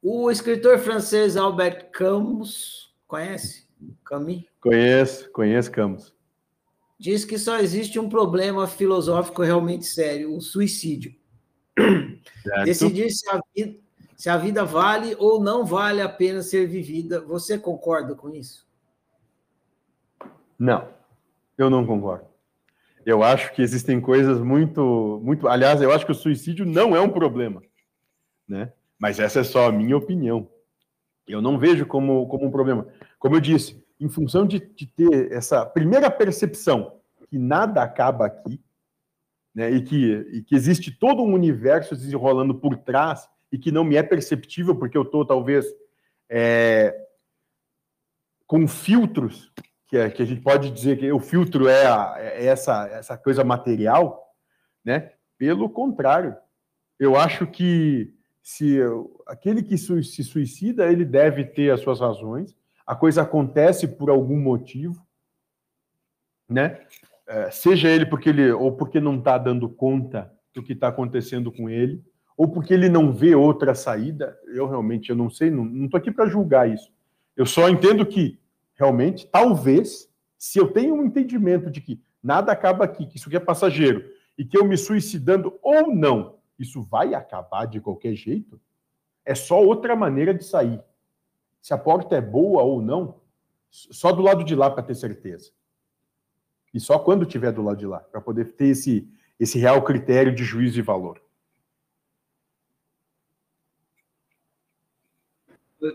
O 0.00 0.30
escritor 0.30 0.78
francês 0.78 1.36
Albert 1.36 1.90
Camus, 1.90 2.94
conhece? 3.08 3.66
Camus? 4.04 4.44
Conheço, 4.60 5.30
conheço 5.32 5.72
Camus. 5.72 6.14
Diz 6.98 7.24
que 7.24 7.38
só 7.38 7.58
existe 7.58 7.98
um 7.98 8.08
problema 8.08 8.66
filosófico 8.66 9.42
realmente 9.42 9.86
sério, 9.86 10.36
o 10.36 10.40
suicídio. 10.40 11.14
Certo. 12.42 12.64
Decidir 12.64 13.10
se 13.10 13.28
a, 13.28 13.40
vida, 13.54 13.78
se 14.16 14.30
a 14.30 14.36
vida 14.36 14.64
vale 14.64 15.14
ou 15.18 15.42
não 15.42 15.64
vale 15.64 16.00
a 16.00 16.08
pena 16.08 16.42
ser 16.42 16.66
vivida. 16.66 17.20
Você 17.20 17.58
concorda 17.58 18.14
com 18.14 18.30
isso? 18.30 18.66
Não, 20.58 20.88
eu 21.56 21.70
não 21.70 21.86
concordo. 21.86 22.26
Eu 23.04 23.22
acho 23.22 23.52
que 23.52 23.62
existem 23.62 24.00
coisas 24.00 24.38
muito, 24.40 25.20
muito. 25.24 25.48
Aliás, 25.48 25.80
eu 25.80 25.90
acho 25.90 26.04
que 26.04 26.12
o 26.12 26.14
suicídio 26.14 26.66
não 26.66 26.94
é 26.94 27.00
um 27.00 27.08
problema, 27.08 27.62
né? 28.46 28.72
Mas 28.98 29.18
essa 29.18 29.40
é 29.40 29.44
só 29.44 29.68
a 29.68 29.72
minha 29.72 29.96
opinião. 29.96 30.46
Eu 31.26 31.40
não 31.40 31.58
vejo 31.58 31.86
como, 31.86 32.26
como 32.28 32.46
um 32.46 32.50
problema. 32.50 32.86
Como 33.18 33.36
eu 33.36 33.40
disse, 33.40 33.82
em 33.98 34.08
função 34.08 34.46
de, 34.46 34.58
de 34.58 34.86
ter 34.86 35.32
essa 35.32 35.64
primeira 35.64 36.10
percepção 36.10 37.00
que 37.28 37.38
nada 37.38 37.82
acaba 37.82 38.26
aqui, 38.26 38.60
né, 39.54 39.70
e, 39.70 39.82
que, 39.82 40.12
e 40.32 40.42
que 40.42 40.54
existe 40.54 40.90
todo 40.90 41.22
um 41.22 41.34
universo 41.34 41.94
se 41.94 42.02
desenrolando 42.02 42.54
por 42.54 42.76
trás 42.76 43.28
e 43.52 43.58
que 43.58 43.72
não 43.72 43.84
me 43.84 43.96
é 43.96 44.02
perceptível 44.02 44.76
porque 44.76 44.96
eu 44.96 45.02
estou, 45.02 45.24
talvez, 45.24 45.66
é, 46.28 46.96
com 48.46 48.66
filtros, 48.68 49.52
que, 49.86 49.96
é, 49.96 50.10
que 50.10 50.22
a 50.22 50.26
gente 50.26 50.40
pode 50.40 50.70
dizer 50.70 50.98
que 50.98 51.10
o 51.10 51.18
filtro 51.18 51.68
é, 51.68 51.86
a, 51.86 52.14
é 52.18 52.46
essa, 52.46 52.86
essa 52.88 53.18
coisa 53.18 53.42
material, 53.42 54.24
né? 54.84 55.12
Pelo 55.36 55.68
contrário, 55.68 56.36
eu 56.98 57.16
acho 57.16 57.46
que 57.46 58.14
se 58.42 58.78
aquele 59.26 59.62
que 59.62 59.76
se 59.76 60.24
suicida, 60.24 60.90
ele 60.90 61.04
deve 61.04 61.44
ter 61.44 61.70
as 61.70 61.80
suas 61.80 62.00
razões, 62.00 62.56
a 62.86 62.94
coisa 62.94 63.22
acontece 63.22 63.86
por 63.86 64.10
algum 64.10 64.38
motivo, 64.38 65.06
né? 66.48 66.84
É, 67.30 67.48
seja 67.48 67.88
ele 67.88 68.04
porque 68.04 68.28
ele 68.28 68.50
ou 68.50 68.72
porque 68.72 68.98
não 68.98 69.16
está 69.16 69.38
dando 69.38 69.68
conta 69.68 70.32
do 70.52 70.64
que 70.64 70.72
está 70.72 70.88
acontecendo 70.88 71.52
com 71.52 71.70
ele, 71.70 72.04
ou 72.36 72.50
porque 72.50 72.74
ele 72.74 72.88
não 72.88 73.12
vê 73.12 73.36
outra 73.36 73.72
saída. 73.72 74.36
Eu 74.48 74.68
realmente 74.68 75.10
eu 75.10 75.16
não 75.16 75.30
sei, 75.30 75.48
não 75.48 75.84
estou 75.84 75.96
aqui 75.96 76.10
para 76.10 76.28
julgar 76.28 76.68
isso. 76.68 76.90
Eu 77.36 77.46
só 77.46 77.68
entendo 77.68 78.04
que 78.04 78.36
realmente, 78.74 79.28
talvez, 79.28 80.10
se 80.36 80.58
eu 80.58 80.72
tenho 80.72 80.92
um 80.92 81.04
entendimento 81.04 81.70
de 81.70 81.80
que 81.80 82.02
nada 82.20 82.50
acaba 82.50 82.84
aqui, 82.84 83.06
que 83.06 83.16
isso 83.16 83.28
aqui 83.28 83.36
é 83.36 83.40
passageiro, 83.40 84.10
e 84.36 84.44
que 84.44 84.58
eu 84.58 84.64
me 84.64 84.76
suicidando 84.76 85.56
ou 85.62 85.94
não, 85.94 86.34
isso 86.58 86.82
vai 86.82 87.14
acabar 87.14 87.64
de 87.66 87.80
qualquer 87.80 88.16
jeito, 88.16 88.60
é 89.24 89.36
só 89.36 89.62
outra 89.62 89.94
maneira 89.94 90.34
de 90.34 90.42
sair. 90.42 90.82
Se 91.62 91.72
a 91.72 91.78
porta 91.78 92.16
é 92.16 92.20
boa 92.20 92.64
ou 92.64 92.82
não, 92.82 93.20
só 93.70 94.10
do 94.10 94.20
lado 94.20 94.42
de 94.42 94.56
lá 94.56 94.68
para 94.68 94.82
ter 94.82 94.96
certeza. 94.96 95.52
E 96.72 96.80
só 96.80 96.98
quando 96.98 97.26
tiver 97.26 97.52
do 97.52 97.62
lado 97.62 97.78
de 97.78 97.86
lá, 97.86 97.98
para 97.98 98.20
poder 98.20 98.52
ter 98.52 98.68
esse, 98.68 99.08
esse 99.38 99.58
real 99.58 99.82
critério 99.82 100.34
de 100.34 100.44
juízo 100.44 100.78
e 100.78 100.82
valor. 100.82 101.20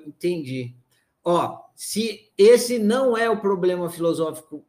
entendi. 0.07 0.75
Ó, 1.23 1.61
se 1.75 2.31
esse 2.37 2.79
não 2.79 3.17
é 3.17 3.29
o 3.29 3.39
problema 3.39 3.89
filosófico 3.89 4.65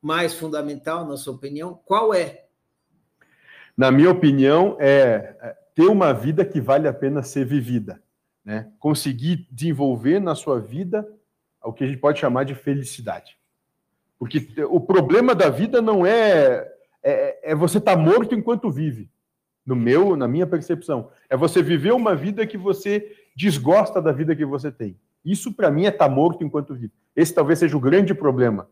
mais 0.00 0.34
fundamental, 0.34 1.06
na 1.06 1.16
sua 1.16 1.34
opinião, 1.34 1.80
qual 1.84 2.12
é? 2.12 2.46
Na 3.76 3.90
minha 3.90 4.10
opinião, 4.10 4.76
é, 4.78 5.36
é 5.40 5.56
ter 5.74 5.86
uma 5.86 6.12
vida 6.12 6.44
que 6.44 6.60
vale 6.60 6.86
a 6.88 6.92
pena 6.92 7.22
ser 7.22 7.46
vivida. 7.46 8.02
Né? 8.44 8.70
Conseguir 8.78 9.46
desenvolver 9.50 10.20
na 10.20 10.34
sua 10.34 10.60
vida 10.60 11.08
o 11.62 11.72
que 11.72 11.84
a 11.84 11.86
gente 11.86 12.00
pode 12.00 12.18
chamar 12.18 12.44
de 12.44 12.54
felicidade. 12.54 13.38
Porque 14.22 14.46
o 14.70 14.78
problema 14.78 15.34
da 15.34 15.50
vida 15.50 15.82
não 15.82 16.06
é, 16.06 16.72
é, 17.02 17.50
é 17.50 17.54
você 17.56 17.78
estar 17.78 17.96
tá 17.96 18.00
morto 18.00 18.36
enquanto 18.36 18.70
vive. 18.70 19.10
No 19.66 19.74
meu, 19.74 20.14
na 20.14 20.28
minha 20.28 20.46
percepção, 20.46 21.10
é 21.28 21.36
você 21.36 21.60
viver 21.60 21.92
uma 21.92 22.14
vida 22.14 22.46
que 22.46 22.56
você 22.56 23.16
desgosta 23.34 24.00
da 24.00 24.12
vida 24.12 24.36
que 24.36 24.44
você 24.44 24.70
tem. 24.70 24.96
Isso 25.24 25.52
para 25.52 25.72
mim 25.72 25.86
é 25.86 25.88
estar 25.88 26.08
tá 26.08 26.14
morto 26.14 26.44
enquanto 26.44 26.72
vive. 26.72 26.92
Esse 27.16 27.34
talvez 27.34 27.58
seja 27.58 27.76
o 27.76 27.80
grande 27.80 28.14
problema. 28.14 28.70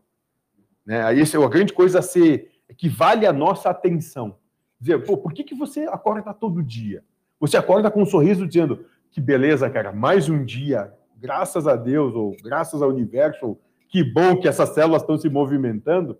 Né? 0.85 1.03
Aí 1.03 1.19
essa 1.19 1.37
é 1.37 1.43
a 1.43 1.49
grande 1.49 1.73
coisa 1.73 1.99
a 1.99 2.01
ser 2.01 2.49
que 2.77 2.87
vale 2.87 3.25
a 3.25 3.33
nossa 3.33 3.69
atenção. 3.71 4.37
Dizer, 4.79 5.03
pô, 5.03 5.17
por 5.17 5.33
que, 5.33 5.43
que 5.43 5.53
você 5.53 5.81
acorda 5.81 6.33
todo 6.33 6.63
dia? 6.63 7.03
Você 7.41 7.57
acorda 7.57 7.91
com 7.91 8.03
um 8.03 8.05
sorriso 8.05 8.47
dizendo 8.47 8.85
que 9.11 9.19
beleza, 9.19 9.69
cara, 9.69 9.91
mais 9.91 10.29
um 10.29 10.45
dia, 10.45 10.93
graças 11.17 11.67
a 11.67 11.75
Deus, 11.75 12.15
ou 12.15 12.37
graças 12.41 12.81
ao 12.81 12.87
universo, 12.87 13.45
ou 13.45 13.61
que 13.91 14.03
bom 14.03 14.39
que 14.39 14.47
essas 14.47 14.69
células 14.69 15.01
estão 15.01 15.17
se 15.17 15.29
movimentando 15.29 16.17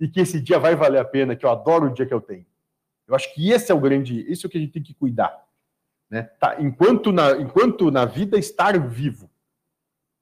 e 0.00 0.08
que 0.08 0.20
esse 0.20 0.40
dia 0.40 0.58
vai 0.58 0.74
valer 0.74 0.98
a 0.98 1.04
pena, 1.04 1.36
que 1.36 1.44
eu 1.44 1.50
adoro 1.50 1.86
o 1.86 1.94
dia 1.94 2.06
que 2.06 2.14
eu 2.14 2.20
tenho. 2.20 2.46
Eu 3.06 3.14
acho 3.14 3.32
que 3.34 3.50
esse 3.50 3.70
é 3.70 3.74
o 3.74 3.80
grande, 3.80 4.20
isso 4.30 4.46
é 4.46 4.48
o 4.48 4.50
que 4.50 4.56
a 4.56 4.60
gente 4.60 4.72
tem 4.72 4.82
que 4.82 4.94
cuidar. 4.94 5.46
Né? 6.08 6.22
Tá, 6.40 6.60
enquanto, 6.60 7.12
na, 7.12 7.32
enquanto 7.32 7.90
na 7.90 8.06
vida 8.06 8.38
estar 8.38 8.78
vivo. 8.88 9.30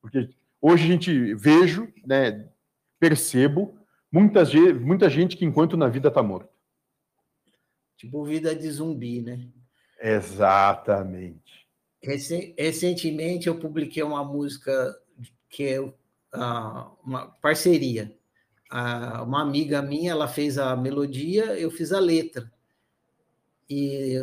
Porque 0.03 0.29
hoje 0.61 0.85
a 0.85 0.87
gente 0.89 1.35
vejo, 1.35 1.89
né, 2.05 2.49
percebo, 2.99 3.79
muitas, 4.11 4.53
muita 4.81 5.09
gente 5.09 5.37
que 5.37 5.45
enquanto 5.45 5.77
na 5.77 5.89
vida 5.89 6.09
está 6.09 6.23
morto. 6.23 6.51
Tipo 7.97 8.25
vida 8.25 8.55
de 8.55 8.71
zumbi, 8.71 9.23
né? 9.23 9.49
Exatamente. 10.01 11.69
Recentemente 12.03 13.49
eu 13.49 13.59
publiquei 13.59 14.03
uma 14.03 14.25
música 14.25 14.97
que 15.49 15.63
eu 15.63 15.95
uma 16.33 17.27
parceria. 17.41 18.17
uma 19.25 19.43
amiga 19.43 19.83
minha, 19.83 20.13
ela 20.13 20.29
fez 20.29 20.59
a 20.59 20.77
melodia, 20.77 21.59
eu 21.59 21.71
fiz 21.71 21.93
a 21.93 21.99
letra. 21.99 22.51
E 23.69 24.23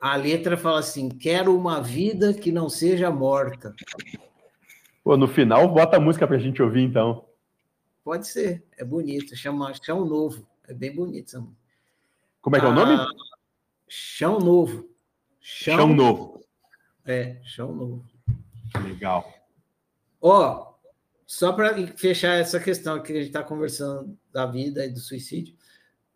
a 0.00 0.16
letra 0.16 0.56
fala 0.56 0.80
assim: 0.80 1.08
quero 1.08 1.56
uma 1.56 1.80
vida 1.80 2.34
que 2.34 2.52
não 2.52 2.68
seja 2.68 3.10
morta. 3.10 3.74
Pô, 5.02 5.16
no 5.16 5.28
final, 5.28 5.68
bota 5.72 5.96
a 5.96 6.00
música 6.00 6.26
para 6.26 6.36
a 6.36 6.40
gente 6.40 6.62
ouvir, 6.62 6.82
então. 6.82 7.26
Pode 8.02 8.26
ser, 8.26 8.64
é 8.76 8.84
bonito. 8.84 9.36
Chama 9.36 9.72
Chão 9.74 10.04
Novo. 10.04 10.46
É 10.68 10.74
bem 10.74 10.94
bonito 10.94 11.28
essa 11.28 11.40
música. 11.40 11.64
Como 12.40 12.56
é 12.56 12.60
que 12.60 12.66
é 12.66 12.68
o 12.68 12.74
nome? 12.74 12.94
Ah, 12.94 13.06
Chão 13.88 14.38
Novo. 14.38 14.88
Chão, 15.40 15.76
Chão 15.76 15.94
Novo. 15.94 16.40
É, 17.04 17.38
Chão 17.42 17.74
Novo. 17.74 18.04
Legal. 18.82 19.32
Ó, 20.20 20.73
só 21.26 21.52
para 21.52 21.74
fechar 21.96 22.38
essa 22.38 22.60
questão 22.60 23.02
que 23.02 23.12
a 23.12 23.16
gente 23.16 23.26
está 23.26 23.42
conversando 23.42 24.16
da 24.32 24.46
vida 24.46 24.84
e 24.84 24.90
do 24.90 24.98
suicídio, 24.98 25.54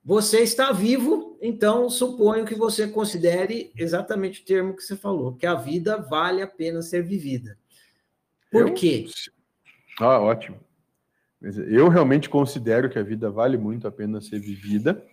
você 0.04 0.40
está 0.40 0.72
vivo, 0.72 1.38
então 1.42 1.90
suponho 1.90 2.46
que 2.46 2.54
você 2.54 2.88
considere 2.88 3.72
exatamente 3.76 4.40
o 4.40 4.44
termo 4.44 4.74
que 4.74 4.82
você 4.82 4.96
falou, 4.96 5.34
que 5.34 5.46
a 5.46 5.54
vida 5.54 5.98
vale 5.98 6.40
a 6.40 6.46
pena 6.46 6.80
ser 6.80 7.02
vivida. 7.02 7.58
Por 8.50 8.68
eu? 8.68 8.74
quê? 8.74 9.06
Ah, 10.00 10.18
ótimo. 10.18 10.58
Eu 11.42 11.88
realmente 11.88 12.28
considero 12.28 12.88
que 12.88 12.98
a 12.98 13.02
vida 13.02 13.30
vale 13.30 13.56
muito 13.56 13.86
a 13.86 13.92
pena 13.92 14.20
ser 14.20 14.40
vivida, 14.40 15.04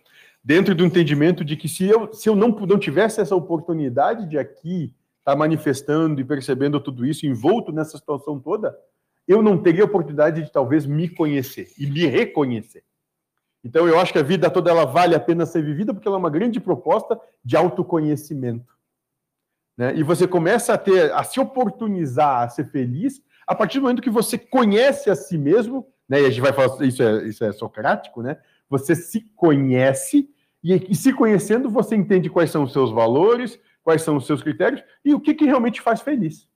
dentro 0.43 0.73
do 0.73 0.85
entendimento 0.85 1.43
de 1.43 1.55
que 1.55 1.67
se 1.67 1.85
eu, 1.85 2.13
se 2.13 2.29
eu 2.29 2.35
não, 2.35 2.49
não 2.49 2.79
tivesse 2.79 3.19
essa 3.19 3.35
oportunidade 3.35 4.27
de 4.29 4.37
aqui 4.37 4.93
estar 5.19 5.33
tá 5.33 5.35
manifestando 5.35 6.21
e 6.21 6.23
percebendo 6.23 6.79
tudo 6.79 7.05
isso, 7.05 7.25
envolto 7.25 7.71
nessa 7.71 7.97
situação 7.97 8.39
toda, 8.39 8.75
eu 9.27 9.41
não 9.41 9.57
teria 9.57 9.83
a 9.83 9.85
oportunidade 9.85 10.43
de 10.43 10.51
talvez 10.51 10.85
me 10.85 11.09
conhecer 11.09 11.71
e 11.77 11.87
me 11.87 12.05
reconhecer. 12.05 12.83
Então 13.63 13.87
eu 13.87 13.99
acho 13.99 14.13
que 14.13 14.19
a 14.19 14.23
vida 14.23 14.49
toda 14.49 14.69
ela 14.69 14.85
vale 14.85 15.15
a 15.15 15.19
pena 15.19 15.45
ser 15.45 15.63
vivida 15.63 15.93
porque 15.93 16.07
ela 16.07 16.17
é 16.17 16.19
uma 16.19 16.29
grande 16.29 16.59
proposta 16.59 17.19
de 17.43 17.57
autoconhecimento. 17.57 18.75
Né? 19.75 19.95
E 19.95 20.03
você 20.03 20.27
começa 20.27 20.73
a 20.73 20.77
ter, 20.77 21.11
a 21.11 21.23
se 21.23 21.39
oportunizar 21.39 22.43
a 22.43 22.49
ser 22.49 22.65
feliz 22.65 23.21
a 23.47 23.55
partir 23.55 23.79
do 23.79 23.83
momento 23.83 24.01
que 24.01 24.09
você 24.09 24.37
conhece 24.37 25.09
a 25.09 25.15
si 25.15 25.37
mesmo, 25.37 25.87
né? 26.07 26.21
E 26.21 26.25
a 26.25 26.29
gente 26.29 26.41
vai 26.41 26.53
falar 26.53 26.83
isso 26.85 27.03
é, 27.03 27.27
isso 27.27 27.43
é 27.43 27.51
socrático, 27.51 28.21
né? 28.21 28.37
Você 28.69 28.95
se 28.95 29.21
conhece 29.35 30.29
e, 30.63 30.73
e 30.91 30.95
se 30.95 31.13
conhecendo 31.13 31.69
você 31.69 31.95
entende 31.95 32.29
quais 32.29 32.49
são 32.49 32.63
os 32.63 32.73
seus 32.73 32.91
valores, 32.91 33.59
quais 33.83 34.01
são 34.01 34.15
os 34.15 34.25
seus 34.25 34.41
critérios 34.41 34.83
e 35.03 35.13
o 35.13 35.19
que, 35.19 35.33
que 35.33 35.45
realmente 35.45 35.81
faz 35.81 36.01
feliz. 36.01 36.47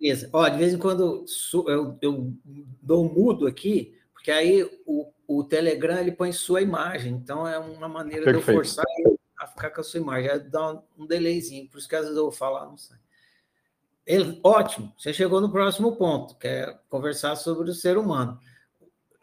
Beleza. 0.00 0.30
Ó, 0.32 0.48
de 0.48 0.58
vez 0.58 0.72
em 0.72 0.78
quando 0.78 1.24
eu, 1.68 1.98
eu 2.00 2.34
dou 2.80 3.04
um 3.04 3.12
mudo 3.12 3.46
aqui, 3.46 3.94
Porque 4.12 4.30
aí 4.30 4.62
o, 4.86 5.12
o 5.26 5.44
Telegram 5.44 5.98
ele 5.98 6.12
põe 6.12 6.32
sua 6.32 6.62
imagem, 6.62 7.12
então 7.14 7.46
é 7.46 7.58
uma 7.58 7.88
maneira 7.88 8.24
Perfeito. 8.24 8.46
de 8.46 8.50
eu 8.50 8.56
forçar 8.56 8.84
ele 8.98 9.18
a 9.38 9.46
ficar 9.46 9.70
com 9.70 9.80
a 9.80 9.84
sua 9.84 10.00
imagem, 10.00 10.50
dá 10.50 10.72
um, 10.72 10.82
um 10.98 11.06
delayzinho, 11.06 11.68
por 11.70 11.78
isso 11.78 11.88
que 11.88 11.96
às 11.96 12.02
vezes 12.02 12.16
eu 12.16 12.24
vou 12.24 12.32
falar, 12.32 12.66
não 12.66 12.76
sei. 12.76 12.96
Ele, 14.06 14.38
ótimo, 14.44 14.92
você 14.98 15.14
chegou 15.14 15.40
no 15.40 15.50
próximo 15.50 15.96
ponto, 15.96 16.36
que 16.36 16.46
é 16.46 16.78
conversar 16.90 17.36
sobre 17.36 17.70
o 17.70 17.74
ser 17.74 17.96
humano. 17.96 18.38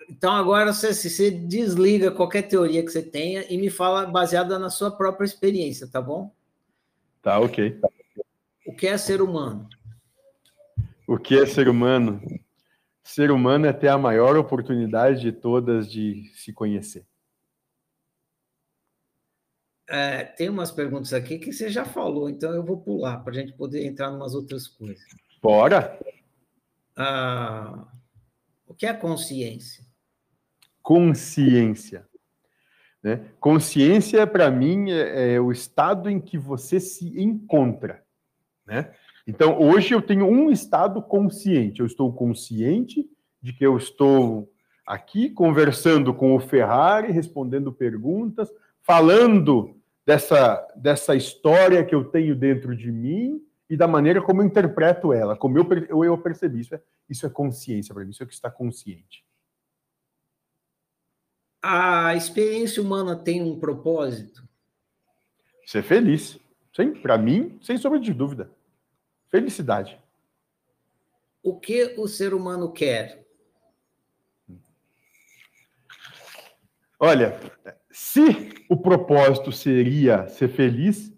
Então, 0.10 0.32
agora 0.32 0.74
você, 0.74 0.94
você 0.94 1.30
desliga 1.30 2.10
qualquer 2.10 2.44
teoria 2.44 2.84
que 2.84 2.90
você 2.90 3.04
tenha 3.04 3.46
e 3.52 3.58
me 3.58 3.70
fala 3.70 4.06
baseada 4.06 4.58
na 4.58 4.70
sua 4.70 4.90
própria 4.90 5.26
experiência, 5.26 5.88
tá 5.88 6.02
bom? 6.02 6.34
Tá, 7.22 7.40
ok. 7.40 7.80
O 8.66 8.74
que 8.74 8.88
é 8.88 8.98
ser 8.98 9.22
humano? 9.22 9.68
O 11.08 11.18
que 11.18 11.40
é 11.40 11.46
ser 11.46 11.70
humano? 11.70 12.22
Ser 13.02 13.32
humano 13.32 13.66
é 13.66 13.72
ter 13.72 13.88
a 13.88 13.98
maior 13.98 14.36
oportunidade 14.36 15.22
de 15.22 15.32
todas 15.32 15.90
de 15.90 16.30
se 16.36 16.52
conhecer. 16.52 17.08
É, 19.90 20.26
tem 20.26 20.50
umas 20.50 20.70
perguntas 20.70 21.14
aqui 21.14 21.40
que 21.40 21.54
você 21.54 21.70
já 21.70 21.86
falou, 21.86 22.30
então 22.30 22.54
eu 22.54 22.62
vou 22.62 22.82
pular 22.82 23.20
para 23.20 23.32
a 23.32 23.36
gente 23.36 23.54
poder 23.54 23.86
entrar 23.86 24.12
em 24.12 24.16
umas 24.18 24.36
outras 24.36 24.68
coisas. 24.68 25.08
Bora! 25.42 25.98
Ah, 26.94 27.88
o 28.66 28.74
que 28.74 28.86
é 28.86 28.94
consciência? 28.94 29.86
Consciência. 30.82 32.06
Né? 33.02 33.32
Consciência, 33.40 34.28
para 34.28 34.52
mim, 34.52 34.92
é, 34.92 35.36
é, 35.36 35.40
o 35.40 35.54
estado 35.54 36.10
em 36.10 36.20
que 36.20 36.38
você 36.38 36.82
se 36.82 37.18
encontra. 37.18 38.06
Né? 38.66 38.94
Então, 39.28 39.62
hoje 39.62 39.94
eu 39.94 40.02
tenho 40.02 40.26
um 40.26 40.50
estado 40.50 41.02
consciente. 41.02 41.82
Eu 41.82 41.86
estou 41.86 42.14
consciente 42.14 43.06
de 43.42 43.52
que 43.52 43.66
eu 43.66 43.76
estou 43.76 44.50
aqui 44.86 45.30
conversando 45.30 46.14
com 46.14 46.34
o 46.34 46.40
Ferrari, 46.40 47.12
respondendo 47.12 47.74
perguntas, 47.74 48.50
falando 48.82 49.76
dessa, 50.06 50.66
dessa 50.78 51.14
história 51.14 51.84
que 51.84 51.94
eu 51.94 52.06
tenho 52.06 52.34
dentro 52.34 52.74
de 52.74 52.90
mim 52.90 53.44
e 53.70 53.76
da 53.76 53.86
maneira 53.86 54.22
como 54.22 54.42
eu 54.42 54.46
interpreto 54.46 55.12
ela, 55.12 55.36
como 55.36 55.58
eu, 55.60 55.68
eu, 55.90 56.06
eu 56.06 56.18
percebi. 56.18 56.62
Isso 56.62 56.76
é, 56.76 56.82
isso 57.10 57.26
é 57.26 57.30
consciência 57.30 57.94
para 57.94 58.06
mim, 58.06 58.12
isso 58.12 58.24
é 58.24 58.26
que 58.26 58.34
está 58.34 58.50
consciente. 58.50 59.26
A 61.62 62.16
experiência 62.16 62.82
humana 62.82 63.14
tem 63.14 63.42
um 63.42 63.60
propósito? 63.60 64.48
Ser 65.66 65.84
feliz. 65.84 66.40
Sim, 66.74 66.94
para 66.94 67.18
mim, 67.18 67.60
sem 67.62 67.76
sombra 67.76 68.00
de 68.00 68.14
dúvida. 68.14 68.50
Felicidade. 69.30 70.00
O 71.44 71.60
que 71.60 71.96
o 71.98 72.08
ser 72.08 72.34
humano 72.34 72.72
quer? 72.72 73.26
Olha, 77.00 77.40
se 77.92 78.50
o 78.70 78.76
propósito 78.76 79.52
seria 79.52 80.28
ser 80.28 80.50
feliz, 80.50 81.14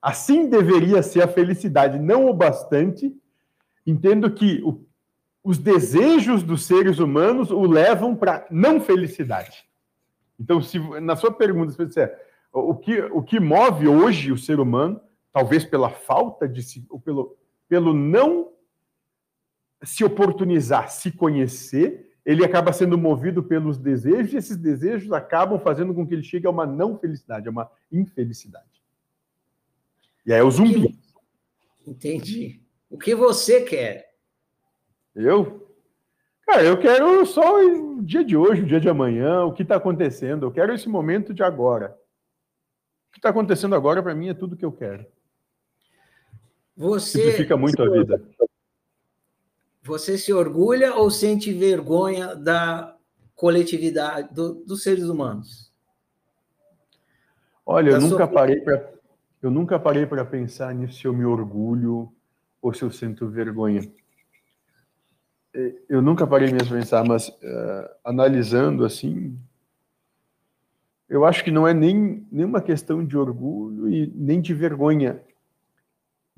assim 0.00 0.48
deveria 0.48 1.02
ser 1.02 1.22
a 1.22 1.28
felicidade, 1.28 1.98
não 1.98 2.26
o 2.26 2.34
bastante. 2.34 3.14
Entendo 3.86 4.30
que 4.32 4.62
o, 4.62 4.86
os 5.42 5.58
desejos 5.58 6.42
dos 6.42 6.64
seres 6.64 6.98
humanos 6.98 7.50
o 7.50 7.62
levam 7.62 8.16
para 8.16 8.46
não 8.50 8.80
felicidade. 8.80 9.66
Então, 10.38 10.62
se 10.62 10.78
na 11.00 11.16
sua 11.16 11.32
pergunta, 11.32 11.72
se 11.72 11.76
você 11.76 11.86
disser, 11.86 12.28
o 12.52 12.74
que, 12.74 13.00
o 13.00 13.22
que 13.22 13.40
move 13.40 13.86
hoje 13.88 14.32
o 14.32 14.38
ser 14.38 14.60
humano, 14.60 15.00
talvez 15.32 15.64
pela 15.64 15.90
falta 15.90 16.48
de 16.48 16.62
ou 16.88 17.00
pelo, 17.00 17.36
pelo 17.68 17.92
não 17.92 18.52
se 19.82 20.04
oportunizar, 20.04 20.90
se 20.90 21.12
conhecer, 21.12 22.16
ele 22.24 22.44
acaba 22.44 22.72
sendo 22.72 22.98
movido 22.98 23.42
pelos 23.42 23.78
desejos, 23.78 24.32
e 24.32 24.36
esses 24.36 24.56
desejos 24.56 25.12
acabam 25.12 25.58
fazendo 25.60 25.94
com 25.94 26.06
que 26.06 26.14
ele 26.14 26.22
chegue 26.22 26.46
a 26.46 26.50
uma 26.50 26.66
não 26.66 26.98
felicidade, 26.98 27.48
a 27.48 27.50
uma 27.50 27.70
infelicidade. 27.90 28.82
E 30.26 30.32
aí 30.32 30.40
é 30.40 30.42
o 30.42 30.50
zumbi. 30.50 30.98
Entendi. 31.86 32.60
O 32.90 32.98
que 32.98 33.14
você 33.14 33.62
quer? 33.62 34.14
Eu? 35.14 35.66
Cara, 36.46 36.62
eu 36.64 36.78
quero 36.78 37.24
só 37.24 37.64
o 37.64 38.02
dia 38.02 38.24
de 38.24 38.36
hoje, 38.36 38.62
o 38.62 38.66
dia 38.66 38.80
de 38.80 38.88
amanhã, 38.88 39.44
o 39.44 39.52
que 39.52 39.62
está 39.62 39.76
acontecendo. 39.76 40.46
Eu 40.46 40.50
quero 40.50 40.74
esse 40.74 40.88
momento 40.88 41.32
de 41.32 41.42
agora. 41.42 41.98
O 43.08 43.12
que 43.12 43.18
está 43.18 43.30
acontecendo 43.30 43.74
agora, 43.74 44.02
para 44.02 44.14
mim, 44.14 44.28
é 44.28 44.34
tudo 44.34 44.56
que 44.56 44.64
eu 44.64 44.72
quero. 44.72 45.06
Você 46.78 47.18
Simplifica 47.18 47.56
muito 47.56 47.82
a 47.82 47.90
vida. 47.90 48.22
Você 49.82 50.16
se 50.16 50.32
orgulha 50.32 50.94
ou 50.94 51.10
sente 51.10 51.52
vergonha 51.52 52.36
da 52.36 52.96
coletividade, 53.34 54.32
do, 54.32 54.54
dos 54.64 54.84
seres 54.84 55.04
humanos? 55.04 55.72
Olha, 57.66 57.90
eu 57.90 58.00
nunca, 58.00 58.28
parei 58.28 58.60
pra, 58.60 58.92
eu 59.42 59.50
nunca 59.50 59.76
parei 59.76 60.06
para 60.06 60.24
pensar 60.24 60.72
nisso 60.72 61.00
se 61.00 61.04
eu 61.04 61.12
me 61.12 61.24
orgulho 61.24 62.12
ou 62.62 62.72
se 62.72 62.84
eu 62.84 62.92
sinto 62.92 63.28
vergonha. 63.28 63.90
É, 65.52 65.74
eu 65.88 66.00
nunca 66.00 66.28
parei 66.28 66.52
mesmo 66.52 66.76
a 66.76 66.78
pensar, 66.78 67.04
mas 67.04 67.28
uh, 67.28 67.88
analisando 68.04 68.84
assim, 68.84 69.36
eu 71.08 71.24
acho 71.24 71.42
que 71.42 71.50
não 71.50 71.66
é 71.66 71.74
nem 71.74 72.24
nenhuma 72.30 72.60
questão 72.60 73.04
de 73.04 73.18
orgulho 73.18 73.88
e 73.88 74.12
nem 74.14 74.40
de 74.40 74.54
vergonha 74.54 75.20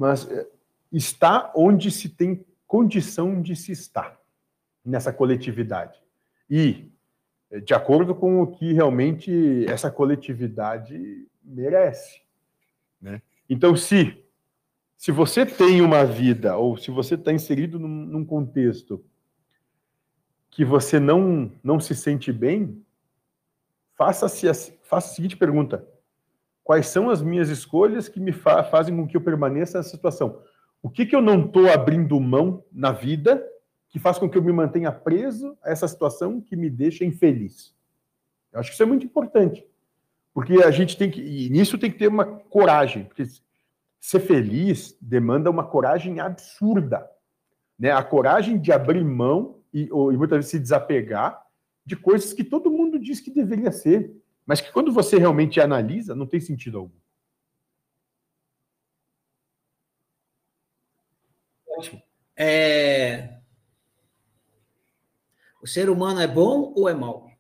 mas 0.01 0.27
eh, 0.31 0.49
está 0.91 1.53
onde 1.55 1.91
se 1.91 2.09
tem 2.09 2.43
condição 2.67 3.43
de 3.43 3.55
se 3.55 3.71
estar 3.71 4.19
nessa 4.83 5.13
coletividade. 5.13 6.03
E 6.49 6.91
eh, 7.51 7.61
de 7.61 7.75
acordo 7.75 8.15
com 8.15 8.41
o 8.41 8.47
que 8.47 8.73
realmente 8.73 9.67
essa 9.69 9.91
coletividade 9.91 11.29
merece. 11.45 12.23
Né? 12.99 13.21
Então, 13.47 13.77
se, 13.77 14.25
se 14.97 15.13
você 15.13 15.45
tem 15.45 15.83
uma 15.83 16.07
vida, 16.07 16.57
ou 16.57 16.79
se 16.79 16.91
você 16.91 17.15
está 17.15 17.31
inserido 17.31 17.79
num, 17.79 18.07
num 18.07 18.25
contexto 18.25 19.05
que 20.51 20.65
você 20.65 20.99
não, 20.99 21.53
não 21.63 21.79
se 21.79 21.95
sente 21.95 22.33
bem, 22.33 22.83
faça-se 23.99 24.47
faça 24.83 25.11
a 25.11 25.15
seguinte 25.15 25.37
pergunta: 25.37 25.87
Quais 26.71 26.87
são 26.87 27.11
as 27.11 27.21
minhas 27.21 27.49
escolhas 27.49 28.09
que 28.09 28.21
me 28.21 28.31
fa 28.31 28.63
fazem 28.63 28.97
com 28.97 29.05
que 29.05 29.17
eu 29.17 29.21
permaneça 29.21 29.79
nessa 29.79 29.91
situação? 29.91 30.41
O 30.81 30.89
que, 30.89 31.05
que 31.05 31.17
eu 31.17 31.21
não 31.21 31.45
estou 31.45 31.69
abrindo 31.69 32.21
mão 32.21 32.65
na 32.71 32.93
vida 32.93 33.45
que 33.89 33.99
faz 33.99 34.19
com 34.19 34.31
que 34.31 34.39
eu 34.39 34.43
me 34.45 34.53
mantenha 34.53 34.93
preso 34.93 35.59
a 35.65 35.71
essa 35.73 35.89
situação 35.89 36.41
que 36.41 36.55
me 36.55 36.71
deixa 36.71 37.05
infeliz? 37.05 37.75
Eu 38.53 38.61
acho 38.61 38.69
que 38.69 38.75
isso 38.75 38.85
é 38.85 38.87
muito 38.87 39.05
importante. 39.05 39.67
Porque 40.33 40.63
a 40.63 40.71
gente 40.71 40.97
tem 40.97 41.11
que. 41.11 41.21
E 41.21 41.51
nisso 41.51 41.77
tem 41.77 41.91
que 41.91 41.99
ter 41.99 42.07
uma 42.07 42.25
coragem. 42.25 43.03
Porque 43.03 43.25
ser 43.99 44.21
feliz 44.21 44.97
demanda 45.01 45.51
uma 45.51 45.65
coragem 45.65 46.21
absurda. 46.21 47.05
Né? 47.77 47.91
A 47.91 48.05
coragem 48.05 48.61
de 48.61 48.71
abrir 48.71 49.05
mão 49.05 49.59
e, 49.75 49.89
ou, 49.91 50.13
e 50.13 50.17
muitas 50.17 50.37
vezes 50.37 50.53
se 50.53 50.61
desapegar 50.61 51.45
de 51.85 51.97
coisas 51.97 52.33
que 52.33 52.45
todo 52.45 52.71
mundo 52.71 52.97
diz 52.97 53.19
que 53.19 53.33
deveria 53.33 53.73
ser 53.73 54.20
mas 54.51 54.61
que 54.61 54.73
quando 54.73 54.93
você 54.93 55.17
realmente 55.17 55.61
analisa, 55.61 56.13
não 56.13 56.27
tem 56.27 56.41
sentido 56.41 56.79
algum. 56.79 56.99
Ótimo. 61.79 62.03
É... 62.37 63.39
O 65.63 65.69
ser 65.69 65.89
humano 65.89 66.21
é 66.21 66.27
bom 66.27 66.73
ou 66.75 66.89
é 66.89 66.95
mau? 66.95 67.31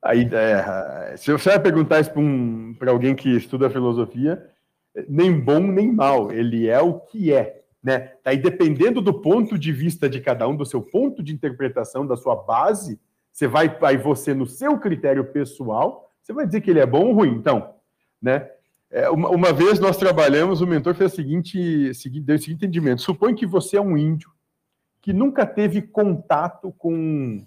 Aí, 0.00 0.26
é, 0.32 1.14
se 1.18 1.30
você 1.30 1.50
vai 1.50 1.60
perguntar 1.60 2.00
isso 2.00 2.10
para 2.10 2.22
um, 2.22 2.74
alguém 2.88 3.14
que 3.14 3.36
estuda 3.36 3.68
filosofia, 3.68 4.50
nem 5.10 5.38
bom 5.38 5.60
nem 5.60 5.92
mal, 5.92 6.32
ele 6.32 6.68
é 6.68 6.80
o 6.80 7.00
que 7.00 7.34
é. 7.34 7.66
Né? 7.82 8.14
Aí, 8.24 8.38
dependendo 8.38 9.02
do 9.02 9.12
ponto 9.12 9.58
de 9.58 9.72
vista 9.72 10.08
de 10.08 10.22
cada 10.22 10.48
um, 10.48 10.56
do 10.56 10.64
seu 10.64 10.80
ponto 10.80 11.22
de 11.22 11.34
interpretação, 11.34 12.06
da 12.06 12.16
sua 12.16 12.34
base, 12.34 12.98
você 13.42 13.48
vai, 13.48 13.78
aí 13.82 13.96
você, 13.96 14.34
no 14.34 14.46
seu 14.46 14.78
critério 14.78 15.24
pessoal, 15.24 16.10
você 16.22 16.32
vai 16.32 16.46
dizer 16.46 16.60
que 16.60 16.70
ele 16.70 16.78
é 16.78 16.86
bom 16.86 17.06
ou 17.06 17.14
ruim. 17.14 17.30
Então, 17.30 17.74
né? 18.20 18.48
É, 18.88 19.08
uma, 19.10 19.30
uma, 19.30 19.52
vez 19.52 19.80
nós 19.80 19.96
trabalhamos, 19.96 20.60
o 20.60 20.66
mentor 20.66 20.94
fez 20.94 21.12
o 21.12 21.16
seguinte, 21.16 21.58
deu 22.20 22.36
o 22.36 22.38
seguinte 22.38 22.52
entendimento. 22.52 23.02
Supõe 23.02 23.34
que 23.34 23.46
você 23.46 23.78
é 23.78 23.80
um 23.80 23.96
índio 23.96 24.30
que 25.00 25.12
nunca 25.12 25.44
teve 25.46 25.82
contato 25.82 26.72
com, 26.78 27.44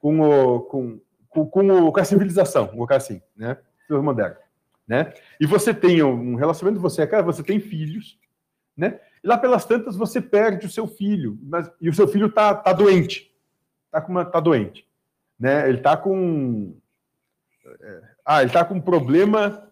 com, 0.00 0.20
o, 0.20 0.60
com, 0.60 1.00
com, 1.28 1.46
com, 1.46 1.92
com 1.92 2.00
a 2.00 2.04
civilização, 2.04 2.66
vou 2.66 2.74
colocar 2.74 2.96
assim, 2.96 3.22
né? 3.34 3.56
Moderno, 3.88 4.36
né? 4.86 5.14
E 5.40 5.46
você 5.46 5.72
tem 5.72 6.02
um 6.02 6.34
relacionamento, 6.34 6.82
você 6.82 7.02
é 7.02 7.06
cara, 7.06 7.22
você 7.22 7.42
tem 7.42 7.60
filhos, 7.60 8.18
né? 8.76 8.98
E 9.22 9.28
lá 9.28 9.38
pelas 9.38 9.64
tantas 9.64 9.96
você 9.96 10.20
perde 10.20 10.66
o 10.66 10.70
seu 10.70 10.86
filho, 10.86 11.38
mas, 11.42 11.70
e 11.80 11.88
o 11.88 11.94
seu 11.94 12.08
filho 12.08 12.30
tá, 12.30 12.54
tá 12.54 12.72
doente, 12.72 13.32
tá, 13.90 14.00
com 14.00 14.10
uma, 14.10 14.24
tá 14.24 14.40
doente 14.40 14.86
né? 15.38 15.68
Ele 15.68 15.78
está 15.78 15.96
com. 15.96 16.76
É, 17.80 18.02
ah, 18.24 18.40
ele 18.40 18.50
está 18.50 18.64
com 18.64 18.74
um 18.74 18.80
problema 18.80 19.70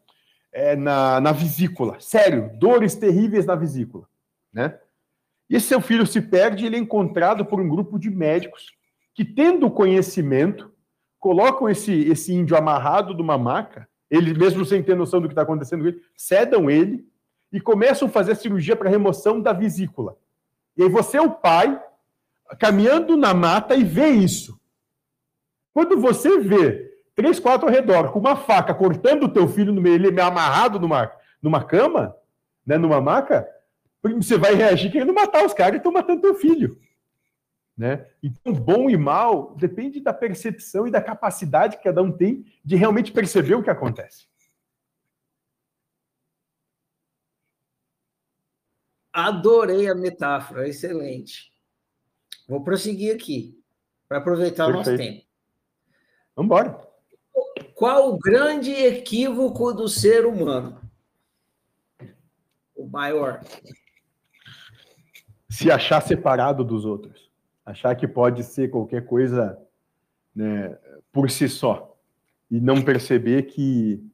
é, 0.53 0.77
na, 0.77 1.21
na 1.21 1.33
vesícula. 1.33 1.99
Sério, 2.01 2.51
dores 2.59 2.95
terríveis 2.95 3.47
na 3.47 3.55
vesícula, 3.55 4.07
né? 4.53 4.79
E 5.49 5.57
esse 5.57 5.67
seu 5.67 5.81
filho 5.81 6.07
se 6.07 6.21
perde, 6.21 6.65
ele 6.65 6.77
é 6.77 6.79
encontrado 6.79 7.45
por 7.45 7.61
um 7.61 7.69
grupo 7.69 7.99
de 7.99 8.11
médicos 8.11 8.73
que, 9.15 9.25
tendo 9.25 9.71
conhecimento, 9.71 10.73
colocam 11.19 11.69
esse, 11.69 11.93
esse 12.09 12.33
índio 12.33 12.57
amarrado 12.57 13.15
numa 13.15 13.37
maca, 13.37 13.89
ele 14.11 14.35
mesmo 14.35 14.65
sem 14.65 14.83
ter 14.83 14.97
noção 14.97 15.21
do 15.21 15.29
que 15.29 15.33
está 15.33 15.43
acontecendo 15.43 15.83
com 15.83 15.89
ele, 15.89 16.03
cedam 16.17 16.71
ele 16.71 17.07
e 17.53 17.61
começam 17.61 18.09
a 18.09 18.11
fazer 18.11 18.33
a 18.33 18.35
cirurgia 18.35 18.75
para 18.75 18.91
remoção 18.91 19.41
da 19.41 19.53
vesícula. 19.53 20.17
E 20.77 20.83
aí 20.83 20.89
você 20.89 21.19
é 21.19 21.23
o 21.23 21.31
pai, 21.31 21.81
caminhando 22.59 23.17
na 23.17 23.35
mata 23.35 23.75
e 23.75 23.85
vê 23.85 24.09
isso. 24.09 24.59
Quando 25.73 25.99
você 25.99 26.39
vê 26.39 26.93
três, 27.15 27.39
quatro 27.39 27.67
ao 27.67 27.73
redor 27.73 28.13
com 28.13 28.19
uma 28.19 28.37
faca 28.37 28.75
cortando 28.75 29.25
o 29.25 29.33
teu 29.33 29.49
filho 29.49 29.73
no 29.73 29.81
meio, 29.81 29.95
ele 29.95 30.21
é 30.21 30.23
amarrado 30.23 30.79
numa, 30.79 31.11
numa 31.41 31.65
cama, 31.65 32.17
né, 32.65 32.77
numa 32.79 33.01
maca, 33.01 33.49
você 34.03 34.37
vai 34.37 34.55
reagir 34.55 34.91
querendo 34.91 35.15
matar 35.15 35.45
os 35.45 35.55
caras 35.55 35.73
que 35.73 35.77
estão 35.79 35.93
matando 35.93 36.23
teu 36.23 36.35
filho. 36.35 36.79
Né? 37.77 38.07
Então, 38.23 38.53
bom 38.53 38.91
e 38.91 38.97
mal 38.97 39.55
depende 39.57 40.01
da 40.01 40.13
percepção 40.13 40.87
e 40.87 40.91
da 40.91 41.01
capacidade 41.01 41.77
que 41.77 41.85
cada 41.85 42.03
um 42.03 42.13
tem 42.13 42.45
de 42.65 42.77
realmente 42.77 43.13
perceber 43.13 43.55
o 43.55 43.63
que 43.63 43.71
acontece. 43.71 44.27
Adorei 49.13 49.89
a 49.89 49.95
metáfora, 49.95 50.69
excelente. 50.69 51.53
Vou 52.49 52.63
prosseguir 52.63 53.15
aqui, 53.15 53.63
para 54.09 54.19
aproveitar 54.19 54.67
Perfeito. 54.67 54.89
o 54.89 54.93
nosso 54.93 54.97
tempo. 54.97 55.32
Vamos 56.35 56.47
embora. 56.47 56.93
Qual 57.75 58.13
o 58.13 58.19
grande 58.19 58.71
equívoco 58.71 59.73
do 59.73 59.89
ser 59.89 60.25
humano? 60.25 60.81
O 62.75 62.87
maior. 62.87 63.41
Se 65.49 65.71
achar 65.71 66.01
separado 66.01 66.65
dos 66.65 66.85
outros. 66.85 67.31
Achar 67.65 67.95
que 67.95 68.09
pode 68.09 68.43
ser 68.43 68.71
qualquer 68.71 69.05
coisa 69.05 69.59
né, 70.35 70.79
por 71.13 71.31
si 71.31 71.49
só. 71.49 71.97
E 72.51 72.61
não 72.61 72.83
perceber 72.83 73.45
que 73.45 74.05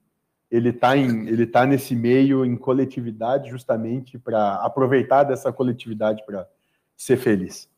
ele 0.51 0.71
está 0.71 0.97
ele 0.97 1.47
tá 1.47 1.67
nesse 1.67 1.95
meio 1.95 2.45
em 2.45 2.57
coletividade 2.57 3.51
justamente 3.51 4.19
para 4.19 4.55
aproveitar 4.57 5.25
dessa 5.25 5.53
coletividade 5.53 6.25
para 6.25 6.49
ser 6.97 7.17
feliz. 7.17 7.71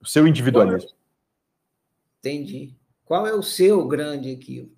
O 0.00 0.06
seu 0.06 0.26
individualismo. 0.26 0.90
Entendi. 2.18 2.76
Qual 3.12 3.26
é 3.26 3.34
o 3.34 3.42
seu 3.42 3.86
grande 3.86 4.30
equívoco? 4.30 4.74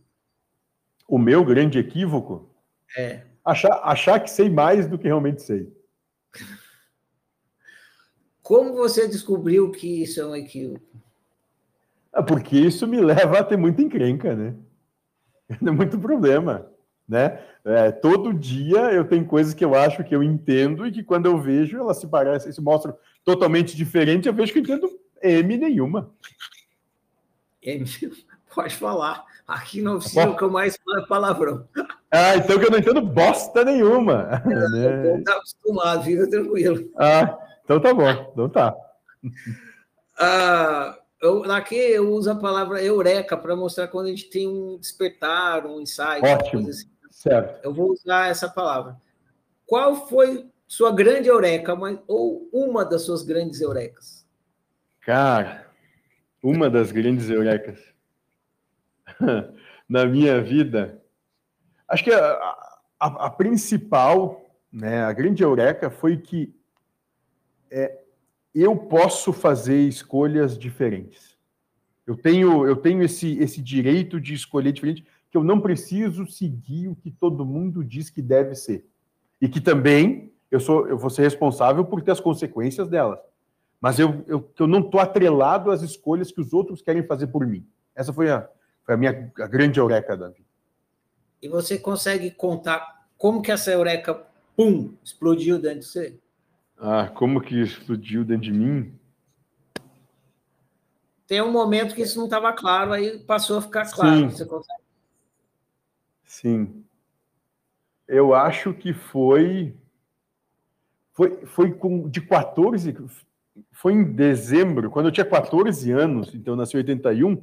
O 1.07 1.19
meu 1.19 1.45
grande 1.45 1.79
equívoco? 1.79 2.51
É. 2.99 3.21
Achar, 3.45 3.81
achar 3.85 4.19
que 4.19 4.29
sei 4.29 4.51
mais 4.51 4.89
do 4.89 4.99
que 4.99 5.07
realmente 5.07 5.41
sei. 5.41 5.73
Como 8.43 8.75
você 8.75 9.07
descobriu 9.07 9.71
que 9.71 10.03
isso 10.03 10.21
é 10.21 10.27
um 10.27 10.35
equívoco? 10.35 10.85
É 12.13 12.21
porque 12.23 12.59
isso 12.59 12.89
me 12.89 13.01
leva 13.01 13.39
a 13.39 13.45
ter 13.45 13.57
muita 13.57 13.83
encrenca, 13.83 14.35
né? 14.35 14.57
É 15.65 15.71
muito 15.71 15.97
problema, 15.97 16.69
né? 17.09 17.41
É, 17.65 17.93
todo 17.93 18.35
dia 18.35 18.91
eu 18.91 19.05
tenho 19.05 19.25
coisas 19.27 19.55
que 19.55 19.65
eu 19.65 19.77
acho 19.77 20.03
que 20.03 20.13
eu 20.13 20.25
entendo 20.25 20.89
e 20.89 20.91
que 20.91 21.05
quando 21.05 21.27
eu 21.27 21.41
vejo 21.41 21.79
elas 21.79 21.99
se 21.99 22.09
parecem, 22.09 22.51
se 22.51 22.61
mostram 22.61 22.97
totalmente 23.25 23.77
diferentes, 23.77 24.27
eu 24.27 24.35
vejo 24.35 24.53
que 24.53 24.59
eu 24.59 24.63
entendo 24.65 24.91
M 25.23 25.57
nenhuma. 25.57 26.13
Pode 28.55 28.77
falar. 28.77 29.25
Aqui 29.47 29.83
na 29.83 29.95
oficina 29.95 30.31
o 30.31 30.37
que 30.37 30.45
eu 30.45 30.51
mais 30.51 30.77
falo 30.77 31.01
é 31.01 31.07
palavrão. 31.07 31.69
Ah, 32.11 32.37
então 32.37 32.59
que 32.59 32.67
eu 32.67 32.71
não 32.71 32.79
entendo 32.79 33.03
bosta 33.03 33.65
nenhuma. 33.65 34.43
É? 34.77 35.21
Tá 35.23 35.37
acostumado, 35.37 36.05
fica 36.05 36.31
tranquilo. 36.31 36.91
Ah, 36.97 37.39
então 37.65 37.81
tá 37.81 37.93
bom. 37.93 38.11
Então 38.33 38.49
tá. 38.49 38.75
Ah, 40.19 40.97
eu, 41.21 41.51
aqui 41.51 41.75
eu 41.75 42.11
uso 42.11 42.31
a 42.31 42.37
palavra 42.37 42.83
eureka 42.83 43.37
para 43.37 43.57
mostrar 43.57 43.89
quando 43.89 44.07
a 44.07 44.11
gente 44.11 44.31
tem 44.31 44.47
um 44.47 44.79
despertar, 44.79 45.67
um 45.67 45.81
insight. 45.81 46.25
Ótimo. 46.25 46.69
Assim. 46.69 46.89
Certo. 47.11 47.65
Eu 47.65 47.73
vou 47.73 47.93
usar 47.93 48.29
essa 48.29 48.49
palavra. 48.49 48.97
Qual 49.67 50.07
foi 50.09 50.47
sua 50.67 50.93
grande 50.93 51.29
eureka, 51.29 51.75
ou 52.07 52.49
uma 52.53 52.85
das 52.85 53.03
suas 53.03 53.23
grandes 53.23 53.61
eurecas? 53.61 54.27
Cara, 55.01 55.64
uma 56.45 56.69
das 56.69 56.93
grandes 56.93 57.31
eurecas 57.31 57.81
na 59.89 60.05
minha 60.05 60.43
vida, 60.43 61.03
acho 61.89 62.05
que 62.05 62.13
a, 62.13 62.21
a, 63.01 63.07
a, 63.27 63.31
principal, 63.31 64.45
né, 64.71 65.05
a 65.05 65.13
grande 65.15 65.43
eureka 65.43 65.89
foi 65.89 66.19
que 66.19 66.55
é, 67.71 67.99
eu 68.55 68.77
posso 68.77 69.33
fazer 69.33 69.89
escolhas 69.89 70.59
diferentes. 70.59 71.35
Eu 72.07 72.15
tenho, 72.15 72.67
eu 72.67 72.77
tenho 72.77 73.03
esse, 73.03 73.39
esse 73.39 73.63
direito 73.63 74.21
de 74.21 74.35
escolher 74.35 74.73
diferente, 74.73 75.07
que 75.31 75.39
eu 75.39 75.43
não 75.43 75.59
preciso 75.59 76.27
seguir 76.27 76.89
o 76.89 76.95
que 76.95 77.11
todo 77.11 77.47
mundo 77.47 77.83
diz 77.83 78.11
que 78.11 78.21
deve 78.21 78.55
ser. 78.55 78.87
E 79.41 79.49
que 79.49 79.63
também 79.63 80.31
eu, 80.51 80.61
sou, 80.61 80.87
eu 80.89 80.99
vou 80.99 81.09
ser 81.09 81.23
responsável 81.23 81.87
por 81.87 82.03
ter 82.03 82.11
as 82.11 82.21
consequências 82.21 82.87
delas 82.87 83.19
mas 83.85 83.99
eu, 83.99 84.25
eu, 84.27 84.51
eu 84.59 84.67
não 84.67 84.79
estou 84.79 84.99
atrelado 84.99 85.71
às 85.71 85.83
escolhas 85.83 86.33
que 86.33 86.41
os 86.41 86.55
outros 86.55 86.81
querem 86.81 87.07
fazer 87.07 87.27
por 87.27 87.47
mim. 87.47 87.69
Essa 87.95 88.15
foi 88.15 88.31
a, 88.31 88.49
foi 88.83 88.95
a 88.95 88.97
minha 88.97 89.31
a 89.39 89.47
grande 89.47 89.79
eureka 89.79 90.17
da 90.17 90.31
vida. 90.31 90.49
E 91.43 91.51
você 91.51 91.79
consegue 91.79 92.31
contar 92.31 93.07
como 93.19 93.43
que 93.43 93.53
essa 93.53 93.71
eureka, 93.71 94.27
pum, 94.57 94.95
explodiu 95.05 95.59
dentro 95.59 95.81
de 95.81 95.85
você? 95.85 96.19
Ah, 96.79 97.11
como 97.15 97.43
que 97.43 97.61
explodiu 97.61 98.25
dentro 98.25 98.45
de 98.45 98.53
mim? 98.53 98.99
Tem 101.27 101.43
um 101.43 101.53
momento 101.53 101.95
que 101.95 102.01
isso 102.01 102.17
não 102.17 102.25
estava 102.25 102.55
claro, 102.55 102.95
aí 102.95 103.19
passou 103.19 103.59
a 103.59 103.61
ficar 103.61 103.93
claro. 103.93 104.17
Sim. 104.17 104.31
Você 104.31 104.47
consegue... 104.47 104.83
Sim. 106.25 106.85
Eu 108.09 108.33
acho 108.33 108.73
que 108.73 108.95
foi 108.95 109.77
foi, 111.13 111.45
foi 111.45 111.75
com 111.75 112.09
de 112.09 112.23
14, 112.23 112.91
foi 113.73 113.93
em 113.93 114.05
dezembro, 114.05 114.91
quando 114.91 115.07
eu 115.07 115.13
tinha 115.13 115.25
14 115.25 115.91
anos, 115.93 116.35
então 116.35 116.55
eu 116.55 116.57
nasci 116.57 116.77
em 116.77 116.79
81, 116.79 117.43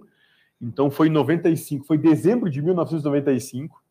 então 0.61 0.91
foi 0.91 1.07
em 1.07 1.11
95, 1.11 1.85
foi 1.85 1.97
dezembro 1.97 2.49
de 2.49 2.61
1995, 2.61 3.81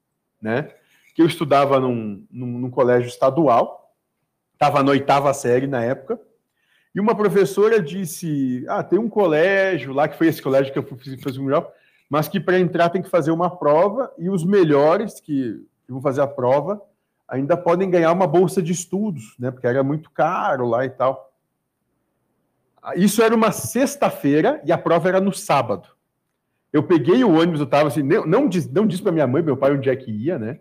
né? 0.40 0.70
Que 1.14 1.22
eu 1.22 1.26
estudava 1.26 1.80
num, 1.80 2.24
num, 2.30 2.58
num 2.58 2.70
colégio 2.70 3.08
estadual, 3.08 3.94
estava 4.52 4.82
na 4.82 4.90
oitava 4.90 5.32
série 5.34 5.66
na 5.66 5.82
época, 5.82 6.20
e 6.94 7.00
uma 7.00 7.14
professora 7.14 7.80
disse: 7.80 8.64
Ah, 8.68 8.82
tem 8.82 8.98
um 8.98 9.08
colégio 9.08 9.92
lá, 9.92 10.08
que 10.08 10.16
foi 10.16 10.26
esse 10.28 10.42
colégio 10.42 10.72
que 10.72 10.78
eu 10.78 10.82
fiz, 10.82 11.20
fiz 11.22 11.36
o 11.36 11.42
melhor, 11.42 11.70
mas 12.08 12.28
que 12.28 12.40
para 12.40 12.58
entrar 12.58 12.90
tem 12.90 13.02
que 13.02 13.08
fazer 13.08 13.30
uma 13.30 13.50
prova, 13.50 14.12
e 14.18 14.28
os 14.28 14.44
melhores 14.44 15.20
que, 15.20 15.64
que 15.86 15.92
vão 15.92 16.02
fazer 16.02 16.20
a 16.20 16.26
prova 16.26 16.80
ainda 17.28 17.56
podem 17.56 17.88
ganhar 17.88 18.12
uma 18.12 18.26
bolsa 18.26 18.60
de 18.60 18.72
estudos, 18.72 19.36
né? 19.38 19.50
Porque 19.50 19.66
era 19.66 19.82
muito 19.84 20.10
caro 20.10 20.68
lá 20.68 20.84
e 20.84 20.90
tal. 20.90 21.29
Isso 22.96 23.22
era 23.22 23.34
uma 23.34 23.52
sexta-feira 23.52 24.60
e 24.64 24.72
a 24.72 24.78
prova 24.78 25.08
era 25.08 25.20
no 25.20 25.32
sábado. 25.32 25.88
Eu 26.72 26.82
peguei 26.82 27.24
o 27.24 27.32
ônibus, 27.32 27.60
eu 27.60 27.64
estava 27.64 27.88
assim, 27.88 28.02
não, 28.02 28.24
não, 28.24 28.48
disse, 28.48 28.72
não 28.72 28.86
disse 28.86 29.02
para 29.02 29.12
minha 29.12 29.26
mãe, 29.26 29.42
meu 29.42 29.56
pai, 29.56 29.72
onde 29.72 29.90
é 29.90 29.96
que 29.96 30.10
ia, 30.10 30.38
né? 30.38 30.60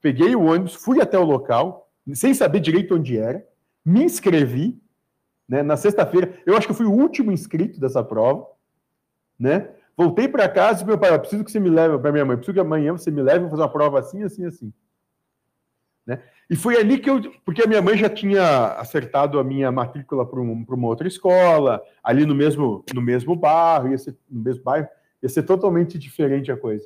Peguei 0.00 0.34
o 0.34 0.44
ônibus, 0.44 0.74
fui 0.74 1.00
até 1.00 1.18
o 1.18 1.24
local, 1.24 1.90
sem 2.14 2.32
saber 2.32 2.60
direito 2.60 2.94
onde 2.94 3.18
era, 3.18 3.44
me 3.84 4.02
inscrevi, 4.04 4.80
né? 5.48 5.62
Na 5.62 5.76
sexta-feira, 5.76 6.40
eu 6.46 6.56
acho 6.56 6.66
que 6.66 6.74
fui 6.74 6.86
o 6.86 6.92
último 6.92 7.32
inscrito 7.32 7.80
dessa 7.80 8.02
prova, 8.02 8.46
né? 9.38 9.70
Voltei 9.96 10.28
para 10.28 10.48
casa 10.48 10.82
e 10.82 10.86
meu 10.86 10.96
pai, 10.96 11.12
eu 11.12 11.18
preciso 11.18 11.44
que 11.44 11.50
você 11.50 11.60
me 11.60 11.68
leve, 11.68 11.98
para 11.98 12.12
minha 12.12 12.24
mãe, 12.24 12.36
preciso 12.36 12.54
que 12.54 12.60
amanhã 12.60 12.92
você 12.92 13.10
me 13.10 13.20
leve, 13.20 13.40
vou 13.40 13.50
fazer 13.50 13.62
uma 13.62 13.68
prova 13.68 13.98
assim, 13.98 14.22
assim, 14.22 14.46
assim. 14.46 14.72
Né? 16.10 16.20
E 16.50 16.56
foi 16.56 16.76
ali 16.76 16.98
que 16.98 17.08
eu. 17.08 17.20
Porque 17.44 17.62
a 17.62 17.68
minha 17.68 17.80
mãe 17.80 17.96
já 17.96 18.10
tinha 18.10 18.72
acertado 18.72 19.38
a 19.38 19.44
minha 19.44 19.70
matrícula 19.70 20.26
para 20.26 20.40
um, 20.40 20.66
uma 20.68 20.88
outra 20.88 21.06
escola, 21.06 21.80
ali 22.02 22.26
no 22.26 22.34
mesmo, 22.34 22.84
no 22.92 23.00
mesmo 23.00 23.36
bairro, 23.36 23.90
ia 23.90 23.96
ser, 23.98 24.16
no 24.28 24.42
mesmo 24.42 24.64
bairro, 24.64 24.88
ia 25.22 25.28
ser 25.28 25.44
totalmente 25.44 25.96
diferente 25.96 26.50
a 26.50 26.56
coisa. 26.56 26.84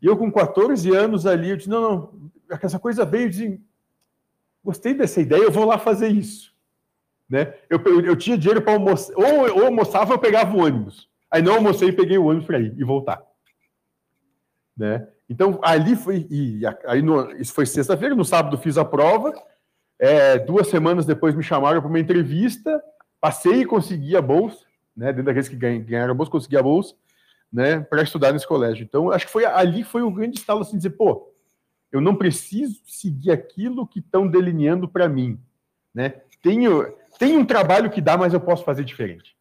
E 0.00 0.06
eu, 0.06 0.16
com 0.16 0.30
14 0.30 0.94
anos 0.94 1.26
ali, 1.26 1.50
eu 1.50 1.56
disse: 1.56 1.68
não, 1.68 1.80
não, 1.80 2.30
essa 2.62 2.78
coisa 2.78 3.04
veio 3.04 3.28
de. 3.28 3.60
Gostei 4.62 4.94
dessa 4.94 5.20
ideia, 5.20 5.42
eu 5.42 5.50
vou 5.50 5.64
lá 5.64 5.76
fazer 5.76 6.06
isso. 6.06 6.54
Né? 7.28 7.52
Eu, 7.68 7.82
eu, 7.84 8.00
eu 8.06 8.16
tinha 8.16 8.38
dinheiro 8.38 8.62
para 8.62 8.74
almoçar, 8.74 9.12
ou, 9.16 9.58
ou 9.58 9.66
almoçava 9.66 10.12
ou 10.12 10.18
pegava 10.20 10.56
o 10.56 10.60
ônibus. 10.60 11.10
Aí 11.28 11.42
não 11.42 11.54
almocei 11.54 11.90
peguei 11.90 12.18
o 12.18 12.26
ônibus 12.26 12.46
para 12.46 12.60
ir 12.60 12.72
e 12.78 12.84
voltar. 12.84 13.20
Né? 14.76 15.08
Então, 15.30 15.60
ali 15.62 15.94
foi. 15.94 16.26
E 16.28 16.60
aí 16.84 17.00
no, 17.00 17.30
isso 17.36 17.54
foi 17.54 17.64
sexta-feira, 17.64 18.16
no 18.16 18.24
sábado 18.24 18.58
fiz 18.58 18.76
a 18.76 18.84
prova. 18.84 19.32
É, 19.96 20.36
duas 20.40 20.66
semanas 20.66 21.06
depois 21.06 21.36
me 21.36 21.42
chamaram 21.42 21.80
para 21.80 21.88
uma 21.88 22.00
entrevista. 22.00 22.82
Passei 23.20 23.60
e 23.60 23.66
consegui 23.66 24.16
a 24.16 24.20
bolsa, 24.20 24.66
né? 24.96 25.06
Dentro 25.12 25.26
daqueles 25.26 25.48
que 25.48 25.54
ganharam 25.54 26.10
a 26.10 26.14
bolsa, 26.14 26.32
consegui 26.32 26.56
a 26.56 26.62
bolsa, 26.62 26.96
né? 27.52 27.78
Para 27.78 28.02
estudar 28.02 28.32
nesse 28.32 28.46
colégio. 28.46 28.82
Então, 28.82 29.12
acho 29.12 29.26
que 29.26 29.32
foi 29.32 29.44
ali 29.44 29.84
foi 29.84 30.02
o 30.02 30.10
grande 30.10 30.36
estalo 30.36 30.62
assim, 30.62 30.76
dizer, 30.76 30.90
pô, 30.90 31.32
eu 31.92 32.00
não 32.00 32.16
preciso 32.16 32.80
seguir 32.84 33.30
aquilo 33.30 33.86
que 33.86 34.00
estão 34.00 34.26
delineando 34.26 34.88
para 34.88 35.08
mim, 35.08 35.38
né? 35.94 36.22
Tenho, 36.42 36.92
tem 37.20 37.36
um 37.36 37.44
trabalho 37.44 37.90
que 37.90 38.00
dá, 38.00 38.16
mas 38.16 38.32
eu 38.32 38.40
posso 38.40 38.64
fazer 38.64 38.82
diferente. 38.82 39.36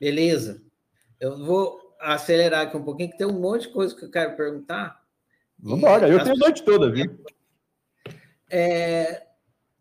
Beleza. 0.00 0.60
Eu 1.20 1.44
vou 1.44 1.83
acelerar 2.00 2.62
aqui 2.62 2.76
um 2.76 2.84
pouquinho, 2.84 3.10
que 3.10 3.18
tem 3.18 3.26
um 3.26 3.40
monte 3.40 3.62
de 3.62 3.72
coisa 3.72 3.94
que 3.94 4.04
eu 4.04 4.10
quero 4.10 4.36
perguntar. 4.36 5.02
Vamos 5.58 5.78
embora, 5.78 6.08
eu 6.08 6.22
tenho 6.22 6.36
a 6.36 6.38
noite 6.38 6.62
toda, 6.62 6.90
viu? 6.90 7.18
É... 8.50 9.26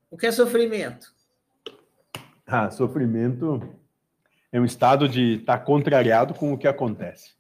O 0.10 0.18
que 0.18 0.28
é 0.28 0.32
sofrimento? 0.32 1.14
Ah, 2.46 2.70
sofrimento 2.70 3.62
é 4.52 4.60
um 4.60 4.66
estado 4.66 5.10
de 5.10 5.36
estar 5.40 5.58
tá 5.58 5.64
contrariado 5.64 6.34
com 6.34 6.54
o 6.54 6.58
que 6.58 6.68
acontece. 6.68 7.34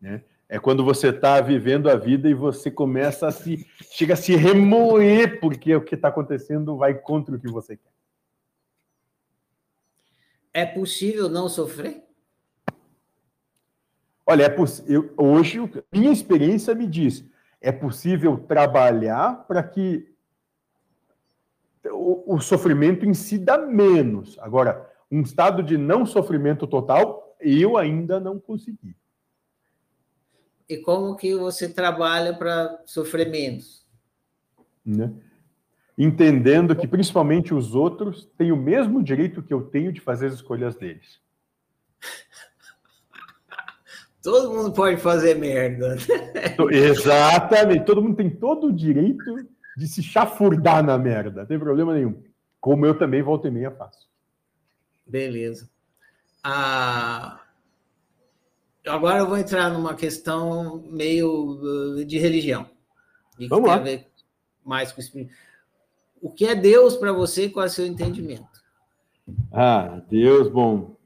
Né? 0.00 0.22
É 0.48 0.58
quando 0.58 0.84
você 0.84 1.08
está 1.08 1.40
vivendo 1.40 1.90
a 1.90 1.96
vida 1.96 2.28
e 2.28 2.34
você 2.34 2.70
começa 2.70 3.26
a 3.26 3.32
se. 3.32 3.66
chega 3.92 4.14
a 4.14 4.16
se 4.16 4.34
remoer 4.36 5.40
porque 5.40 5.74
o 5.74 5.84
que 5.84 5.94
está 5.94 6.08
acontecendo 6.08 6.76
vai 6.76 6.94
contra 6.94 7.34
o 7.34 7.40
que 7.40 7.50
você 7.50 7.76
quer. 7.76 7.92
É 10.54 10.64
possível 10.64 11.28
não 11.28 11.48
sofrer? 11.48 12.07
Olha, 14.30 14.42
é 14.42 14.48
possível. 14.50 15.10
Hoje, 15.16 15.58
minha 15.90 16.12
experiência 16.12 16.74
me 16.74 16.86
diz: 16.86 17.24
é 17.62 17.72
possível 17.72 18.36
trabalhar 18.36 19.46
para 19.48 19.62
que 19.62 20.06
o, 21.86 22.34
o 22.34 22.38
sofrimento 22.38 23.06
em 23.06 23.14
si 23.14 23.38
dá 23.38 23.56
menos. 23.56 24.38
Agora, 24.40 24.86
um 25.10 25.22
estado 25.22 25.62
de 25.62 25.78
não 25.78 26.04
sofrimento 26.04 26.66
total, 26.66 27.34
eu 27.40 27.78
ainda 27.78 28.20
não 28.20 28.38
consegui. 28.38 28.94
E 30.68 30.76
como 30.76 31.16
que 31.16 31.34
você 31.34 31.66
trabalha 31.66 32.34
para 32.34 32.82
sofrer 32.84 33.30
menos? 33.30 33.86
Né? 34.84 35.10
Entendendo 35.96 36.76
que 36.76 36.86
principalmente 36.86 37.54
os 37.54 37.74
outros 37.74 38.26
têm 38.36 38.52
o 38.52 38.56
mesmo 38.56 39.02
direito 39.02 39.42
que 39.42 39.54
eu 39.54 39.62
tenho 39.62 39.90
de 39.90 40.02
fazer 40.02 40.26
as 40.26 40.34
escolhas 40.34 40.76
deles. 40.76 41.18
Todo 44.22 44.52
mundo 44.52 44.72
pode 44.72 44.96
fazer 44.96 45.34
merda. 45.36 45.96
Exatamente. 46.70 47.84
Todo 47.84 48.02
mundo 48.02 48.16
tem 48.16 48.30
todo 48.30 48.68
o 48.68 48.72
direito 48.72 49.36
de 49.76 49.86
se 49.86 50.02
chafurdar 50.02 50.84
na 50.84 50.98
merda. 50.98 51.40
Não 51.40 51.46
tem 51.46 51.58
problema 51.58 51.94
nenhum. 51.94 52.22
Como 52.60 52.84
eu 52.84 52.98
também 52.98 53.22
volta 53.22 53.46
e 53.48 53.50
meia 53.50 53.70
faço. 53.70 54.08
Beleza. 55.06 55.70
Ah, 56.42 57.40
agora 58.86 59.18
eu 59.18 59.26
vou 59.26 59.38
entrar 59.38 59.70
numa 59.70 59.94
questão 59.94 60.82
meio 60.90 61.60
uh, 62.00 62.04
de 62.04 62.18
religião. 62.18 62.68
E 63.38 63.46
Vamos 63.46 63.68
lá. 63.68 63.82
mais 64.64 64.90
com 64.92 65.00
o 65.00 65.28
O 66.20 66.30
que 66.30 66.44
é 66.46 66.54
Deus 66.54 66.96
para 66.96 67.12
você? 67.12 67.48
Qual 67.48 67.64
é 67.64 67.68
o 67.68 67.70
seu 67.70 67.86
entendimento? 67.86 68.58
Ah, 69.52 70.02
Deus, 70.10 70.48
bom. 70.48 70.97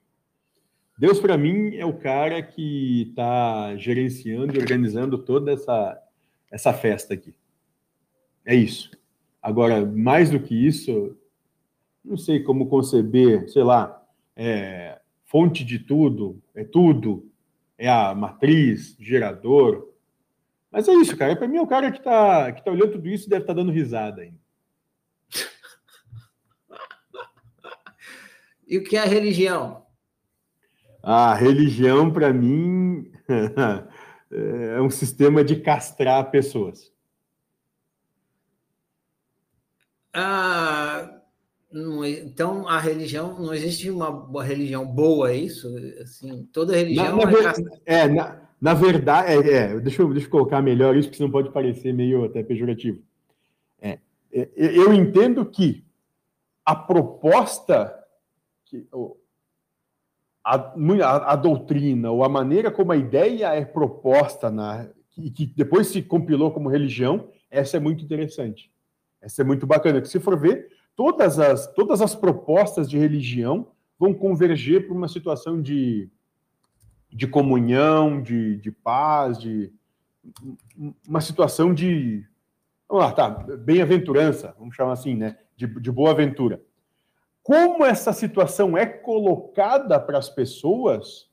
Deus 0.99 1.19
para 1.19 1.39
mim 1.39 1.75
é 1.77 1.85
o 1.85 1.99
cara 1.99 2.43
que 2.43 3.09
está 3.09 3.75
gerenciando 3.77 4.55
e 4.55 4.59
organizando 4.59 5.19
toda 5.19 5.53
essa, 5.53 6.01
essa 6.51 6.73
festa 6.73 7.15
aqui. 7.15 7.35
É 8.45 8.55
isso. 8.55 8.91
Agora, 9.41 9.85
mais 9.85 10.31
do 10.31 10.39
que 10.39 10.55
isso, 10.55 11.17
não 12.05 12.17
sei 12.17 12.41
como 12.41 12.69
conceber, 12.69 13.49
sei 13.51 13.63
lá, 13.63 14.05
é, 14.37 15.01
fonte 15.25 15.65
de 15.65 15.79
tudo, 15.79 16.41
é 16.55 16.63
tudo, 16.63 17.29
é 17.79 17.89
a 17.89 18.15
matriz, 18.15 18.97
gerador. 19.01 19.89
Mas 20.71 20.89
é 20.89 20.93
isso, 20.93 21.17
cara. 21.17 21.35
Para 21.35 21.49
mim, 21.49 21.57
é 21.57 21.63
o 21.63 21.67
cara 21.67 21.91
que 21.91 21.99
está 21.99 22.53
que 22.53 22.65
tá 22.65 22.71
olhando 22.71 22.93
tudo 22.93 23.09
isso 23.09 23.29
deve 23.29 23.43
estar 23.43 23.55
tá 23.55 23.61
dando 23.61 23.73
risada 23.73 24.23
ainda. 24.23 24.39
E 28.65 28.79
o 28.79 28.85
que 28.85 28.97
é 28.97 29.01
a 29.01 29.05
religião? 29.05 29.82
A 31.03 31.35
religião, 31.35 32.13
para 32.13 32.33
mim, 32.33 33.11
é 34.31 34.81
um 34.81 34.91
sistema 34.91 35.43
de 35.43 35.57
castrar 35.57 36.31
pessoas. 36.31 36.93
Ah, 40.15 41.23
não, 41.73 42.05
então 42.05 42.69
a 42.69 42.79
religião 42.79 43.39
não 43.41 43.55
existe 43.55 43.91
uma 43.91 44.45
religião 44.45 44.87
boa, 44.87 45.31
é 45.31 45.37
isso? 45.37 45.75
Assim, 46.03 46.45
toda 46.53 46.77
religião 46.77 47.17
na, 47.17 47.25
na 47.25 47.53
é, 47.87 48.01
é, 48.01 48.09
na, 48.09 48.43
na 48.61 48.75
verdade, 48.75 49.33
é, 49.33 49.55
é, 49.55 49.81
deixa, 49.81 50.03
eu, 50.03 50.13
deixa 50.13 50.27
eu 50.27 50.31
colocar 50.31 50.61
melhor 50.61 50.95
isso, 50.95 51.09
porque 51.09 51.17
senão 51.17 51.31
pode 51.31 51.51
parecer 51.51 51.95
meio 51.95 52.25
até 52.25 52.43
pejorativo. 52.43 53.03
É, 53.81 53.99
é 54.31 54.49
eu 54.55 54.93
entendo 54.93 55.47
que 55.47 55.83
a 56.65 56.77
proposta, 56.77 57.93
que, 58.67 58.87
a, 60.45 60.57
a, 60.57 61.33
a, 61.33 61.37
doutrina, 61.37 62.11
ou 62.11 62.25
a 62.25 62.29
maneira 62.29 62.71
como 62.71 62.93
a 62.93 62.97
ideia 62.97 63.55
é 63.55 63.65
proposta, 63.65 64.51
na, 64.51 64.89
e 65.17 65.31
que 65.31 65.47
depois 65.47 65.89
se 65.89 66.03
compilou 66.03 66.51
como 66.51 66.69
religião, 66.69 67.29
essa 67.51 67.77
é 67.77 67.81
muito 67.81 68.05
interessante. 68.05 68.71
Essa 69.21 69.43
é 69.43 69.45
muito 69.45 69.67
bacana, 69.67 70.01
que 70.01 70.09
se 70.09 70.19
for 70.19 70.39
ver, 70.39 70.69
todas 70.97 71.39
as, 71.39 71.73
todas 71.75 72.03
as 72.03 72.15
propostas 72.15 72.91
de 72.91 72.99
religião 72.99 73.69
vão 73.99 74.13
converger 74.13 74.87
para 74.87 74.97
uma 74.97 75.07
situação 75.07 75.63
de, 75.63 76.11
de 77.09 77.27
comunhão, 77.29 78.21
de, 78.21 78.57
de 78.57 78.73
paz, 78.73 79.39
de 79.39 79.73
uma 81.07 81.21
situação 81.21 81.73
de, 81.73 82.27
vamos 82.89 83.05
lá, 83.05 83.13
tá, 83.13 83.31
bem-aventurança, 83.31 84.55
vamos 84.59 84.75
chamar 84.75 84.93
assim, 84.93 85.15
né, 85.15 85.39
de, 85.57 85.67
de 85.67 85.91
boa 85.91 86.11
aventura. 86.11 86.61
Como 87.43 87.85
essa 87.85 88.13
situação 88.13 88.77
é 88.77 88.87
colocada 88.87 89.99
para 89.99 90.19
as 90.19 90.29
pessoas, 90.29 91.29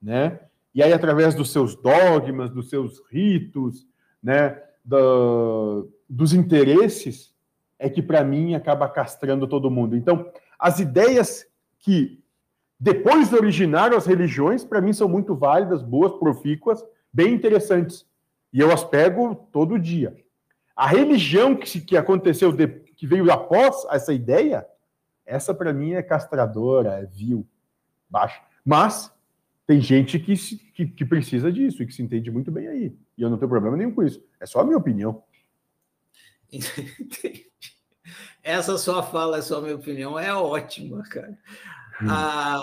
né, 0.00 0.40
e 0.74 0.82
aí 0.82 0.92
através 0.92 1.34
dos 1.34 1.52
seus 1.52 1.74
dogmas, 1.74 2.50
dos 2.50 2.70
seus 2.70 3.02
ritos, 3.10 3.86
né, 4.22 4.62
do, 4.84 5.90
dos 6.08 6.32
interesses, 6.32 7.34
é 7.78 7.88
que 7.88 8.02
para 8.02 8.22
mim 8.24 8.54
acaba 8.54 8.88
castrando 8.88 9.46
todo 9.46 9.70
mundo. 9.70 9.96
Então, 9.96 10.30
as 10.58 10.80
ideias 10.80 11.46
que 11.78 12.22
depois 12.78 13.32
originaram 13.32 13.96
as 13.96 14.06
religiões, 14.06 14.64
para 14.64 14.80
mim 14.80 14.92
são 14.92 15.08
muito 15.08 15.34
válidas, 15.34 15.82
boas, 15.82 16.12
profícuas, 16.14 16.82
bem 17.12 17.34
interessantes. 17.34 18.06
E 18.52 18.60
eu 18.60 18.72
as 18.72 18.84
pego 18.84 19.34
todo 19.52 19.78
dia. 19.78 20.16
A 20.74 20.86
religião 20.86 21.54
que, 21.54 21.80
que 21.80 21.96
aconteceu, 21.96 22.52
de, 22.52 22.66
que 22.68 23.06
veio 23.06 23.30
após 23.30 23.86
essa 23.90 24.12
ideia, 24.12 24.66
essa 25.30 25.54
para 25.54 25.72
mim 25.72 25.92
é 25.92 26.02
castradora, 26.02 26.94
é 26.94 27.06
vil, 27.06 27.46
baixa. 28.08 28.42
Mas 28.64 29.14
tem 29.64 29.80
gente 29.80 30.18
que, 30.18 30.36
se, 30.36 30.58
que, 30.58 30.86
que, 30.86 31.04
precisa 31.04 31.52
disso 31.52 31.82
e 31.82 31.86
que 31.86 31.92
se 31.94 32.02
entende 32.02 32.30
muito 32.32 32.50
bem 32.50 32.66
aí. 32.66 32.98
E 33.16 33.22
eu 33.22 33.30
não 33.30 33.38
tenho 33.38 33.48
problema 33.48 33.76
nenhum 33.76 33.94
com 33.94 34.02
isso. 34.02 34.20
É 34.40 34.46
só 34.46 34.60
a 34.60 34.64
minha 34.64 34.76
opinião. 34.76 35.22
Essa 38.42 38.76
sua 38.78 39.02
fala, 39.02 39.36
essa 39.36 39.48
sua 39.48 39.60
minha 39.60 39.76
opinião, 39.76 40.18
é 40.18 40.34
ótima, 40.34 41.02
cara. 41.02 41.38
Hum. 42.02 42.06
Ah, 42.08 42.60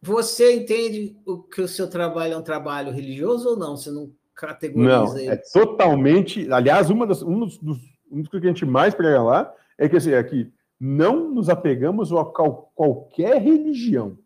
você 0.00 0.56
entende 0.56 1.14
o 1.26 1.42
que 1.42 1.60
o 1.60 1.68
seu 1.68 1.90
trabalho 1.90 2.32
é 2.32 2.36
um 2.38 2.42
trabalho 2.42 2.90
religioso 2.90 3.50
ou 3.50 3.56
não? 3.56 3.76
Você 3.76 3.90
não 3.90 4.10
categoriza 4.34 5.14
não, 5.14 5.30
é 5.30 5.36
totalmente. 5.36 6.50
Aliás, 6.50 6.88
uma 6.88 7.06
das, 7.06 7.22
um, 7.22 7.38
dos, 7.38 7.58
dos, 7.58 7.78
um 8.10 8.22
dos 8.22 8.30
que 8.30 8.38
a 8.38 8.40
gente 8.40 8.64
mais 8.64 8.94
prega 8.94 9.22
lá 9.22 9.54
é 9.76 9.90
que, 9.90 9.96
assim, 9.98 10.12
é 10.12 10.24
que 10.24 10.50
não 10.80 11.30
nos 11.30 11.50
apegamos 11.50 12.10
a 12.12 12.24
qualquer 12.24 13.40
religião, 13.40 14.16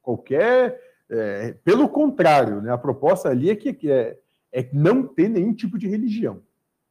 qualquer. 0.00 0.80
É, 1.10 1.52
pelo 1.64 1.88
contrário, 1.88 2.62
né, 2.62 2.72
a 2.72 2.78
proposta 2.78 3.28
ali 3.28 3.50
é 3.50 3.56
que, 3.56 3.74
que 3.74 3.90
é, 3.90 4.18
é 4.52 4.68
não 4.72 5.06
ter 5.06 5.28
nenhum 5.28 5.52
tipo 5.52 5.76
de 5.76 5.88
religião. 5.88 6.40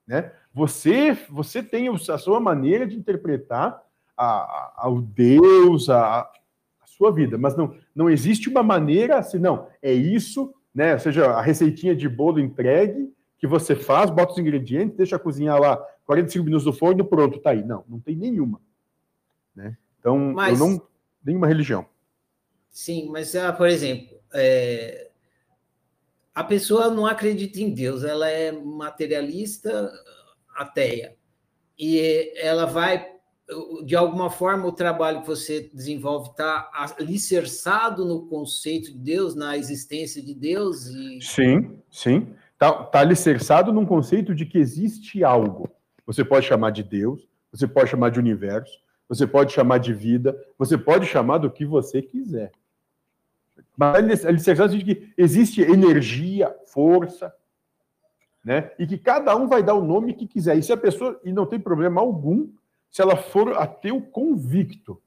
Né? 0.05 0.31
Você, 0.53 1.17
você 1.29 1.63
tem 1.63 1.87
a 1.89 2.17
sua 2.17 2.39
maneira 2.39 2.85
de 2.85 2.95
interpretar 2.97 3.81
a, 4.15 4.73
a, 4.77 4.89
o 4.89 5.01
Deus, 5.01 5.89
a, 5.89 6.19
a 6.19 6.85
sua 6.85 7.11
vida, 7.11 7.37
mas 7.37 7.55
não, 7.55 7.75
não 7.95 8.09
existe 8.09 8.49
uma 8.49 8.61
maneira 8.61 9.17
assim, 9.17 9.39
não, 9.39 9.67
é 9.81 9.91
isso, 9.91 10.53
né? 10.73 10.93
Ou 10.93 10.99
seja, 10.99 11.31
a 11.31 11.41
receitinha 11.41 11.95
de 11.95 12.07
bolo 12.07 12.39
entregue 12.39 13.11
que 13.39 13.47
você 13.47 13.75
faz, 13.75 14.09
bota 14.09 14.33
os 14.33 14.37
ingredientes, 14.37 14.95
deixa 14.95 15.17
cozinhar 15.17 15.59
lá 15.59 15.77
45 16.05 16.45
minutos 16.45 16.65
no 16.65 16.73
forno, 16.73 17.03
pronto, 17.03 17.39
tá 17.39 17.51
aí. 17.51 17.63
Não, 17.63 17.83
não 17.89 17.99
tem 17.99 18.15
nenhuma. 18.15 18.61
Né? 19.55 19.77
Então, 19.99 20.17
mas, 20.33 20.59
eu 20.59 20.67
não. 20.67 20.87
Nenhuma 21.23 21.47
religião. 21.47 21.85
Sim, 22.69 23.09
mas, 23.09 23.35
ah, 23.35 23.53
por 23.53 23.67
exemplo, 23.67 24.17
é, 24.33 25.09
a 26.33 26.43
pessoa 26.43 26.89
não 26.89 27.05
acredita 27.05 27.61
em 27.61 27.73
Deus, 27.73 28.03
ela 28.03 28.27
é 28.27 28.51
materialista, 28.51 29.91
ateia. 30.55 31.15
E 31.77 32.33
ela 32.37 32.65
vai, 32.65 33.07
de 33.85 33.95
alguma 33.95 34.29
forma, 34.29 34.67
o 34.67 34.71
trabalho 34.71 35.21
que 35.21 35.27
você 35.27 35.69
desenvolve 35.73 36.31
está 36.31 36.69
alicerçado 36.97 38.05
no 38.05 38.25
conceito 38.27 38.91
de 38.91 38.97
Deus, 38.97 39.35
na 39.35 39.57
existência 39.57 40.21
de 40.21 40.33
Deus? 40.33 40.87
E... 40.87 41.21
Sim, 41.21 41.79
sim. 41.91 42.35
Está 42.53 42.83
tá 42.85 42.99
alicerçado 42.99 43.71
num 43.71 43.85
conceito 43.85 44.33
de 44.33 44.45
que 44.45 44.57
existe 44.57 45.23
algo. 45.23 45.69
Você 46.05 46.25
pode 46.25 46.45
chamar 46.45 46.71
de 46.71 46.83
Deus, 46.83 47.27
você 47.51 47.67
pode 47.67 47.89
chamar 47.89 48.09
de 48.09 48.19
universo, 48.19 48.79
você 49.07 49.27
pode 49.27 49.53
chamar 49.53 49.79
de 49.79 49.93
vida, 49.93 50.35
você 50.57 50.77
pode 50.77 51.05
chamar 51.05 51.37
do 51.37 51.51
que 51.51 51.65
você 51.65 52.01
quiser. 52.01 52.51
Mas 53.77 54.25
a 54.25 54.29
alicerçado 54.29 54.77
diz 54.77 54.83
que 54.83 55.13
existe 55.17 55.61
energia, 55.61 56.55
força, 56.67 57.33
né? 58.43 58.71
E 58.77 58.85
que 58.85 58.97
cada 58.97 59.35
um 59.35 59.47
vai 59.47 59.63
dar 59.63 59.73
o 59.73 59.83
nome 59.83 60.13
que 60.13 60.27
quiser. 60.27 60.57
E 60.57 60.63
se 60.63 60.71
a 60.71 60.77
pessoa, 60.77 61.19
e 61.23 61.31
não 61.31 61.45
tem 61.45 61.59
problema 61.59 62.01
algum, 62.01 62.49
se 62.91 63.01
ela 63.01 63.15
for 63.15 63.57
ateu 63.57 64.01
convicto, 64.01 65.01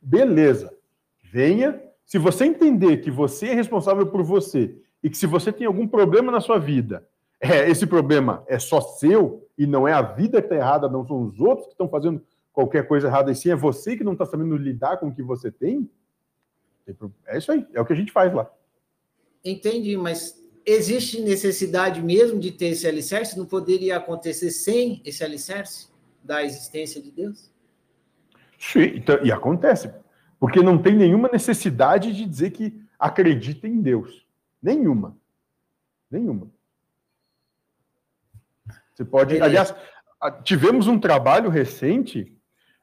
beleza, 0.00 0.74
venha. 1.22 1.80
Se 2.04 2.18
você 2.18 2.46
entender 2.46 2.98
que 2.98 3.10
você 3.10 3.48
é 3.48 3.54
responsável 3.54 4.06
por 4.06 4.22
você 4.22 4.74
e 5.02 5.10
que 5.10 5.16
se 5.16 5.26
você 5.26 5.52
tem 5.52 5.66
algum 5.66 5.86
problema 5.86 6.32
na 6.32 6.40
sua 6.40 6.58
vida, 6.58 7.06
é, 7.40 7.68
esse 7.70 7.86
problema 7.86 8.42
é 8.48 8.58
só 8.58 8.80
seu 8.80 9.46
e 9.56 9.66
não 9.66 9.86
é 9.86 9.92
a 9.92 10.02
vida 10.02 10.40
que 10.40 10.46
está 10.46 10.56
errada, 10.56 10.88
não 10.88 11.06
são 11.06 11.22
os 11.22 11.38
outros 11.38 11.66
que 11.66 11.74
estão 11.74 11.88
fazendo 11.88 12.22
qualquer 12.58 12.88
coisa 12.88 13.06
errada, 13.06 13.30
e 13.30 13.36
sim 13.36 13.50
é 13.50 13.54
você 13.54 13.96
que 13.96 14.02
não 14.02 14.14
está 14.14 14.26
sabendo 14.26 14.56
lidar 14.56 14.96
com 14.96 15.06
o 15.06 15.14
que 15.14 15.22
você 15.22 15.48
tem, 15.48 15.88
é 17.24 17.38
isso 17.38 17.52
aí, 17.52 17.64
é 17.72 17.80
o 17.80 17.86
que 17.86 17.92
a 17.92 17.96
gente 17.96 18.10
faz 18.10 18.34
lá. 18.34 18.50
Entendi, 19.44 19.96
mas 19.96 20.44
existe 20.66 21.20
necessidade 21.20 22.02
mesmo 22.02 22.40
de 22.40 22.50
ter 22.50 22.70
esse 22.70 22.84
alicerce? 22.84 23.38
Não 23.38 23.46
poderia 23.46 23.96
acontecer 23.96 24.50
sem 24.50 25.00
esse 25.04 25.22
alicerce 25.22 25.88
da 26.24 26.42
existência 26.42 27.00
de 27.00 27.12
Deus? 27.12 27.48
Sim, 28.58 28.96
então, 28.96 29.24
e 29.24 29.30
acontece, 29.30 29.94
porque 30.40 30.60
não 30.60 30.82
tem 30.82 30.96
nenhuma 30.96 31.28
necessidade 31.32 32.12
de 32.12 32.24
dizer 32.26 32.50
que 32.50 32.82
acredita 32.98 33.68
em 33.68 33.80
Deus. 33.80 34.26
Nenhuma. 34.60 35.16
Nenhuma. 36.10 36.50
Você 38.92 39.04
pode. 39.04 39.34
Beleza. 39.34 39.44
Aliás, 39.44 40.42
tivemos 40.42 40.88
um 40.88 40.98
trabalho 40.98 41.50
recente 41.50 42.36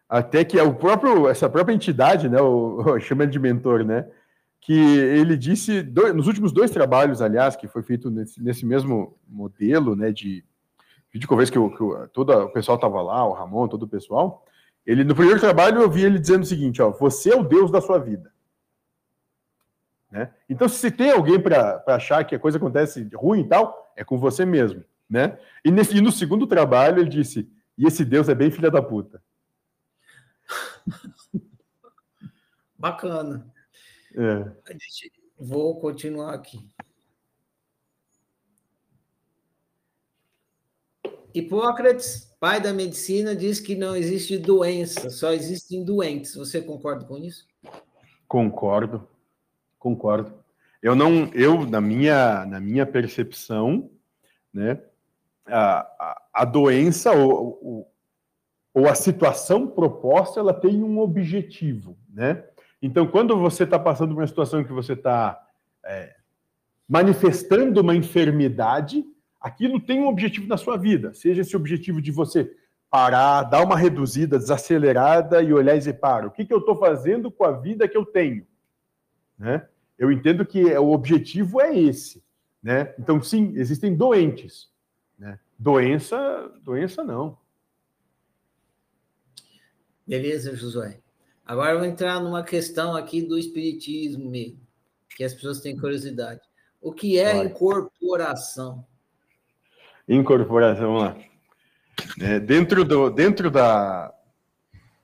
até 0.07 0.45
que 0.45 0.57
é 0.57 0.63
o 0.63 0.73
próprio, 0.73 1.27
essa 1.27 1.49
própria 1.49 1.73
entidade, 1.73 2.29
né, 2.29 2.39
o, 2.41 2.99
chama 3.01 3.25
de 3.25 3.39
mentor, 3.39 3.83
né, 3.83 4.07
que 4.61 4.73
ele 4.73 5.37
disse, 5.37 5.81
dois, 5.83 6.13
nos 6.13 6.27
últimos 6.27 6.51
dois 6.51 6.71
trabalhos, 6.71 7.21
aliás, 7.21 7.55
que 7.55 7.67
foi 7.67 7.83
feito 7.83 8.09
nesse, 8.09 8.41
nesse 8.41 8.65
mesmo 8.65 9.17
modelo, 9.27 9.95
né, 9.95 10.11
de 10.11 10.43
videoconferência 11.11 11.53
que, 11.53 11.77
que 11.77 11.83
o, 11.83 12.07
todo 12.09 12.31
o 12.31 12.49
pessoal 12.49 12.75
estava 12.75 13.01
lá, 13.01 13.27
o 13.27 13.33
Ramon, 13.33 13.67
todo 13.67 13.83
o 13.83 13.87
pessoal, 13.87 14.45
ele, 14.85 15.03
no 15.03 15.15
primeiro 15.15 15.39
trabalho, 15.39 15.81
eu 15.81 15.89
vi 15.89 16.03
ele 16.03 16.19
dizendo 16.19 16.43
o 16.43 16.47
seguinte, 16.47 16.81
ó, 16.81 16.91
você 16.91 17.33
é 17.33 17.35
o 17.35 17.43
Deus 17.43 17.71
da 17.71 17.81
sua 17.81 17.97
vida. 17.97 18.31
Né? 20.11 20.31
Então, 20.47 20.69
se 20.69 20.91
tem 20.91 21.11
alguém 21.11 21.39
para 21.39 21.83
achar 21.87 22.23
que 22.23 22.35
a 22.35 22.39
coisa 22.39 22.57
acontece 22.57 23.09
ruim 23.13 23.41
e 23.41 23.47
tal, 23.47 23.91
é 23.95 24.03
com 24.03 24.17
você 24.17 24.45
mesmo. 24.45 24.83
Né? 25.09 25.37
E, 25.63 25.71
nesse, 25.71 25.97
e 25.97 26.01
no 26.01 26.11
segundo 26.11 26.45
trabalho, 26.45 26.99
ele 26.99 27.09
disse, 27.09 27.49
e 27.77 27.85
esse 27.85 28.05
Deus 28.05 28.29
é 28.29 28.35
bem 28.35 28.51
filha 28.51 28.69
da 28.69 28.81
puta. 28.81 29.21
Bacana. 32.77 33.51
É. 34.13 34.51
Vou 35.37 35.79
continuar 35.79 36.33
aqui. 36.33 36.69
Hipócrates, 41.33 42.33
pai 42.39 42.61
da 42.61 42.71
medicina, 42.71 43.35
diz 43.35 43.59
que 43.59 43.75
não 43.75 43.93
existe 43.93 44.37
doença, 44.37 45.09
só 45.09 45.33
existem 45.33 45.83
doentes. 45.83 46.33
Você 46.35 46.61
concorda 46.61 47.03
com 47.03 47.17
isso? 47.17 47.45
Concordo, 48.25 49.05
concordo. 49.77 50.33
Eu 50.81 50.95
não, 50.95 51.25
eu 51.33 51.65
na 51.65 51.81
minha 51.81 52.45
na 52.45 52.61
minha 52.61 52.85
percepção, 52.85 53.89
né, 54.53 54.81
a, 55.45 55.79
a, 55.79 56.21
a 56.33 56.45
doença, 56.45 57.11
o, 57.11 57.49
o, 57.61 57.87
ou 58.75 58.89
a 58.89 58.93
situação 58.93 59.65
proposta 59.65 60.41
ela 60.41 60.53
tem 60.53 60.83
um 60.83 60.99
objetivo, 60.99 61.97
né? 62.13 62.43
Então, 62.81 63.07
quando 63.07 63.37
você 63.39 63.63
está 63.63 63.79
passando 63.79 64.13
por 64.13 64.19
uma 64.19 64.27
situação 64.27 64.65
que 64.65 64.73
você 64.73 64.93
está 64.93 65.41
é, 65.85 66.13
manifestando 66.87 67.79
uma 67.79 67.95
enfermidade, 67.95 69.05
aquilo 69.39 69.79
tem 69.79 70.01
um 70.01 70.07
objetivo 70.07 70.45
na 70.47 70.57
sua 70.57 70.75
vida, 70.75 71.13
seja 71.13 71.41
esse 71.41 71.55
objetivo 71.55 72.01
de 72.01 72.11
você 72.11 72.53
parar, 72.89 73.43
dar 73.43 73.63
uma 73.63 73.77
reduzida, 73.77 74.37
desacelerada 74.37 75.41
e 75.41 75.53
olhar 75.53 75.75
e 75.75 75.79
dizer, 75.79 75.93
para, 75.93 76.27
o 76.27 76.31
que, 76.31 76.43
que 76.43 76.53
eu 76.53 76.59
estou 76.59 76.75
fazendo 76.75 77.31
com 77.31 77.45
a 77.45 77.53
vida 77.53 77.87
que 77.87 77.97
eu 77.97 78.05
tenho? 78.05 78.45
Né? 79.39 79.65
Eu 79.97 80.11
entendo 80.11 80.45
que 80.45 80.63
o 80.77 80.91
objetivo 80.91 81.61
é 81.61 81.73
esse. 81.77 82.21
Né? 82.61 82.93
Então, 82.99 83.23
sim, 83.23 83.53
existem 83.55 83.95
doentes. 83.95 84.69
Né? 85.17 85.39
Doença, 85.57 86.51
doença 86.61 87.05
não. 87.05 87.37
Beleza, 90.07 90.55
Josué. 90.55 90.99
Agora 91.45 91.71
eu 91.71 91.79
vou 91.79 91.87
entrar 91.87 92.19
numa 92.19 92.43
questão 92.43 92.95
aqui 92.95 93.21
do 93.21 93.37
espiritismo 93.37 94.29
mesmo, 94.29 94.59
que 95.15 95.23
as 95.23 95.33
pessoas 95.33 95.61
têm 95.61 95.77
curiosidade. 95.77 96.41
O 96.81 96.91
que 96.91 97.17
é 97.17 97.33
Vai. 97.33 97.45
incorporação? 97.47 98.85
Incorporação, 100.07 100.93
vamos 100.93 101.01
lá. 101.01 101.17
É, 102.19 102.39
dentro 102.39 102.83
do, 102.83 103.09
dentro 103.09 103.49
da, 103.49 104.13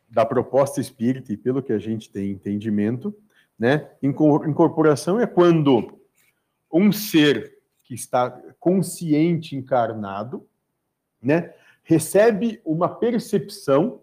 da 0.10 0.26
proposta 0.26 0.80
espírita, 0.80 1.32
e 1.34 1.38
pelo 1.38 1.64
que 1.64 1.74
a 1.74 1.80
gente 1.80 2.10
tem 2.10 2.32
entendimento, 2.32 3.16
né, 3.58 3.90
incorporação 4.02 5.20
é 5.20 5.26
quando 5.26 6.00
um 6.72 6.92
ser 6.92 7.58
que 7.84 7.94
está 7.94 8.30
consciente 8.60 9.56
encarnado, 9.56 10.48
né, 11.22 11.54
recebe 11.84 12.62
uma 12.66 12.90
percepção 12.90 14.01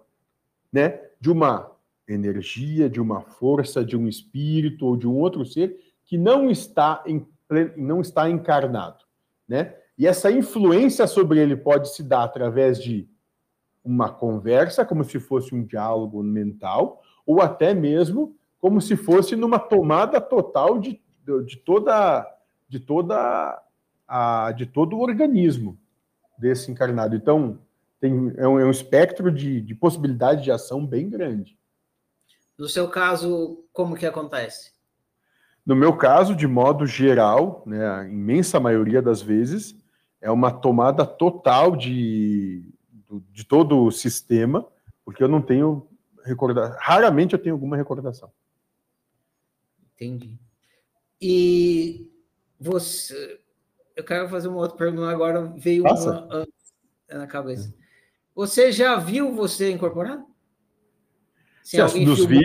né, 0.73 1.01
de 1.20 1.31
uma 1.31 1.70
energia, 2.07 2.89
de 2.89 3.01
uma 3.01 3.20
força, 3.20 3.85
de 3.85 3.97
um 3.97 4.09
espírito 4.09 4.86
ou 4.86 4.97
de 4.97 5.07
um 5.07 5.16
outro 5.16 5.45
ser 5.45 5.78
que 6.05 6.16
não 6.16 6.51
está 6.51 7.03
em, 7.07 7.27
não 7.77 8.01
está 8.01 8.31
encarnado, 8.31 9.05
né? 9.47 9.74
E 9.99 10.07
essa 10.07 10.31
influência 10.31 11.07
sobre 11.07 11.40
ele 11.40 11.57
pode 11.57 11.93
se 11.95 12.03
dar 12.03 12.23
através 12.23 12.81
de 12.81 13.09
uma 13.85 14.09
conversa, 14.09 14.85
como 14.85 15.03
se 15.03 15.19
fosse 15.19 15.55
um 15.55 15.65
diálogo 15.65 16.23
mental, 16.23 17.03
ou 17.27 17.43
até 17.43 17.74
mesmo 17.74 18.36
como 18.61 18.81
se 18.81 18.97
fosse 18.97 19.35
numa 19.35 19.59
tomada 19.59 20.20
total 20.20 20.78
de, 20.78 21.01
de 21.47 21.57
toda 21.59 22.27
de 22.69 22.78
toda 22.78 23.62
a, 24.07 24.53
de 24.53 24.66
todo 24.66 24.97
o 24.97 25.01
organismo 25.01 25.78
desse 26.36 26.70
encarnado. 26.70 27.16
Então, 27.16 27.59
tem, 28.01 28.33
é, 28.37 28.47
um, 28.47 28.59
é 28.59 28.65
um 28.65 28.70
espectro 28.70 29.31
de, 29.33 29.61
de 29.61 29.75
possibilidade 29.75 30.43
de 30.43 30.51
ação 30.51 30.87
bem 30.87 31.09
grande. 31.09 31.59
No 32.57 32.69
seu 32.69 32.89
caso, 32.89 33.65
como 33.73 33.97
que 33.97 34.07
acontece? 34.07 34.73
No 35.65 35.77
meu 35.77 35.97
caso, 35.97 36.35
de 36.35 36.47
modo 36.47 36.87
geral, 36.87 37.62
né, 37.66 37.87
a 37.87 38.09
imensa 38.09 38.59
maioria 38.59 39.03
das 39.03 39.20
vezes, 39.20 39.77
é 40.20 40.31
uma 40.31 40.51
tomada 40.51 41.07
total 41.07 41.77
de, 41.77 42.65
de 43.31 43.45
todo 43.45 43.85
o 43.85 43.91
sistema, 43.91 44.66
porque 45.05 45.23
eu 45.23 45.29
não 45.29 45.43
tenho 45.43 45.89
recordação. 46.25 46.77
Raramente 46.81 47.35
eu 47.35 47.39
tenho 47.39 47.55
alguma 47.55 47.77
recordação. 47.77 48.33
Entendi. 49.95 50.39
E 51.20 52.11
você. 52.59 53.41
Eu 53.95 54.05
quero 54.05 54.29
fazer 54.29 54.49
uma 54.49 54.59
outra 54.59 54.77
pergunta 54.77 55.11
agora, 55.11 55.53
veio 55.57 55.83
Passa. 55.83 56.25
uma 56.25 56.47
na 57.11 57.27
cabeça. 57.27 57.75
Você 58.39 58.70
já 58.70 58.94
viu 58.94 59.35
você 59.35 59.69
incorporado? 59.69 60.24
Se 61.60 61.77
nos 62.05 62.24
vi... 62.24 62.40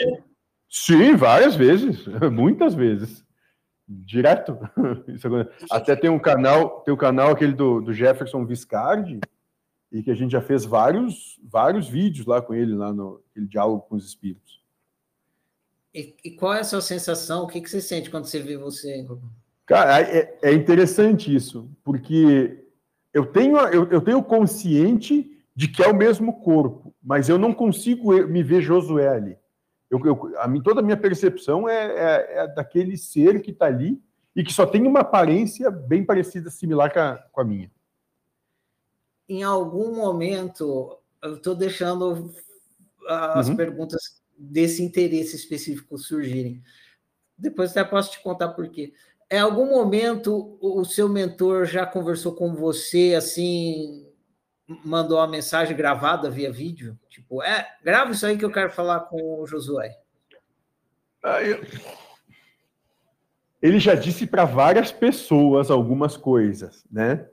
Sim, 0.68 1.16
várias 1.16 1.56
vezes, 1.56 2.08
muitas 2.34 2.74
vezes. 2.74 3.24
Direto. 3.88 4.58
Até 5.70 5.96
tem 5.96 6.10
um 6.10 6.18
canal, 6.18 6.80
tem 6.80 6.92
o 6.92 6.96
um 6.96 7.00
canal 7.00 7.30
aquele 7.30 7.54
do, 7.54 7.80
do 7.80 7.94
Jefferson 7.94 8.44
Viscardi, 8.44 9.20
e 9.92 10.02
que 10.02 10.10
a 10.10 10.16
gente 10.16 10.32
já 10.32 10.42
fez 10.42 10.66
vários, 10.66 11.40
vários 11.44 11.88
vídeos 11.88 12.26
lá 12.26 12.42
com 12.42 12.56
ele, 12.56 12.74
lá 12.74 12.92
no 12.92 13.24
diálogo 13.36 13.86
com 13.88 13.96
os 13.96 14.08
espíritos. 14.08 14.64
E, 15.94 16.16
e 16.26 16.32
qual 16.32 16.56
é 16.56 16.62
a 16.62 16.64
sua 16.64 16.82
sensação? 16.82 17.44
O 17.44 17.48
que, 17.48 17.62
que 17.62 17.70
você 17.70 17.80
sente 17.80 18.10
quando 18.10 18.26
você 18.26 18.40
vê 18.40 18.58
você? 18.58 19.06
Cara, 19.68 20.02
é, 20.02 20.40
é 20.42 20.54
interessante 20.54 21.34
isso, 21.34 21.70
porque 21.84 22.66
eu 23.14 23.28
tenho, 23.28 23.56
eu, 23.68 23.88
eu 23.92 24.02
tenho 24.02 24.24
consciente 24.24 25.30
de 25.56 25.68
que 25.68 25.84
é 25.84 25.88
o 25.88 25.96
mesmo 25.96 26.42
corpo, 26.42 26.94
mas 27.02 27.30
eu 27.30 27.38
não 27.38 27.54
consigo 27.54 28.12
me 28.28 28.42
ver 28.42 28.62
Josué 28.62 29.08
ali. 29.08 29.38
Eu, 29.90 30.04
eu, 30.06 30.34
a 30.40 30.48
mim, 30.48 30.62
toda 30.62 30.80
a 30.80 30.84
minha 30.84 30.98
percepção 30.98 31.70
é, 31.70 31.86
é, 31.86 32.38
é 32.40 32.48
daquele 32.48 32.98
ser 32.98 33.42
que 33.42 33.52
está 33.52 33.68
ali 33.68 34.02
e 34.36 34.44
que 34.44 34.52
só 34.52 34.66
tem 34.66 34.88
uma 34.88 35.02
aparência 35.02 35.70
bem 35.70 36.04
parecida, 36.04 36.50
similar 36.50 36.92
com 36.92 37.00
a, 37.00 37.18
com 37.32 37.42
a 37.42 37.44
minha. 37.44 37.72
Em 39.30 39.44
algum 39.44 39.96
momento, 39.96 40.98
eu 41.22 41.36
estou 41.36 41.56
deixando 41.56 42.34
as 43.08 43.50
uhum. 43.50 43.56
perguntas 43.56 44.22
desse 44.38 44.84
interesse 44.84 45.36
específico 45.36 45.98
surgirem. 45.98 46.62
Depois 47.38 47.72
até 47.72 47.84
posso 47.84 48.12
te 48.12 48.24
contar 48.24 48.50
por 48.50 48.68
quê. 48.70 48.94
Em 49.30 49.40
algum 49.40 49.70
momento, 49.70 50.58
o 50.60 50.84
seu 50.86 51.08
mentor 51.08 51.66
já 51.66 51.86
conversou 51.86 52.34
com 52.34 52.54
você 52.54 53.14
assim 53.16 54.08
mandou 54.68 55.18
uma 55.18 55.28
mensagem 55.28 55.76
gravada 55.76 56.30
via 56.30 56.52
vídeo? 56.52 56.98
Tipo, 57.10 57.44
é, 57.44 57.68
grava 57.84 58.12
isso 58.12 58.26
aí 58.26 58.38
que 58.38 58.46
eu 58.46 58.52
quero 58.52 58.72
falar 58.72 59.02
com 59.02 59.42
o 59.42 59.48
Josué. 59.48 59.98
Ele 63.62 63.80
já 63.80 63.96
disse 63.96 64.28
para 64.28 64.44
várias 64.44 64.92
pessoas 64.92 65.72
algumas 65.72 66.18
coisas, 66.18 66.86
né? 66.92 67.28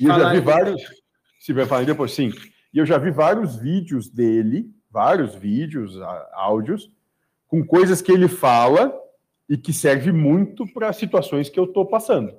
E 0.00 0.04
eu 0.04 0.14
já 0.14 0.32
vi 0.32 0.40
vários. 0.40 0.82
Se 1.40 1.52
vai 1.52 1.66
falar 1.66 1.84
depois, 1.84 2.12
sim. 2.12 2.30
E 2.72 2.78
eu 2.78 2.86
já 2.86 2.98
vi 2.98 3.10
vários 3.10 3.56
vídeos 3.56 4.08
dele, 4.08 4.70
vários 4.88 5.34
vídeos, 5.34 6.00
áudios, 6.32 6.88
com 7.48 7.66
coisas 7.66 8.00
que 8.00 8.12
ele 8.12 8.28
fala 8.28 8.96
e 9.48 9.58
que 9.58 9.72
serve 9.72 10.12
muito 10.12 10.64
para 10.72 10.92
situações 10.92 11.48
que 11.48 11.58
eu 11.58 11.64
estou 11.64 11.84
passando. 11.84 12.38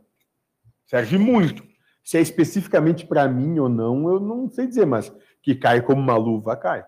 Serve 0.85 1.17
muito. 1.17 1.67
Se 2.03 2.17
é 2.17 2.21
especificamente 2.21 3.05
para 3.05 3.27
mim 3.27 3.57
ou 3.59 3.69
não, 3.69 4.09
eu 4.09 4.19
não 4.19 4.49
sei 4.49 4.67
dizer, 4.67 4.85
mas 4.85 5.11
que 5.41 5.55
cai 5.55 5.81
como 5.81 6.01
uma 6.01 6.17
luva, 6.17 6.55
cai. 6.55 6.85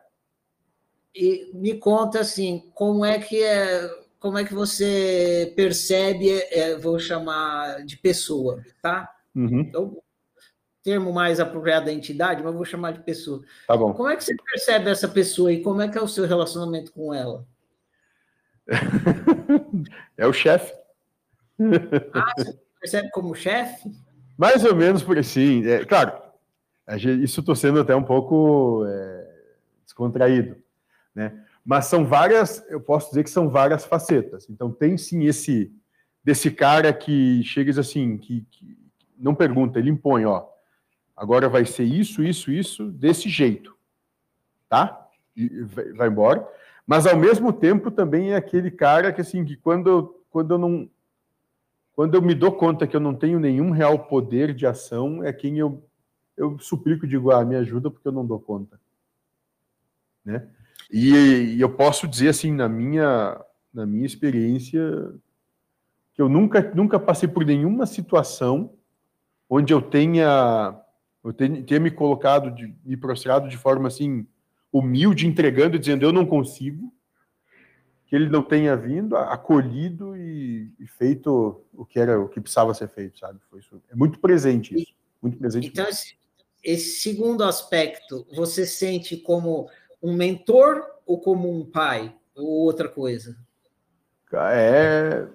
E 1.15 1.49
me 1.53 1.75
conta 1.75 2.19
assim, 2.19 2.69
como 2.73 3.05
é 3.05 3.17
que 3.19 3.41
é, 3.41 3.89
como 4.19 4.37
é 4.37 4.43
que 4.43 4.53
você 4.53 5.53
percebe, 5.55 6.29
é, 6.51 6.75
vou 6.75 6.99
chamar 6.99 7.85
de 7.85 7.97
pessoa, 7.97 8.61
tá? 8.81 9.09
Uhum. 9.33 9.61
Então, 9.61 10.01
termo 10.83 11.13
mais 11.13 11.39
apropriado 11.39 11.85
da 11.85 11.93
entidade, 11.93 12.43
mas 12.43 12.53
vou 12.53 12.65
chamar 12.65 12.91
de 12.91 12.99
pessoa. 12.99 13.41
Tá 13.67 13.77
bom. 13.77 13.93
Como 13.93 14.09
é 14.09 14.15
que 14.15 14.23
você 14.23 14.35
percebe 14.35 14.89
essa 14.89 15.07
pessoa 15.07 15.51
e 15.51 15.63
como 15.63 15.81
é 15.81 15.87
que 15.87 15.97
é 15.97 16.01
o 16.01 16.07
seu 16.07 16.27
relacionamento 16.27 16.91
com 16.91 17.13
ela? 17.13 17.45
é 20.17 20.27
o 20.27 20.33
chefe. 20.33 20.73
Ah, 22.13 22.33
você 22.37 22.59
percebe 22.79 23.09
como 23.11 23.33
chefe? 23.33 23.89
Mais 24.37 24.63
ou 24.65 24.75
menos 24.75 25.03
por 25.03 25.17
assim. 25.17 25.65
É, 25.65 25.85
claro, 25.85 26.13
isso 27.23 27.39
estou 27.39 27.55
sendo 27.55 27.79
até 27.79 27.95
um 27.95 28.03
pouco 28.03 28.85
é, 28.85 29.27
descontraído, 29.83 30.57
né? 31.13 31.41
Mas 31.65 31.85
são 31.85 32.05
várias, 32.05 32.63
eu 32.69 32.79
posso 32.79 33.09
dizer 33.09 33.23
que 33.23 33.29
são 33.29 33.49
várias 33.49 33.85
facetas. 33.85 34.47
Então 34.49 34.71
tem 34.71 34.97
sim 34.97 35.23
esse 35.25 35.73
desse 36.23 36.49
cara 36.49 36.91
que 36.91 37.43
chega 37.43 37.79
assim, 37.79 38.17
que, 38.17 38.45
que 38.49 38.75
não 39.15 39.35
pergunta, 39.35 39.77
ele 39.77 39.91
impõe, 39.91 40.25
ó, 40.25 40.47
agora 41.15 41.47
vai 41.47 41.65
ser 41.65 41.83
isso, 41.83 42.23
isso, 42.23 42.51
isso, 42.51 42.91
desse 42.91 43.29
jeito, 43.29 43.77
tá? 44.67 45.07
E 45.35 45.47
vai 45.93 46.07
embora. 46.07 46.47
Mas 46.85 47.05
ao 47.05 47.15
mesmo 47.15 47.53
tempo 47.53 47.91
também 47.91 48.31
é 48.31 48.35
aquele 48.35 48.71
cara 48.71 49.13
que 49.13 49.21
assim, 49.21 49.45
que 49.45 49.55
quando, 49.55 50.19
quando 50.31 50.55
eu 50.55 50.57
não 50.57 50.89
quando 51.95 52.15
eu 52.15 52.21
me 52.21 52.35
dou 52.35 52.51
conta 52.51 52.85
que 52.85 52.95
eu 52.95 52.99
não 52.99 53.15
tenho 53.15 53.39
nenhum 53.39 53.71
real 53.71 53.99
poder 53.99 54.53
de 54.53 54.67
ação, 54.67 55.23
é 55.23 55.31
quem 55.31 55.57
eu, 55.57 55.81
eu 56.35 56.59
suplico, 56.59 57.07
digo, 57.07 57.31
ah, 57.31 57.45
me 57.45 57.55
ajuda 57.55 57.89
porque 57.89 58.07
eu 58.07 58.11
não 58.11 58.25
dou 58.25 58.39
conta. 58.39 58.79
Né? 60.23 60.45
E, 60.91 61.55
e 61.55 61.61
eu 61.61 61.69
posso 61.69 62.07
dizer 62.07 62.29
assim, 62.29 62.51
na 62.51 62.67
minha, 62.67 63.39
na 63.73 63.85
minha 63.85 64.05
experiência, 64.05 64.81
que 66.13 66.21
eu 66.21 66.27
nunca, 66.27 66.61
nunca 66.75 66.99
passei 66.99 67.29
por 67.29 67.45
nenhuma 67.45 67.85
situação 67.85 68.73
onde 69.49 69.73
eu 69.73 69.81
tenha, 69.81 70.77
eu 71.23 71.31
tenha, 71.31 71.63
tenha 71.63 71.79
me 71.79 71.91
colocado, 71.91 72.51
de, 72.51 72.75
me 72.83 72.97
prostrado 72.97 73.47
de 73.47 73.57
forma 73.57 73.87
assim, 73.87 74.27
humilde, 74.71 75.27
entregando, 75.27 75.79
dizendo 75.79 76.03
eu 76.03 76.11
não 76.11 76.25
consigo, 76.25 76.93
que 78.05 78.15
ele 78.15 78.29
não 78.29 78.43
tenha 78.43 78.75
vindo, 78.75 79.15
acolhido 79.17 80.15
e, 80.15 80.71
e, 80.79 80.87
feito 80.87 81.64
o 81.77 81.85
que 81.85 81.99
era 81.99 82.19
o 82.19 82.29
que 82.29 82.41
precisava 82.41 82.73
ser 82.73 82.87
feito, 82.87 83.19
sabe? 83.19 83.39
Foi 83.49 83.59
isso. 83.59 83.81
É 83.89 83.95
muito 83.95 84.19
presente 84.19 84.75
isso, 84.75 84.93
muito 85.21 85.37
presente. 85.37 85.67
Então 85.67 85.87
esse, 85.87 86.17
esse, 86.63 86.99
segundo 86.99 87.43
aspecto, 87.43 88.25
você 88.33 88.65
sente 88.65 89.17
como 89.17 89.69
um 90.01 90.15
mentor 90.15 90.83
ou 91.05 91.19
como 91.19 91.51
um 91.51 91.65
pai 91.65 92.15
ou 92.35 92.45
outra 92.45 92.89
coisa? 92.89 93.37
É 94.33 95.27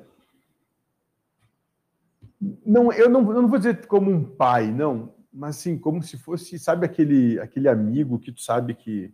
não, 2.64 2.90
eu 2.92 3.08
não, 3.08 3.20
eu 3.32 3.42
não 3.42 3.48
vou 3.48 3.58
dizer 3.58 3.86
como 3.86 4.10
um 4.10 4.24
pai, 4.24 4.72
não, 4.72 5.14
mas 5.30 5.58
assim 5.58 5.78
como 5.78 6.02
se 6.02 6.16
fosse, 6.16 6.58
sabe 6.58 6.86
aquele 6.86 7.38
aquele 7.38 7.68
amigo 7.68 8.18
que 8.18 8.32
tu 8.32 8.40
sabe 8.40 8.74
que 8.74 9.12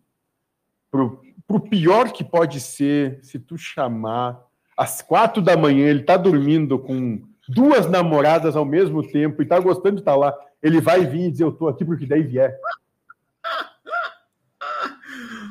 pro, 0.91 1.21
pro 1.47 1.61
pior 1.61 2.13
que 2.13 2.23
pode 2.23 2.61
ser, 2.61 3.19
se 3.25 3.39
tu 3.39 3.59
chamar 3.59 4.46
às 4.77 5.01
quatro 5.01 5.41
da 5.41 5.57
manhã, 5.57 5.89
ele 5.89 6.03
tá 6.03 6.17
dormindo 6.17 6.79
com 6.79 7.23
duas 7.49 7.89
namoradas 7.89 8.57
ao 8.57 8.65
mesmo 8.65 9.07
tempo 9.07 9.41
e 9.41 9.47
tá 9.47 9.59
gostando 9.59 9.97
de 9.97 10.03
estar 10.03 10.13
tá 10.13 10.19
lá, 10.19 10.39
ele 10.63 10.81
vai 10.81 11.07
vir 11.07 11.29
e 11.29 11.31
dizer, 11.31 11.45
eu 11.45 11.53
tô 11.53 11.69
aqui 11.69 11.85
porque 11.85 12.07
daí 12.07 12.23
vier. 12.23 12.59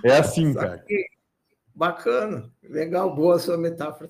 É 0.04 0.18
assim, 0.18 0.54
cara. 0.54 0.86
Bacana, 1.74 2.52
legal, 2.64 3.14
boa 3.16 3.36
a 3.36 3.40
sua 3.40 3.58
metáfora. 3.58 4.10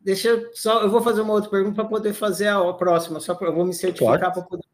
Deixa 0.00 0.28
eu 0.28 0.50
só, 0.52 0.82
eu 0.82 0.90
vou 0.90 1.00
fazer 1.00 1.22
uma 1.22 1.32
outra 1.32 1.50
pergunta 1.50 1.76
para 1.76 1.84
poder 1.86 2.12
fazer 2.12 2.48
a, 2.48 2.72
próxima, 2.74 3.18
só 3.20 3.34
para 3.34 3.48
eu 3.48 3.54
vou 3.54 3.64
me 3.64 3.72
certificar 3.72 4.18
claro. 4.18 4.34
para 4.34 4.42
poder 4.42 4.64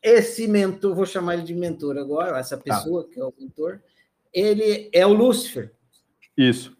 Esse 0.00 0.46
mentor, 0.46 0.94
vou 0.94 1.04
chamar 1.04 1.34
ele 1.34 1.42
de 1.42 1.54
mentor 1.54 1.98
agora, 1.98 2.38
essa 2.38 2.56
tá. 2.56 2.62
pessoa 2.62 3.02
tá. 3.02 3.10
que 3.10 3.20
é 3.20 3.24
o 3.24 3.34
mentor, 3.38 3.80
ele 4.32 4.88
é 4.92 5.04
o 5.04 5.12
Lúcifer. 5.12 5.72
Isso. 6.36 6.75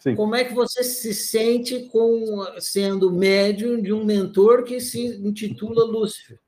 Sim. 0.00 0.16
Como 0.16 0.34
é 0.34 0.44
que 0.44 0.54
você 0.54 0.82
se 0.82 1.12
sente 1.12 1.84
com 1.90 2.46
sendo 2.58 3.12
médium 3.12 3.80
de 3.80 3.92
um 3.92 4.02
mentor 4.02 4.64
que 4.64 4.80
se 4.80 5.18
intitula 5.18 5.84
Lúcifer? 5.84 6.38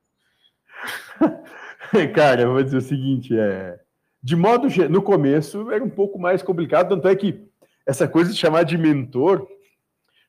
Cara, 2.14 2.42
eu 2.42 2.52
vou 2.54 2.62
dizer 2.62 2.78
o 2.78 2.82
seguinte, 2.82 3.38
é, 3.38 3.78
de 4.22 4.34
modo 4.34 4.68
no 4.88 5.02
começo 5.02 5.70
era 5.70 5.84
um 5.84 5.90
pouco 5.90 6.18
mais 6.18 6.42
complicado, 6.42 6.88
tanto 6.88 7.06
é 7.06 7.14
que 7.14 7.46
essa 7.86 8.08
coisa 8.08 8.32
de 8.32 8.38
chamar 8.38 8.62
de 8.62 8.78
mentor 8.78 9.46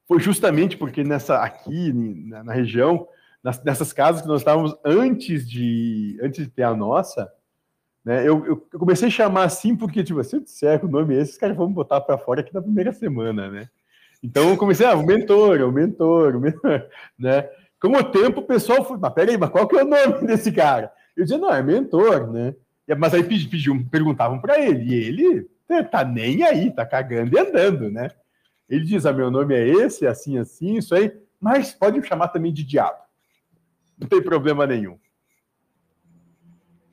foi 0.05 0.19
justamente 0.19 0.75
porque 0.75 1.01
nessa 1.01 1.37
aqui 1.37 1.93
na, 1.93 2.43
na 2.43 2.53
região, 2.53 3.07
nas, 3.41 3.63
nessas 3.63 3.93
casas 3.93 4.21
que 4.21 4.27
nós 4.27 4.41
estávamos 4.41 4.75
antes 4.83 5.47
de 5.47 6.19
antes 6.21 6.43
de 6.43 6.51
ter 6.51 6.63
a 6.63 6.75
nossa, 6.75 7.31
né? 8.03 8.27
Eu, 8.27 8.45
eu, 8.45 8.57
comecei 8.77 9.07
a 9.07 9.11
chamar 9.11 9.43
assim 9.45 9.75
porque, 9.75 10.03
tipo, 10.03 10.23
se 10.23 10.35
eu 10.35 10.41
disser 10.41 10.83
o 10.83 10.89
nome 10.89 11.15
é 11.15 11.21
esse, 11.21 11.33
os 11.33 11.37
caras 11.37 11.55
vão 11.55 11.71
botar 11.71 12.01
para 12.01 12.17
fora 12.17 12.41
aqui 12.41 12.53
na 12.53 12.61
primeira 12.61 12.91
semana, 12.91 13.49
né? 13.49 13.69
Então 14.21 14.49
eu 14.49 14.57
comecei, 14.57 14.85
ah, 14.85 14.95
o 14.95 15.05
mentor, 15.05 15.61
o 15.61 15.71
mentor, 15.71 16.35
o 16.35 16.39
mentor, 16.39 16.87
né? 17.17 17.49
Com 17.79 17.89
o 17.89 18.03
tempo 18.03 18.39
o 18.39 18.45
pessoal 18.45 18.83
foi, 18.83 18.97
mas 18.97 19.13
peraí, 19.13 19.37
mas 19.37 19.49
qual 19.49 19.67
que 19.67 19.77
é 19.77 19.83
o 19.83 19.87
nome 19.87 20.23
desse 20.27 20.51
cara? 20.51 20.91
Eu 21.15 21.23
dizia, 21.23 21.37
não, 21.37 21.53
é 21.53 21.61
mentor, 21.61 22.31
né? 22.31 22.55
Mas 22.97 23.13
aí 23.13 23.23
pediam, 23.23 23.83
perguntavam 23.83 24.39
para 24.39 24.59
ele, 24.59 24.83
e 24.83 24.93
ele 24.93 25.49
tá 25.89 26.03
nem 26.03 26.43
aí, 26.43 26.71
tá 26.71 26.85
cagando 26.85 27.35
e 27.35 27.39
andando, 27.39 27.89
né? 27.89 28.09
Ele 28.69 28.83
diz, 28.83 29.05
ah, 29.05 29.13
meu 29.13 29.31
nome 29.31 29.55
é 29.55 29.67
esse, 29.67 30.05
assim, 30.05 30.37
assim, 30.37 30.77
isso 30.77 30.93
aí, 30.93 31.11
mas 31.39 31.73
pode 31.73 31.99
me 31.99 32.05
chamar 32.05 32.29
também 32.29 32.51
de 32.51 32.63
diabo. 32.63 32.99
Não 33.97 34.07
tem 34.07 34.21
problema 34.21 34.65
nenhum. 34.65 34.97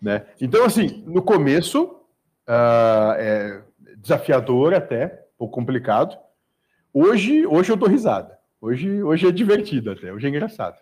Né? 0.01 0.27
Então, 0.41 0.65
assim, 0.65 1.03
no 1.07 1.23
começo, 1.23 1.85
uh, 1.85 3.13
é 3.19 3.63
desafiador 3.99 4.75
até, 4.75 5.27
um 5.35 5.39
pouco 5.39 5.55
complicado. 5.55 6.19
Hoje, 6.93 7.47
hoje 7.47 7.71
eu 7.71 7.77
dou 7.77 7.89
risada. 7.89 8.39
Hoje, 8.61 9.03
hoje 9.03 9.27
é 9.27 9.33
divertido 9.33 9.91
até, 9.91 10.13
hoje 10.13 10.27
é 10.27 10.31
engraçado. 10.31 10.79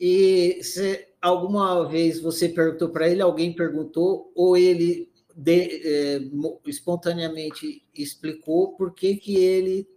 E 0.00 0.60
se 0.62 1.06
alguma 1.20 1.88
vez 1.88 2.20
você 2.20 2.48
perguntou 2.48 2.90
para 2.90 3.08
ele, 3.08 3.20
alguém 3.20 3.52
perguntou, 3.52 4.30
ou 4.34 4.56
ele 4.56 5.10
de, 5.34 5.82
é, 5.84 6.20
espontaneamente 6.66 7.84
explicou 7.94 8.76
por 8.76 8.94
que, 8.94 9.16
que 9.16 9.36
ele 9.36 9.88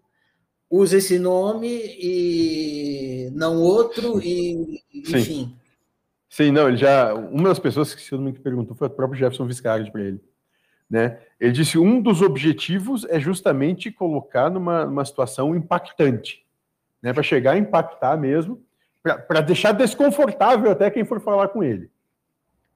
usa 0.69 0.97
esse 0.97 1.19
nome 1.19 1.69
e 1.99 3.29
não 3.33 3.61
outro, 3.61 4.21
e 4.21 4.81
enfim. 4.93 5.23
Sim. 5.23 5.60
Sim, 6.31 6.49
não, 6.49 6.69
ele 6.69 6.77
já. 6.77 7.13
Uma 7.13 7.49
das 7.49 7.59
pessoas 7.59 7.93
que, 7.93 8.01
se 8.01 8.09
eu 8.13 8.17
não 8.17 8.25
me 8.25 8.31
perguntou 8.31 8.73
foi 8.73 8.87
o 8.87 8.91
próprio 8.91 9.19
Jefferson 9.19 9.45
Viscardi 9.45 9.91
para 9.91 10.01
ele. 10.01 10.23
Né? 10.89 11.19
Ele 11.37 11.51
disse 11.51 11.77
um 11.77 12.01
dos 12.01 12.21
objetivos 12.21 13.05
é 13.09 13.19
justamente 13.19 13.91
colocar 13.91 14.49
numa, 14.49 14.85
numa 14.85 15.03
situação 15.03 15.53
impactante, 15.53 16.45
né? 17.01 17.11
para 17.11 17.21
chegar 17.21 17.51
a 17.51 17.57
impactar 17.57 18.15
mesmo, 18.15 18.63
para 19.03 19.41
deixar 19.41 19.73
desconfortável 19.73 20.71
até 20.71 20.89
quem 20.89 21.03
for 21.03 21.19
falar 21.19 21.49
com 21.49 21.61
ele. 21.61 21.91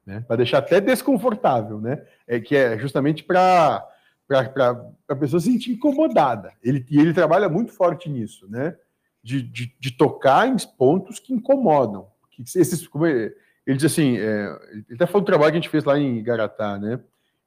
Né? 0.05 0.19
Para 0.27 0.35
deixar 0.35 0.57
até 0.57 0.81
desconfortável, 0.81 1.79
né? 1.79 2.05
É, 2.27 2.41
que 2.41 2.57
é 2.57 2.77
justamente 2.77 3.23
para 3.23 3.87
a 4.29 5.15
pessoa 5.15 5.39
se 5.39 5.49
sentir 5.49 5.71
incomodada. 5.71 6.51
Ele, 6.61 6.85
e 6.89 6.99
ele 6.99 7.13
trabalha 7.13 7.47
muito 7.47 7.71
forte 7.71 8.09
nisso, 8.09 8.49
né? 8.49 8.75
De, 9.23 9.41
de, 9.41 9.73
de 9.79 9.91
tocar 9.91 10.47
em 10.47 10.55
pontos 10.77 11.19
que 11.19 11.33
incomodam. 11.33 12.07
Que 12.29 12.43
esses, 12.43 12.87
como 12.87 13.07
ele, 13.07 13.33
ele 13.65 13.77
diz 13.77 13.91
assim, 13.91 14.17
é, 14.17 14.59
ele 14.71 14.85
até 14.93 15.05
falou 15.05 15.21
do 15.21 15.25
trabalho 15.25 15.51
que 15.51 15.57
a 15.57 15.61
gente 15.61 15.69
fez 15.69 15.83
lá 15.83 15.97
em 15.97 16.21
Garatá, 16.21 16.77
né? 16.77 16.99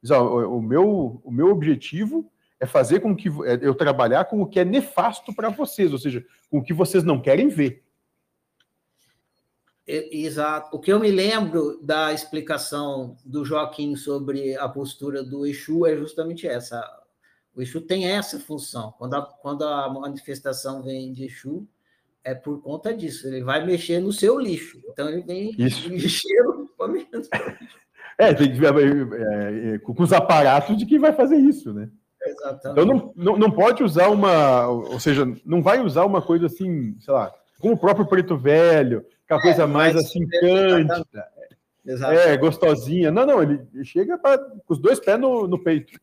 Diz, 0.03 0.11
ó, 0.11 0.23
o, 0.23 0.59
o, 0.59 0.63
meu, 0.63 1.21
o 1.25 1.31
meu 1.31 1.49
objetivo 1.51 2.31
é 2.59 2.67
fazer 2.67 3.01
com 3.01 3.15
que 3.15 3.29
é, 3.29 3.59
eu 3.61 3.75
trabalhar 3.75 4.25
com 4.25 4.43
o 4.43 4.47
que 4.47 4.59
é 4.59 4.65
nefasto 4.65 5.33
para 5.33 5.49
vocês, 5.49 5.93
ou 5.93 5.99
seja, 5.99 6.25
com 6.51 6.59
o 6.59 6.63
que 6.63 6.75
vocês 6.75 7.05
não 7.05 7.21
querem 7.21 7.49
ver. 7.49 7.85
Exato. 9.87 10.77
O 10.77 10.81
que 10.81 10.93
eu 10.93 11.01
me 11.01 11.11
lembro 11.11 11.81
da 11.83 12.13
explicação 12.13 13.17
do 13.25 13.43
Joaquim 13.43 13.97
sobre 13.97 14.55
a 14.57 14.69
postura 14.69 15.25
do 15.25 15.47
Exu 15.47 15.87
é 15.87 15.97
justamente 15.97 16.47
essa. 16.47 16.85
O 17.55 17.63
Exu 17.63 17.81
tem 17.81 18.07
essa 18.07 18.39
função. 18.39 18.93
Quando 18.99 19.15
a, 19.15 19.23
quando 19.23 19.65
a 19.65 19.89
manifestação 19.89 20.83
vem 20.83 21.11
de 21.15 21.25
Exu, 21.25 21.67
é 22.29 22.35
por 22.35 22.61
conta 22.61 22.93
disso. 22.93 23.27
Ele 23.27 23.43
vai 23.43 23.65
mexer 23.65 24.01
no 24.01 24.13
seu 24.13 24.39
lixo. 24.39 24.79
Então, 24.91 25.09
ele 25.09 25.23
vem 25.23 25.55
Isso. 25.59 25.89
no 25.91 25.99
É, 28.21 28.35
tem 28.35 28.51
que 28.51 28.59
ver 28.59 28.75
é, 28.75 29.75
é, 29.75 29.79
com 29.79 29.95
os 30.03 30.13
aparatos 30.13 30.77
de 30.77 30.85
quem 30.85 30.99
vai 30.99 31.13
fazer 31.13 31.37
isso, 31.37 31.73
né? 31.73 31.89
Exatamente. 32.21 32.69
Então 32.73 32.85
não, 32.85 33.13
não, 33.15 33.39
não 33.39 33.51
pode 33.51 33.85
usar 33.85 34.09
uma, 34.09 34.67
ou 34.67 34.99
seja, 34.99 35.25
não 35.47 35.63
vai 35.63 35.81
usar 35.81 36.05
uma 36.05 36.21
coisa 36.21 36.47
assim, 36.47 36.97
sei 36.99 37.15
lá, 37.15 37.33
como 37.61 37.75
o 37.75 37.79
próprio 37.79 38.09
preto 38.09 38.37
velho, 38.37 39.07
aquela 39.25 39.41
coisa 39.41 39.69
mais 39.69 39.95
assim, 39.95 40.27
cândida, 40.27 41.07
é, 41.87 42.37
gostosinha. 42.37 43.13
Não, 43.13 43.25
não, 43.25 43.41
ele 43.41 43.65
chega 43.85 44.19
pra, 44.19 44.37
com 44.37 44.75
os 44.75 44.81
dois 44.81 44.99
pés 44.99 45.21
no, 45.21 45.47
no 45.47 45.63
peito. 45.63 45.97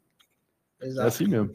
Exato. 0.81 1.06
É 1.06 1.07
assim 1.07 1.27
mesmo. 1.27 1.52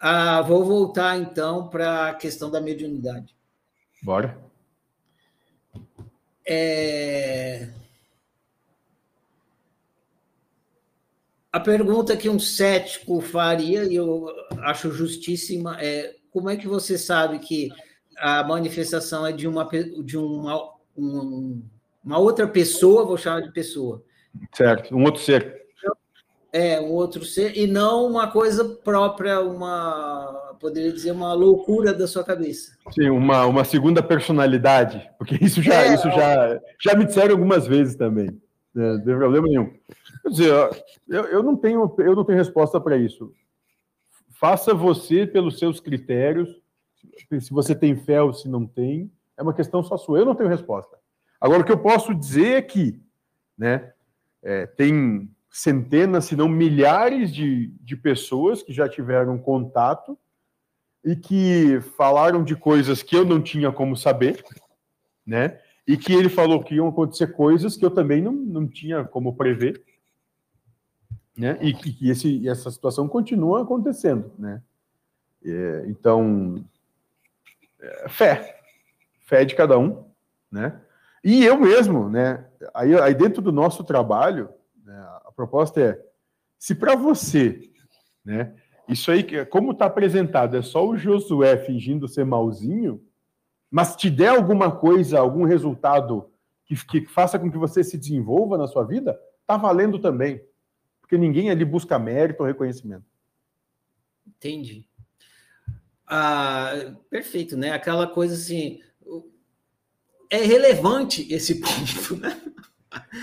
Ah, 0.00 0.42
vou 0.42 0.64
voltar 0.64 1.18
então 1.18 1.68
para 1.68 2.10
a 2.10 2.14
questão 2.14 2.50
da 2.50 2.60
mediunidade. 2.60 3.34
Bora. 4.02 4.38
É... 6.46 7.68
A 11.52 11.58
pergunta 11.58 12.16
que 12.16 12.28
um 12.28 12.38
cético 12.38 13.20
faria, 13.20 13.84
e 13.84 13.96
eu 13.96 14.28
acho 14.60 14.92
justíssima, 14.92 15.76
é 15.80 16.14
como 16.30 16.48
é 16.48 16.56
que 16.56 16.68
você 16.68 16.96
sabe 16.96 17.38
que 17.40 17.70
a 18.16 18.44
manifestação 18.44 19.26
é 19.26 19.32
de 19.32 19.48
uma, 19.48 19.68
de 20.04 20.16
uma, 20.16 20.74
uma 20.96 22.18
outra 22.18 22.46
pessoa, 22.46 23.04
vou 23.04 23.16
chamar 23.16 23.40
de 23.40 23.52
pessoa. 23.52 24.04
Certo, 24.54 24.94
um 24.94 25.02
outro 25.04 25.20
ser. 25.22 25.57
É, 26.50 26.80
um 26.80 26.92
outro 26.92 27.24
ser, 27.24 27.56
e 27.58 27.66
não 27.66 28.06
uma 28.06 28.30
coisa 28.30 28.64
própria, 28.64 29.40
uma, 29.40 30.54
poderia 30.58 30.92
dizer, 30.92 31.12
uma 31.12 31.34
loucura 31.34 31.92
da 31.92 32.06
sua 32.06 32.24
cabeça. 32.24 32.72
Sim, 32.92 33.10
uma, 33.10 33.44
uma 33.44 33.64
segunda 33.64 34.02
personalidade, 34.02 35.10
porque 35.18 35.36
isso 35.42 35.60
já, 35.60 35.82
é, 35.84 35.94
isso 35.94 36.10
já, 36.10 36.60
já 36.80 36.94
me 36.94 37.04
disseram 37.04 37.32
algumas 37.32 37.66
vezes 37.66 37.96
também. 37.96 38.28
Né? 38.74 38.92
Não 38.92 39.04
tem 39.04 39.16
problema 39.16 39.46
nenhum. 39.46 39.74
Quer 40.22 40.28
dizer, 40.30 40.52
eu, 41.08 41.24
eu, 41.24 41.42
não, 41.42 41.56
tenho, 41.56 41.94
eu 41.98 42.16
não 42.16 42.24
tenho 42.24 42.38
resposta 42.38 42.80
para 42.80 42.96
isso. 42.96 43.32
Faça 44.30 44.72
você 44.72 45.26
pelos 45.26 45.58
seus 45.58 45.80
critérios, 45.80 46.48
se 47.40 47.50
você 47.50 47.74
tem 47.74 47.96
fé 47.96 48.22
ou 48.22 48.32
se 48.32 48.48
não 48.48 48.66
tem, 48.66 49.10
é 49.36 49.42
uma 49.42 49.54
questão 49.54 49.82
só 49.82 49.96
sua. 49.96 50.18
Eu 50.18 50.24
não 50.24 50.34
tenho 50.34 50.48
resposta. 50.48 50.96
Agora, 51.40 51.62
o 51.62 51.64
que 51.64 51.72
eu 51.72 51.78
posso 51.78 52.14
dizer 52.14 52.56
é 52.56 52.62
que 52.62 53.00
né, 53.56 53.92
é, 54.42 54.66
tem 54.66 55.30
centenas, 55.50 56.26
se 56.26 56.36
não 56.36 56.48
milhares 56.48 57.32
de, 57.32 57.68
de 57.80 57.96
pessoas 57.96 58.62
que 58.62 58.72
já 58.72 58.88
tiveram 58.88 59.38
contato 59.38 60.18
e 61.04 61.16
que 61.16 61.80
falaram 61.96 62.44
de 62.44 62.54
coisas 62.54 63.02
que 63.02 63.16
eu 63.16 63.24
não 63.24 63.40
tinha 63.40 63.72
como 63.72 63.96
saber, 63.96 64.44
né? 65.26 65.58
E 65.86 65.96
que 65.96 66.12
ele 66.12 66.28
falou 66.28 66.62
que 66.62 66.74
iam 66.74 66.88
acontecer 66.88 67.28
coisas 67.28 67.76
que 67.76 67.84
eu 67.84 67.90
também 67.90 68.20
não, 68.20 68.32
não 68.32 68.66
tinha 68.66 69.04
como 69.04 69.34
prever, 69.36 69.82
né? 71.36 71.56
E 71.62 71.72
que 71.72 72.10
esse, 72.10 72.46
essa 72.48 72.70
situação 72.70 73.08
continua 73.08 73.62
acontecendo, 73.62 74.30
né? 74.38 74.62
É, 75.44 75.84
então, 75.86 76.62
é, 77.80 78.08
fé, 78.08 78.60
fé 79.24 79.44
de 79.44 79.54
cada 79.54 79.78
um, 79.78 80.04
né? 80.50 80.80
E 81.24 81.44
eu 81.44 81.58
mesmo, 81.58 82.08
né? 82.08 82.44
Aí, 82.74 82.94
aí 83.00 83.14
dentro 83.14 83.40
do 83.40 83.52
nosso 83.52 83.82
trabalho, 83.84 84.50
proposta 85.38 85.80
é, 85.80 86.04
se 86.58 86.74
para 86.74 86.96
você, 86.96 87.70
né? 88.24 88.56
Isso 88.88 89.10
aí, 89.12 89.24
como 89.46 89.70
está 89.70 89.86
apresentado, 89.86 90.56
é 90.56 90.62
só 90.62 90.84
o 90.84 90.96
Josué 90.96 91.56
fingindo 91.58 92.08
ser 92.08 92.24
malzinho, 92.24 93.00
mas 93.70 93.94
te 93.94 94.10
der 94.10 94.30
alguma 94.30 94.74
coisa, 94.74 95.20
algum 95.20 95.44
resultado 95.44 96.28
que, 96.64 96.74
que 96.86 97.06
faça 97.06 97.38
com 97.38 97.50
que 97.50 97.58
você 97.58 97.84
se 97.84 97.96
desenvolva 97.96 98.58
na 98.58 98.66
sua 98.66 98.82
vida, 98.82 99.16
tá 99.46 99.56
valendo 99.56 100.00
também. 100.00 100.42
Porque 101.00 101.16
ninguém 101.16 101.50
ali 101.50 101.64
busca 101.64 101.98
mérito 101.98 102.42
ou 102.42 102.46
reconhecimento. 102.46 103.04
Entendi. 104.26 104.86
Ah, 106.06 106.94
perfeito, 107.08 107.56
né? 107.56 107.70
Aquela 107.70 108.06
coisa 108.06 108.34
assim. 108.34 108.80
É 110.30 110.38
relevante 110.38 111.32
esse 111.32 111.60
ponto, 111.60 112.16
né? 112.16 112.40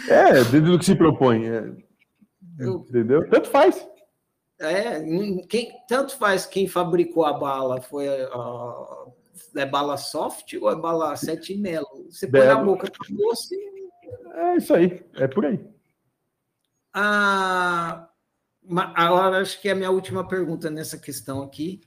É, 0.07 0.43
dentro 0.45 0.71
do 0.71 0.79
que 0.79 0.85
se 0.85 0.95
propõe. 0.95 1.45
É, 1.47 1.75
Eu, 2.59 2.85
entendeu? 2.89 3.29
Tanto 3.29 3.49
faz. 3.49 3.87
É, 4.59 5.01
quem, 5.49 5.71
tanto 5.87 6.17
faz 6.17 6.45
quem 6.45 6.67
fabricou 6.67 7.25
a 7.25 7.33
bala, 7.33 7.81
foi 7.81 8.07
a, 8.07 9.05
é 9.55 9.65
bala 9.65 9.97
soft 9.97 10.53
ou 10.53 10.71
é 10.71 10.75
bala 10.75 11.15
sete 11.15 11.55
melo? 11.57 12.07
Você 12.09 12.27
põe 12.27 12.45
na 12.45 12.63
boca 12.63 12.87
do 12.87 13.15
doce. 13.15 13.55
É 14.33 14.55
isso 14.55 14.73
aí, 14.73 15.05
é 15.15 15.27
por 15.27 15.45
aí. 15.45 15.59
Ah, 16.93 18.07
agora 18.95 19.41
acho 19.41 19.61
que 19.61 19.67
é 19.67 19.73
a 19.73 19.75
minha 19.75 19.91
última 19.91 20.25
pergunta 20.25 20.69
nessa 20.69 20.97
questão 20.97 21.41
aqui. 21.43 21.81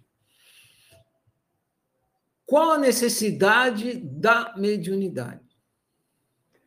Qual 2.45 2.73
a 2.73 2.79
necessidade 2.79 3.95
da 3.95 4.55
mediunidade? 4.57 5.49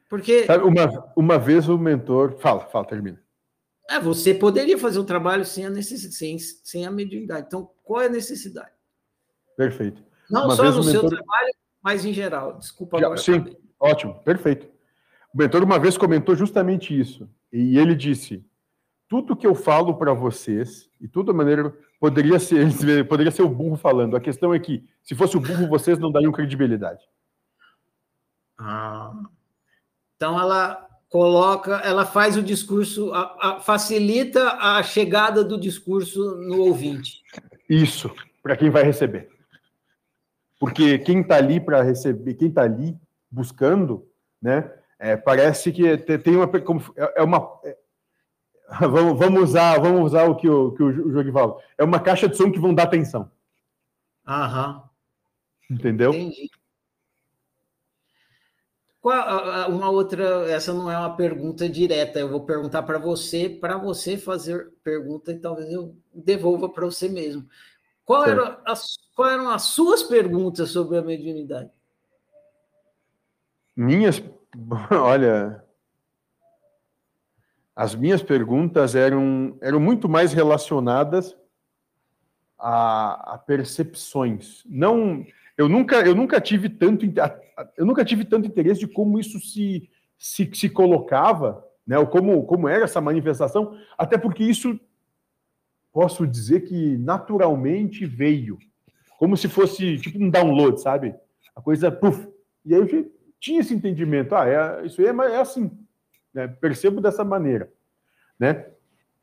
Porque. 0.09 0.45
Sabe, 0.45 0.63
uma, 0.63 1.13
uma 1.15 1.39
vez 1.39 1.69
o 1.69 1.77
mentor. 1.77 2.37
Fala, 2.39 2.65
fala, 2.67 2.85
termina. 2.85 3.20
É, 3.91 3.99
você 3.99 4.33
poderia 4.33 4.77
fazer 4.77 4.99
o 4.99 5.03
trabalho 5.03 5.43
sem 5.43 5.65
a, 5.65 5.69
necessidade, 5.69 6.15
sem, 6.15 6.39
sem 6.39 6.85
a 6.85 6.91
mediunidade. 6.91 7.47
Então, 7.47 7.69
qual 7.83 8.01
é 8.01 8.05
a 8.05 8.09
necessidade? 8.09 8.71
Perfeito. 9.57 10.01
Não 10.29 10.45
Uma 10.45 10.55
só 10.55 10.63
no 10.63 10.81
seu 10.81 11.03
mentor... 11.03 11.09
trabalho, 11.09 11.53
mas 11.83 12.05
em 12.05 12.13
geral. 12.13 12.57
Desculpa 12.57 12.99
Já, 12.99 13.17
Sim, 13.17 13.53
ótimo, 13.77 14.15
perfeito. 14.23 14.65
O 15.33 15.37
mentor 15.37 15.61
uma 15.61 15.77
vez 15.77 15.97
comentou 15.97 16.35
justamente 16.35 16.97
isso. 16.97 17.29
E 17.51 17.77
ele 17.77 17.93
disse: 17.93 18.45
tudo 19.09 19.35
que 19.35 19.45
eu 19.45 19.53
falo 19.53 19.95
para 19.95 20.13
vocês, 20.13 20.89
e 21.01 21.05
tudo 21.05 21.33
maneira, 21.33 21.75
poderia 21.99 22.39
ser, 22.39 22.65
poderia 23.09 23.31
ser 23.31 23.41
o 23.41 23.49
burro 23.49 23.75
falando. 23.75 24.15
A 24.15 24.21
questão 24.21 24.53
é 24.53 24.59
que, 24.59 24.87
se 25.03 25.13
fosse 25.13 25.35
o 25.35 25.41
burro, 25.41 25.67
vocês 25.67 25.99
não 25.99 26.13
dariam 26.13 26.31
credibilidade. 26.31 27.03
Ah. 28.57 29.11
Então 30.15 30.39
ela 30.39 30.87
coloca, 31.11 31.75
ela 31.83 32.05
faz 32.05 32.37
o 32.37 32.41
discurso, 32.41 33.13
a, 33.13 33.37
a, 33.39 33.59
facilita 33.59 34.53
a 34.53 34.81
chegada 34.81 35.43
do 35.43 35.59
discurso 35.59 36.37
no 36.37 36.61
ouvinte. 36.61 37.21
Isso, 37.69 38.09
para 38.41 38.55
quem 38.55 38.69
vai 38.69 38.83
receber. 38.83 39.29
Porque 40.57 40.97
quem 40.99 41.19
está 41.19 41.35
ali 41.35 41.59
para 41.59 41.83
receber, 41.83 42.35
quem 42.35 42.47
está 42.47 42.61
ali 42.61 42.97
buscando, 43.29 44.07
né, 44.41 44.71
é, 44.97 45.17
parece 45.17 45.73
que 45.73 45.97
tem 45.97 46.37
uma, 46.37 46.49
é, 46.95 47.13
é 47.17 47.23
uma 47.23 47.59
é, 47.65 47.77
vamos, 48.79 49.19
vamos 49.19 49.43
usar, 49.43 49.79
vamos 49.79 50.05
usar 50.05 50.23
o 50.23 50.35
que 50.35 50.47
o, 50.47 50.71
que 50.71 50.81
o. 50.81 51.61
É 51.77 51.83
uma 51.83 51.99
caixa 51.99 52.29
de 52.29 52.37
som 52.37 52.49
que 52.49 52.59
vão 52.59 52.73
dar 52.73 52.83
atenção. 52.83 53.29
Aham. 54.25 54.83
Entendeu? 55.69 56.13
Entendi. 56.13 56.49
Qual, 59.01 59.67
uma 59.71 59.89
outra, 59.89 60.47
essa 60.51 60.71
não 60.71 60.89
é 60.89 60.95
uma 60.95 61.15
pergunta 61.15 61.67
direta, 61.67 62.19
eu 62.19 62.29
vou 62.29 62.45
perguntar 62.45 62.83
para 62.83 62.99
você, 62.99 63.49
para 63.49 63.75
você 63.75 64.15
fazer 64.15 64.71
pergunta 64.83 65.31
e 65.31 65.39
talvez 65.39 65.71
eu 65.73 65.95
devolva 66.13 66.69
para 66.69 66.85
você 66.85 67.09
mesmo. 67.09 67.47
Qual 68.05 68.23
era 68.25 68.61
as, 68.63 68.99
quais 69.15 69.33
eram 69.33 69.49
as 69.49 69.63
suas 69.63 70.03
perguntas 70.03 70.69
sobre 70.69 70.99
a 70.99 71.01
mediunidade? 71.01 71.71
Minhas, 73.75 74.21
olha, 74.91 75.63
as 77.75 77.95
minhas 77.95 78.21
perguntas 78.21 78.93
eram, 78.93 79.57
eram 79.61 79.79
muito 79.79 80.07
mais 80.07 80.31
relacionadas 80.31 81.35
a, 82.59 83.33
a 83.33 83.37
percepções. 83.39 84.61
Não, 84.67 85.25
eu 85.57 85.67
nunca, 85.69 86.01
eu 86.01 86.15
nunca 86.15 86.39
tive 86.39 86.69
tanto 86.69 87.05
eu 87.77 87.85
nunca 87.85 88.03
tive 88.03 88.25
tanto 88.25 88.47
interesse 88.47 88.79
de 88.79 88.87
como 88.87 89.19
isso 89.19 89.39
se, 89.39 89.89
se, 90.17 90.49
se 90.53 90.69
colocava, 90.69 91.63
né? 91.85 91.97
Ou 91.97 92.07
como, 92.07 92.45
como 92.45 92.67
era 92.67 92.85
essa 92.85 93.01
manifestação, 93.01 93.77
até 93.97 94.17
porque 94.17 94.43
isso 94.43 94.79
posso 95.91 96.25
dizer 96.25 96.61
que 96.61 96.97
naturalmente 96.97 98.05
veio, 98.05 98.57
como 99.19 99.35
se 99.35 99.47
fosse 99.47 99.97
tipo 99.97 100.23
um 100.23 100.29
download, 100.29 100.81
sabe? 100.81 101.13
A 101.55 101.61
coisa, 101.61 101.91
puf. 101.91 102.27
E 102.65 102.73
aí 102.73 102.81
eu 102.81 103.11
tinha 103.39 103.59
esse 103.59 103.73
entendimento, 103.73 104.35
ah, 104.35 104.47
é, 104.47 104.85
isso 104.85 105.01
aí 105.01 105.07
é, 105.07 105.35
é 105.35 105.41
assim, 105.41 105.69
né? 106.33 106.47
percebo 106.47 107.01
dessa 107.01 107.23
maneira, 107.23 107.71
né? 108.39 108.67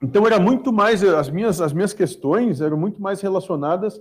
Então 0.02 0.26
era 0.26 0.38
muito 0.38 0.72
mais 0.72 1.02
as 1.02 1.28
minhas 1.28 1.60
as 1.60 1.72
minhas 1.72 1.92
questões 1.92 2.60
eram 2.60 2.76
muito 2.76 3.02
mais 3.02 3.20
relacionadas 3.20 4.00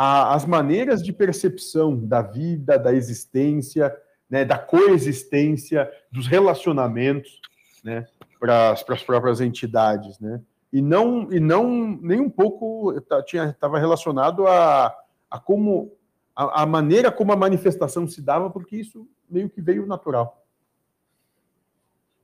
a, 0.00 0.32
as 0.32 0.46
maneiras 0.46 1.02
de 1.02 1.12
percepção 1.12 2.06
da 2.06 2.22
vida, 2.22 2.78
da 2.78 2.94
existência, 2.94 3.92
né, 4.30 4.44
da 4.44 4.56
coexistência, 4.56 5.90
dos 6.12 6.28
relacionamentos, 6.28 7.40
né, 7.82 8.06
para 8.38 8.70
as 8.70 9.02
próprias 9.02 9.40
entidades, 9.40 10.20
né? 10.20 10.40
E 10.72 10.80
não 10.80 11.32
e 11.32 11.40
não 11.40 11.98
nem 12.00 12.20
um 12.20 12.30
pouco 12.30 12.92
estava 12.92 13.76
relacionado 13.76 14.46
a, 14.46 14.94
a 15.28 15.40
como 15.40 15.96
a, 16.36 16.62
a 16.62 16.66
maneira 16.66 17.10
como 17.10 17.32
a 17.32 17.36
manifestação 17.36 18.06
se 18.06 18.22
dava, 18.22 18.50
porque 18.50 18.76
isso 18.76 19.08
meio 19.28 19.50
que 19.50 19.60
veio 19.60 19.84
natural. 19.84 20.46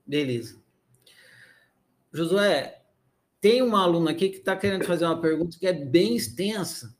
Beleza. 0.05 0.61
Josué, 2.13 2.83
tem 3.41 3.61
uma 3.61 3.83
aluna 3.83 4.11
aqui 4.11 4.29
que 4.29 4.37
está 4.37 4.55
querendo 4.55 4.85
fazer 4.85 5.03
uma 5.03 5.19
pergunta 5.19 5.57
que 5.59 5.67
é 5.67 5.73
bem 5.73 6.15
extensa. 6.15 6.94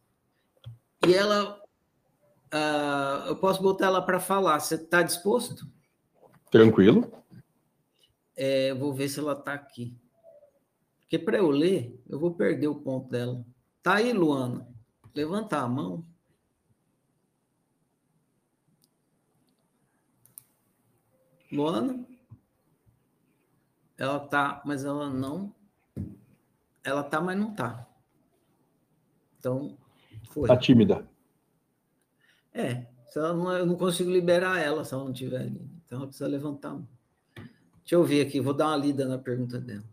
E 1.07 1.13
ela. 1.13 1.61
Uh, 2.53 3.27
eu 3.27 3.35
posso 3.35 3.61
botar 3.61 3.87
ela 3.87 4.01
para 4.01 4.19
falar. 4.19 4.59
Você 4.59 4.75
está 4.75 5.01
disposto? 5.01 5.67
Tranquilo. 6.49 7.11
É, 8.35 8.73
vou 8.73 8.93
ver 8.93 9.09
se 9.09 9.19
ela 9.19 9.33
está 9.33 9.53
aqui. 9.53 9.97
Porque 11.01 11.19
para 11.19 11.37
eu 11.37 11.49
ler, 11.49 12.01
eu 12.09 12.19
vou 12.19 12.33
perder 12.33 12.67
o 12.67 12.81
ponto 12.81 13.09
dela. 13.09 13.45
Tá 13.83 13.95
aí, 13.95 14.11
Luana. 14.11 14.67
Levanta 15.13 15.57
a 15.57 15.67
mão. 15.67 16.05
Luana? 21.51 22.05
Ela 23.97 24.19
tá, 24.19 24.61
mas 24.65 24.83
ela 24.83 25.09
não. 25.09 25.55
Ela 26.83 27.03
tá, 27.03 27.21
mas 27.21 27.37
não 27.37 27.53
tá. 27.53 27.87
Então, 29.39 29.77
foi. 30.35 30.49
Tá 30.49 30.57
tímida. 30.57 31.07
É, 32.53 32.85
não, 33.15 33.51
eu 33.53 33.65
não 33.65 33.75
consigo 33.75 34.11
liberar 34.11 34.59
ela 34.59 34.83
se 34.83 34.93
ela 34.93 35.05
não 35.05 35.13
tiver 35.13 35.39
ali. 35.39 35.61
Então 35.85 35.97
ela 35.99 36.07
precisa 36.07 36.27
levantar. 36.27 36.77
Deixa 37.35 37.95
eu 37.95 38.03
ver 38.03 38.21
aqui, 38.21 38.41
vou 38.41 38.53
dar 38.53 38.67
uma 38.67 38.77
lida 38.77 39.05
na 39.05 39.17
pergunta 39.17 39.59
dela. 39.59 39.83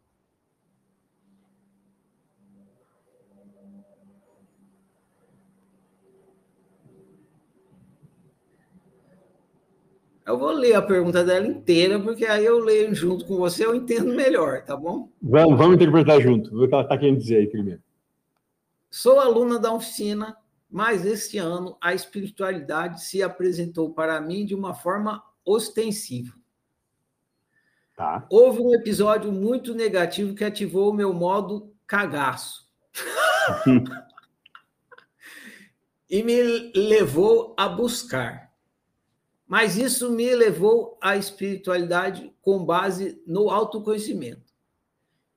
Eu 10.24 10.38
vou 10.38 10.52
ler 10.52 10.74
a 10.74 10.82
pergunta 10.82 11.24
dela 11.24 11.46
inteira, 11.46 12.00
porque 12.00 12.24
aí 12.24 12.44
eu 12.44 12.58
leio 12.60 12.94
junto 12.94 13.26
com 13.26 13.36
você, 13.36 13.66
eu 13.66 13.74
entendo 13.74 14.14
melhor, 14.14 14.64
tá 14.64 14.76
bom? 14.76 15.08
Vamos, 15.20 15.58
vamos 15.58 15.74
interpretar 15.74 16.20
junto, 16.20 16.56
ver 16.56 16.64
o 16.64 16.68
que 16.68 16.74
ela 16.74 16.84
está 16.84 16.96
querendo 16.96 17.18
dizer 17.18 17.36
aí 17.36 17.46
primeiro. 17.48 17.80
Sou 18.92 19.18
aluna 19.18 19.58
da 19.58 19.72
oficina, 19.72 20.36
mas 20.70 21.04
este 21.04 21.38
ano 21.38 21.76
a 21.80 21.94
espiritualidade 21.94 23.02
se 23.02 23.22
apresentou 23.22 23.92
para 23.92 24.20
mim 24.20 24.44
de 24.44 24.54
uma 24.54 24.74
forma 24.74 25.24
ostensiva. 25.44 26.34
Tá. 27.96 28.26
Houve 28.30 28.60
um 28.60 28.74
episódio 28.74 29.32
muito 29.32 29.74
negativo 29.74 30.34
que 30.34 30.44
ativou 30.44 30.90
o 30.90 30.94
meu 30.94 31.12
modo 31.12 31.74
cagaço. 31.86 32.70
e 36.08 36.22
me 36.22 36.70
levou 36.74 37.54
a 37.58 37.68
buscar 37.68 38.52
mas 39.52 39.76
isso 39.76 40.10
me 40.10 40.34
levou 40.34 40.96
à 40.98 41.14
espiritualidade 41.14 42.32
com 42.40 42.64
base 42.64 43.22
no 43.26 43.50
autoconhecimento. 43.50 44.50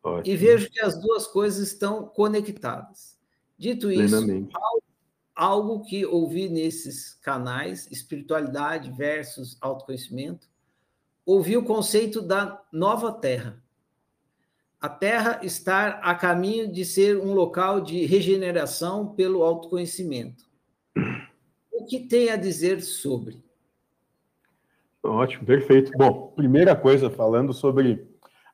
Ótimo. 0.02 0.34
E 0.34 0.38
vejo 0.38 0.70
que 0.72 0.80
as 0.80 0.98
duas 0.98 1.28
coisas 1.28 1.68
estão 1.68 2.08
conectadas. 2.08 3.15
Dito 3.58 3.92
isso, 3.92 4.48
algo 5.36 5.84
que 5.84 6.06
ouvi 6.06 6.50
nesses 6.50 7.14
canais, 7.16 7.88
espiritualidade 7.92 8.92
versus 8.92 9.58
autoconhecimento, 9.62 10.48
ouvi 11.26 11.58
o 11.58 11.64
conceito 11.64 12.22
da 12.22 12.62
nova 12.72 13.12
terra. 13.12 13.62
A 14.80 14.90
terra 14.90 15.40
estar 15.44 16.00
a 16.04 16.14
caminho 16.14 16.72
de 16.72 16.86
ser 16.86 17.18
um 17.18 17.34
local 17.34 17.82
de 17.82 18.06
regeneração 18.06 19.08
pelo 19.16 19.44
autoconhecimento. 19.44 20.46
O 21.72 21.86
que 21.86 22.00
tem 22.00 22.30
a 22.30 22.36
dizer 22.36 22.82
sobre? 22.82 23.44
Ótimo, 25.04 25.46
perfeito. 25.46 25.92
Bom, 25.98 26.34
primeira 26.36 26.76
coisa, 26.76 27.10
falando 27.10 27.54
sobre 27.54 28.08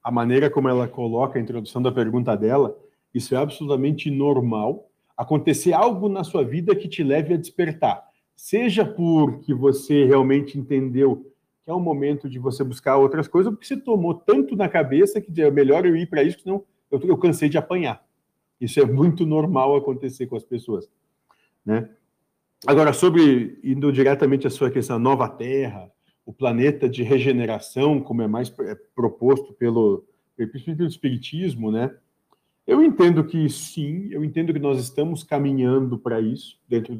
a 0.03 0.11
maneira 0.11 0.49
como 0.49 0.67
ela 0.67 0.87
coloca 0.87 1.37
a 1.37 1.41
introdução 1.41 1.81
da 1.81 1.91
pergunta 1.91 2.35
dela, 2.35 2.77
isso 3.13 3.35
é 3.35 3.37
absolutamente 3.37 4.09
normal. 4.09 4.90
Acontecer 5.21 5.71
algo 5.71 6.09
na 6.09 6.23
sua 6.23 6.43
vida 6.43 6.75
que 6.75 6.87
te 6.87 7.03
leve 7.03 7.35
a 7.35 7.37
despertar, 7.37 8.03
seja 8.35 8.83
porque 8.83 9.53
você 9.53 10.03
realmente 10.03 10.57
entendeu 10.57 11.31
que 11.63 11.69
é 11.69 11.73
o 11.73 11.79
momento 11.79 12.27
de 12.27 12.39
você 12.39 12.63
buscar 12.63 12.97
outras 12.97 13.27
coisas, 13.27 13.51
ou 13.51 13.53
porque 13.55 13.67
você 13.67 13.77
tomou 13.79 14.15
tanto 14.15 14.55
na 14.55 14.67
cabeça 14.67 15.21
que 15.21 15.39
é 15.39 15.51
melhor 15.51 15.85
eu 15.85 15.95
ir 15.95 16.07
para 16.07 16.23
isso, 16.23 16.39
senão 16.39 16.63
eu, 16.89 16.99
eu 17.01 17.15
cansei 17.19 17.49
de 17.49 17.57
apanhar. 17.59 18.03
Isso 18.59 18.79
é 18.79 18.85
muito 18.85 19.23
normal 19.23 19.75
acontecer 19.75 20.25
com 20.25 20.35
as 20.35 20.43
pessoas, 20.43 20.89
né? 21.63 21.87
Agora, 22.65 22.91
sobre 22.91 23.59
indo 23.63 23.91
diretamente 23.91 24.47
à 24.47 24.49
sua 24.49 24.71
questão, 24.71 24.97
nova 24.97 25.29
terra, 25.29 25.91
o 26.25 26.33
planeta 26.33 26.89
de 26.89 27.03
regeneração, 27.03 28.01
como 28.01 28.23
é 28.23 28.27
mais 28.27 28.51
é, 28.61 28.75
proposto 28.95 29.53
pelo, 29.53 30.03
pelo 30.35 30.87
Espiritismo, 30.87 31.71
né? 31.71 31.95
Eu 32.65 32.81
entendo 32.81 33.23
que 33.23 33.49
sim, 33.49 34.07
eu 34.11 34.23
entendo 34.23 34.53
que 34.53 34.59
nós 34.59 34.79
estamos 34.79 35.23
caminhando 35.23 35.97
para 35.97 36.21
isso, 36.21 36.59
dentro 36.67 36.95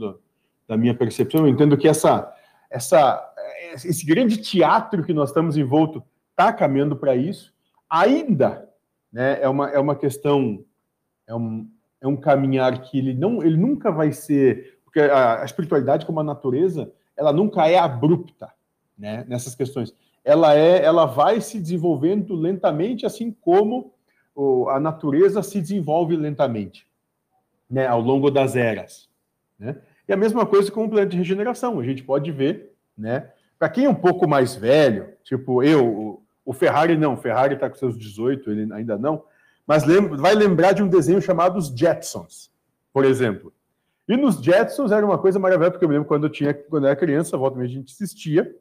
da, 0.68 0.78
minha 0.78 0.96
percepção. 0.96 1.42
Eu 1.42 1.50
entendo 1.50 1.78
que 1.78 1.88
essa, 1.88 2.34
essa, 2.70 3.34
esse 3.74 4.06
grande 4.06 4.38
teatro 4.38 5.04
que 5.04 5.14
nós 5.14 5.30
estamos 5.30 5.58
envolto 5.58 6.04
está 6.32 6.52
caminhando 6.52 6.96
para 6.96 7.16
isso. 7.16 7.54
Ainda 7.90 8.70
né, 9.12 9.42
é, 9.42 9.50
uma, 9.50 9.70
é 9.70 9.80
uma 9.80 9.96
questão, 9.96 10.64
é 11.28 11.36
um, 11.36 11.70
é 12.00 12.08
um 12.08 12.16
caminhar 12.16 12.82
que 12.82 12.98
ele, 12.98 13.14
não, 13.14 13.44
ele 13.44 13.58
nunca 13.58 13.92
vai 13.92 14.12
ser. 14.12 14.80
Porque 14.84 15.00
a, 15.00 15.42
a 15.42 15.46
espiritualidade, 15.46 16.06
como 16.06 16.20
a 16.20 16.24
natureza, 16.24 16.92
ela 17.16 17.32
nunca 17.32 17.68
é 17.68 17.78
abrupta 17.78 18.52
né, 18.98 19.26
nessas 19.28 19.56
questões. 19.56 19.94
Ela 20.24 20.56
é, 20.56 20.84
ela 20.84 21.06
vai 21.06 21.42
se 21.42 21.60
desenvolvendo 21.60 22.36
lentamente, 22.36 23.06
assim 23.06 23.32
como 23.32 23.94
a 24.70 24.80
natureza 24.80 25.44
se 25.44 25.60
desenvolve 25.60 26.16
lentamente, 26.16 26.88
né, 27.70 27.88
ao 27.88 28.02
longo 28.02 28.30
das 28.32 28.56
eras, 28.56 29.10
né? 29.60 29.78
E 30.08 30.14
a 30.14 30.18
mesma 30.18 30.46
coisa 30.46 30.72
com 30.72 30.86
o 30.86 30.90
plano 30.90 31.10
de 31.10 31.18
regeneração. 31.18 31.80
A 31.80 31.84
gente 31.84 32.04
pode 32.04 32.32
ver, 32.32 32.74
né? 32.98 33.32
Para 33.58 33.70
quem 33.70 33.86
é 33.86 33.90
um 33.90 33.96
pouco 33.96 34.28
mais 34.28 34.56
velho, 34.56 35.14
tipo 35.24 35.64
eu, 35.64 36.22
o, 36.44 36.52
Ferrari 36.52 36.98
não, 36.98 37.14
o 37.14 37.18
Ferrari 37.18 37.54
está 37.54 37.70
com 37.70 37.76
seus 37.76 37.98
18, 37.98 38.52
ele 38.52 38.74
ainda 38.74 38.98
não, 38.98 39.24
mas 39.66 39.86
lembra, 39.86 40.18
vai 40.18 40.34
lembrar 40.34 40.74
de 40.74 40.82
um 40.82 40.88
desenho 40.88 41.22
chamado 41.22 41.58
Os 41.58 41.68
Jetsons, 41.68 42.52
por 42.92 43.06
exemplo. 43.06 43.54
E 44.08 44.18
nos 44.18 44.42
Jetsons 44.42 44.92
era 44.92 45.06
uma 45.06 45.18
coisa 45.18 45.40
maravilhosa, 45.40 45.72
porque 45.72 45.86
eu 45.86 45.90
lembro 45.90 46.08
quando 46.08 46.26
eu 46.26 46.30
tinha, 46.30 46.54
quando 46.54 46.84
eu 46.84 46.90
era 46.90 47.00
criança, 47.00 47.38
volta 47.38 47.60
a 47.60 47.68
gente 47.68 47.94
assistia, 47.94 48.54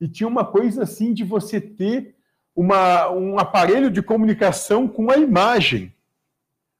e 0.00 0.06
tinha 0.06 0.28
uma 0.28 0.44
coisa 0.44 0.82
assim 0.82 1.12
de 1.14 1.24
você 1.24 1.60
ter 1.60 2.14
uma, 2.54 3.10
um 3.10 3.38
aparelho 3.38 3.90
de 3.90 4.02
comunicação 4.02 4.86
com 4.86 5.10
a 5.10 5.16
imagem. 5.16 5.94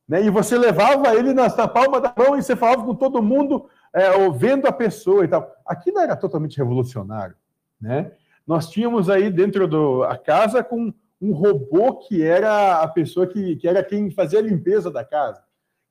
Né? 0.07 0.25
E 0.25 0.31
você 0.31 0.59
levava 0.59 1.15
ele 1.15 1.33
na, 1.33 1.49
na 1.55 1.69
palma 1.69 2.01
da 2.01 2.13
mão 2.17 2.37
e 2.37 2.43
você 2.43 2.55
falava 2.55 2.85
com 2.85 2.95
todo 2.95 3.23
mundo, 3.23 3.69
é, 3.93 4.11
vendo 4.31 4.67
a 4.67 4.73
pessoa 4.73 5.25
e 5.25 5.29
tal. 5.29 5.51
Aquilo 5.67 5.99
era 5.99 6.17
totalmente 6.17 6.59
revolucionário. 6.59 7.35
Né? 7.81 8.13
Nós 8.47 8.69
tínhamos 8.69 9.09
aí 9.09 9.31
dentro 9.31 9.67
da 9.69 10.17
casa 10.19 10.63
com 10.63 10.93
um 11.21 11.33
robô 11.33 11.95
que 11.95 12.23
era 12.23 12.83
a 12.83 12.89
pessoa 12.89 13.27
que, 13.27 13.57
que 13.57 13.69
era 13.69 13.83
quem 13.85 14.11
fazia 14.11 14.41
a 14.41 14.43
limpeza 14.43 14.91
da 14.91 15.05
casa. 15.05 15.43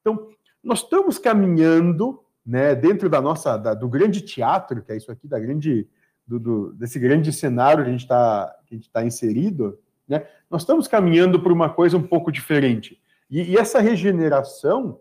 Então, 0.02 0.28
nós 0.62 0.80
estamos 0.80 1.18
caminhando 1.18 2.22
né, 2.46 2.76
dentro 2.76 3.10
da 3.10 3.22
nossa, 3.22 3.56
da, 3.58 3.74
do 3.74 3.88
grande 3.88 4.22
teatro, 4.22 4.82
que 4.82 4.92
é 4.92 4.98
isso 4.98 5.12
aqui, 5.12 5.28
da 5.28 5.40
grande 5.40 5.88
do, 6.28 6.40
do, 6.40 6.74
desse 6.74 7.00
grande 7.00 7.32
cenário 7.32 7.84
que 7.84 7.90
a 7.90 7.92
gente 7.92 8.02
está 8.02 8.56
tá 8.92 9.06
inserido, 9.06 9.80
né, 10.08 10.26
nós 10.50 10.62
estamos 10.62 10.88
caminhando 10.88 11.42
para 11.42 11.54
uma 11.54 11.70
coisa 11.70 11.98
um 11.98 12.04
pouco 12.04 12.32
diferente. 12.32 13.02
E, 13.30 13.52
e, 13.52 13.58
essa 13.58 13.80
regeneração, 13.80 15.00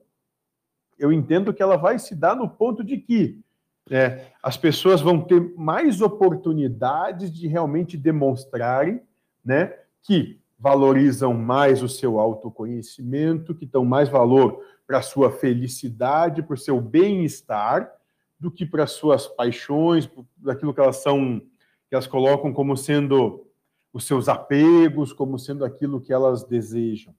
eu 0.98 1.12
entendo 1.12 1.52
que 1.52 1.62
ela 1.62 1.76
vai 1.76 1.98
se 1.98 2.14
dar 2.14 2.36
no 2.36 2.48
ponto 2.48 2.84
de 2.84 2.96
que 2.98 3.40
é, 3.90 4.26
as 4.42 4.56
pessoas 4.56 5.00
vão 5.00 5.20
ter 5.20 5.52
mais 5.56 6.00
oportunidades 6.00 7.32
de 7.32 7.48
realmente 7.48 7.96
demonstrarem 7.96 9.02
né, 9.44 9.74
que 10.02 10.40
valorizam 10.58 11.32
mais 11.32 11.82
o 11.82 11.88
seu 11.88 12.20
autoconhecimento, 12.20 13.54
que 13.54 13.66
dão 13.66 13.84
mais 13.84 14.08
valor 14.08 14.62
para 14.86 14.98
a 14.98 15.02
sua 15.02 15.30
felicidade, 15.30 16.42
para 16.42 16.54
o 16.54 16.58
seu 16.58 16.80
bem-estar, 16.80 17.90
do 18.40 18.50
que 18.50 18.64
para 18.64 18.86
suas 18.86 19.28
paixões, 19.28 20.10
daquilo 20.38 20.72
que 20.72 20.80
elas 20.80 20.96
são, 20.96 21.40
que 21.88 21.94
elas 21.94 22.06
colocam 22.06 22.52
como 22.52 22.74
sendo 22.74 23.46
os 23.92 24.06
seus 24.06 24.28
apegos, 24.28 25.12
como 25.12 25.38
sendo 25.38 25.62
aquilo 25.62 26.00
que 26.00 26.12
elas 26.12 26.42
desejam. 26.42 27.14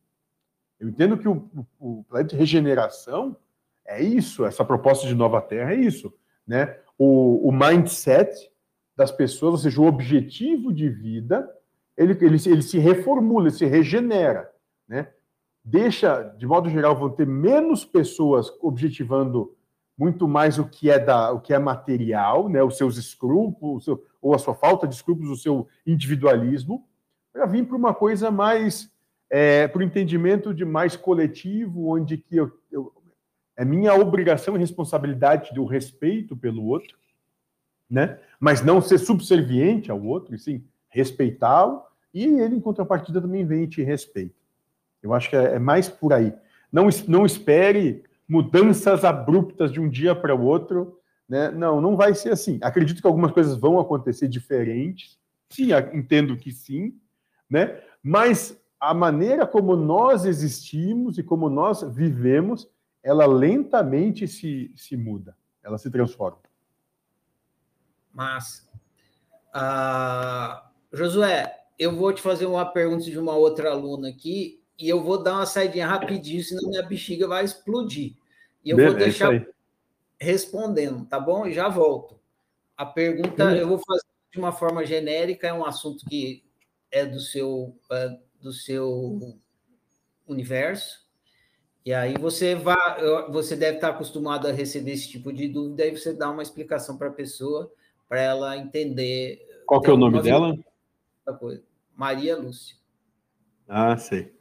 Eu 0.79 0.89
entendo 0.89 1.17
que 1.17 1.27
o, 1.27 1.47
o, 1.79 2.03
planeta 2.05 2.29
de 2.29 2.37
regeneração 2.37 3.37
é 3.85 4.01
isso, 4.01 4.45
essa 4.45 4.65
proposta 4.65 5.05
de 5.05 5.13
nova 5.13 5.39
Terra 5.39 5.73
é 5.73 5.75
isso, 5.75 6.11
né? 6.47 6.79
O, 6.97 7.47
o 7.47 7.51
mindset 7.51 8.51
das 8.95 9.11
pessoas, 9.11 9.53
ou 9.53 9.59
seja, 9.59 9.79
o 9.79 9.85
objetivo 9.85 10.73
de 10.73 10.89
vida, 10.89 11.47
ele, 11.95 12.13
ele, 12.13 12.37
ele 12.47 12.61
se 12.63 12.79
reformula, 12.79 13.47
ele 13.47 13.55
se 13.55 13.65
regenera, 13.65 14.51
né? 14.87 15.11
Deixa, 15.63 16.23
de 16.23 16.47
modo 16.47 16.67
geral, 16.67 16.95
vão 16.95 17.11
ter 17.11 17.27
menos 17.27 17.85
pessoas 17.85 18.51
objetivando 18.59 19.55
muito 20.01 20.27
mais 20.27 20.57
o 20.57 20.65
que 20.65 20.89
é 20.89 20.97
da, 20.97 21.31
o 21.31 21.39
que 21.39 21.53
é 21.53 21.59
material, 21.59 22.49
né? 22.49 22.63
Os 22.63 22.75
seus 22.75 22.97
escrúpulos, 22.97 23.87
ou 24.19 24.33
a 24.33 24.39
sua 24.39 24.55
falta 24.55 24.87
de 24.87 24.95
escrúpulos, 24.95 25.29
o 25.29 25.39
seu 25.39 25.67
individualismo, 25.85 26.87
para 27.31 27.45
vir 27.45 27.67
para 27.67 27.77
uma 27.77 27.93
coisa 27.93 28.31
mais 28.31 28.91
é, 29.29 29.67
para 29.67 29.79
o 29.79 29.83
entendimento 29.83 30.55
de 30.55 30.65
mais 30.65 30.95
coletivo, 30.95 31.87
onde 31.87 32.17
que 32.17 32.35
eu, 32.35 32.51
eu, 32.71 32.91
é 33.55 33.63
minha 33.63 33.93
obrigação 33.93 34.55
e 34.55 34.59
responsabilidade 34.59 35.53
do 35.53 35.65
respeito 35.65 36.35
pelo 36.35 36.65
outro, 36.65 36.97
né? 37.87 38.17
Mas 38.39 38.63
não 38.63 38.81
ser 38.81 38.97
subserviente 38.97 39.91
ao 39.91 40.01
outro, 40.03 40.33
e 40.33 40.39
sim 40.39 40.65
respeitá-lo, 40.89 41.79
e 42.11 42.25
ele, 42.25 42.55
em 42.55 42.59
contrapartida, 42.59 43.21
também 43.21 43.45
vem 43.45 43.65
e 43.65 43.67
te 43.67 43.83
respeita. 43.83 44.33
Eu 45.03 45.13
acho 45.13 45.29
que 45.29 45.35
é, 45.35 45.57
é 45.57 45.59
mais 45.59 45.87
por 45.87 46.11
aí. 46.11 46.33
Não, 46.71 46.89
não 47.07 47.23
espere 47.23 48.03
mudanças 48.31 49.03
abruptas 49.03 49.73
de 49.73 49.81
um 49.81 49.89
dia 49.89 50.15
para 50.15 50.33
o 50.33 50.41
outro, 50.41 50.97
né? 51.27 51.51
Não, 51.51 51.81
não 51.81 51.97
vai 51.97 52.15
ser 52.15 52.31
assim. 52.31 52.57
Acredito 52.61 53.01
que 53.01 53.07
algumas 53.07 53.33
coisas 53.33 53.57
vão 53.57 53.77
acontecer 53.77 54.29
diferentes. 54.29 55.19
Sim, 55.49 55.71
entendo 55.91 56.37
que 56.37 56.49
sim, 56.49 56.97
né? 57.49 57.81
Mas 58.01 58.57
a 58.79 58.93
maneira 58.93 59.45
como 59.45 59.75
nós 59.75 60.23
existimos 60.23 61.17
e 61.17 61.23
como 61.23 61.49
nós 61.49 61.83
vivemos 61.93 62.69
ela 63.03 63.25
lentamente 63.25 64.27
se, 64.27 64.71
se 64.77 64.95
muda, 64.95 65.35
ela 65.61 65.77
se 65.77 65.91
transforma. 65.91 66.39
Mas, 68.13 68.69
uh, 69.53 70.61
Josué, 70.93 71.53
eu 71.77 71.95
vou 71.97 72.13
te 72.13 72.21
fazer 72.21 72.45
uma 72.45 72.65
pergunta 72.65 73.03
de 73.03 73.19
uma 73.19 73.33
outra 73.33 73.71
aluna 73.71 74.09
aqui 74.09 74.61
e 74.79 74.87
eu 74.87 75.03
vou 75.03 75.21
dar 75.21 75.33
uma 75.33 75.45
saidinha 75.45 75.87
rapidinho, 75.87 76.43
senão 76.43 76.69
minha 76.69 76.83
bexiga 76.83 77.27
vai 77.27 77.43
explodir. 77.43 78.20
E 78.63 78.69
eu 78.69 78.77
Beleza, 78.77 78.95
vou 78.95 79.05
deixar 79.05 79.47
respondendo, 80.19 81.05
tá 81.05 81.19
bom? 81.19 81.47
E 81.47 81.53
já 81.53 81.67
volto. 81.67 82.19
A 82.77 82.85
pergunta 82.85 83.55
eu 83.55 83.67
vou 83.67 83.79
fazer 83.79 84.05
de 84.31 84.39
uma 84.39 84.51
forma 84.51 84.85
genérica, 84.85 85.47
é 85.47 85.53
um 85.53 85.65
assunto 85.65 86.05
que 86.05 86.43
é 86.89 87.05
do 87.05 87.19
seu, 87.19 87.75
é 87.91 88.17
do 88.39 88.53
seu 88.53 89.39
universo, 90.25 91.05
e 91.83 91.93
aí 91.93 92.13
você 92.17 92.55
vai, 92.55 93.01
você 93.29 93.55
deve 93.55 93.77
estar 93.77 93.89
acostumado 93.89 94.47
a 94.47 94.51
receber 94.51 94.91
esse 94.91 95.09
tipo 95.09 95.33
de 95.33 95.47
dúvida, 95.47 95.83
aí 95.83 95.91
você 95.91 96.13
dá 96.13 96.29
uma 96.29 96.43
explicação 96.43 96.97
para 96.97 97.07
a 97.07 97.13
pessoa, 97.13 97.71
para 98.07 98.21
ela 98.21 98.57
entender. 98.57 99.63
Qual 99.65 99.81
que 99.81 99.89
é 99.89 99.93
o 99.93 99.97
nome 99.97 100.21
dela? 100.21 100.57
Coisa. 101.39 101.63
Maria 101.95 102.37
Lúcia. 102.37 102.75
Ah, 103.67 103.97
sei. 103.97 104.33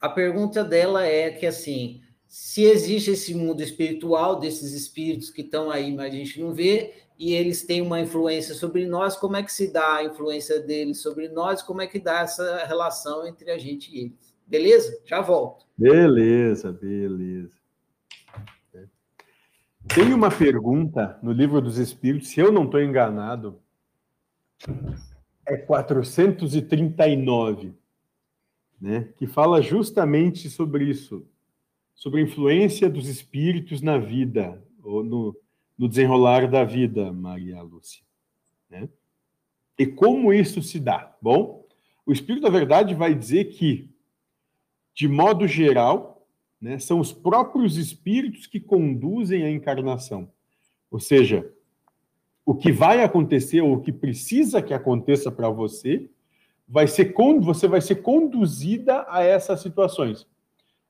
A 0.00 0.08
pergunta 0.08 0.64
dela 0.64 1.06
é 1.06 1.30
que 1.30 1.46
assim, 1.46 2.02
se 2.32 2.64
existe 2.64 3.10
esse 3.10 3.34
mundo 3.34 3.62
espiritual 3.62 4.40
desses 4.40 4.72
espíritos 4.72 5.28
que 5.28 5.42
estão 5.42 5.70
aí, 5.70 5.94
mas 5.94 6.06
a 6.06 6.16
gente 6.16 6.40
não 6.40 6.54
vê, 6.54 6.94
e 7.18 7.34
eles 7.34 7.66
têm 7.66 7.82
uma 7.82 8.00
influência 8.00 8.54
sobre 8.54 8.86
nós, 8.86 9.18
como 9.18 9.36
é 9.36 9.42
que 9.42 9.52
se 9.52 9.70
dá 9.70 9.96
a 9.96 10.04
influência 10.04 10.58
deles 10.58 11.02
sobre 11.02 11.28
nós, 11.28 11.60
como 11.60 11.82
é 11.82 11.86
que 11.86 11.98
dá 11.98 12.20
essa 12.20 12.64
relação 12.64 13.26
entre 13.26 13.50
a 13.50 13.58
gente 13.58 13.94
e 13.94 14.04
eles? 14.04 14.34
Beleza? 14.46 14.98
Já 15.04 15.20
volto. 15.20 15.66
Beleza, 15.76 16.72
beleza. 16.72 17.52
Tem 19.94 20.14
uma 20.14 20.30
pergunta 20.30 21.18
no 21.22 21.32
livro 21.32 21.60
dos 21.60 21.76
Espíritos, 21.76 22.30
se 22.30 22.40
eu 22.40 22.50
não 22.50 22.64
estou 22.64 22.80
enganado, 22.80 23.60
é 25.44 25.58
439, 25.58 27.74
né? 28.80 29.10
Que 29.18 29.26
fala 29.26 29.60
justamente 29.60 30.48
sobre 30.48 30.84
isso, 30.84 31.26
sobre 32.02 32.18
a 32.18 32.24
influência 32.24 32.90
dos 32.90 33.06
espíritos 33.06 33.80
na 33.80 33.96
vida, 33.96 34.60
ou 34.82 35.04
no, 35.04 35.36
no 35.78 35.86
desenrolar 35.88 36.50
da 36.50 36.64
vida, 36.64 37.12
Maria 37.12 37.62
Lúcia. 37.62 38.02
Né? 38.68 38.88
E 39.78 39.86
como 39.86 40.32
isso 40.32 40.60
se 40.60 40.80
dá? 40.80 41.16
Bom, 41.22 41.64
o 42.04 42.10
Espírito 42.10 42.42
da 42.42 42.50
Verdade 42.50 42.92
vai 42.92 43.14
dizer 43.14 43.50
que 43.50 43.88
de 44.92 45.06
modo 45.06 45.46
geral, 45.46 46.26
né, 46.60 46.76
são 46.80 46.98
os 46.98 47.12
próprios 47.12 47.76
espíritos 47.76 48.48
que 48.48 48.58
conduzem 48.58 49.44
a 49.44 49.50
encarnação. 49.52 50.28
Ou 50.90 50.98
seja, 50.98 51.48
o 52.44 52.52
que 52.52 52.72
vai 52.72 53.04
acontecer 53.04 53.60
ou 53.60 53.74
o 53.74 53.80
que 53.80 53.92
precisa 53.92 54.60
que 54.60 54.74
aconteça 54.74 55.30
para 55.30 55.48
você, 55.48 56.10
vai 56.66 56.88
ser 56.88 57.14
você 57.40 57.68
vai 57.68 57.80
ser 57.80 58.02
conduzida 58.02 59.06
a 59.08 59.22
essas 59.22 59.60
situações. 59.60 60.26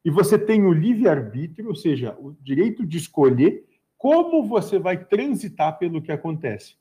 E 0.05 0.11
você 0.11 0.39
tem 0.39 0.65
o 0.65 0.73
livre-arbítrio, 0.73 1.69
ou 1.69 1.75
seja, 1.75 2.17
o 2.19 2.33
direito 2.41 2.85
de 2.85 2.99
escolher 2.99 3.65
como 3.97 4.47
você 4.47 4.79
vai 4.79 5.05
transitar 5.05 5.79
pelo 5.79 6.03
que 6.03 6.11
acontece. 6.11 6.75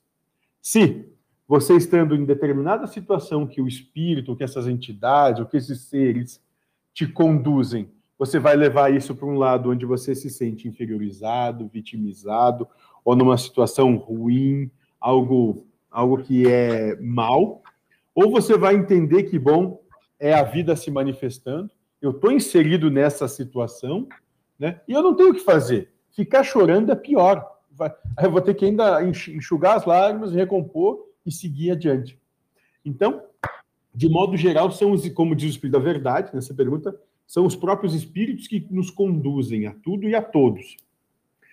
Se 0.60 1.06
você 1.46 1.76
estando 1.76 2.16
em 2.16 2.24
determinada 2.24 2.86
situação 2.86 3.46
que 3.46 3.60
o 3.60 3.68
espírito, 3.68 4.34
que 4.34 4.42
essas 4.42 4.66
entidades, 4.66 5.40
ou 5.40 5.46
que 5.46 5.56
esses 5.56 5.82
seres 5.82 6.42
te 6.94 7.06
conduzem. 7.06 7.90
Você 8.18 8.38
vai 8.38 8.56
levar 8.56 8.92
isso 8.92 9.14
para 9.14 9.26
um 9.26 9.36
lado 9.36 9.70
onde 9.70 9.84
você 9.84 10.14
se 10.14 10.30
sente 10.30 10.68
inferiorizado, 10.68 11.68
vitimizado, 11.68 12.68
ou 13.04 13.16
numa 13.16 13.36
situação 13.36 13.96
ruim, 13.96 14.70
algo, 15.00 15.66
algo 15.90 16.22
que 16.22 16.46
é 16.48 16.96
mal, 17.00 17.62
ou 18.14 18.30
você 18.30 18.56
vai 18.56 18.74
entender 18.74 19.24
que, 19.24 19.38
bom, 19.38 19.82
é 20.18 20.34
a 20.34 20.42
vida 20.42 20.76
se 20.76 20.90
manifestando, 20.90 21.70
eu 22.02 22.10
estou 22.10 22.32
inserido 22.32 22.90
nessa 22.90 23.28
situação, 23.28 24.08
né? 24.58 24.80
E 24.88 24.92
eu 24.92 25.02
não 25.02 25.14
tenho 25.14 25.30
o 25.30 25.34
que 25.34 25.40
fazer. 25.40 25.92
Ficar 26.10 26.42
chorando 26.42 26.90
é 26.90 26.96
pior. 26.96 27.48
Vai, 27.70 27.94
eu 28.20 28.30
vou 28.30 28.40
ter 28.40 28.54
que 28.54 28.64
ainda 28.64 29.00
enxugar 29.02 29.76
as 29.76 29.86
lágrimas, 29.86 30.32
recompor 30.32 31.06
e 31.24 31.30
seguir 31.30 31.70
adiante. 31.70 32.18
Então, 32.84 33.22
de 33.94 34.08
modo 34.08 34.36
geral, 34.36 34.70
são 34.72 34.90
os, 34.90 35.08
como 35.10 35.36
diz 35.36 35.46
o 35.46 35.50
Espírito 35.50 35.78
da 35.78 35.84
Verdade, 35.84 36.34
nessa 36.34 36.52
pergunta, 36.52 36.94
são 37.24 37.46
os 37.46 37.54
próprios 37.54 37.94
espíritos 37.94 38.48
que 38.48 38.66
nos 38.68 38.90
conduzem 38.90 39.66
a 39.66 39.72
tudo 39.72 40.08
e 40.08 40.14
a 40.14 40.20
todos. 40.20 40.76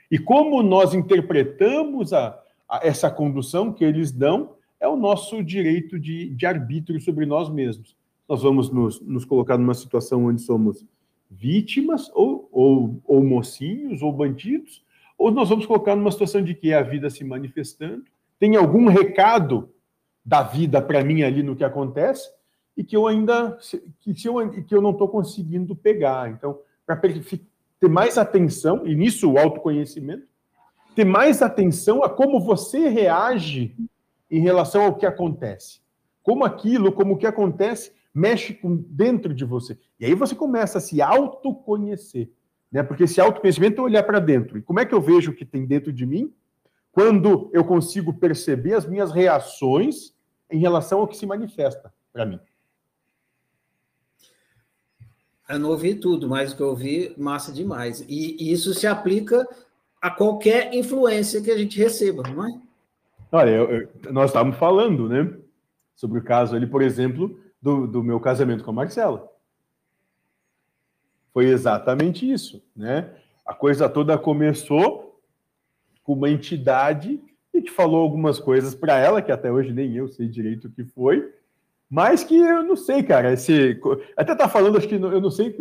E 0.09 0.17
como 0.17 0.63
nós 0.63 0.95
interpretamos 0.95 2.11
a, 2.11 2.37
a 2.67 2.79
essa 2.83 3.11
condução 3.11 3.71
que 3.71 3.83
eles 3.83 4.11
dão, 4.11 4.55
é 4.79 4.87
o 4.87 4.95
nosso 4.95 5.43
direito 5.43 5.99
de, 5.99 6.29
de 6.31 6.45
arbítrio 6.45 6.99
sobre 6.99 7.25
nós 7.25 7.49
mesmos. 7.49 7.95
Nós 8.29 8.43
vamos 8.43 8.69
nos, 8.69 9.01
nos 9.01 9.25
colocar 9.25 9.57
numa 9.57 9.73
situação 9.73 10.25
onde 10.25 10.43
somos 10.43 10.85
vítimas, 11.29 12.11
ou, 12.13 12.47
ou, 12.51 13.01
ou 13.05 13.23
mocinhos, 13.23 14.03
ou 14.03 14.13
bandidos, 14.13 14.83
ou 15.17 15.31
nós 15.31 15.49
vamos 15.49 15.65
colocar 15.65 15.95
numa 15.95 16.11
situação 16.11 16.43
de 16.43 16.53
que 16.53 16.71
é 16.71 16.77
a 16.77 16.83
vida 16.83 17.09
se 17.09 17.23
manifestando, 17.23 18.03
tem 18.39 18.55
algum 18.55 18.87
recado 18.87 19.69
da 20.23 20.43
vida 20.43 20.81
para 20.81 21.03
mim 21.03 21.23
ali 21.23 21.41
no 21.41 21.55
que 21.55 21.63
acontece 21.63 22.31
e 22.77 22.83
que 22.83 22.95
eu 22.95 23.07
ainda 23.07 23.57
que, 23.99 24.13
se 24.13 24.27
eu, 24.27 24.49
que 24.63 24.73
eu 24.73 24.81
não 24.81 24.91
estou 24.91 25.09
conseguindo 25.09 25.75
pegar. 25.75 26.29
Então, 26.29 26.59
para 26.85 26.95
ter 26.95 27.89
mais 27.89 28.17
atenção, 28.17 28.85
e 28.85 28.95
nisso 28.95 29.31
o 29.31 29.37
autoconhecimento, 29.37 30.27
ter 30.95 31.03
mais 31.03 31.41
atenção 31.41 32.03
a 32.03 32.09
como 32.09 32.39
você 32.39 32.87
reage 32.89 33.75
em 34.29 34.39
relação 34.39 34.83
ao 34.83 34.95
que 34.95 35.05
acontece. 35.05 35.81
Como 36.21 36.45
aquilo, 36.45 36.91
como 36.91 37.15
o 37.15 37.17
que 37.17 37.25
acontece, 37.25 37.91
mexe 38.13 38.53
com 38.53 38.75
dentro 38.75 39.33
de 39.33 39.45
você. 39.45 39.77
E 39.99 40.05
aí 40.05 40.13
você 40.13 40.35
começa 40.35 40.77
a 40.77 40.81
se 40.81 41.01
autoconhecer. 41.01 42.29
Né? 42.71 42.83
Porque 42.83 43.03
esse 43.03 43.19
autoconhecimento 43.19 43.81
é 43.81 43.83
olhar 43.83 44.03
para 44.03 44.19
dentro. 44.19 44.57
E 44.57 44.61
como 44.61 44.79
é 44.79 44.85
que 44.85 44.93
eu 44.93 45.01
vejo 45.01 45.31
o 45.31 45.35
que 45.35 45.45
tem 45.45 45.65
dentro 45.65 45.91
de 45.91 46.05
mim? 46.05 46.33
Quando 46.91 47.49
eu 47.53 47.63
consigo 47.63 48.13
perceber 48.13 48.73
as 48.73 48.85
minhas 48.85 49.11
reações 49.11 50.13
em 50.49 50.59
relação 50.59 50.99
ao 50.99 51.07
que 51.07 51.17
se 51.17 51.25
manifesta 51.25 51.93
para 52.11 52.25
mim. 52.25 52.39
Eu 55.47 55.59
não 55.59 55.69
ouvi 55.69 55.95
tudo, 55.95 56.27
mas 56.29 56.51
o 56.51 56.55
que 56.55 56.61
eu 56.61 56.67
ouvi, 56.67 57.13
massa 57.17 57.51
demais. 57.51 58.05
E, 58.07 58.51
isso 58.51 58.73
se 58.73 58.85
aplica 58.85 59.47
a 59.99 60.11
qualquer 60.11 60.73
influência 60.73 61.41
que 61.41 61.49
a 61.49 61.57
gente 61.57 61.77
receba, 61.79 62.23
não 62.23 62.47
é? 62.47 62.61
Olha, 63.31 63.49
eu, 63.49 63.71
eu, 63.71 64.13
nós 64.13 64.29
estávamos 64.29 64.57
falando, 64.57 65.09
né? 65.09 65.31
Sobre 65.95 66.19
o 66.19 66.23
caso 66.23 66.55
ali, 66.55 66.67
por 66.67 66.81
exemplo, 66.81 67.39
do, 67.61 67.87
do 67.87 68.03
meu 68.03 68.19
casamento 68.19 68.63
com 68.63 68.71
a 68.71 68.73
Marcela. 68.73 69.29
Foi 71.33 71.45
exatamente 71.45 72.29
isso, 72.29 72.63
né? 72.75 73.13
A 73.45 73.53
coisa 73.53 73.89
toda 73.89 74.17
começou 74.17 75.21
com 76.03 76.13
uma 76.13 76.29
entidade 76.29 77.21
e 77.53 77.61
que 77.61 77.71
falou 77.71 78.01
algumas 78.01 78.39
coisas 78.39 78.73
para 78.73 78.97
ela, 78.97 79.21
que 79.21 79.31
até 79.31 79.51
hoje 79.51 79.73
nem 79.73 79.95
eu 79.95 80.07
sei 80.07 80.27
direito 80.27 80.67
o 80.67 80.71
que 80.71 80.83
foi, 80.83 81.33
mas 81.89 82.23
que 82.23 82.37
eu 82.37 82.63
não 82.63 82.75
sei, 82.75 83.01
cara. 83.03 83.33
Esse, 83.33 83.79
até 84.15 84.35
tá 84.35 84.47
falando, 84.47 84.77
acho 84.77 84.87
que 84.87 84.95
eu 84.95 85.21
não 85.21 85.31
sei, 85.31 85.57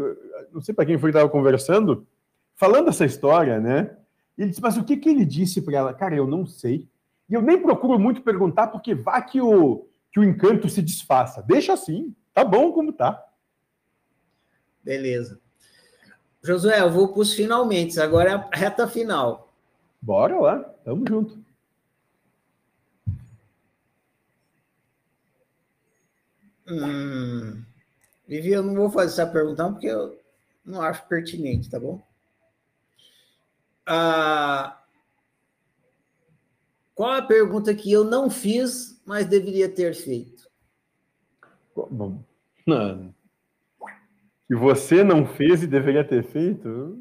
não 0.52 0.60
sei 0.60 0.74
para 0.74 0.84
quem 0.84 0.98
foi 0.98 1.10
que 1.10 1.16
estava 1.16 1.30
conversando, 1.30 2.06
falando 2.54 2.88
essa 2.88 3.04
história, 3.04 3.58
né? 3.58 3.96
Ele 4.36 4.50
disse, 4.50 4.60
mas 4.60 4.76
o 4.76 4.84
que, 4.84 4.96
que 4.96 5.08
ele 5.08 5.24
disse 5.24 5.62
para 5.62 5.78
ela? 5.78 5.94
Cara, 5.94 6.14
eu 6.14 6.26
não 6.26 6.46
sei. 6.46 6.88
E 7.28 7.34
eu 7.34 7.42
nem 7.42 7.60
procuro 7.60 7.98
muito 7.98 8.22
perguntar, 8.22 8.68
porque 8.68 8.94
vá 8.94 9.20
que 9.20 9.40
o, 9.40 9.86
que 10.12 10.20
o 10.20 10.24
encanto 10.24 10.68
se 10.68 10.82
desfaça. 10.82 11.42
Deixa 11.42 11.72
assim, 11.72 12.14
tá 12.32 12.44
bom 12.44 12.72
como 12.72 12.92
tá. 12.92 13.24
Beleza. 14.82 15.40
Josué, 16.42 16.80
eu 16.80 16.90
vou 16.90 17.08
para 17.08 17.20
os 17.20 17.34
finalmente, 17.34 18.00
agora 18.00 18.30
é 18.30 18.34
a 18.34 18.50
reta 18.52 18.86
final. 18.86 19.52
Bora 20.00 20.38
lá, 20.40 20.60
tamo 20.84 21.04
junto. 21.06 21.38
Hum, 26.70 27.64
Vivi, 28.26 28.50
eu 28.50 28.62
não 28.62 28.74
vou 28.74 28.90
fazer 28.90 29.22
essa 29.22 29.26
pergunta 29.32 29.68
porque 29.70 29.86
eu 29.86 30.18
não 30.64 30.82
acho 30.82 31.06
pertinente, 31.08 31.70
tá 31.70 31.80
bom? 31.80 32.00
Ah, 33.86 34.77
qual 36.98 37.12
a 37.12 37.22
pergunta 37.22 37.72
que 37.76 37.92
eu 37.92 38.02
não 38.02 38.28
fiz, 38.28 39.00
mas 39.06 39.24
deveria 39.24 39.68
ter 39.68 39.94
feito? 39.94 40.50
Bom, 41.92 42.24
não, 42.66 43.14
que 44.48 44.56
você 44.56 45.04
não 45.04 45.24
fez 45.24 45.62
e 45.62 45.68
deveria 45.68 46.02
ter 46.02 46.24
feito, 46.24 46.98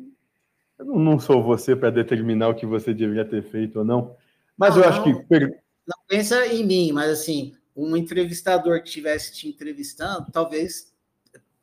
eu 0.77 0.85
não 0.85 1.19
sou 1.19 1.41
você 1.41 1.75
para 1.75 1.89
determinar 1.89 2.49
o 2.49 2.53
que 2.53 2.63
você 2.63 2.93
deveria 2.93 3.25
ter 3.25 3.41
feito 3.41 3.79
ou 3.79 3.85
não. 3.85 4.15
Mas 4.55 4.75
não, 4.75 4.83
eu 4.83 4.89
acho 4.89 4.99
não, 4.99 5.23
que. 5.25 5.39
Não 5.39 5.97
pensa 6.07 6.45
em 6.45 6.63
mim, 6.63 6.91
mas 6.91 7.09
assim, 7.09 7.55
um 7.75 7.97
entrevistador 7.97 8.83
que 8.83 8.89
estivesse 8.89 9.33
te 9.33 9.49
entrevistando, 9.49 10.31
talvez 10.31 10.93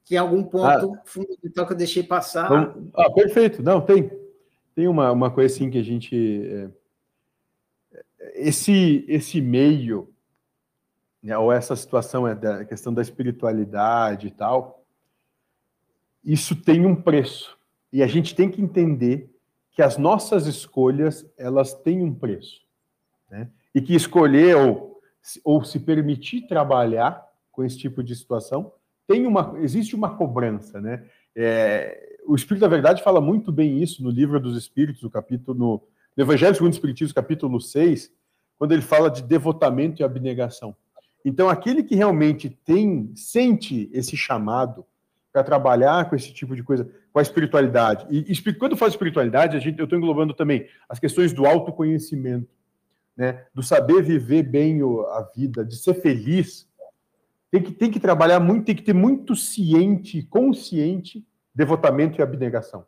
tem 0.09 0.19
algum 0.19 0.43
ponto 0.43 0.93
ah, 0.93 1.03
fundamental 1.05 1.67
que 1.69 1.73
eu 1.73 1.77
deixei 1.77 2.03
passar. 2.03 2.51
Ah, 2.97 3.11
perfeito. 3.13 3.63
Não, 3.63 3.81
tem. 3.81 4.11
Tem 4.75 4.89
uma, 4.89 5.13
uma 5.13 5.31
coisa 5.31 5.55
assim 5.55 5.71
que 5.71 5.79
a 5.79 5.85
gente. 5.85 6.17
É, 6.49 6.69
esse, 8.35 9.05
esse 9.09 9.41
meio, 9.41 10.13
né, 11.23 11.37
ou 11.37 11.53
essa 11.53 11.75
situação 11.77 12.27
é 12.27 12.35
da 12.35 12.65
questão 12.65 12.93
da 12.93 13.03
espiritualidade 13.03 14.27
e 14.27 14.31
tal, 14.31 14.85
isso 16.25 16.57
tem 16.57 16.87
um 16.87 16.95
preço. 16.95 17.57
E 17.93 18.03
a 18.03 18.07
gente 18.07 18.35
tem 18.35 18.51
que 18.51 18.61
entender 18.61 19.31
que 19.71 19.83
as 19.83 19.99
nossas 19.99 20.47
escolhas, 20.47 21.27
elas 21.37 21.75
têm 21.75 22.03
um 22.03 22.15
preço. 22.15 22.63
Né? 23.31 23.49
E 23.75 23.81
que 23.81 23.95
escolher 23.95 24.57
ou, 24.57 25.01
ou 25.43 25.65
se 25.65 25.81
permitir 25.81 26.47
trabalhar 26.47 27.27
com 27.51 27.65
esse 27.65 27.79
tipo 27.79 28.03
de 28.03 28.15
situação, 28.15 28.73
tem 29.07 29.27
uma, 29.27 29.55
existe 29.59 29.95
uma 29.95 30.17
cobrança. 30.17 30.81
Né? 30.81 31.05
É, 31.35 32.19
o 32.27 32.35
Espírito 32.35 32.63
da 32.63 32.69
Verdade 32.69 33.03
fala 33.03 33.21
muito 33.21 33.53
bem 33.53 33.83
isso 33.83 34.03
no 34.03 34.11
livro 34.11 34.41
dos 34.41 34.57
Espíritos, 34.57 35.03
no 35.03 35.11
capítulo, 35.11 35.87
no, 36.17 36.23
Evangelho 36.23 36.55
segundo 36.55 36.73
o 36.73 36.75
Espiritismo, 36.75 37.15
capítulo 37.15 37.61
6, 37.61 38.13
quando 38.59 38.73
ele 38.73 38.83
fala 38.83 39.11
de 39.11 39.23
devotamento 39.23 40.01
e 40.01 40.05
abnegação. 40.05 40.75
Então, 41.25 41.49
aquele 41.49 41.83
que 41.83 41.95
realmente 41.95 42.51
tem, 42.51 43.11
sente 43.15 43.89
esse 43.93 44.17
chamado, 44.17 44.85
para 45.35 45.43
trabalhar 45.43 46.09
com 46.09 46.15
esse 46.15 46.33
tipo 46.33 46.55
de 46.55 46.63
coisa, 46.63 46.89
com 47.13 47.19
a 47.19 47.23
espiritualidade. 47.23 48.07
E 48.09 48.53
quando 48.53 48.73
eu 48.73 48.79
falo 48.79 48.93
espiritualidade, 48.93 49.57
a 49.57 49.61
gente, 49.61 49.81
eu 49.81 49.85
estou 49.85 49.99
englobando 49.99 50.33
também 50.33 50.69
as 50.89 51.01
questões 51.01 51.33
do 51.33 51.45
autoconhecimento, 51.45 52.49
né? 53.17 53.45
do 53.53 53.61
saber 53.61 54.01
viver 54.01 54.45
bem 54.45 54.81
a 54.81 55.29
vida, 55.35 55.65
de 55.65 55.77
ser 55.77 55.95
feliz. 55.95 56.69
Tem 57.51 57.61
que, 57.61 57.73
tem 57.73 57.91
que 57.91 57.99
trabalhar 57.99 58.39
muito, 58.39 58.67
tem 58.67 58.77
que 58.77 58.83
ter 58.83 58.93
muito 58.93 59.35
ciente, 59.35 60.23
consciente, 60.23 61.27
devotamento 61.53 62.21
e 62.21 62.23
abnegação. 62.23 62.87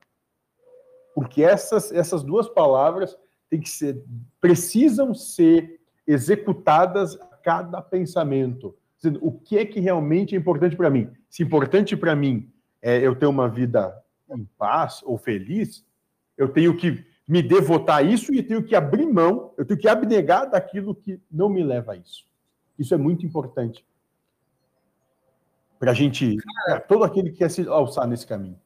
Porque 1.16 1.42
essas, 1.42 1.90
essas 1.92 2.22
duas 2.22 2.46
palavras 2.46 3.16
têm 3.48 3.58
que 3.58 3.70
ser, 3.70 4.04
precisam 4.38 5.14
ser 5.14 5.80
executadas 6.06 7.18
a 7.18 7.36
cada 7.38 7.80
pensamento 7.80 8.76
dizendo 8.98 9.18
o 9.22 9.32
que 9.32 9.56
é 9.56 9.64
que 9.64 9.80
realmente 9.80 10.34
é 10.34 10.38
importante 10.38 10.76
para 10.76 10.90
mim. 10.90 11.10
Se 11.30 11.42
importante 11.42 11.96
para 11.96 12.14
mim 12.14 12.52
é 12.82 12.98
eu 12.98 13.16
ter 13.16 13.24
uma 13.24 13.48
vida 13.48 13.96
em 14.28 14.44
paz 14.58 15.00
ou 15.06 15.16
feliz, 15.16 15.86
eu 16.36 16.50
tenho 16.50 16.76
que 16.76 17.02
me 17.26 17.42
devotar 17.42 17.96
a 17.96 18.02
isso 18.02 18.34
e 18.34 18.42
tenho 18.42 18.62
que 18.62 18.74
abrir 18.74 19.06
mão, 19.06 19.54
eu 19.56 19.64
tenho 19.64 19.80
que 19.80 19.88
abnegar 19.88 20.50
daquilo 20.50 20.94
que 20.94 21.18
não 21.32 21.48
me 21.48 21.64
leva 21.64 21.92
a 21.92 21.96
isso. 21.96 22.26
Isso 22.78 22.92
é 22.92 22.98
muito 22.98 23.24
importante 23.24 23.86
para 25.78 25.92
a 25.92 25.94
gente, 25.94 26.36
Cara, 26.66 26.80
todo 26.80 27.04
aquele 27.04 27.30
que 27.30 27.38
quer 27.38 27.50
se 27.50 27.66
alçar 27.66 28.06
nesse 28.06 28.26
caminho. 28.26 28.60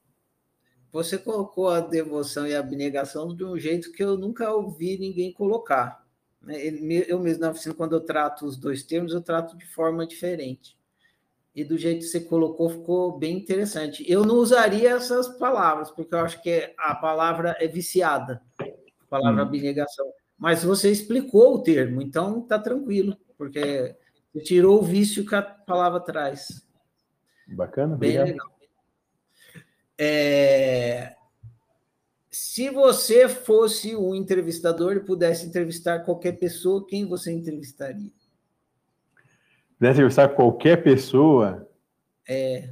Você 0.92 1.16
colocou 1.16 1.68
a 1.68 1.80
devoção 1.80 2.46
e 2.46 2.54
a 2.54 2.60
abnegação 2.60 3.34
de 3.34 3.44
um 3.44 3.56
jeito 3.58 3.92
que 3.92 4.02
eu 4.02 4.16
nunca 4.16 4.52
ouvi 4.52 4.98
ninguém 4.98 5.32
colocar. 5.32 6.04
Né? 6.42 6.56
Eu 7.06 7.20
mesmo 7.20 7.42
na 7.42 7.50
oficina, 7.50 7.74
quando 7.74 7.94
eu 7.94 8.00
trato 8.00 8.44
os 8.44 8.56
dois 8.56 8.82
termos, 8.82 9.12
eu 9.12 9.20
trato 9.20 9.56
de 9.56 9.66
forma 9.66 10.06
diferente. 10.06 10.76
E 11.54 11.64
do 11.64 11.76
jeito 11.76 12.00
que 12.00 12.06
você 12.06 12.20
colocou, 12.20 12.70
ficou 12.70 13.18
bem 13.18 13.36
interessante. 13.36 14.04
Eu 14.10 14.24
não 14.24 14.36
usaria 14.36 14.90
essas 14.90 15.28
palavras, 15.28 15.90
porque 15.90 16.14
eu 16.14 16.20
acho 16.20 16.42
que 16.42 16.72
a 16.78 16.94
palavra 16.94 17.56
é 17.60 17.66
viciada, 17.66 18.42
a 18.58 19.04
palavra 19.08 19.42
hum. 19.42 19.46
abnegação. 19.46 20.06
Mas 20.38 20.64
você 20.64 20.90
explicou 20.90 21.54
o 21.54 21.62
termo, 21.62 22.00
então 22.00 22.40
tá 22.40 22.58
tranquilo, 22.58 23.16
porque 23.36 23.94
você 24.32 24.42
tirou 24.42 24.78
o 24.78 24.82
vício 24.82 25.26
que 25.26 25.34
a 25.34 25.42
palavra 25.42 26.00
traz. 26.00 26.66
Bacana, 27.48 27.96
bem 27.96 28.18
obrigado. 28.18 28.28
legal. 28.28 28.59
É, 30.02 31.14
se 32.30 32.70
você 32.70 33.28
fosse 33.28 33.94
um 33.94 34.14
entrevistador 34.14 34.96
e 34.96 35.00
pudesse 35.00 35.44
entrevistar 35.44 36.00
qualquer 36.00 36.32
pessoa, 36.38 36.86
quem 36.86 37.04
você 37.06 37.30
entrevistaria? 37.30 38.10
Pudesse 39.78 39.98
entrevistar 39.98 40.28
qualquer 40.30 40.82
pessoa? 40.82 41.68
É. 42.26 42.70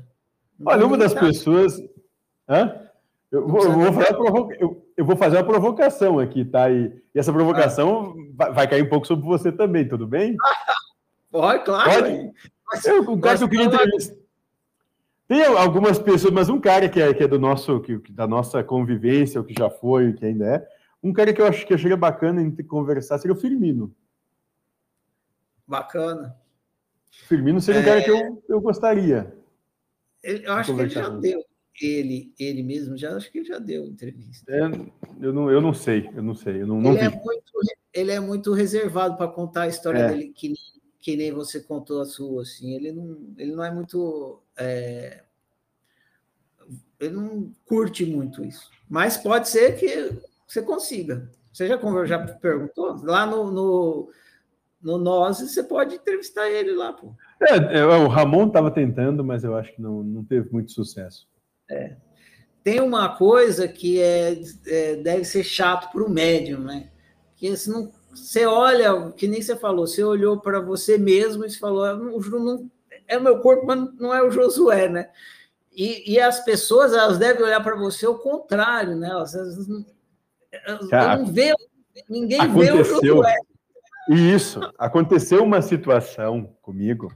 Olha, 0.65 0.87
uma 0.87 0.97
das 0.97 1.13
pessoas. 1.13 1.79
Hã? 2.49 2.89
Eu 3.31 3.47
vou, 3.47 3.63
eu, 3.63 3.93
vou 3.93 4.05
provo... 4.07 4.53
eu, 4.55 4.89
eu 4.97 5.05
vou, 5.05 5.15
fazer 5.15 5.37
uma 5.37 5.45
provocação 5.45 6.19
aqui, 6.19 6.47
tá? 6.47 6.71
E, 6.71 6.87
e 7.15 7.19
essa 7.19 7.31
provocação 7.31 8.15
ah. 8.17 8.33
vai, 8.35 8.53
vai, 8.55 8.69
cair 8.69 8.85
um 8.85 8.89
pouco 8.89 9.07
sobre 9.07 9.27
você 9.27 9.53
também, 9.53 9.87
tudo 9.87 10.07
bem? 10.07 10.35
Pode, 11.31 11.63
claro. 11.63 11.91
Pode. 11.91 12.33
Mas, 12.73 12.85
eu, 12.87 13.03
o 13.03 13.21
cara 13.21 13.37
que 13.37 13.45
eu 13.45 13.49
queria 13.51 13.67
entrevistar. 13.67 14.17
Tem 15.29 15.45
algumas 15.45 15.99
pessoas, 15.99 16.33
mas 16.33 16.49
um 16.49 16.59
cara 16.59 16.89
que 16.89 16.99
é, 16.99 17.13
que 17.13 17.23
é 17.23 17.29
do 17.29 17.39
nosso, 17.39 17.81
que, 17.81 17.99
da 18.11 18.27
nossa 18.27 18.65
convivência, 18.65 19.39
o 19.39 19.45
que 19.45 19.53
já 19.57 19.69
foi, 19.69 20.09
o 20.09 20.15
que 20.15 20.25
ainda 20.25 20.47
é, 20.47 20.69
um 21.03 21.13
cara 21.13 21.35
que 21.35 21.41
eu 21.43 21.47
acho 21.47 21.67
que 21.67 21.77
seria 21.77 21.99
bacana 21.99 22.41
entre 22.41 22.65
conversar 22.65 23.19
seria 23.19 23.37
o 23.37 23.39
Firmino. 23.39 23.95
Bacana. 25.67 26.35
Firmino 27.11 27.61
seria 27.61 27.81
é... 27.81 27.83
um 27.83 27.85
cara 27.85 28.03
que 28.03 28.11
eu, 28.11 28.17
é. 28.17 28.39
eu 28.49 28.61
gostaria. 28.61 29.37
eu 30.23 30.53
acho 30.55 30.75
que 30.75 30.81
ele 30.81 30.89
já 30.89 31.09
deu. 31.11 31.45
Ele, 31.81 32.35
ele 32.41 32.63
mesmo, 32.65 32.97
já 32.97 33.15
acho 33.15 33.31
que 33.31 33.39
ele 33.39 33.47
já 33.47 33.59
deu 33.59 33.85
entrevista. 33.85 34.51
É, 34.51 34.63
eu, 35.21 35.33
não, 35.33 35.49
eu 35.49 35.61
não 35.61 35.73
sei, 35.73 36.11
eu 36.13 36.23
não 36.23 36.35
sei. 36.35 36.63
Eu 36.63 36.67
não, 36.67 36.81
não 36.81 36.93
ele, 36.93 37.05
é 37.05 37.11
muito, 37.11 37.53
ele 37.93 38.11
é 38.11 38.19
muito 38.19 38.53
reservado 38.53 39.17
para 39.17 39.31
contar 39.31 39.63
a 39.63 39.69
história 39.69 39.99
é. 40.01 40.09
dele, 40.09 40.33
que, 40.35 40.55
que 40.99 41.17
nem 41.17 41.31
você 41.31 41.61
contou 41.61 42.01
a 42.01 42.07
sua. 42.07 42.43
Assim. 42.43 42.75
Ele, 42.75 42.91
não, 42.91 43.35
ele 43.37 43.55
não 43.55 43.63
é 43.63 43.71
muito 43.71 44.43
é, 44.59 45.23
ele 47.01 47.15
não 47.15 47.53
curte 47.65 48.05
muito 48.05 48.45
isso. 48.45 48.71
Mas 48.89 49.17
pode 49.17 49.49
ser 49.49 49.77
que 49.79 50.19
você 50.47 50.63
consiga. 50.63 51.31
Você 51.53 51.67
já, 51.67 51.79
já 52.05 52.19
perguntou? 52.19 52.97
Lá 53.03 53.25
no, 53.25 53.51
no, 53.51 54.11
no 54.83 54.99
Nós, 54.99 55.39
você 55.39 55.63
pode 55.63 55.95
entrevistar 55.95 56.49
ele 56.49 56.73
lá, 56.73 56.93
pô. 56.93 57.15
É, 57.41 57.79
é 57.79 57.85
o 57.85 58.09
Ramon 58.09 58.49
estava 58.49 58.71
tentando, 58.71 59.25
mas 59.25 59.45
eu 59.45 59.57
acho 59.57 59.75
que 59.75 59.83
não, 59.83 60.03
não 60.03 60.25
teve 60.25 60.51
muito 60.53 60.73
sucesso. 60.73 61.27
É. 61.71 61.97
Tem 62.65 62.81
uma 62.81 63.17
coisa 63.17 63.69
que 63.69 64.01
é, 64.01 64.41
é 64.67 64.97
deve 64.97 65.25
ser 65.25 65.45
chato 65.45 65.91
para 65.93 66.03
o 66.03 66.11
médium, 66.11 66.61
né? 66.61 66.91
Que 67.37 67.57
se 67.57 67.71
não, 67.71 67.93
você 68.11 68.47
olha, 68.47 69.13
que 69.13 69.29
nem 69.29 69.41
você 69.41 69.57
falou, 69.57 69.87
você 69.87 70.03
olhou 70.03 70.41
para 70.41 70.61
você 70.61 70.99
mesmo 70.99 71.45
e 71.45 71.51
falou, 71.51 71.85
ah, 71.85 71.95
não, 71.95 72.19
não, 72.19 72.71
é 73.09 73.17
o 73.17 73.23
meu 73.23 73.41
corpo, 73.41 73.67
mas 73.67 73.95
não 73.95 74.15
é 74.15 74.23
o 74.23 74.31
Josué, 74.31 74.89
né? 74.89 75.09
E, 75.73 76.13
e 76.13 76.21
as 76.21 76.45
pessoas 76.45 76.93
elas 76.93 77.19
devem 77.19 77.43
olhar 77.43 77.63
para 77.63 77.77
você 77.77 78.07
o 78.07 78.19
contrário, 78.19 78.95
né? 78.97 79.09
Elas, 79.09 79.35
elas 79.35 79.67
não, 79.67 79.87
elas 80.91 81.21
não 81.21 81.27
vê, 81.27 81.55
ninguém 82.09 82.41
aconteceu, 82.41 82.75
vê 82.75 82.81
o 82.81 82.85
Josué. 82.85 83.37
Isso, 84.11 84.61
aconteceu 84.79 85.43
uma 85.43 85.63
situação 85.63 86.55
comigo, 86.63 87.13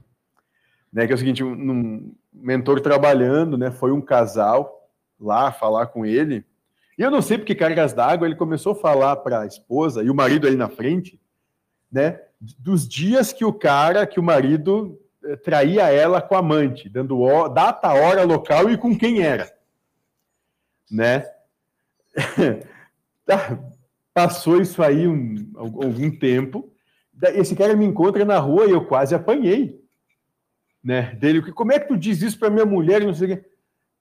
né? 0.91 1.05
Que 1.05 1.13
é 1.13 1.15
o 1.15 1.17
seguinte, 1.17 1.43
um, 1.43 1.51
um 1.51 2.15
mentor 2.33 2.81
trabalhando, 2.81 3.57
né? 3.57 3.71
Foi 3.71 3.91
um 3.91 4.01
casal 4.01 4.89
lá 5.19 5.51
falar 5.51 5.87
com 5.87 6.05
ele. 6.05 6.45
E 6.97 7.01
eu 7.01 7.11
não 7.11 7.21
sei 7.21 7.37
porque 7.37 7.55
cargas 7.55 7.93
d'água 7.93 8.27
ele 8.27 8.35
começou 8.35 8.73
a 8.73 8.75
falar 8.75 9.15
para 9.17 9.41
a 9.41 9.45
esposa 9.45 10.03
e 10.03 10.09
o 10.09 10.15
marido 10.15 10.47
aí 10.47 10.55
na 10.55 10.69
frente, 10.69 11.19
né? 11.91 12.19
Dos 12.39 12.87
dias 12.87 13.33
que 13.33 13.43
o 13.43 13.53
cara, 13.53 14.05
que 14.05 14.19
o 14.19 14.23
marido 14.23 14.99
traía 15.43 15.91
ela 15.91 16.21
com 16.21 16.35
a 16.35 16.39
amante, 16.39 16.89
dando 16.89 17.49
data, 17.49 17.93
hora, 17.93 18.23
local 18.23 18.69
e 18.69 18.77
com 18.77 18.97
quem 18.97 19.21
era. 19.21 19.51
Né? 20.89 21.25
Tá, 23.25 23.57
passou 24.13 24.59
isso 24.59 24.83
aí 24.83 25.07
um, 25.07 25.49
algum 25.55 26.11
tempo. 26.11 26.69
esse 27.35 27.55
cara 27.55 27.73
me 27.73 27.85
encontra 27.85 28.25
na 28.25 28.37
rua 28.37 28.65
e 28.65 28.71
eu 28.71 28.85
quase 28.85 29.15
apanhei. 29.15 29.81
Né? 30.83 31.15
Dele, 31.15 31.53
como 31.53 31.71
é 31.71 31.79
que 31.79 31.87
tu 31.87 31.95
diz 31.95 32.21
isso 32.21 32.37
para 32.37 32.49
minha 32.49 32.65
mulher? 32.65 33.01
Não 33.01 33.13
sei 33.13 33.31
o 33.31 33.37
quê. 33.37 33.45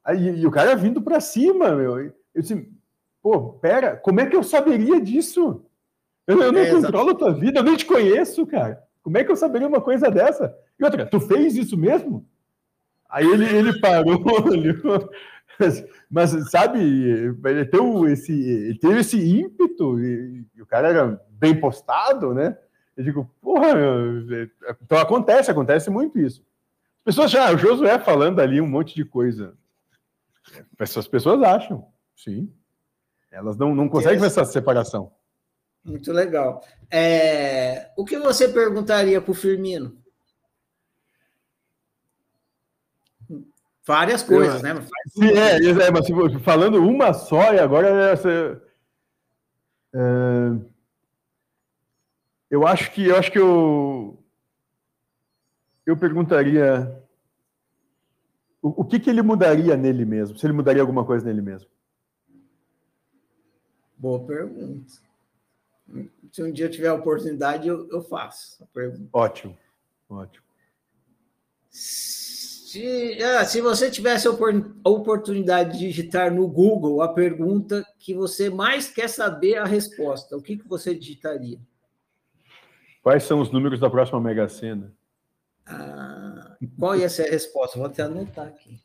Aí, 0.04 0.40
e 0.40 0.44
o 0.44 0.50
cara 0.50 0.74
vindo 0.74 1.00
para 1.00 1.20
cima, 1.20 1.70
meu. 1.76 2.00
Eu 2.00 2.12
disse, 2.34 2.68
pô, 3.22 3.52
pera, 3.52 3.96
como 3.96 4.20
é 4.20 4.26
que 4.26 4.34
eu 4.34 4.42
saberia 4.42 5.00
disso? 5.00 5.64
Eu, 6.26 6.42
eu 6.42 6.52
não 6.52 6.60
é, 6.60 6.70
controlo 6.70 7.10
a 7.10 7.14
tua 7.14 7.32
vida, 7.32 7.60
eu 7.60 7.64
nem 7.64 7.76
te 7.76 7.86
conheço, 7.86 8.44
cara. 8.46 8.82
Como 9.02 9.18
é 9.18 9.24
que 9.24 9.30
eu 9.30 9.36
saberia 9.36 9.68
uma 9.68 9.80
coisa 9.80 10.10
dessa? 10.10 10.56
E 10.78 10.84
outra, 10.84 11.04
tu 11.06 11.20
fez 11.20 11.56
isso 11.56 11.76
mesmo? 11.76 12.26
Aí 13.08 13.26
ele, 13.26 13.44
ele 13.44 13.80
parou, 13.80 14.22
olhou, 14.48 15.10
mas, 16.10 16.50
sabe, 16.50 16.80
ele 16.80 17.64
teve 17.66 18.12
esse, 18.12 18.32
ele 18.32 18.78
teve 18.78 19.00
esse 19.00 19.18
ímpeto, 19.18 20.00
e, 20.00 20.46
e, 20.56 20.62
o 20.62 20.66
cara 20.66 20.88
era 20.88 21.20
bem 21.30 21.58
postado, 21.58 22.32
né? 22.32 22.56
Eu 22.96 23.04
digo, 23.04 23.30
porra, 23.40 23.68
então 24.82 24.98
acontece, 24.98 25.50
acontece 25.50 25.90
muito 25.90 26.18
isso. 26.18 26.44
As 27.00 27.04
pessoas 27.04 27.30
já, 27.30 27.52
o 27.52 27.58
Josué 27.58 27.98
falando 27.98 28.40
ali 28.40 28.60
um 28.60 28.66
monte 28.66 28.94
de 28.94 29.04
coisa. 29.04 29.54
As 30.78 31.08
pessoas 31.08 31.42
acham, 31.42 31.86
sim. 32.16 32.52
Elas 33.30 33.56
não, 33.56 33.74
não 33.74 33.88
conseguem 33.88 34.18
ver 34.18 34.26
essa 34.26 34.44
separação. 34.44 35.12
Muito 35.84 36.12
legal. 36.12 36.64
É, 36.90 37.90
o 37.96 38.04
que 38.04 38.18
você 38.18 38.48
perguntaria 38.48 39.20
para 39.20 39.30
o 39.30 39.34
Firmino? 39.34 40.00
Várias 43.84 44.22
coisas, 44.22 44.62
né? 44.62 44.74
Sim, 45.08 45.30
é, 45.30 45.56
é, 45.56 45.90
mas 45.90 46.06
falando 46.44 46.78
uma 46.78 47.12
só, 47.12 47.52
e 47.52 47.58
agora 47.58 47.88
essa. 48.12 48.62
É, 49.94 50.72
eu 52.48 52.66
acho 52.66 52.92
que 52.92 53.06
eu 53.08 53.16
acho 53.16 53.32
que 53.32 53.38
eu 53.40 54.22
eu 55.84 55.96
perguntaria 55.96 56.96
o, 58.62 58.82
o 58.82 58.84
que, 58.84 59.00
que 59.00 59.10
ele 59.10 59.20
mudaria 59.20 59.76
nele 59.76 60.04
mesmo, 60.04 60.38
se 60.38 60.46
ele 60.46 60.52
mudaria 60.52 60.80
alguma 60.80 61.04
coisa 61.04 61.26
nele 61.26 61.42
mesmo. 61.42 61.68
Boa 63.98 64.24
pergunta. 64.24 64.92
Se 66.32 66.42
um 66.42 66.50
dia 66.50 66.66
eu 66.66 66.70
tiver 66.70 66.88
a 66.88 66.94
oportunidade, 66.94 67.68
eu, 67.68 67.88
eu 67.90 68.00
faço 68.02 68.62
a 68.62 68.66
pergunta. 68.66 69.08
Ótimo, 69.12 69.56
ótimo. 70.08 70.44
Se, 71.68 73.22
ah, 73.22 73.44
se 73.44 73.60
você 73.60 73.90
tivesse 73.90 74.26
a 74.26 74.30
oportunidade 74.88 75.72
de 75.72 75.86
digitar 75.86 76.32
no 76.32 76.48
Google 76.48 77.02
a 77.02 77.12
pergunta 77.12 77.84
que 77.98 78.14
você 78.14 78.48
mais 78.48 78.88
quer 78.88 79.08
saber 79.08 79.56
a 79.56 79.64
resposta, 79.64 80.36
o 80.36 80.42
que, 80.42 80.56
que 80.56 80.66
você 80.66 80.94
digitaria? 80.94 81.58
Quais 83.02 83.24
são 83.24 83.40
os 83.40 83.50
números 83.50 83.80
da 83.80 83.90
próxima 83.90 84.20
Mega 84.20 84.48
Sena? 84.48 84.92
Ah, 85.66 86.56
qual 86.78 86.96
ia 86.96 87.08
ser 87.08 87.26
a 87.26 87.30
resposta? 87.30 87.76
Vou 87.76 87.86
até 87.86 88.02
anotar 88.02 88.46
aqui. 88.46 88.80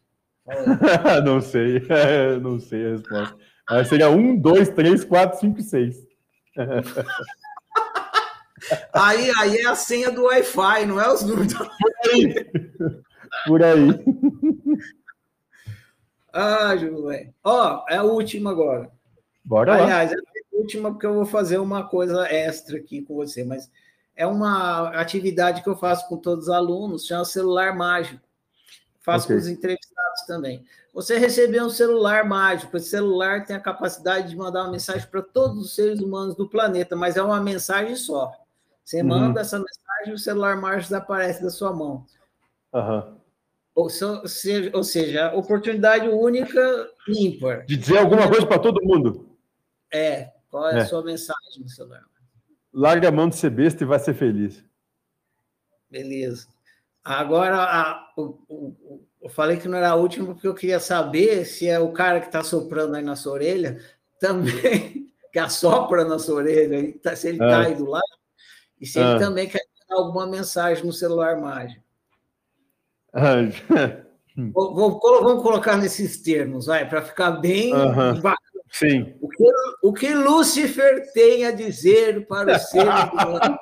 não 1.24 1.40
sei, 1.40 1.82
não 2.41 2.60
sei 2.60 2.88
a 2.88 2.90
resposta. 2.91 3.38
Ah, 3.69 3.84
seria 3.84 4.10
1, 4.10 4.38
2, 4.38 4.69
3, 4.69 5.03
4, 5.06 5.40
5, 5.40 5.61
6. 5.61 6.07
Aí, 8.92 9.32
aí 9.40 9.58
é 9.58 9.68
a 9.68 9.76
senha 9.76 10.12
do 10.12 10.24
Wi-Fi, 10.24 10.86
não 10.86 11.00
é 11.00 11.12
os 11.12 11.24
números. 11.24 11.54
Por 11.54 12.12
aí. 12.12 12.52
Por 13.46 13.64
aí. 13.64 13.88
Ah, 16.34 16.76
Júlio. 16.76 17.34
Ó, 17.44 17.86
é 17.90 17.98
a 17.98 18.04
última 18.04 18.52
agora. 18.52 18.92
Bora 19.44 19.74
Aliás, 19.74 20.12
lá. 20.12 20.18
é 20.18 20.56
a 20.56 20.60
última 20.60 20.92
porque 20.92 21.06
eu 21.06 21.14
vou 21.14 21.26
fazer 21.26 21.58
uma 21.58 21.88
coisa 21.88 22.28
extra 22.28 22.78
aqui 22.78 23.02
com 23.02 23.16
você, 23.16 23.44
mas 23.44 23.72
é 24.16 24.28
uma 24.28 24.90
atividade 24.90 25.64
que 25.64 25.70
eu 25.70 25.78
faço 25.78 26.08
com 26.10 26.18
todos 26.18 26.46
os 26.46 26.54
alunos, 26.54 27.06
chama 27.06 27.24
celular 27.24 27.76
mágico. 27.76 28.22
Faço 29.00 29.26
okay. 29.26 29.38
com 29.38 29.42
os 29.42 29.48
entrevistados 29.48 30.22
também. 30.28 30.66
Você 30.98 31.19
recebeu 31.19 31.64
um 31.64 31.69
celular 31.69 32.26
mágico, 32.26 32.76
esse 32.76 32.90
celular 32.90 33.45
tem 33.45 33.56
a 33.56 33.60
capacidade 33.60 34.30
de 34.30 34.36
mandar 34.36 34.64
uma 34.64 34.72
mensagem 34.72 35.07
para 35.07 35.22
todos 35.22 35.60
os 35.60 35.76
seres 35.76 35.99
humanos 35.99 36.36
do 36.36 36.49
planeta, 36.49 36.95
mas 36.95 37.15
é 37.15 37.22
uma 37.22 37.40
mensagem 37.40 37.95
só. 37.95 38.32
Você 38.84 39.02
uhum. 39.02 39.10
manda 39.10 39.41
essa 39.41 39.60
mensagem, 39.60 40.15
o 40.15 40.18
celular 40.18 40.60
mágico 40.60 40.86
desaparece 40.86 41.44
da 41.44 41.52
sua 41.52 41.72
mão. 41.72 42.03
Uhum. 42.74 43.15
Ou, 43.76 43.90
seja, 43.91 44.72
ou 44.74 44.84
seja, 44.84 45.32
oportunidade 45.36 46.10
única, 46.10 46.90
ímpar. 47.07 47.64
De 47.68 47.78
dizer 47.78 47.99
alguma 47.99 48.28
coisa 48.28 48.48
para 48.48 48.57
todo 48.57 48.84
mundo. 48.84 49.38
É. 49.94 50.32
Qual 50.49 50.68
é, 50.68 50.80
é, 50.80 50.82
a 50.82 50.86
sua 50.88 51.03
mensagem 51.03 51.61
no 51.61 51.69
celular? 51.69 52.02
Larga 52.74 53.10
a 53.10 53.11
mão 53.11 53.30
de 53.30 53.36
ser 53.36 53.52
besta 53.52 53.84
e 53.84 53.88
vai 53.88 53.99
ser 53.99 54.15
feliz. 54.15 54.65
Beleza. 55.91 56.48
Agora, 57.03 57.56
a, 57.56 58.14
o, 58.18 58.40
o, 58.49 58.76
eu 59.28 59.30
falei 59.30 59.58
que 59.58 59.68
não 59.68 59.78
era 59.78 59.90
a 59.90 59.95
última 59.95 60.28
porque 60.28 60.48
eu 60.48 60.54
queria 60.54 60.80
saber 60.80 61.44
se 61.44 61.68
é 61.68 61.78
o 61.78 61.91
cara 61.91 62.22
que 62.22 62.28
está 62.28 62.41
soprando 62.44 62.95
aí 62.95 63.04
na 63.04 63.18
sua 63.18 63.34
orelha 63.34 63.78
também, 64.22 65.12
que 65.34 65.38
assopra 65.38 66.06
na 66.06 66.18
sua 66.18 66.36
orelha, 66.36 66.94
tá, 67.04 67.14
se 67.14 67.28
ele 67.28 67.44
está 67.44 67.58
ah. 67.58 67.66
aí 67.66 67.76
do 67.76 67.90
lado, 67.90 68.06
e 68.80 68.86
se 68.86 68.98
ah. 68.98 69.12
ele 69.12 69.20
também 69.20 69.49
quer 69.49 69.60
dar 69.90 69.98
alguma 69.98 70.26
mensagem 70.26 70.86
no 70.86 70.94
celular 70.94 71.41
mágico. 71.41 71.84
Ah. 73.14 73.36
Vou, 74.54 74.76
vou, 74.76 74.99
vamos 75.24 75.41
colocar 75.41 75.78
nesses 75.78 76.22
termos, 76.22 76.68
vai, 76.68 76.88
para 76.88 77.02
ficar 77.02 77.32
bem 77.32 77.72
bacana. 78.22 78.38
Sim. 78.70 79.16
O 79.20 79.28
que, 79.28 79.44
o 79.82 79.94
que 79.94 80.14
Lúcifer 80.14 81.12
tem 81.12 81.44
a 81.44 81.49
dizer 81.49 82.28
para 82.28 82.56
o 82.56 82.60
ser 82.60 82.84
humano? 82.86 83.58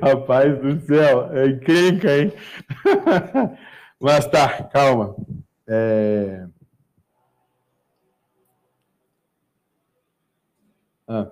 Rapaz 0.00 0.58
do 0.62 0.86
céu, 0.86 1.30
é 1.34 1.48
encrenca, 1.48 2.16
hein? 2.16 2.32
Mas 4.00 4.26
tá, 4.26 4.64
calma. 4.64 5.16
É... 5.66 6.46
Ah. 11.06 11.30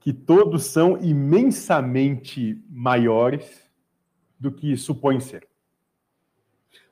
Que 0.00 0.12
todos 0.12 0.64
são 0.64 0.96
imensamente 1.02 2.62
maiores 2.68 3.68
do 4.38 4.52
que 4.52 4.76
supõem 4.76 5.20
ser. 5.20 5.46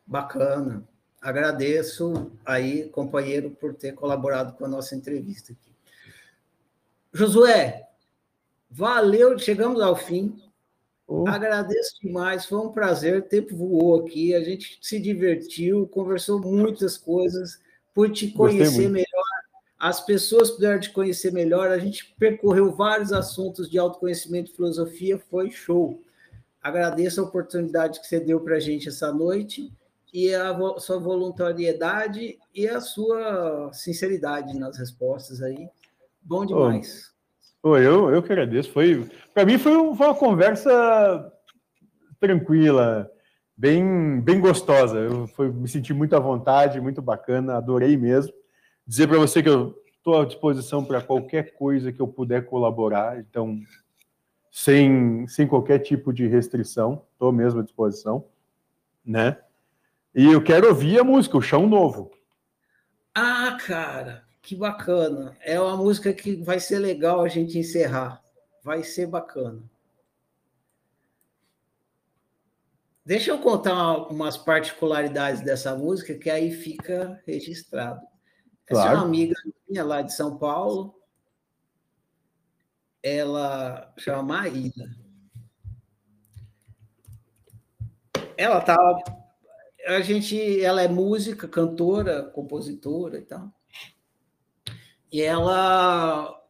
Bacana. 0.07 0.87
Agradeço 1.21 2.31
aí, 2.45 2.89
companheiro, 2.91 3.51
por 3.51 3.75
ter 3.75 3.93
colaborado 3.93 4.53
com 4.55 4.65
a 4.65 4.69
nossa 4.69 4.95
entrevista 4.95 5.53
aqui. 5.53 5.75
Josué, 7.13 7.89
valeu, 8.71 9.39
chegamos 9.39 9.81
ao 9.81 9.97
fim. 9.97 10.41
Oh. 11.09 11.27
Agradeço 11.29 12.01
demais, 12.03 12.47
foi 12.47 12.59
um 12.59 12.73
prazer, 12.73 13.19
o 13.19 13.23
tempo 13.23 13.57
voou 13.57 14.01
aqui, 14.01 14.35
a 14.35 14.43
gente 14.43 14.79
se 14.83 14.99
divertiu, 14.99 15.87
conversou 15.87 16.41
muitas 16.41 16.99
coisas, 16.99 17.61
por 17.95 18.11
te 18.11 18.29
conhecer 18.29 18.89
melhor, 18.89 19.07
as 19.79 20.05
pessoas 20.05 20.51
puderam 20.51 20.81
te 20.81 20.91
conhecer 20.91 21.33
melhor, 21.33 21.69
a 21.71 21.79
gente 21.79 22.15
percorreu 22.19 22.73
vários 22.73 23.13
assuntos 23.13 23.71
de 23.71 23.79
autoconhecimento 23.79 24.51
e 24.51 24.55
filosofia, 24.55 25.19
foi 25.31 25.51
show. 25.51 26.03
Agradeço 26.61 27.21
a 27.21 27.25
oportunidade 27.25 28.01
que 28.01 28.07
você 28.07 28.19
deu 28.19 28.41
para 28.41 28.57
a 28.57 28.61
gente 28.61 28.89
essa 28.89 29.13
noite 29.13 29.73
e 30.13 30.35
a 30.35 30.57
sua 30.79 30.99
voluntariedade 30.99 32.39
e 32.55 32.67
a 32.67 32.81
sua 32.81 33.71
sinceridade 33.73 34.59
nas 34.59 34.77
respostas 34.77 35.43
aí. 35.43 35.69
Bom 36.23 36.45
demais. 36.45 37.11
Oh, 37.13 37.16
eu, 37.75 38.11
eu 38.11 38.23
que 38.23 38.31
agradeço. 38.31 38.71
Foi, 38.71 39.09
para 39.33 39.47
mim 39.47 39.57
foi, 39.57 39.75
uma 39.75 40.15
conversa 40.15 41.33
tranquila, 42.21 43.11
bem, 43.57 44.21
bem 44.21 44.39
gostosa. 44.39 44.99
Eu 44.99 45.27
foi, 45.29 45.51
me 45.51 45.67
senti 45.67 45.95
muito 45.95 46.15
à 46.15 46.21
vontade, 46.21 46.81
muito 46.81 47.01
bacana, 47.01 47.57
adorei 47.57 47.97
mesmo. 47.97 48.33
Dizer 48.87 49.09
para 49.09 49.19
você 49.19 49.43
que 49.43 49.49
eu 49.49 49.75
estou 49.97 50.21
à 50.21 50.25
disposição 50.25 50.85
para 50.85 51.01
qualquer 51.01 51.55
coisa 51.55 51.91
que 51.91 52.01
eu 52.01 52.07
puder 52.07 52.45
colaborar, 52.45 53.19
então, 53.19 53.59
sem, 54.53 55.27
sem 55.27 55.47
qualquer 55.47 55.79
tipo 55.81 56.13
de 56.13 56.27
restrição, 56.27 57.03
estou 57.13 57.33
mesmo 57.33 57.61
à 57.61 57.63
disposição, 57.63 58.25
né? 59.05 59.39
E 60.15 60.25
eu 60.33 60.43
quero 60.43 60.69
ouvir 60.69 60.99
a 60.99 61.05
música, 61.05 61.37
o 61.37 61.43
Chão 61.43 61.67
Novo. 61.67 62.11
Ah, 63.15 63.57
cara, 63.67 64.26
que 64.47 64.55
bacana. 64.55 65.37
É 65.41 65.61
uma 65.61 65.77
música 65.77 66.13
que 66.13 66.37
vai 66.37 66.61
ser 66.61 66.79
legal 66.79 67.21
a 67.21 67.29
gente 67.29 67.59
encerrar. 67.59 68.23
Vai 68.63 68.85
ser 68.85 69.09
bacana. 69.09 69.61
Deixa 73.05 73.33
eu 73.33 73.41
contar 73.41 74.09
umas 74.09 74.37
particularidades 74.37 75.41
dessa 75.41 75.75
música 75.75 76.15
que 76.15 76.31
aí 76.31 76.53
fica 76.53 77.21
registrado. 77.27 78.07
Essa 78.69 78.87
é 78.87 78.95
uma 78.95 79.03
amiga 79.03 79.35
minha 79.69 79.85
lá 79.85 80.01
de 80.01 80.15
São 80.15 80.39
Paulo. 80.39 80.95
Ela 83.03 83.93
chama 83.99 84.23
Maíra. 84.23 84.97
Ela 88.37 88.59
estava 88.59 89.03
a 89.87 90.01
gente, 90.01 90.61
ela 90.61 90.83
é 90.83 90.89
música, 90.89 91.49
cantora, 91.49 92.25
compositora 92.25 93.19
e 93.19 93.23
tal. 93.23 93.53
E 95.11 95.23
ela 95.23 96.43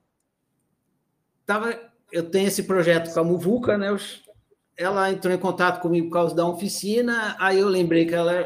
estava 1.40 1.86
eu 2.12 2.30
tenho 2.30 2.48
esse 2.48 2.62
projeto 2.62 3.12
com 3.12 3.20
a 3.20 3.24
Muvuca, 3.24 3.76
né? 3.76 3.88
Ela 4.76 5.10
entrou 5.10 5.32
em 5.34 5.38
contato 5.38 5.80
comigo 5.80 6.08
por 6.08 6.14
causa 6.14 6.34
da 6.34 6.46
oficina, 6.46 7.36
aí 7.38 7.58
eu 7.58 7.68
lembrei 7.68 8.06
que 8.06 8.14
ela 8.14 8.32
é 8.32 8.44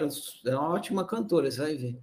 uma 0.56 0.70
ótima 0.70 1.04
cantora, 1.04 1.50
você 1.50 1.60
vai 1.60 1.76
ver. 1.76 1.98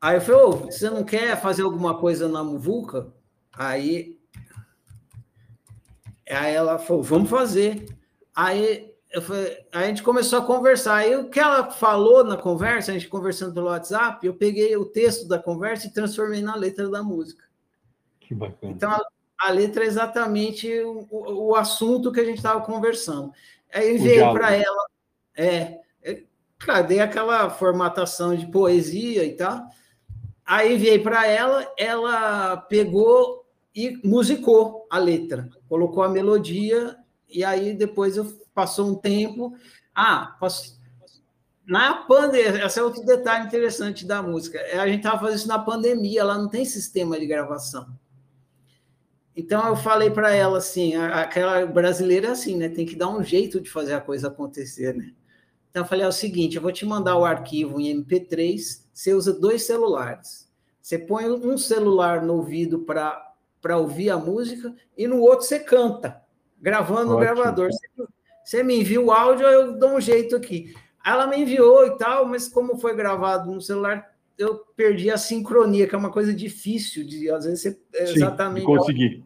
Aí 0.00 0.16
eu 0.16 0.20
falei, 0.20 0.40
oh, 0.42 0.52
você 0.52 0.88
não 0.90 1.02
quer 1.02 1.40
fazer 1.40 1.62
alguma 1.62 1.98
coisa 1.98 2.28
na 2.28 2.44
Muvuca? 2.44 3.12
Aí, 3.52 4.18
aí 6.30 6.54
ela 6.54 6.78
falou, 6.78 7.02
vamos 7.02 7.28
fazer. 7.28 7.86
Aí, 8.34 8.87
falei, 9.22 9.66
a 9.72 9.86
gente 9.86 10.02
começou 10.02 10.38
a 10.38 10.44
conversar. 10.44 10.96
Aí 10.96 11.16
o 11.16 11.30
que 11.30 11.40
ela 11.40 11.70
falou 11.70 12.22
na 12.22 12.36
conversa, 12.36 12.90
a 12.90 12.94
gente 12.94 13.08
conversando 13.08 13.54
pelo 13.54 13.68
WhatsApp, 13.68 14.24
eu 14.26 14.34
peguei 14.34 14.76
o 14.76 14.84
texto 14.84 15.26
da 15.26 15.38
conversa 15.38 15.86
e 15.86 15.92
transformei 15.92 16.42
na 16.42 16.54
letra 16.54 16.88
da 16.88 17.02
música. 17.02 17.44
Que 18.20 18.34
bacana. 18.34 18.72
Então, 18.72 18.90
a, 18.90 19.02
a 19.40 19.50
letra 19.50 19.84
é 19.84 19.86
exatamente 19.86 20.68
o, 20.80 21.06
o, 21.10 21.54
assunto 21.54 22.12
que 22.12 22.20
a 22.20 22.24
gente 22.24 22.36
estava 22.36 22.60
conversando. 22.60 23.32
Aí 23.72 23.88
eu 23.88 23.96
enviei 23.96 24.20
para 24.20 24.54
ela, 24.54 24.86
é, 25.34 25.78
é, 26.02 26.82
dei 26.86 27.00
aquela 27.00 27.48
formatação 27.48 28.36
de 28.36 28.46
poesia 28.46 29.24
e 29.24 29.36
tal. 29.36 29.66
Aí 30.44 30.74
enviei 30.74 30.98
para 30.98 31.26
ela, 31.26 31.66
ela 31.78 32.56
pegou 32.56 33.46
e 33.74 33.98
musicou 34.04 34.86
a 34.90 34.98
letra, 34.98 35.48
colocou 35.68 36.02
a 36.02 36.08
melodia, 36.08 36.96
e 37.28 37.44
aí 37.44 37.74
depois 37.74 38.16
eu, 38.16 38.24
passou 38.54 38.88
um 38.90 38.94
tempo. 38.94 39.54
Ah, 39.94 40.36
posso, 40.40 40.78
na 41.66 41.94
pandemia, 41.94 42.64
esse 42.64 42.78
é 42.78 42.82
outro 42.82 43.04
detalhe 43.04 43.46
interessante 43.46 44.06
da 44.06 44.22
música. 44.22 44.58
A 44.80 44.86
gente 44.86 44.98
estava 44.98 45.20
fazendo 45.20 45.38
isso 45.38 45.48
na 45.48 45.58
pandemia, 45.58 46.20
ela 46.20 46.38
não 46.38 46.48
tem 46.48 46.64
sistema 46.64 47.18
de 47.18 47.26
gravação. 47.26 47.86
Então 49.36 49.66
eu 49.68 49.76
falei 49.76 50.10
para 50.10 50.34
ela 50.34 50.58
assim, 50.58 50.96
aquela 50.96 51.64
brasileira 51.64 52.28
é 52.28 52.30
assim, 52.30 52.56
né? 52.56 52.68
Tem 52.68 52.84
que 52.84 52.96
dar 52.96 53.08
um 53.08 53.22
jeito 53.22 53.60
de 53.60 53.70
fazer 53.70 53.94
a 53.94 54.00
coisa 54.00 54.28
acontecer, 54.28 54.94
né? 54.96 55.12
Então 55.70 55.82
eu 55.82 55.88
falei 55.88 56.04
é 56.04 56.08
o 56.08 56.12
seguinte, 56.12 56.56
eu 56.56 56.62
vou 56.62 56.72
te 56.72 56.84
mandar 56.84 57.16
o 57.16 57.24
arquivo 57.24 57.80
em 57.80 58.02
MP3 58.02 58.88
você 58.98 59.14
usa 59.14 59.32
dois 59.32 59.62
celulares. 59.62 60.50
Você 60.82 60.98
põe 60.98 61.30
um 61.30 61.56
celular 61.56 62.20
no 62.20 62.34
ouvido 62.34 62.80
para 62.80 63.76
ouvir 63.76 64.10
a 64.10 64.16
música 64.16 64.74
e 64.96 65.06
no 65.06 65.20
outro 65.20 65.46
você 65.46 65.60
canta, 65.60 66.20
gravando 66.60 67.12
Ótimo. 67.12 67.14
no 67.14 67.20
gravador. 67.20 67.70
Você, 68.44 68.62
me 68.62 68.80
envia 68.80 69.00
o 69.00 69.10
áudio, 69.12 69.46
eu 69.46 69.78
dou 69.78 69.96
um 69.96 70.00
jeito 70.00 70.36
aqui. 70.36 70.74
Ela 71.04 71.26
me 71.26 71.38
enviou 71.38 71.86
e 71.86 71.96
tal, 71.96 72.26
mas 72.26 72.48
como 72.48 72.78
foi 72.78 72.94
gravado 72.94 73.50
no 73.50 73.60
celular, 73.60 74.14
eu 74.36 74.56
perdi 74.76 75.10
a 75.10 75.18
sincronia, 75.18 75.86
que 75.86 75.94
é 75.94 75.98
uma 75.98 76.12
coisa 76.12 76.32
difícil 76.32 77.04
de, 77.04 77.30
às 77.30 77.44
vezes, 77.44 77.62
você, 77.62 78.06
Sim, 78.06 78.14
exatamente. 78.14 78.66
conseguir. 78.66 79.24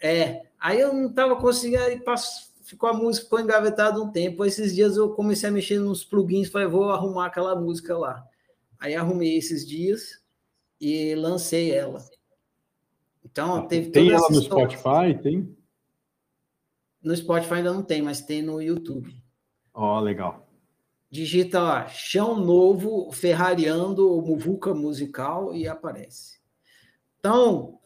É, 0.00 0.42
aí 0.58 0.80
eu 0.80 0.92
não 0.92 1.06
estava 1.06 1.36
conseguindo, 1.36 1.82
aí 1.82 2.00
passou, 2.00 2.52
ficou 2.62 2.88
a 2.88 2.92
música, 2.92 3.24
ficou 3.24 3.40
engavetada 3.40 4.02
um 4.02 4.10
tempo. 4.10 4.44
Esses 4.44 4.74
dias 4.74 4.96
eu 4.96 5.10
comecei 5.10 5.48
a 5.48 5.52
mexer 5.52 5.78
nos 5.78 6.04
plugins, 6.04 6.48
falei, 6.48 6.66
vou 6.66 6.90
arrumar 6.90 7.26
aquela 7.26 7.54
música 7.54 7.96
lá. 7.96 8.24
Aí 8.80 8.94
arrumei 8.94 9.36
esses 9.36 9.66
dias 9.66 10.20
e 10.80 11.14
lancei 11.14 11.70
ela. 11.70 12.04
Então, 13.24 13.66
teve 13.66 13.90
Tem 13.90 14.10
ela 14.10 14.28
no 14.28 14.40
história. 14.40 14.76
Spotify? 14.76 15.22
Tem? 15.22 15.56
No 17.02 17.16
Spotify 17.16 17.54
ainda 17.54 17.72
não 17.72 17.82
tem, 17.82 18.00
mas 18.00 18.20
tem 18.20 18.42
no 18.42 18.62
YouTube. 18.62 19.14
Ó, 19.74 19.98
oh, 19.98 20.00
legal. 20.00 20.46
Digita 21.10 21.60
lá, 21.60 21.88
Chão 21.88 22.36
Novo, 22.36 23.10
Ferrariando, 23.12 24.22
Muvuca 24.22 24.72
Musical 24.72 25.54
e 25.54 25.66
aparece. 25.66 26.40
Então, 27.18 27.78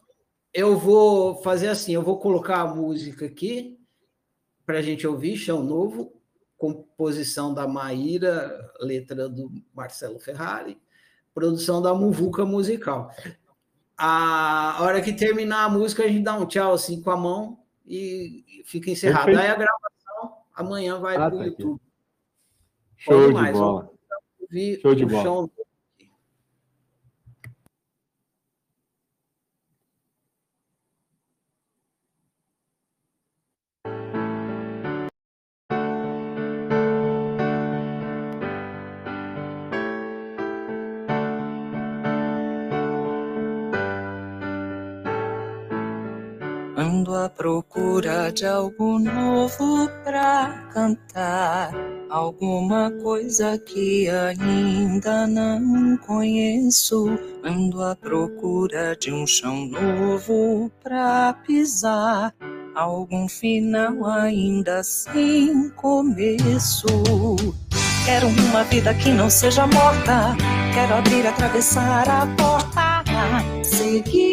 eu 0.53 0.77
vou 0.77 1.43
fazer 1.43 1.69
assim, 1.69 1.93
eu 1.93 2.03
vou 2.03 2.19
colocar 2.19 2.61
a 2.61 2.75
música 2.75 3.27
aqui 3.27 3.79
para 4.65 4.79
a 4.79 4.83
gente 4.83 5.07
ouvir, 5.07 5.37
Chão 5.37 5.63
Novo, 5.63 6.13
composição 6.57 7.53
da 7.53 7.67
Maíra, 7.67 8.73
letra 8.81 9.29
do 9.29 9.51
Marcelo 9.75 10.19
Ferrari, 10.19 10.79
produção 11.35 11.83
da 11.83 11.95
Muvuca 11.95 12.45
Musical. 12.45 13.11
A 13.97 14.79
hora 14.81 15.01
que 15.01 15.13
terminar 15.13 15.65
a 15.65 15.69
música, 15.69 16.05
a 16.05 16.09
gente 16.09 16.23
dá 16.23 16.37
um 16.37 16.47
tchau 16.47 16.75
assim 16.75 17.01
com 17.01 17.11
a 17.11 17.17
mão 17.17 17.66
e 17.87 18.63
fica 18.65 18.91
encerrado. 18.91 19.27
Perfeito. 19.27 19.47
Aí 19.47 19.51
a 19.51 19.55
gravação 19.55 20.43
amanhã 20.55 20.99
vai 20.99 21.17
ah, 21.17 21.19
para 21.21 21.35
o 21.35 21.39
tá 21.39 21.45
YouTube. 21.45 21.81
Show 22.97 23.33
de 23.33 23.53
bola. 23.53 23.91
Show 24.81 24.95
de 24.95 25.07
bola. 25.07 25.51
Ando 46.97 47.15
à 47.15 47.29
procura 47.29 48.33
de 48.33 48.47
algo 48.47 48.99
novo 48.99 49.87
pra 50.03 50.67
cantar, 50.73 51.71
alguma 52.09 52.91
coisa 52.91 53.59
que 53.59 54.09
ainda 54.09 55.27
não 55.27 55.99
conheço. 55.99 57.07
Ando 57.45 57.83
à 57.83 57.95
procura 57.95 58.97
de 58.97 59.13
um 59.13 59.27
chão 59.27 59.67
novo 59.67 60.73
pra 60.83 61.35
pisar, 61.47 62.35
algum 62.75 63.29
final 63.29 64.07
ainda 64.07 64.83
sem 64.83 65.69
começo. 65.77 66.87
Quero 68.07 68.27
uma 68.29 68.65
vida 68.65 68.95
que 68.95 69.11
não 69.11 69.29
seja 69.29 69.67
morta, 69.67 70.35
quero 70.73 70.95
abrir, 70.95 71.27
atravessar 71.27 72.09
a 72.09 72.27
porta 72.39 72.87
seguir 73.87 74.26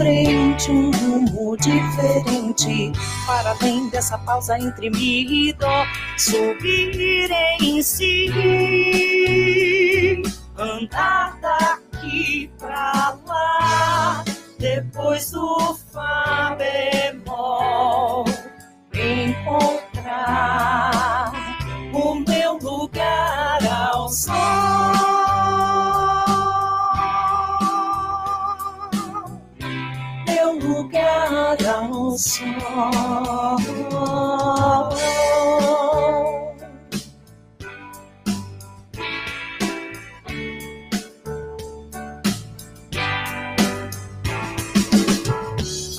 frente 0.00 0.70
um 0.70 0.90
rumo 0.90 1.56
diferente. 1.58 2.90
Para 3.26 3.50
além 3.50 3.90
dessa 3.90 4.16
pausa 4.18 4.58
entre 4.58 4.88
mim 4.88 5.26
e 5.30 5.52
dó 5.52 5.84
subir 6.16 7.30
em 7.60 7.82
si. 7.82 8.32
Andar 10.56 11.38
daqui 11.40 12.50
pra 12.58 13.18
lá 13.26 14.24
depois 14.58 15.30
do 15.32 15.76
fá 15.92 16.56
bemol. 16.56 18.24
Encontrar 18.94 20.10
o 21.92 22.14
meu 22.14 22.56
lugar 22.58 23.60
ao 23.66 24.08
sol 24.08 24.99
sol. 32.18 32.50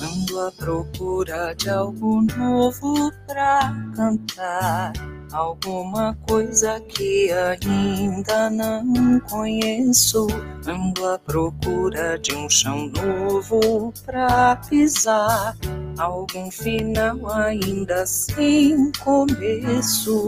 Ando 0.02 0.40
à 0.40 0.52
procura 0.52 1.54
de 1.54 1.70
algo 1.70 2.22
novo 2.36 3.12
pra 3.26 3.72
cantar 3.94 4.92
alguma 5.32 6.16
coisa 6.28 6.80
que 6.80 7.30
ainda 7.32 8.50
não 8.50 9.20
conheço. 9.20 10.26
Ando 10.66 11.08
à 11.08 11.18
procura 11.18 12.18
de 12.18 12.34
um 12.34 12.48
chão 12.48 12.90
novo 12.90 13.92
pra 14.04 14.56
pisar, 14.68 15.56
algum 15.98 16.50
final 16.50 17.30
ainda 17.30 18.06
sem 18.06 18.92
começo. 19.02 20.26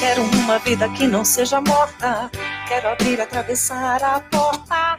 Quero 0.00 0.22
uma 0.22 0.58
vida 0.58 0.88
que 0.90 1.06
não 1.06 1.24
seja 1.24 1.60
morta, 1.60 2.30
quero 2.68 2.88
abrir, 2.88 3.20
atravessar 3.20 4.02
a 4.02 4.20
porta, 4.20 4.98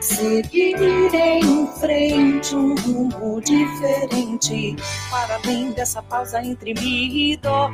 seguir 0.00 0.76
em 1.14 1.66
frente 1.78 2.54
um 2.54 2.74
rumo 2.76 3.40
diferente, 3.40 4.76
para 5.10 5.36
além 5.36 5.72
dessa 5.72 6.02
pausa 6.02 6.42
entre 6.42 6.72
mim 6.74 7.32
e 7.32 7.36
dó 7.36 7.70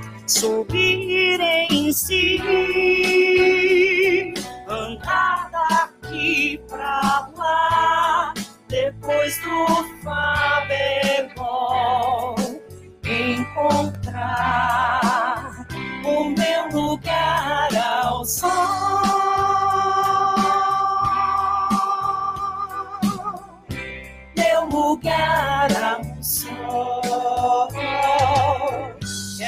subir 0.64 1.40
em 1.70 1.92
si, 1.92 2.40
andar 4.66 5.50
daqui 5.50 6.60
pra 6.68 7.28
lá, 7.36 8.32
depois 8.68 9.38
do 9.40 9.66
Fá 10.02 10.66
bemol, 10.68 12.34
encontrar 13.04 14.46
o 16.04 16.24
meu 16.30 16.68
lugar 16.72 17.68
ao 17.76 18.24
sol. 18.24 19.34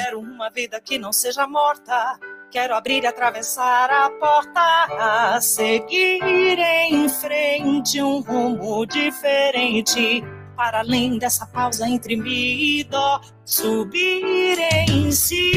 Meu 0.09 0.21
lugar 0.21 0.53
vida 0.53 0.81
que 0.81 0.99
não 0.99 1.13
seja 1.13 1.49
morta. 1.49 2.19
Quero 2.49 2.77
abrir 2.77 3.03
e 3.03 3.07
atravessar 3.07 3.91
a 3.91 4.09
porta, 4.09 5.41
seguir 5.41 6.59
em 6.59 7.09
frente 7.09 8.01
um 8.01 8.21
rumo 8.21 8.87
diferente. 8.87 10.23
Para 10.57 10.79
além 10.79 11.19
dessa 11.19 11.45
pausa 11.47 11.89
entre 11.89 12.17
mim 12.17 12.79
e 12.79 12.85
dó, 12.85 13.21
subir 13.45 14.59
em 14.89 15.11
si, 15.11 15.53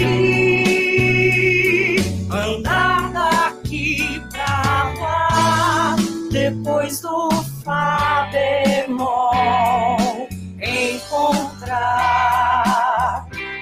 andar 2.32 3.14
daqui 3.14 4.20
pra 4.32 4.94
lá, 5.00 5.96
depois 6.32 7.02
do 7.02 7.30
Fá 7.64 8.28
bemol, 8.32 10.28
encontrar 10.60 12.39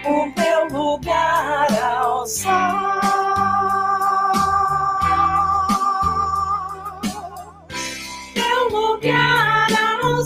o 0.08 0.26
meu 0.28 0.68
lugar 0.70 1.68
ao 1.84 2.26
sol. 2.26 2.52
Meu 8.36 8.70
lugar 8.70 9.68
ao 9.72 10.24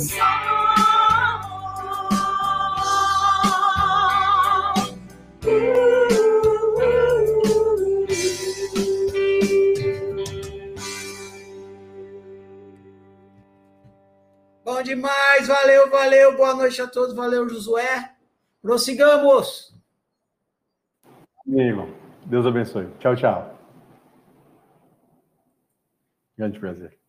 Bom 14.63 14.83
demais, 14.83 15.47
valeu, 15.47 15.89
valeu, 15.89 16.37
boa 16.37 16.53
noite 16.53 16.81
a 16.81 16.87
todos, 16.87 17.15
valeu, 17.15 17.49
Josué. 17.49 18.11
Prossigamos! 18.61 19.70
Amigo, 21.51 21.85
Deus 22.25 22.45
abençoe. 22.45 22.87
Tchau, 22.97 23.13
tchau. 23.13 23.57
Grande 26.37 26.57
prazer. 26.59 27.00